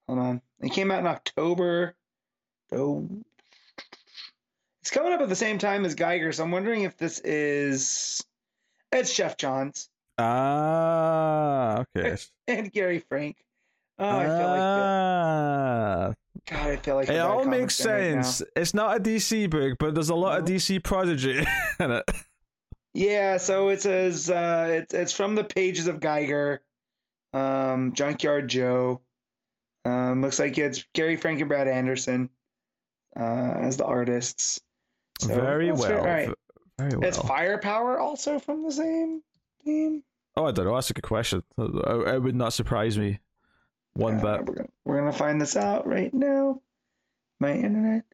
Hold 0.08 0.20
on. 0.20 0.42
It 0.62 0.72
came 0.72 0.92
out 0.92 1.00
in 1.00 1.08
October. 1.08 1.96
Oh, 2.72 3.08
it's 4.82 4.92
coming 4.92 5.14
up 5.14 5.22
at 5.22 5.30
the 5.30 5.36
same 5.36 5.58
time 5.58 5.86
as 5.86 5.96
Geiger, 5.96 6.32
so 6.32 6.44
I'm 6.44 6.52
wondering 6.52 6.84
if 6.84 6.98
this 6.98 7.20
is. 7.20 8.24
It's 8.92 9.14
Geoff 9.14 9.36
Johns 9.36 9.90
Ah, 10.18 11.84
okay. 11.96 12.18
and 12.48 12.72
Gary 12.72 13.00
Frank. 13.00 13.38
Oh, 14.00 14.08
I 14.08 14.26
feel 14.26 14.48
like 14.48 14.60
ah, 14.62 16.14
God. 16.50 16.68
I 16.70 16.76
feel 16.78 16.96
like 16.96 17.10
it 17.10 17.20
all 17.20 17.46
makes 17.46 17.80
fan 17.84 18.18
right 18.18 18.26
sense. 18.26 18.50
it's 18.56 18.74
not 18.74 18.98
a 18.98 19.00
DC 19.00 19.50
book, 19.50 19.78
but 19.80 19.94
there's 19.94 20.10
a 20.10 20.16
lot 20.16 20.40
of 20.40 20.46
DC 20.46 20.84
prodigy 20.84 21.46
in 21.80 21.92
it. 21.92 22.04
Yeah, 22.98 23.38
so 23.38 23.70
it 23.70 23.80
says 23.84 24.28
uh, 24.28 24.70
it's 24.82 24.92
it's 24.92 25.14
from 25.14 25.36
the 25.36 25.44
pages 25.44 25.86
of 25.86 26.00
Geiger, 26.00 26.64
um, 27.32 27.94
Junkyard 27.94 28.48
Joe. 28.48 29.02
Um, 29.86 30.24
looks 30.24 30.40
like 30.40 30.58
it's 30.58 30.84
Gary 30.96 31.16
Frank 31.16 31.40
and 31.40 31.48
Brad 31.48 31.68
Anderson 31.68 32.28
uh, 33.16 33.54
as 33.62 33.78
the 33.78 33.86
artists. 33.86 34.60
So, 35.20 35.28
very 35.28 35.72
well. 35.72 36.00
All 36.00 36.04
right. 36.06 36.30
Very 36.80 36.98
well. 36.98 37.08
It's 37.08 37.20
Firepower 37.20 38.00
also 38.00 38.40
from 38.40 38.64
the 38.64 38.72
same 38.72 39.22
team. 39.64 40.02
Oh, 40.36 40.46
I 40.46 40.52
don't 40.52 40.66
know. 40.66 40.74
That's 40.74 40.90
a 40.90 40.94
good 40.96 41.04
question. 41.04 41.44
It 41.60 42.08
it 42.16 42.24
would 42.24 42.36
not 42.36 42.54
surprise 42.54 42.98
me 42.98 43.20
one 43.94 44.16
Uh, 44.16 44.38
bit. 44.38 44.48
We're 44.48 44.56
gonna, 44.56 44.70
we're 44.86 44.98
gonna 44.98 45.14
find 45.14 45.40
this 45.40 45.56
out 45.56 45.86
right 45.86 46.12
now. 46.16 46.62
My 47.40 47.54
internet. 47.54 48.06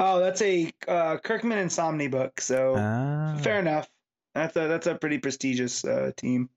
Oh, 0.00 0.18
that's 0.18 0.42
a 0.42 0.72
uh, 0.88 1.18
Kirkman 1.18 1.58
and 1.58 1.70
Samnee 1.70 2.10
book. 2.10 2.40
So 2.40 2.74
Ah, 2.76 3.36
fair 3.40 3.60
enough. 3.60 3.88
That's 4.34 4.56
a 4.56 4.66
that's 4.68 4.86
a 4.86 4.94
pretty 4.94 5.18
prestigious 5.18 5.84
uh, 5.84 6.12
team. 6.16 6.48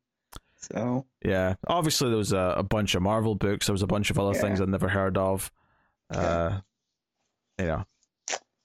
So 0.58 1.06
yeah. 1.24 1.56
Obviously, 1.68 2.10
there 2.10 2.18
was 2.18 2.32
a, 2.34 2.56
a 2.58 2.64
bunch 2.64 2.96
of 2.96 3.02
Marvel 3.02 3.36
books. 3.36 3.68
There 3.68 3.74
was 3.74 3.82
a 3.84 3.88
bunch 3.88 4.10
of 4.10 4.18
other 4.20 4.34
Yeah. 4.34 4.42
things 4.42 4.62
I'd 4.62 4.70
never 4.70 4.88
heard 4.88 5.18
of. 5.18 5.52
Uh, 6.10 6.60
you 7.60 7.66
know, 7.66 7.84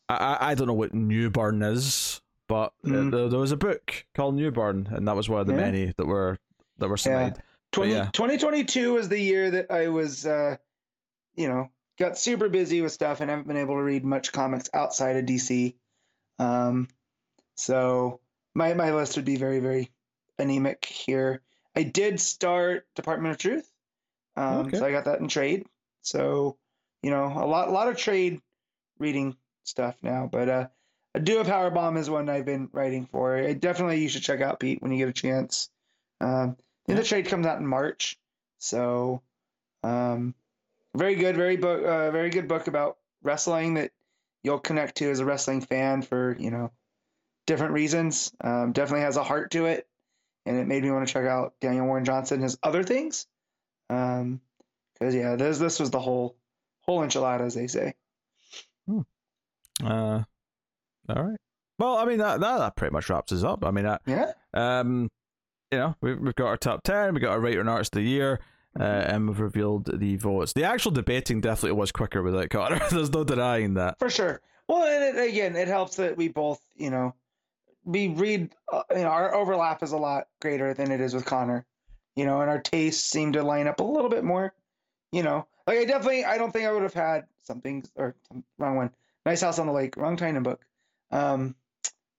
I, 0.08 0.38
I 0.40 0.54
don't 0.54 0.66
know 0.66 0.74
what 0.74 0.94
Newburn 0.94 1.62
is, 1.62 2.20
but 2.48 2.72
Mm. 2.84 3.10
there, 3.10 3.28
there 3.28 3.38
was 3.38 3.52
a 3.52 3.56
book 3.56 4.04
called 4.14 4.34
Newburn, 4.36 4.88
and 4.90 5.06
that 5.08 5.16
was 5.16 5.28
one 5.28 5.40
of 5.40 5.46
the 5.46 5.52
Yeah. 5.54 5.58
many 5.60 5.94
that 5.96 6.06
were 6.06 6.38
that 6.78 6.88
were 6.88 6.94
Yeah. 6.96 7.30
signed. 7.30 7.42
20, 7.72 7.92
yeah. 7.92 8.10
2022 8.12 8.94
was 8.94 9.08
the 9.08 9.20
year 9.20 9.50
that 9.52 9.70
I 9.70 9.88
was, 9.88 10.26
uh, 10.26 10.56
you 11.34 11.48
know, 11.48 11.68
got 11.98 12.18
super 12.18 12.48
busy 12.48 12.80
with 12.80 12.90
stuff 12.92 13.20
and 13.20 13.30
haven't 13.30 13.46
been 13.46 13.56
able 13.58 13.76
to 13.76 13.82
read 13.82 14.04
much 14.04 14.32
comics 14.32 14.68
outside 14.74 15.16
of 15.16 15.24
DC. 15.26 15.76
Um, 16.38 16.88
so 17.56 18.20
my 18.54 18.74
my 18.74 18.92
list 18.92 19.16
would 19.16 19.24
be 19.24 19.36
very 19.36 19.60
very 19.60 19.90
anemic 20.38 20.84
here. 20.84 21.42
I 21.76 21.82
did 21.84 22.20
start 22.20 22.86
Department 22.94 23.32
of 23.32 23.38
Truth, 23.38 23.70
um, 24.36 24.66
Okay. 24.66 24.78
so 24.78 24.86
I 24.86 24.90
got 24.90 25.04
that 25.04 25.20
in 25.20 25.28
trade. 25.28 25.66
So 26.02 26.56
you 27.02 27.10
know, 27.10 27.24
a 27.26 27.46
lot 27.46 27.68
a 27.68 27.72
lot 27.72 27.88
of 27.88 27.96
trade 27.96 28.40
reading 28.98 29.36
stuff 29.64 29.96
now, 30.02 30.28
but 30.30 30.48
uh, 30.48 30.68
a 31.14 31.20
Do 31.20 31.40
a 31.40 31.44
Power 31.44 31.70
Bomb 31.70 31.96
is 31.96 32.10
one 32.10 32.28
I've 32.28 32.44
been 32.44 32.68
writing 32.72 33.06
for. 33.06 33.36
I 33.36 33.52
definitely 33.54 34.00
you 34.00 34.08
should 34.08 34.22
check 34.22 34.40
out 34.40 34.60
Pete 34.60 34.82
when 34.82 34.92
you 34.92 34.98
get 34.98 35.08
a 35.08 35.12
chance. 35.12 35.70
Um, 36.20 36.56
think 36.86 36.98
the 36.98 37.04
trade 37.04 37.26
comes 37.26 37.46
out 37.46 37.58
in 37.58 37.66
March, 37.66 38.18
so 38.58 39.22
um, 39.82 40.34
very 40.94 41.14
good, 41.14 41.36
very 41.36 41.56
book, 41.56 41.84
uh, 41.84 42.10
very 42.10 42.30
good 42.30 42.48
book 42.48 42.66
about 42.66 42.98
wrestling 43.22 43.74
that 43.74 43.92
you'll 44.42 44.58
connect 44.58 44.96
to 44.96 45.10
as 45.10 45.20
a 45.20 45.24
wrestling 45.24 45.60
fan 45.60 46.02
for 46.02 46.36
you 46.38 46.50
know 46.50 46.70
different 47.50 47.72
reasons. 47.72 48.32
Um, 48.42 48.70
definitely 48.70 49.02
has 49.02 49.16
a 49.16 49.24
heart 49.24 49.50
to 49.50 49.66
it, 49.66 49.88
and 50.46 50.56
it 50.56 50.68
made 50.68 50.84
me 50.84 50.90
want 50.92 51.06
to 51.06 51.12
check 51.12 51.26
out 51.26 51.54
Daniel 51.60 51.84
Warren 51.84 52.04
Johnson 52.04 52.36
and 52.36 52.44
his 52.44 52.56
other 52.62 52.84
things. 52.84 53.26
Um, 53.90 54.40
because 54.94 55.16
yeah, 55.16 55.34
this 55.34 55.58
this 55.58 55.80
was 55.80 55.90
the 55.90 55.98
whole 55.98 56.36
whole 56.82 57.00
enchilada, 57.00 57.40
as 57.40 57.54
they 57.54 57.66
say. 57.66 57.94
Hmm. 58.86 59.00
Uh, 59.84 60.22
all 61.08 61.22
right. 61.24 61.38
Well, 61.78 61.96
I 61.96 62.04
mean 62.04 62.18
that, 62.18 62.38
that 62.38 62.58
that 62.58 62.76
pretty 62.76 62.92
much 62.92 63.10
wraps 63.10 63.32
us 63.32 63.42
up. 63.42 63.64
I 63.64 63.72
mean, 63.72 63.84
that, 63.84 64.02
Yeah, 64.06 64.32
um, 64.54 65.10
you 65.72 65.78
know, 65.78 65.96
we've 66.00 66.20
we've 66.20 66.34
got 66.36 66.46
our 66.46 66.56
top 66.56 66.84
ten, 66.84 67.14
we 67.14 67.20
got 67.20 67.32
our 67.32 67.40
writer 67.40 67.58
and 67.60 67.68
artist 67.68 67.96
of 67.96 68.02
the 68.02 68.08
year, 68.08 68.38
uh, 68.78 68.82
and 68.84 69.26
we've 69.26 69.40
revealed 69.40 69.90
the 69.98 70.16
votes. 70.16 70.52
The 70.52 70.62
actual 70.64 70.92
debating 70.92 71.40
definitely 71.40 71.76
was 71.76 71.90
quicker 71.90 72.22
without 72.22 72.44
it, 72.44 72.50
Connor. 72.50 72.80
There's 72.90 73.10
no 73.10 73.24
denying 73.24 73.74
that. 73.74 73.98
for 73.98 74.08
sure. 74.08 74.40
Well, 74.68 74.84
and 74.84 75.18
it, 75.18 75.28
again, 75.30 75.56
it 75.56 75.66
helps 75.66 75.96
that 75.96 76.16
we 76.16 76.28
both, 76.28 76.60
you 76.76 76.90
know, 76.90 77.14
we 77.90 78.08
read. 78.08 78.54
Uh, 78.72 78.82
you 78.90 79.02
know, 79.02 79.08
our 79.08 79.34
overlap 79.34 79.82
is 79.82 79.92
a 79.92 79.98
lot 79.98 80.28
greater 80.40 80.74
than 80.74 80.90
it 80.90 81.00
is 81.00 81.14
with 81.14 81.24
Connor. 81.24 81.66
You 82.16 82.24
know, 82.24 82.40
and 82.40 82.50
our 82.50 82.60
tastes 82.60 83.08
seem 83.08 83.32
to 83.32 83.42
line 83.42 83.66
up 83.66 83.80
a 83.80 83.84
little 83.84 84.10
bit 84.10 84.24
more. 84.24 84.52
You 85.12 85.22
know, 85.22 85.46
like 85.66 85.78
I 85.78 85.84
definitely, 85.84 86.24
I 86.24 86.38
don't 86.38 86.52
think 86.52 86.66
I 86.66 86.72
would 86.72 86.82
have 86.82 86.94
had 86.94 87.26
something 87.42 87.84
or 87.96 88.14
some, 88.28 88.44
wrong 88.58 88.76
one. 88.76 88.90
Nice 89.26 89.40
House 89.40 89.58
on 89.58 89.66
the 89.66 89.72
Lake, 89.72 89.96
wrong 89.96 90.16
Tynion 90.16 90.42
book. 90.42 90.64
Um, 91.10 91.54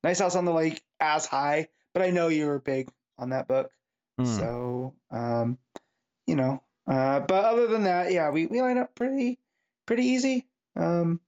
nice 0.04 0.20
House 0.20 0.36
on 0.36 0.46
the 0.46 0.54
Lake 0.54 0.84
as 1.00 1.26
high, 1.26 1.70
but 1.94 2.04
I 2.04 2.10
know 2.10 2.28
you 2.28 2.48
were 2.48 2.60
big 2.60 2.90
on 3.18 3.30
that 3.30 3.48
book. 3.48 3.72
Hmm. 4.18 4.26
So, 4.26 4.94
um, 5.10 5.58
you 6.28 6.36
know, 6.36 6.62
uh, 6.88 7.22
but 7.22 7.46
other 7.46 7.68
than 7.68 7.84
that, 7.84 8.12
yeah, 8.12 8.30
we, 8.30 8.46
we 8.46 8.62
line 8.62 8.78
up 8.78 8.94
pretty, 8.96 9.40
pretty 9.86 10.04
easy. 10.04 10.46
Um, 10.76 11.20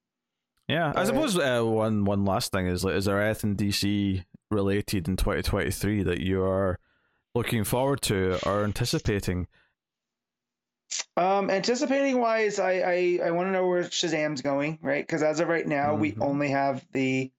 Yeah, 0.67 0.93
I 0.95 1.03
suppose 1.05 1.37
uh, 1.37 1.61
one 1.61 2.05
one 2.05 2.25
last 2.25 2.51
thing 2.51 2.67
is 2.67 2.83
like, 2.83 2.95
is 2.95 3.05
there 3.05 3.21
anything 3.21 3.55
DC 3.55 4.23
related 4.53 5.07
in 5.07 5.17
2023 5.17 6.03
that 6.03 6.19
you 6.21 6.43
are 6.43 6.79
looking 7.35 7.63
forward 7.63 8.01
to 8.03 8.39
or 8.47 8.63
anticipating? 8.63 9.47
Um, 11.17 11.49
anticipating 11.49 12.19
wise, 12.19 12.59
I 12.59 12.71
I, 12.73 13.19
I 13.25 13.31
want 13.31 13.47
to 13.47 13.51
know 13.51 13.67
where 13.67 13.83
Shazam's 13.83 14.41
going, 14.41 14.77
right? 14.81 15.05
Because 15.05 15.23
as 15.23 15.39
of 15.39 15.47
right 15.47 15.65
now, 15.67 15.95
we 15.95 16.11
Mhm. 16.13 16.21
only 16.21 16.49
have 16.49 16.85
the 16.91 17.31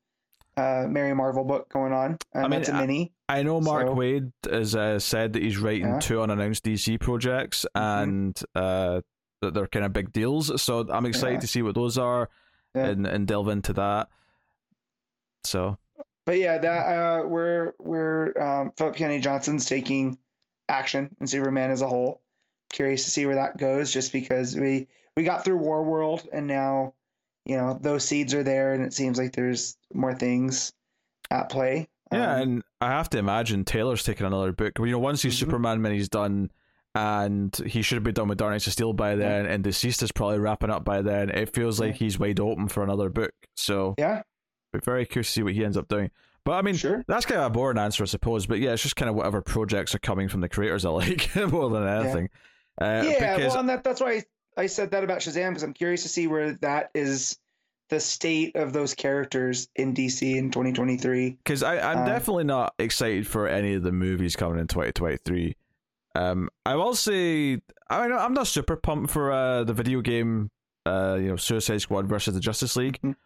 uh 0.57 0.87
Mary 0.89 1.15
Marvel 1.15 1.45
book 1.45 1.69
going 1.73 1.93
on. 1.93 2.19
Um, 2.35 2.51
mean, 2.51 2.61
it's 2.61 2.69
a 2.69 2.75
I- 2.75 2.81
mini. 2.81 3.13
I 3.29 3.43
know 3.43 3.61
Mark 3.61 3.87
So- 3.89 3.95
Waid 3.95 4.33
has 4.51 4.75
uh, 4.77 4.99
said 4.99 5.33
that 5.33 5.43
he's 5.43 5.57
writing 5.59 5.87
Yeah. 5.95 5.99
two 6.01 6.21
unannounced 6.21 6.65
DC 6.65 6.99
projects 6.99 7.65
Mhm. 7.77 8.03
and 8.03 8.43
uh, 8.55 9.01
that 9.41 9.55
they're 9.55 9.67
kind 9.69 9.85
of 9.87 9.93
big 9.93 10.13
deals. 10.13 10.61
So 10.63 10.87
I'm 10.91 11.07
excited 11.07 11.35
Yeah. 11.35 11.41
to 11.41 11.47
see 11.47 11.63
what 11.63 11.75
those 11.75 11.97
are 11.97 12.29
Yeah. 12.75 12.87
and 12.87 13.07
and 13.07 13.27
delve 13.27 13.49
into 13.49 13.73
that. 13.75 14.09
So 15.45 15.79
But 16.27 16.39
yeah, 16.39 16.59
that 16.59 16.87
uh, 16.87 17.27
we're 17.27 17.73
we're 17.79 18.33
um, 18.41 18.73
Philip 18.77 18.97
Kennedy 18.97 19.21
Johnson's 19.21 19.67
taking 19.67 20.19
action 20.69 21.15
in 21.21 21.27
Superman 21.27 21.71
as 21.71 21.83
a 21.83 21.89
whole. 21.89 22.23
Curious 22.73 23.05
to 23.05 23.11
see 23.11 23.27
where 23.27 23.35
that 23.37 23.59
goes, 23.59 23.93
just 23.93 24.13
because 24.13 24.57
we 24.57 24.89
we 25.17 25.23
got 25.25 25.45
through 25.45 25.59
War 25.59 25.85
World 25.85 26.27
and 26.33 26.47
now, 26.47 26.95
you 27.45 27.57
know, 27.57 27.79
those 27.81 28.05
seeds 28.05 28.33
are 28.35 28.43
there, 28.43 28.73
and 28.73 28.83
it 28.85 28.93
seems 28.95 29.19
like 29.19 29.33
there's 29.33 29.77
more 29.93 30.15
things 30.15 30.73
at 31.31 31.49
play. 31.51 31.89
yeah, 32.13 32.35
Um, 32.37 32.41
and 32.41 32.63
I 32.81 32.89
have 32.89 33.11
to 33.11 33.19
imagine 33.19 33.65
Taylor's 33.65 34.03
taking 34.03 34.27
another 34.27 34.53
book. 34.53 34.79
You 34.79 34.87
know, 34.87 34.99
once 34.99 35.23
these 35.23 35.35
Mhm. 35.37 35.41
Superman 35.41 35.81
minis 35.81 36.09
done. 36.09 36.51
And 36.97 37.53
he 37.67 37.83
should 37.83 38.05
be 38.05 38.13
done 38.13 38.29
with 38.29 38.39
Dark 38.39 38.53
Knights 38.53 38.69
of 38.69 38.73
Steel 38.73 38.93
by 38.93 39.17
then, 39.17 39.47
and 39.47 39.65
DCeased 39.65 40.01
is 40.05 40.13
probably 40.13 40.39
wrapping 40.39 40.71
up 40.71 40.85
by 40.85 41.03
then. 41.03 41.29
It 41.29 41.53
feels 41.53 41.81
like 41.81 41.97
he's 41.97 42.21
wide 42.21 42.39
open 42.39 42.69
for 42.69 42.85
another 42.85 43.09
book. 43.09 43.33
So, 43.57 43.97
yeah, 43.99 44.23
be 44.75 44.85
very 44.85 45.07
curious 45.07 45.29
to 45.29 45.33
see 45.33 45.43
what 45.43 45.53
he 45.55 45.65
ends 45.65 45.77
up 45.77 45.89
doing. 45.89 46.11
But 46.45 46.53
I 46.53 46.63
mean, 46.63 46.75
sure. 46.75 47.05
That's 47.09 47.25
kind 47.25 47.41
of 47.41 47.47
a 47.47 47.51
boring 47.51 47.79
answer, 47.79 48.03
I 48.03 48.07
suppose. 48.07 48.47
But 48.47 48.59
yeah, 48.59 48.73
it's 48.73 48.83
just 48.83 48.97
kind 48.97 49.09
of 49.09 49.15
whatever 49.15 49.41
projects 49.41 49.95
are 49.95 49.99
coming 49.99 50.29
from 50.29 50.41
the 50.41 50.49
creators 50.49 50.85
I 50.85 50.91
like 50.91 51.35
more 51.49 51.71
than 51.71 51.87
anything. 51.87 52.29
Uh, 52.81 53.05
yeah, 53.07 53.37
because 53.37 53.53
well, 53.53 53.61
and 53.61 53.69
that, 53.69 53.85
that's 53.85 54.01
why 54.01 54.23
I, 54.57 54.63
I 54.63 54.67
said 54.67 54.91
that 54.91 55.05
about 55.05 55.21
Shazam 55.21 55.51
because 55.51 55.63
I'm 55.63 55.73
curious 55.73 56.03
to 56.03 56.09
see 56.09 56.27
where 56.27 56.53
that 56.55 56.91
is 56.95 57.39
the 57.89 58.01
state 58.01 58.57
of 58.57 58.73
those 58.73 58.95
characters 58.95 59.69
in 59.77 59.95
DC 59.95 60.37
in 60.37 60.51
2023. 60.51 61.39
cause 61.45 61.63
I, 61.63 61.79
I'm 61.79 61.99
uh, 61.99 62.07
definitely 62.07 62.45
not 62.45 62.75
excited 62.79 63.27
for 63.27 63.47
any 63.47 63.75
of 63.75 63.83
the 63.83 63.93
movies 63.93 64.37
coming 64.37 64.59
in 64.59 64.67
2023. 64.67 65.55
Um, 66.15 66.49
I 66.65 66.77
will 66.77 66.95
say, 66.95 67.61
I 67.91 68.03
mean, 68.03 68.17
I'm 68.17 68.35
not 68.35 68.47
super 68.47 68.77
pumped 68.77 69.11
for 69.11 69.31
uh, 69.31 69.65
the 69.65 69.75
video 69.75 70.01
game, 70.01 70.51
uh, 70.87 71.19
you 71.21 71.29
know, 71.29 71.37
Suicide 71.37 71.83
Squad 71.83 72.09
versus 72.09 72.35
the 72.35 72.41
Justice 72.41 72.77
League. 72.77 73.01
Mhm. 73.03 73.17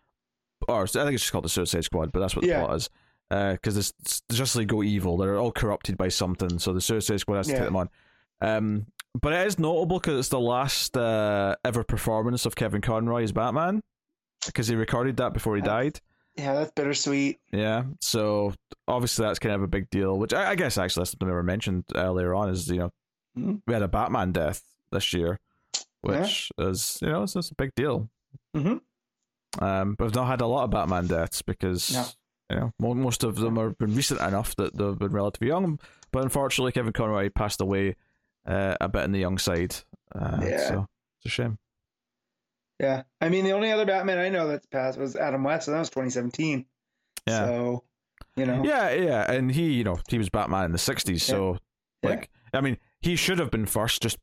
Or 0.66 0.82
I 0.82 0.86
think 0.86 1.12
it's 1.14 1.22
just 1.22 1.32
called 1.32 1.44
the 1.44 1.48
Suicide 1.50 1.84
Squad, 1.84 2.10
but 2.12 2.20
that's 2.20 2.34
what 2.34 2.42
the 2.42 2.48
Yeah. 2.48 2.64
plot 2.64 2.76
is. 2.76 2.90
Because 3.30 3.76
uh, 3.78 3.82
the 4.28 4.34
Justice 4.34 4.56
League 4.56 4.68
go 4.68 4.82
evil. 4.82 5.16
They're 5.18 5.38
all 5.38 5.52
corrupted 5.52 5.96
by 5.98 6.08
something, 6.08 6.58
so 6.58 6.72
the 6.72 6.80
Suicide 6.80 7.20
Squad 7.20 7.36
has 7.36 7.46
to 7.46 7.52
Yeah. 7.52 7.58
take 7.60 7.66
them 7.68 7.76
on. 7.76 7.88
Um, 8.40 8.86
but 9.20 9.32
it 9.32 9.46
is 9.46 9.58
notable 9.58 9.98
because 10.00 10.18
it's 10.18 10.28
the 10.28 10.40
last 10.40 10.96
uh, 10.96 11.56
ever 11.64 11.84
performance 11.84 12.46
of 12.46 12.54
Kevin 12.56 12.80
Conroy 12.80 13.22
as 13.24 13.32
Batman, 13.32 13.82
because 14.46 14.66
he 14.68 14.74
recorded 14.76 15.16
that 15.18 15.32
before 15.34 15.56
he 15.56 15.62
died. 15.62 16.00
Yeah, 16.36 16.54
that's 16.54 16.70
bittersweet. 16.72 17.38
Yeah, 17.52 17.84
so 18.00 18.54
obviously 18.86 19.26
that's 19.26 19.40
kind 19.40 19.54
of 19.56 19.62
a 19.62 19.66
big 19.66 19.90
deal. 19.90 20.16
Which 20.18 20.32
I, 20.32 20.50
I 20.50 20.54
guess 20.54 20.78
actually 20.78 21.00
that's 21.02 21.10
something 21.10 21.26
we 21.26 21.32
never 21.32 21.42
mentioned 21.42 21.84
earlier 21.96 22.32
on 22.34 22.48
is 22.48 22.68
you 22.68 22.78
know 22.78 22.92
Mhm. 23.36 23.60
we 23.66 23.74
had 23.74 23.82
a 23.82 23.88
Batman 23.88 24.30
death 24.32 24.62
this 24.92 25.12
year, 25.12 25.40
which 26.02 26.50
is 26.58 26.98
you 27.02 27.08
know 27.08 27.24
it's, 27.24 27.34
it's 27.34 27.50
a 27.50 27.54
big 27.56 27.74
deal. 27.74 28.08
Mhm. 28.56 28.80
Um, 29.60 29.94
but 29.94 30.04
we've 30.06 30.14
not 30.14 30.26
had 30.28 30.40
a 30.40 30.46
lot 30.46 30.64
of 30.64 30.70
Batman 30.70 31.06
deaths 31.06 31.42
because 31.42 31.92
No. 31.92 32.06
you 32.50 32.56
know, 32.56 32.94
most 32.94 33.24
of 33.24 33.36
them 33.36 33.56
have 33.56 33.76
been 33.78 33.94
recent 33.94 34.20
enough 34.20 34.54
that 34.56 34.76
they've 34.76 34.98
been 34.98 35.12
relatively 35.12 35.48
young. 35.48 35.78
But 36.12 36.22
unfortunately, 36.22 36.72
Kevin 36.72 36.92
Conroy 36.92 37.28
passed 37.30 37.60
away 37.60 37.96
uh, 38.46 38.76
a 38.80 38.88
bit 38.88 39.02
on 39.04 39.12
the 39.12 39.18
young 39.18 39.36
side. 39.38 39.74
Uh, 40.14 40.38
Yeah. 40.42 40.68
So 40.68 40.86
it's 41.18 41.26
a 41.26 41.28
shame. 41.28 41.58
Yeah. 42.80 43.02
I 43.20 43.28
mean, 43.28 43.44
the 43.44 43.52
only 43.52 43.72
other 43.72 43.84
Batman 43.84 44.18
I 44.18 44.28
know 44.28 44.46
that's 44.48 44.66
passed 44.66 44.98
was 44.98 45.16
Adam 45.16 45.42
West, 45.44 45.68
and 45.68 45.74
that 45.74 45.80
was 45.80 45.90
2017. 45.90 46.64
Yeah. 47.26 47.44
So, 47.46 47.84
you 48.36 48.46
know. 48.46 48.62
Yeah, 48.64 48.90
yeah, 48.92 49.30
and 49.30 49.50
he, 49.50 49.72
you 49.72 49.84
know, 49.84 49.98
he 50.08 50.16
was 50.18 50.28
Batman 50.30 50.66
in 50.66 50.72
the 50.72 50.78
'60s, 50.78 51.20
so 51.20 51.58
Yeah. 52.02 52.10
like, 52.10 52.30
I 52.54 52.60
mean, 52.60 52.78
he 53.02 53.16
should 53.16 53.38
have 53.40 53.50
been 53.50 53.66
first 53.66 54.00
just 54.02 54.18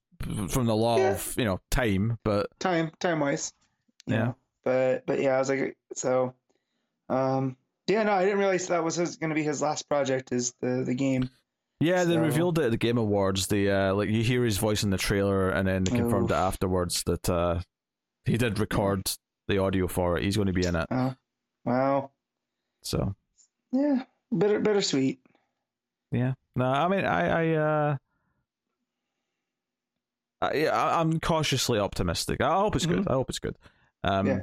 from 0.50 0.66
the 0.66 0.76
law 0.76 0.98
Yeah. 0.98 1.12
of 1.12 1.36
you 1.38 1.44
know 1.46 1.60
time, 1.70 2.18
but 2.24 2.48
time 2.60 2.92
time 3.00 3.20
wise. 3.20 3.52
Yeah. 4.08 4.34
But 4.66 5.06
but 5.06 5.22
yeah, 5.22 5.36
I 5.36 5.40
was 5.40 5.50
like 5.50 5.78
so 5.94 6.34
um 7.08 7.56
yeah, 7.88 8.02
no, 8.04 8.14
I 8.14 8.24
didn't 8.26 8.40
realize 8.40 8.68
that 8.68 8.84
was 8.84 8.98
gonna 9.18 9.36
be 9.36 9.44
his 9.44 9.62
last 9.62 9.88
project 9.88 10.32
is 10.32 10.54
the 10.60 10.84
the 10.84 10.96
game. 10.96 11.30
yeah, 11.80 12.04
they 12.04 12.18
revealed 12.18 12.58
it 12.60 12.66
at 12.66 12.72
the 12.72 12.78
Game 12.78 12.98
Awards. 12.98 13.46
The 13.48 13.70
uh, 13.70 13.94
like 13.94 14.10
you 14.10 14.24
hear 14.24 14.44
his 14.44 14.58
voice 14.58 14.84
in 14.84 14.90
the 14.90 14.98
trailer, 14.98 15.50
and 15.50 15.68
then 15.68 15.84
they 15.84 15.96
confirmed 15.96 16.32
it 16.32 16.36
afterwards 16.36 17.04
that 17.06 17.30
uh, 17.30 17.62
he 18.26 18.38
did 18.38 18.58
record 18.60 19.04
the 19.48 19.60
audio 19.60 19.88
for 19.88 20.18
it. 20.18 20.24
He's 20.24 20.36
going 20.36 20.48
to 20.48 20.54
be 20.54 20.66
in 20.66 20.76
it, 20.76 20.88
Oh. 20.90 21.14
Wow. 21.64 22.10
so 22.82 23.14
Yeah. 23.72 24.04
Bitter 24.36 24.60
bittersweet. 24.60 25.20
yeah. 26.12 26.34
No, 26.56 26.66
I 26.66 26.88
mean, 26.88 27.06
I, 27.06 27.28
I, 27.28 27.56
uh, 27.56 27.98
I, 30.42 31.00
I'm 31.00 31.20
cautiously 31.20 31.80
optimistic. 31.80 32.42
I 32.42 32.56
hope 32.56 32.76
it's 32.76 32.86
good. 32.86 33.08
I 33.08 33.14
hope 33.14 33.30
it's 33.30 33.40
good. 33.40 33.58
Um, 34.04 34.28
Yeah. 34.28 34.40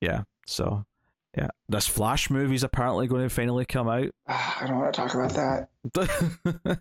Yeah. 0.00 0.22
So, 0.46 0.84
yeah, 1.36 1.48
this 1.68 1.86
Flash 1.86 2.30
movie's 2.30 2.64
apparently 2.64 3.06
going 3.06 3.28
to 3.28 3.34
finally 3.34 3.66
come 3.66 3.88
out. 3.88 4.08
I 4.26 4.64
don't 4.66 4.78
want 4.78 4.94
to 4.94 5.00
talk 5.00 5.14
about 5.14 5.34
that. 5.34 5.68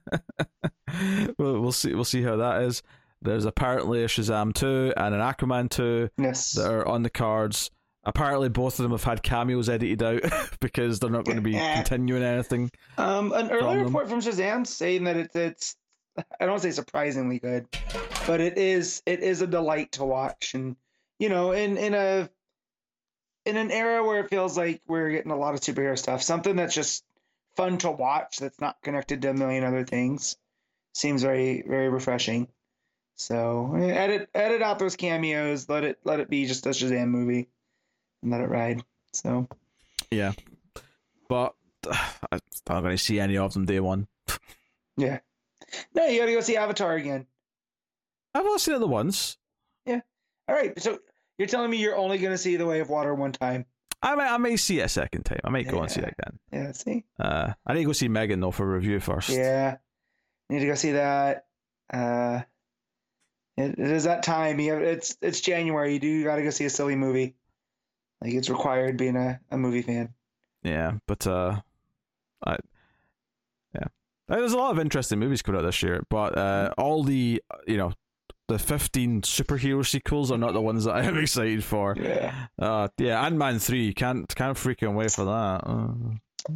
we'll, 1.38 1.61
we'll 1.61 1.72
see. 1.72 1.94
We'll 1.94 2.06
see 2.06 2.22
how 2.22 2.38
that 2.38 2.61
is. 2.64 2.81
There's 3.22 3.45
apparently 3.45 4.03
a 4.03 4.07
Shazam 4.07 4.53
two 4.53 4.94
and 4.95 5.15
an 5.15 5.22
Aquaman 5.22 5.69
two 5.69 6.10
Yes. 6.18 6.52
that 6.53 6.72
are 6.72 6.88
on 6.88 7.03
the 7.03 7.10
cards. 7.10 7.72
Apparently, 8.03 8.48
both 8.48 8.80
of 8.80 8.84
them 8.84 8.91
have 8.91 9.03
had 9.03 9.22
cameos 9.22 9.68
edited 9.68 10.02
out 10.02 10.22
because 10.61 10.99
they're 10.99 11.10
not 11.10 11.26
going 11.26 11.35
to 11.35 11.41
be 11.41 11.53
continuing 11.73 12.23
anything. 12.23 12.69
Um, 12.98 13.34
an 13.34 13.52
early 13.52 13.80
report 13.80 14.07
from 14.07 14.22
Shazam 14.22 14.65
saying 14.65 15.03
that 15.06 15.18
it's 15.18 15.35
it's 15.35 15.76
I 16.39 16.45
don't 16.45 16.60
say 16.60 16.72
surprisingly 16.72 17.39
good, 17.39 17.68
but 18.26 18.39
it 18.39 18.57
is 18.57 19.02
it 19.06 19.19
is 19.19 19.41
a 19.41 19.48
delight 19.48 19.91
to 19.94 20.06
watch, 20.06 20.53
and 20.53 20.77
you 21.19 21.27
know, 21.27 21.52
in 21.52 21.77
in 21.77 21.94
a 21.94 22.30
in 23.48 23.57
an 23.57 23.72
era 23.72 24.03
where 24.06 24.19
it 24.19 24.30
feels 24.30 24.57
like 24.57 24.82
we're 24.88 25.11
getting 25.11 25.32
a 25.32 25.38
lot 25.38 25.53
of 25.53 25.61
superhero 25.61 25.98
stuff, 25.98 26.22
something 26.22 26.56
that's 26.56 26.76
just 26.76 27.03
fun 27.56 27.78
to 27.80 27.90
watch 27.90 28.38
that's 28.38 28.60
not 28.61 28.82
connected 28.84 29.22
to 29.22 29.30
a 29.30 29.34
million 29.34 29.64
other 29.64 29.84
things 29.84 30.38
seems 30.94 31.24
very 31.24 31.64
very 31.68 31.90
refreshing. 31.90 32.48
So 33.15 33.74
edit 33.76 34.30
edit 34.36 34.61
out 34.61 34.80
those 34.80 34.95
cameos, 34.95 35.68
let 35.69 35.84
it 35.84 35.99
let 36.03 36.19
it 36.19 36.30
be 36.30 36.45
just 36.45 36.65
a 36.65 36.69
Shazam 36.69 37.07
movie, 37.07 37.49
and 38.22 38.32
let 38.32 38.41
it 38.41 38.49
ride. 38.49 38.84
So 39.14 39.48
Yeah, 40.11 40.34
but 41.28 41.56
I'm 42.32 42.41
not 42.69 42.82
going 42.82 42.98
to 42.98 42.98
see 42.98 43.19
any 43.19 43.38
of 43.38 43.53
them 43.53 43.65
day 43.65 43.80
one. 43.80 44.07
yeah, 44.98 45.19
no, 45.95 46.06
you 46.06 46.19
gotta 46.19 46.34
go 46.34 46.41
see 46.41 46.57
Avatar 46.57 46.95
again. 46.95 47.26
I've 48.36 48.45
only 48.45 48.60
seen 48.60 48.76
it 48.76 48.80
the 48.80 48.88
once. 48.88 49.38
Yeah. 49.86 50.02
All 50.48 50.56
right, 50.56 50.80
so 50.80 50.99
you're 51.38 51.48
telling 51.48 51.70
me 51.70 51.78
you're 51.78 51.96
only 51.96 52.18
going 52.18 52.34
to 52.34 52.38
see 52.38 52.56
The 52.56 52.66
Way 52.66 52.80
of 52.80 52.90
Water 52.90 53.14
one 53.14 53.32
time? 53.32 53.66
I 54.02 54.16
may, 54.16 54.24
I 54.24 54.38
may 54.38 54.58
see 54.58 54.80
it 54.80 54.84
a 54.84 54.90
second 54.90 55.24
time. 55.24 55.40
I 55.44 55.50
might 55.50 55.68
go 55.68 55.82
and 55.82 55.92
see 55.92 56.02
it 56.02 56.14
again. 56.18 56.40
Yeah, 56.52 56.72
see? 56.72 57.04
Uh, 57.20 57.54
I 57.66 57.74
need 57.74 57.82
to 57.82 57.86
go 57.86 57.94
see 57.94 58.08
Megan 58.08 58.40
though 58.40 58.52
for 58.52 58.72
review 58.72 59.00
first. 59.00 59.30
Yeah. 59.30 59.78
Need 60.50 60.60
to 60.60 60.68
go 60.68 60.76
see 60.76 60.92
that. 60.92 61.46
Uh 61.92 62.42
it, 63.58 63.72
it 63.72 63.92
is 63.92 64.04
that 64.04 64.24
time. 64.24 64.60
You 64.60 64.74
have, 64.74 64.82
it's 64.84 65.18
it's 65.22 65.42
January. 65.42 65.94
You 65.94 66.00
do 66.00 66.24
got 66.24 66.36
to 66.36 66.44
go 66.44 66.52
see 66.52 66.66
a 66.66 66.70
silly 66.70 66.96
movie. 66.96 67.36
Like 68.22 68.34
it's 68.34 68.50
required 68.50 68.98
being 68.98 69.16
a, 69.16 69.40
a 69.52 69.58
movie 69.58 69.82
fan. 69.82 70.14
Yeah, 70.64 70.94
but 71.08 71.26
uh, 71.28 71.62
I, 72.46 72.58
yeah, 73.74 73.88
there's 74.28 74.54
a 74.54 74.58
lot 74.58 74.72
of 74.72 74.80
interesting 74.80 75.20
movies 75.20 75.42
coming 75.42 75.60
out 75.60 75.66
this 75.66 75.82
year, 75.82 76.04
but 76.10 76.38
uh, 76.38 76.74
all 76.78 77.04
the 77.04 77.42
you 77.68 77.78
know 77.78 77.94
the 78.48 78.57
15 78.57 79.22
superhero 79.22 79.86
sequels 79.86 80.32
are 80.32 80.38
not 80.38 80.53
the 80.53 80.61
ones 80.61 80.86
that 80.86 80.94
I'm 80.94 81.18
excited 81.22 81.64
for. 81.64 81.95
Yeah. 81.99 82.48
Uh, 82.57 82.88
yeah, 82.98 83.24
Ant 83.26 83.36
Man 83.36 83.60
three 83.60 83.94
can't 83.94 84.34
can't 84.36 84.57
freaking 84.57 84.95
wait 84.95 85.11
for 85.11 85.26
that. 85.26 85.61
Uh, 85.65 85.90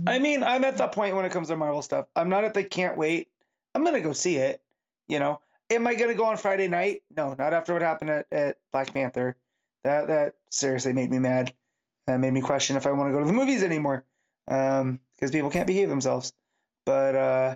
I 0.08 0.20
mean, 0.20 0.44
I'm 0.44 0.64
at 0.64 0.78
that 0.78 0.94
point 0.94 1.16
when 1.16 1.26
it 1.26 1.32
comes 1.32 1.50
to 1.50 1.58
Marvel 1.58 1.82
stuff. 1.82 2.06
I'm 2.16 2.30
not 2.30 2.44
at 2.44 2.54
the 2.54 2.64
can't 2.64 2.98
wait. 2.98 3.28
I'm 3.76 3.84
gonna 3.84 4.02
go 4.02 4.14
see 4.14 4.38
it. 4.38 4.62
You 5.08 5.20
know, 5.20 5.42
am 5.70 5.86
I 5.88 5.96
gonna 5.96 6.14
go 6.14 6.26
on 6.26 6.38
Friday 6.38 6.68
night? 6.68 7.04
No, 7.16 7.36
not 7.38 7.54
after 7.54 7.74
what 7.74 7.82
happened 7.82 8.10
at, 8.10 8.28
at 8.32 8.58
Black 8.72 8.94
Panther. 8.94 9.36
That 9.84 10.08
that 10.08 10.36
seriously 10.50 10.94
made 10.94 11.12
me 11.12 11.20
mad. 11.20 11.54
That 12.08 12.20
made 12.20 12.34
me 12.34 12.42
question 12.42 12.78
if 12.78 12.88
I 12.88 12.92
want 12.92 13.10
to 13.10 13.14
go 13.14 13.20
to 13.20 13.26
the 13.26 13.34
movies 13.34 13.64
anymore. 13.64 14.06
Um, 14.48 15.00
because 15.16 15.32
people 15.32 15.52
can't 15.52 15.68
behave 15.68 15.90
themselves. 15.90 16.34
But 16.86 17.16
uh, 17.16 17.56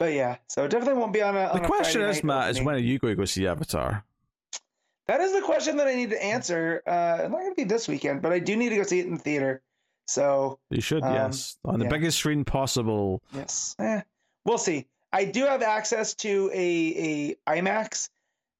but 0.00 0.14
yeah, 0.14 0.36
so 0.48 0.64
it 0.64 0.70
definitely 0.70 0.98
won't 0.98 1.12
be 1.12 1.20
on 1.22 1.36
a. 1.36 1.40
the 1.40 1.52
on 1.52 1.64
a 1.64 1.66
question 1.66 2.00
Friday 2.00 2.18
is, 2.18 2.24
Matt, 2.24 2.50
is 2.50 2.62
when 2.62 2.74
are 2.74 2.78
you 2.78 2.98
going 2.98 3.12
to 3.12 3.16
go 3.16 3.26
see 3.26 3.46
Avatar? 3.46 4.02
That 5.06 5.20
is 5.20 5.32
the 5.32 5.42
question 5.42 5.76
that 5.76 5.86
I 5.86 5.94
need 5.94 6.10
to 6.10 6.24
answer. 6.24 6.82
Uh, 6.86 7.18
it's 7.20 7.30
not 7.30 7.40
gonna 7.40 7.54
be 7.54 7.64
this 7.64 7.86
weekend, 7.86 8.22
but 8.22 8.32
I 8.32 8.38
do 8.38 8.56
need 8.56 8.68
to 8.70 8.76
go 8.76 8.82
see 8.84 9.00
it 9.00 9.06
in 9.06 9.14
the 9.14 9.18
theater. 9.18 9.60
So 10.06 10.58
You 10.70 10.80
should, 10.80 11.02
Um, 11.02 11.12
yes, 11.12 11.58
on 11.64 11.78
the 11.80 11.84
yeah. 11.84 11.90
biggest 11.90 12.18
screen 12.18 12.44
possible. 12.44 13.20
Yes. 13.34 13.74
Eh, 13.78 14.00
we'll 14.44 14.56
see. 14.58 14.86
I 15.12 15.24
do 15.24 15.44
have 15.46 15.62
access 15.62 16.14
to 16.14 16.48
a 16.54 17.34
a 17.48 17.56
IMAX. 17.56 18.08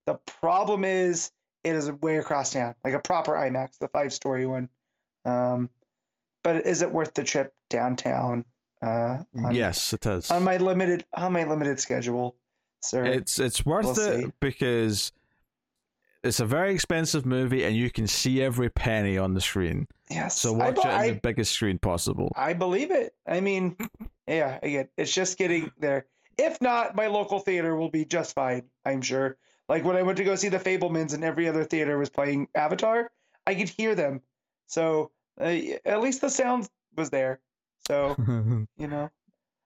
The 0.06 0.14
problem 0.14 0.84
is 0.84 1.30
it 1.64 1.74
is 1.74 1.90
way 1.90 2.18
across 2.18 2.52
town, 2.52 2.74
like 2.84 2.94
a 2.94 2.98
proper 3.00 3.32
IMAX, 3.32 3.78
the 3.78 3.88
five 3.88 4.12
story 4.12 4.44
one. 4.44 4.68
Um, 5.24 5.70
but 6.42 6.66
is 6.66 6.82
it 6.82 6.90
worth 6.90 7.14
the 7.14 7.22
trip 7.24 7.54
downtown? 7.68 8.44
Uh, 8.82 9.18
on, 9.44 9.54
yes, 9.54 9.92
it 9.92 10.06
is. 10.06 10.30
On 10.30 10.42
my 10.42 10.56
limited 10.56 11.04
on 11.14 11.32
my 11.32 11.44
limited 11.44 11.78
schedule, 11.80 12.36
sir. 12.80 13.04
It's 13.04 13.38
it's 13.38 13.64
worth 13.66 13.84
We'll 13.84 13.98
it 13.98 14.24
see. 14.24 14.32
because 14.40 15.12
it's 16.22 16.40
a 16.40 16.46
very 16.46 16.72
expensive 16.72 17.24
movie 17.26 17.64
and 17.64 17.74
you 17.76 17.90
can 17.90 18.06
see 18.06 18.42
every 18.42 18.68
penny 18.70 19.16
on 19.18 19.34
the 19.34 19.40
screen. 19.40 19.86
yes. 20.10 20.38
So 20.38 20.52
watch 20.52 20.74
be- 20.76 20.80
it 20.82 20.86
on 20.86 20.90
I, 20.92 21.10
the 21.10 21.20
biggest 21.22 21.52
screen 21.52 21.78
possible. 21.78 22.30
I 22.36 22.52
believe 22.52 22.90
it. 22.90 23.14
I 23.26 23.40
mean, 23.40 23.76
yeah. 24.26 24.58
Again, 24.62 24.88
it's 24.96 25.12
just 25.14 25.38
getting 25.38 25.70
there. 25.78 26.06
If 26.38 26.60
not, 26.62 26.94
my 26.96 27.06
local 27.08 27.38
theater 27.38 27.76
will 27.76 27.90
be 27.90 28.04
just 28.06 28.34
fine. 28.34 28.62
I'm 28.86 29.02
sure. 29.02 29.36
Like 29.68 29.84
when 29.84 29.96
I 29.96 30.02
went 30.02 30.16
to 30.18 30.24
go 30.24 30.34
see 30.36 30.48
the 30.48 30.58
Fabelmans 30.58 31.12
and 31.14 31.22
every 31.22 31.48
other 31.48 31.64
theater 31.64 31.98
was 31.98 32.08
playing 32.08 32.48
Avatar, 32.54 33.10
I 33.46 33.54
could 33.54 33.68
hear 33.68 33.94
them. 33.94 34.22
So 34.66 35.10
uh, 35.40 35.44
at 35.84 36.00
least 36.00 36.22
the 36.22 36.30
sound 36.30 36.68
was 36.96 37.10
there. 37.10 37.40
So 37.86 38.14
you 38.76 38.86
know, 38.86 39.10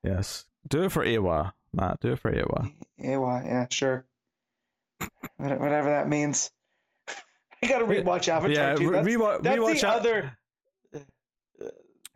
yes, 0.02 0.46
do 0.68 0.84
it 0.84 0.92
for 0.92 1.04
Eywa, 1.04 1.52
Matt. 1.72 2.00
Do 2.00 2.12
it 2.12 2.18
for 2.18 2.34
yeah, 2.34 3.16
well, 3.18 3.42
yeah, 3.44 3.66
sure. 3.70 4.04
Whatever 5.36 5.90
that 5.90 6.08
means. 6.08 6.50
I 7.62 7.66
gotta 7.66 7.84
rewatch 7.84 8.28
Avatar 8.28 8.50
yeah, 8.50 8.74
too. 8.74 8.90
That's, 8.90 9.06
rewatch, 9.06 9.42
that's 9.42 9.58
rewatch, 9.58 9.80
the 9.80 9.88
A- 9.88 9.90
other. 9.90 10.38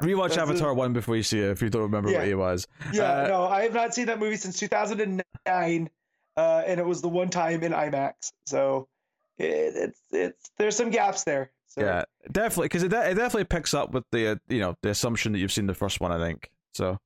rewatch 0.02 0.28
that's 0.28 0.38
Avatar 0.38 0.74
one 0.74 0.92
before 0.92 1.16
you 1.16 1.22
see 1.22 1.40
it 1.40 1.50
if 1.50 1.62
you 1.62 1.70
don't 1.70 1.82
remember 1.82 2.12
what 2.12 2.26
Yeah. 2.26 2.34
was. 2.34 2.66
Yeah, 2.92 3.22
Uh, 3.24 3.28
no, 3.28 3.44
I 3.44 3.62
have 3.62 3.74
not 3.74 3.94
seen 3.94 4.06
that 4.06 4.18
movie 4.18 4.36
since 4.36 4.58
2009, 4.58 5.90
uh, 6.36 6.62
and 6.66 6.80
it 6.80 6.86
was 6.86 7.02
the 7.02 7.08
one 7.08 7.28
time 7.30 7.62
in 7.62 7.72
IMAX. 7.72 8.32
So 8.46 8.88
it, 9.38 9.46
it's 9.74 10.00
it's 10.12 10.50
there's 10.58 10.76
some 10.76 10.90
gaps 10.90 11.24
there. 11.24 11.50
So 11.68 11.82
Yeah, 11.82 12.04
definitely, 12.32 12.66
because 12.66 12.82
it, 12.82 12.88
de- 12.88 13.10
it 13.10 13.14
definitely 13.14 13.44
picks 13.44 13.74
up 13.74 13.92
with 13.92 14.04
the 14.10 14.32
uh, 14.32 14.36
you 14.48 14.60
know 14.60 14.76
the 14.82 14.90
assumption 14.90 15.32
that 15.32 15.38
you've 15.38 15.52
seen 15.52 15.66
the 15.66 15.74
first 15.74 16.00
one. 16.00 16.12
I 16.12 16.18
think 16.18 16.50
so. 16.74 16.98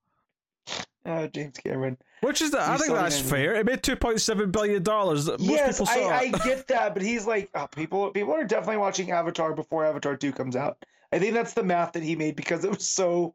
uh, 1.04 1.26
James 1.28 1.56
Cameron. 1.58 1.98
Which 2.20 2.40
is 2.40 2.52
the, 2.52 2.60
I 2.60 2.76
think 2.76 2.92
that's 2.92 3.18
fair. 3.18 3.54
It 3.56 3.66
made 3.66 3.82
two 3.82 3.96
point 3.96 4.20
seven 4.20 4.50
billion 4.52 4.82
dollars. 4.82 5.26
Most 5.26 5.40
yes, 5.40 5.78
people 5.78 5.86
saw 5.86 6.08
I, 6.08 6.18
I 6.18 6.28
get 6.30 6.68
that, 6.68 6.94
but 6.94 7.02
he's 7.02 7.26
like, 7.26 7.50
oh, 7.54 7.66
people 7.66 8.10
people 8.12 8.34
are 8.34 8.44
definitely 8.44 8.76
watching 8.76 9.10
Avatar 9.10 9.52
before 9.54 9.84
Avatar 9.84 10.16
two 10.16 10.32
comes 10.32 10.54
out. 10.54 10.84
I 11.10 11.18
think 11.18 11.34
that's 11.34 11.52
the 11.54 11.64
math 11.64 11.92
that 11.92 12.02
he 12.02 12.14
made 12.16 12.36
because 12.36 12.64
it 12.64 12.70
was 12.70 12.86
so 12.86 13.34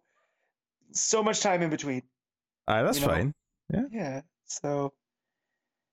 so 0.92 1.22
much 1.22 1.42
time 1.42 1.62
in 1.62 1.70
between. 1.70 2.04
Aye, 2.68 2.84
that's 2.84 3.00
you 3.00 3.06
know. 3.08 3.14
fine. 3.14 3.34
Yeah. 3.74 3.84
Yeah. 3.92 4.22
So 4.46 4.94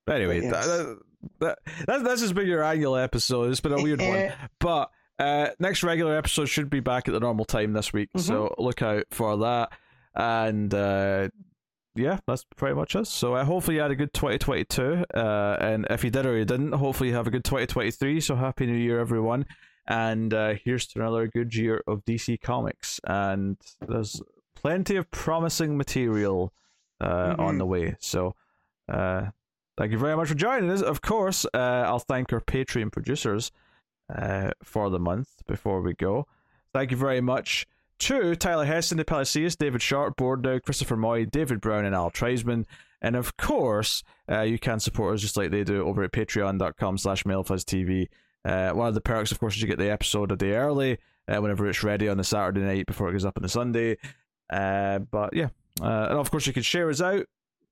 But 0.05 0.15
anyway, 0.15 0.41
Yes. 0.41 0.65
that, 0.65 0.97
that, 1.39 1.59
that, 1.87 2.03
this 2.05 2.21
has 2.21 2.31
been 2.31 2.47
your 2.47 2.63
annual 2.63 2.95
episode. 2.95 3.51
It's 3.51 3.59
been 3.59 3.73
a 3.73 3.83
weird 3.83 4.01
one. 4.01 4.31
But 4.59 4.89
uh, 5.19 5.47
next 5.59 5.83
regular 5.83 6.17
episode 6.17 6.45
should 6.45 6.69
be 6.69 6.79
back 6.79 7.07
at 7.07 7.13
the 7.13 7.19
normal 7.19 7.45
time 7.45 7.73
this 7.73 7.93
week. 7.93 8.09
So 8.17 8.47
Mm-hmm. 8.49 8.61
look 8.63 8.81
out 8.81 9.05
for 9.11 9.37
that. 9.37 9.71
And 10.15 10.73
uh, 10.73 11.29
yeah, 11.95 12.19
that's 12.27 12.45
pretty 12.55 12.75
much 12.75 12.95
us. 12.95 13.09
So 13.09 13.35
uh, 13.35 13.43
hopefully 13.45 13.75
you 13.77 13.81
had 13.81 13.91
a 13.91 13.95
good 13.95 14.13
2022. 14.13 15.05
Uh, 15.13 15.57
and 15.59 15.87
if 15.89 16.03
you 16.03 16.09
did 16.09 16.25
or 16.25 16.37
you 16.37 16.45
didn't, 16.45 16.73
hopefully 16.73 17.09
you 17.09 17.15
have 17.15 17.27
a 17.27 17.31
good 17.31 17.43
2023. 17.45 18.19
So 18.21 18.35
happy 18.35 18.65
New 18.65 18.73
Year, 18.77 18.99
everyone. 18.99 19.45
And 19.87 20.33
uh, 20.33 20.55
here's 20.63 20.87
to 20.87 20.99
another 20.99 21.27
good 21.27 21.53
year 21.55 21.81
of 21.87 22.03
DC 22.05 22.41
Comics. 22.41 22.99
And 23.05 23.57
there's 23.87 24.21
plenty 24.55 24.95
of 24.95 25.09
promising 25.11 25.77
material 25.77 26.51
uh, 27.01 27.35
on 27.37 27.55
Mhm. 27.55 27.57
the 27.59 27.65
way. 27.65 27.95
So, 27.99 28.35
uh, 28.89 29.27
thank 29.77 29.91
you 29.91 29.97
very 29.97 30.15
much 30.15 30.29
for 30.29 30.33
joining 30.35 30.71
us. 30.71 30.81
Of 30.81 31.01
course, 31.01 31.45
uh, 31.53 31.57
I'll 31.85 31.99
thank 31.99 32.31
our 32.33 32.39
Patreon 32.41 32.91
producers 32.91 33.51
uh, 34.13 34.51
for 34.63 34.89
the 34.89 34.99
month 34.99 35.45
before 35.47 35.81
we 35.81 35.93
go. 35.93 36.27
Thank 36.73 36.91
you 36.91 36.97
very 36.97 37.21
much 37.21 37.67
to 37.99 38.35
Tyler 38.35 38.65
Heston, 38.65 38.97
De 38.97 39.05
Palacios, 39.05 39.55
David 39.55 39.81
Sharp, 39.81 40.17
Bordeaux, 40.17 40.59
Christopher 40.59 40.97
Moy, 40.97 41.25
David 41.25 41.61
Brown, 41.61 41.85
and 41.85 41.95
Al 41.95 42.11
Treisman. 42.11 42.65
And 43.01 43.15
of 43.15 43.37
course, 43.37 44.03
uh, 44.29 44.41
you 44.41 44.59
can 44.59 44.79
support 44.79 45.15
us 45.15 45.21
just 45.21 45.37
like 45.37 45.51
they 45.51 45.63
do 45.63 45.85
over 45.85 46.03
at 46.03 46.11
patreon.com 46.11 46.97
slash 46.97 47.23
mailfuzztv. 47.23 48.07
Uh, 48.43 48.71
one 48.71 48.87
of 48.87 48.93
the 48.93 49.01
perks, 49.01 49.31
of 49.31 49.39
course, 49.39 49.55
is 49.55 49.61
you 49.61 49.67
get 49.67 49.79
the 49.79 49.91
episode 49.91 50.31
a 50.31 50.35
day 50.35 50.53
early 50.53 50.97
uh, 51.27 51.37
whenever 51.37 51.67
it's 51.67 51.83
ready 51.83 52.07
on 52.07 52.17
the 52.17 52.23
Saturday 52.23 52.61
night 52.61 52.85
before 52.85 53.09
it 53.09 53.13
goes 53.13 53.25
up 53.25 53.37
on 53.37 53.43
the 53.43 53.49
Sunday. 53.49 53.97
Uh, 54.49 54.99
but 54.99 55.33
yeah, 55.33 55.49
uh, 55.81 56.07
and 56.09 56.19
of 56.19 56.29
course, 56.29 56.45
you 56.45 56.53
can 56.53 56.63
share 56.63 56.89
us 56.89 57.01
out 57.01 57.25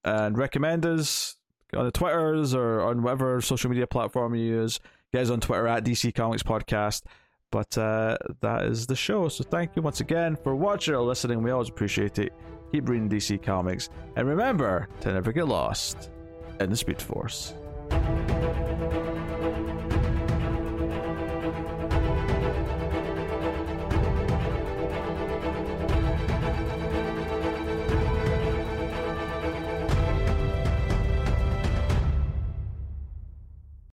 and 0.04 0.38
recommend 0.38 0.86
us 0.86 1.36
on 1.76 1.86
the 1.86 1.92
Twitters 1.92 2.54
or 2.54 2.82
on 2.82 3.02
whatever 3.04 3.42
social 3.42 3.70
media 3.70 3.88
platform 3.88 4.36
you 4.36 4.44
use. 4.44 4.80
Us 5.14 5.30
on 5.30 5.40
Twitter 5.40 5.68
at 5.68 5.84
DC 5.84 6.14
Comics 6.14 6.44
Podcast. 6.44 7.04
But 7.52 7.78
uh, 7.78 8.18
that 8.42 8.64
is 8.66 8.88
the 8.88 8.96
show. 8.96 9.28
So 9.30 9.44
thank 9.44 9.76
you 9.76 9.84
once 9.84 10.00
again 10.00 10.36
for 10.44 10.56
watching 10.56 10.96
or 10.96 11.02
listening. 11.02 11.44
We 11.44 11.52
always 11.52 11.70
appreciate 11.70 12.18
it. 12.18 12.34
Keep 12.72 12.90
reading 12.90 13.10
DC 13.10 13.44
Comics. 13.44 13.90
And 14.16 14.28
remember 14.28 14.88
to 15.02 15.14
never 15.14 15.32
get 15.32 15.48
lost 15.48 16.10
in 16.60 16.72
the 16.72 16.76
Speed 16.76 17.00
Force. 17.00 17.54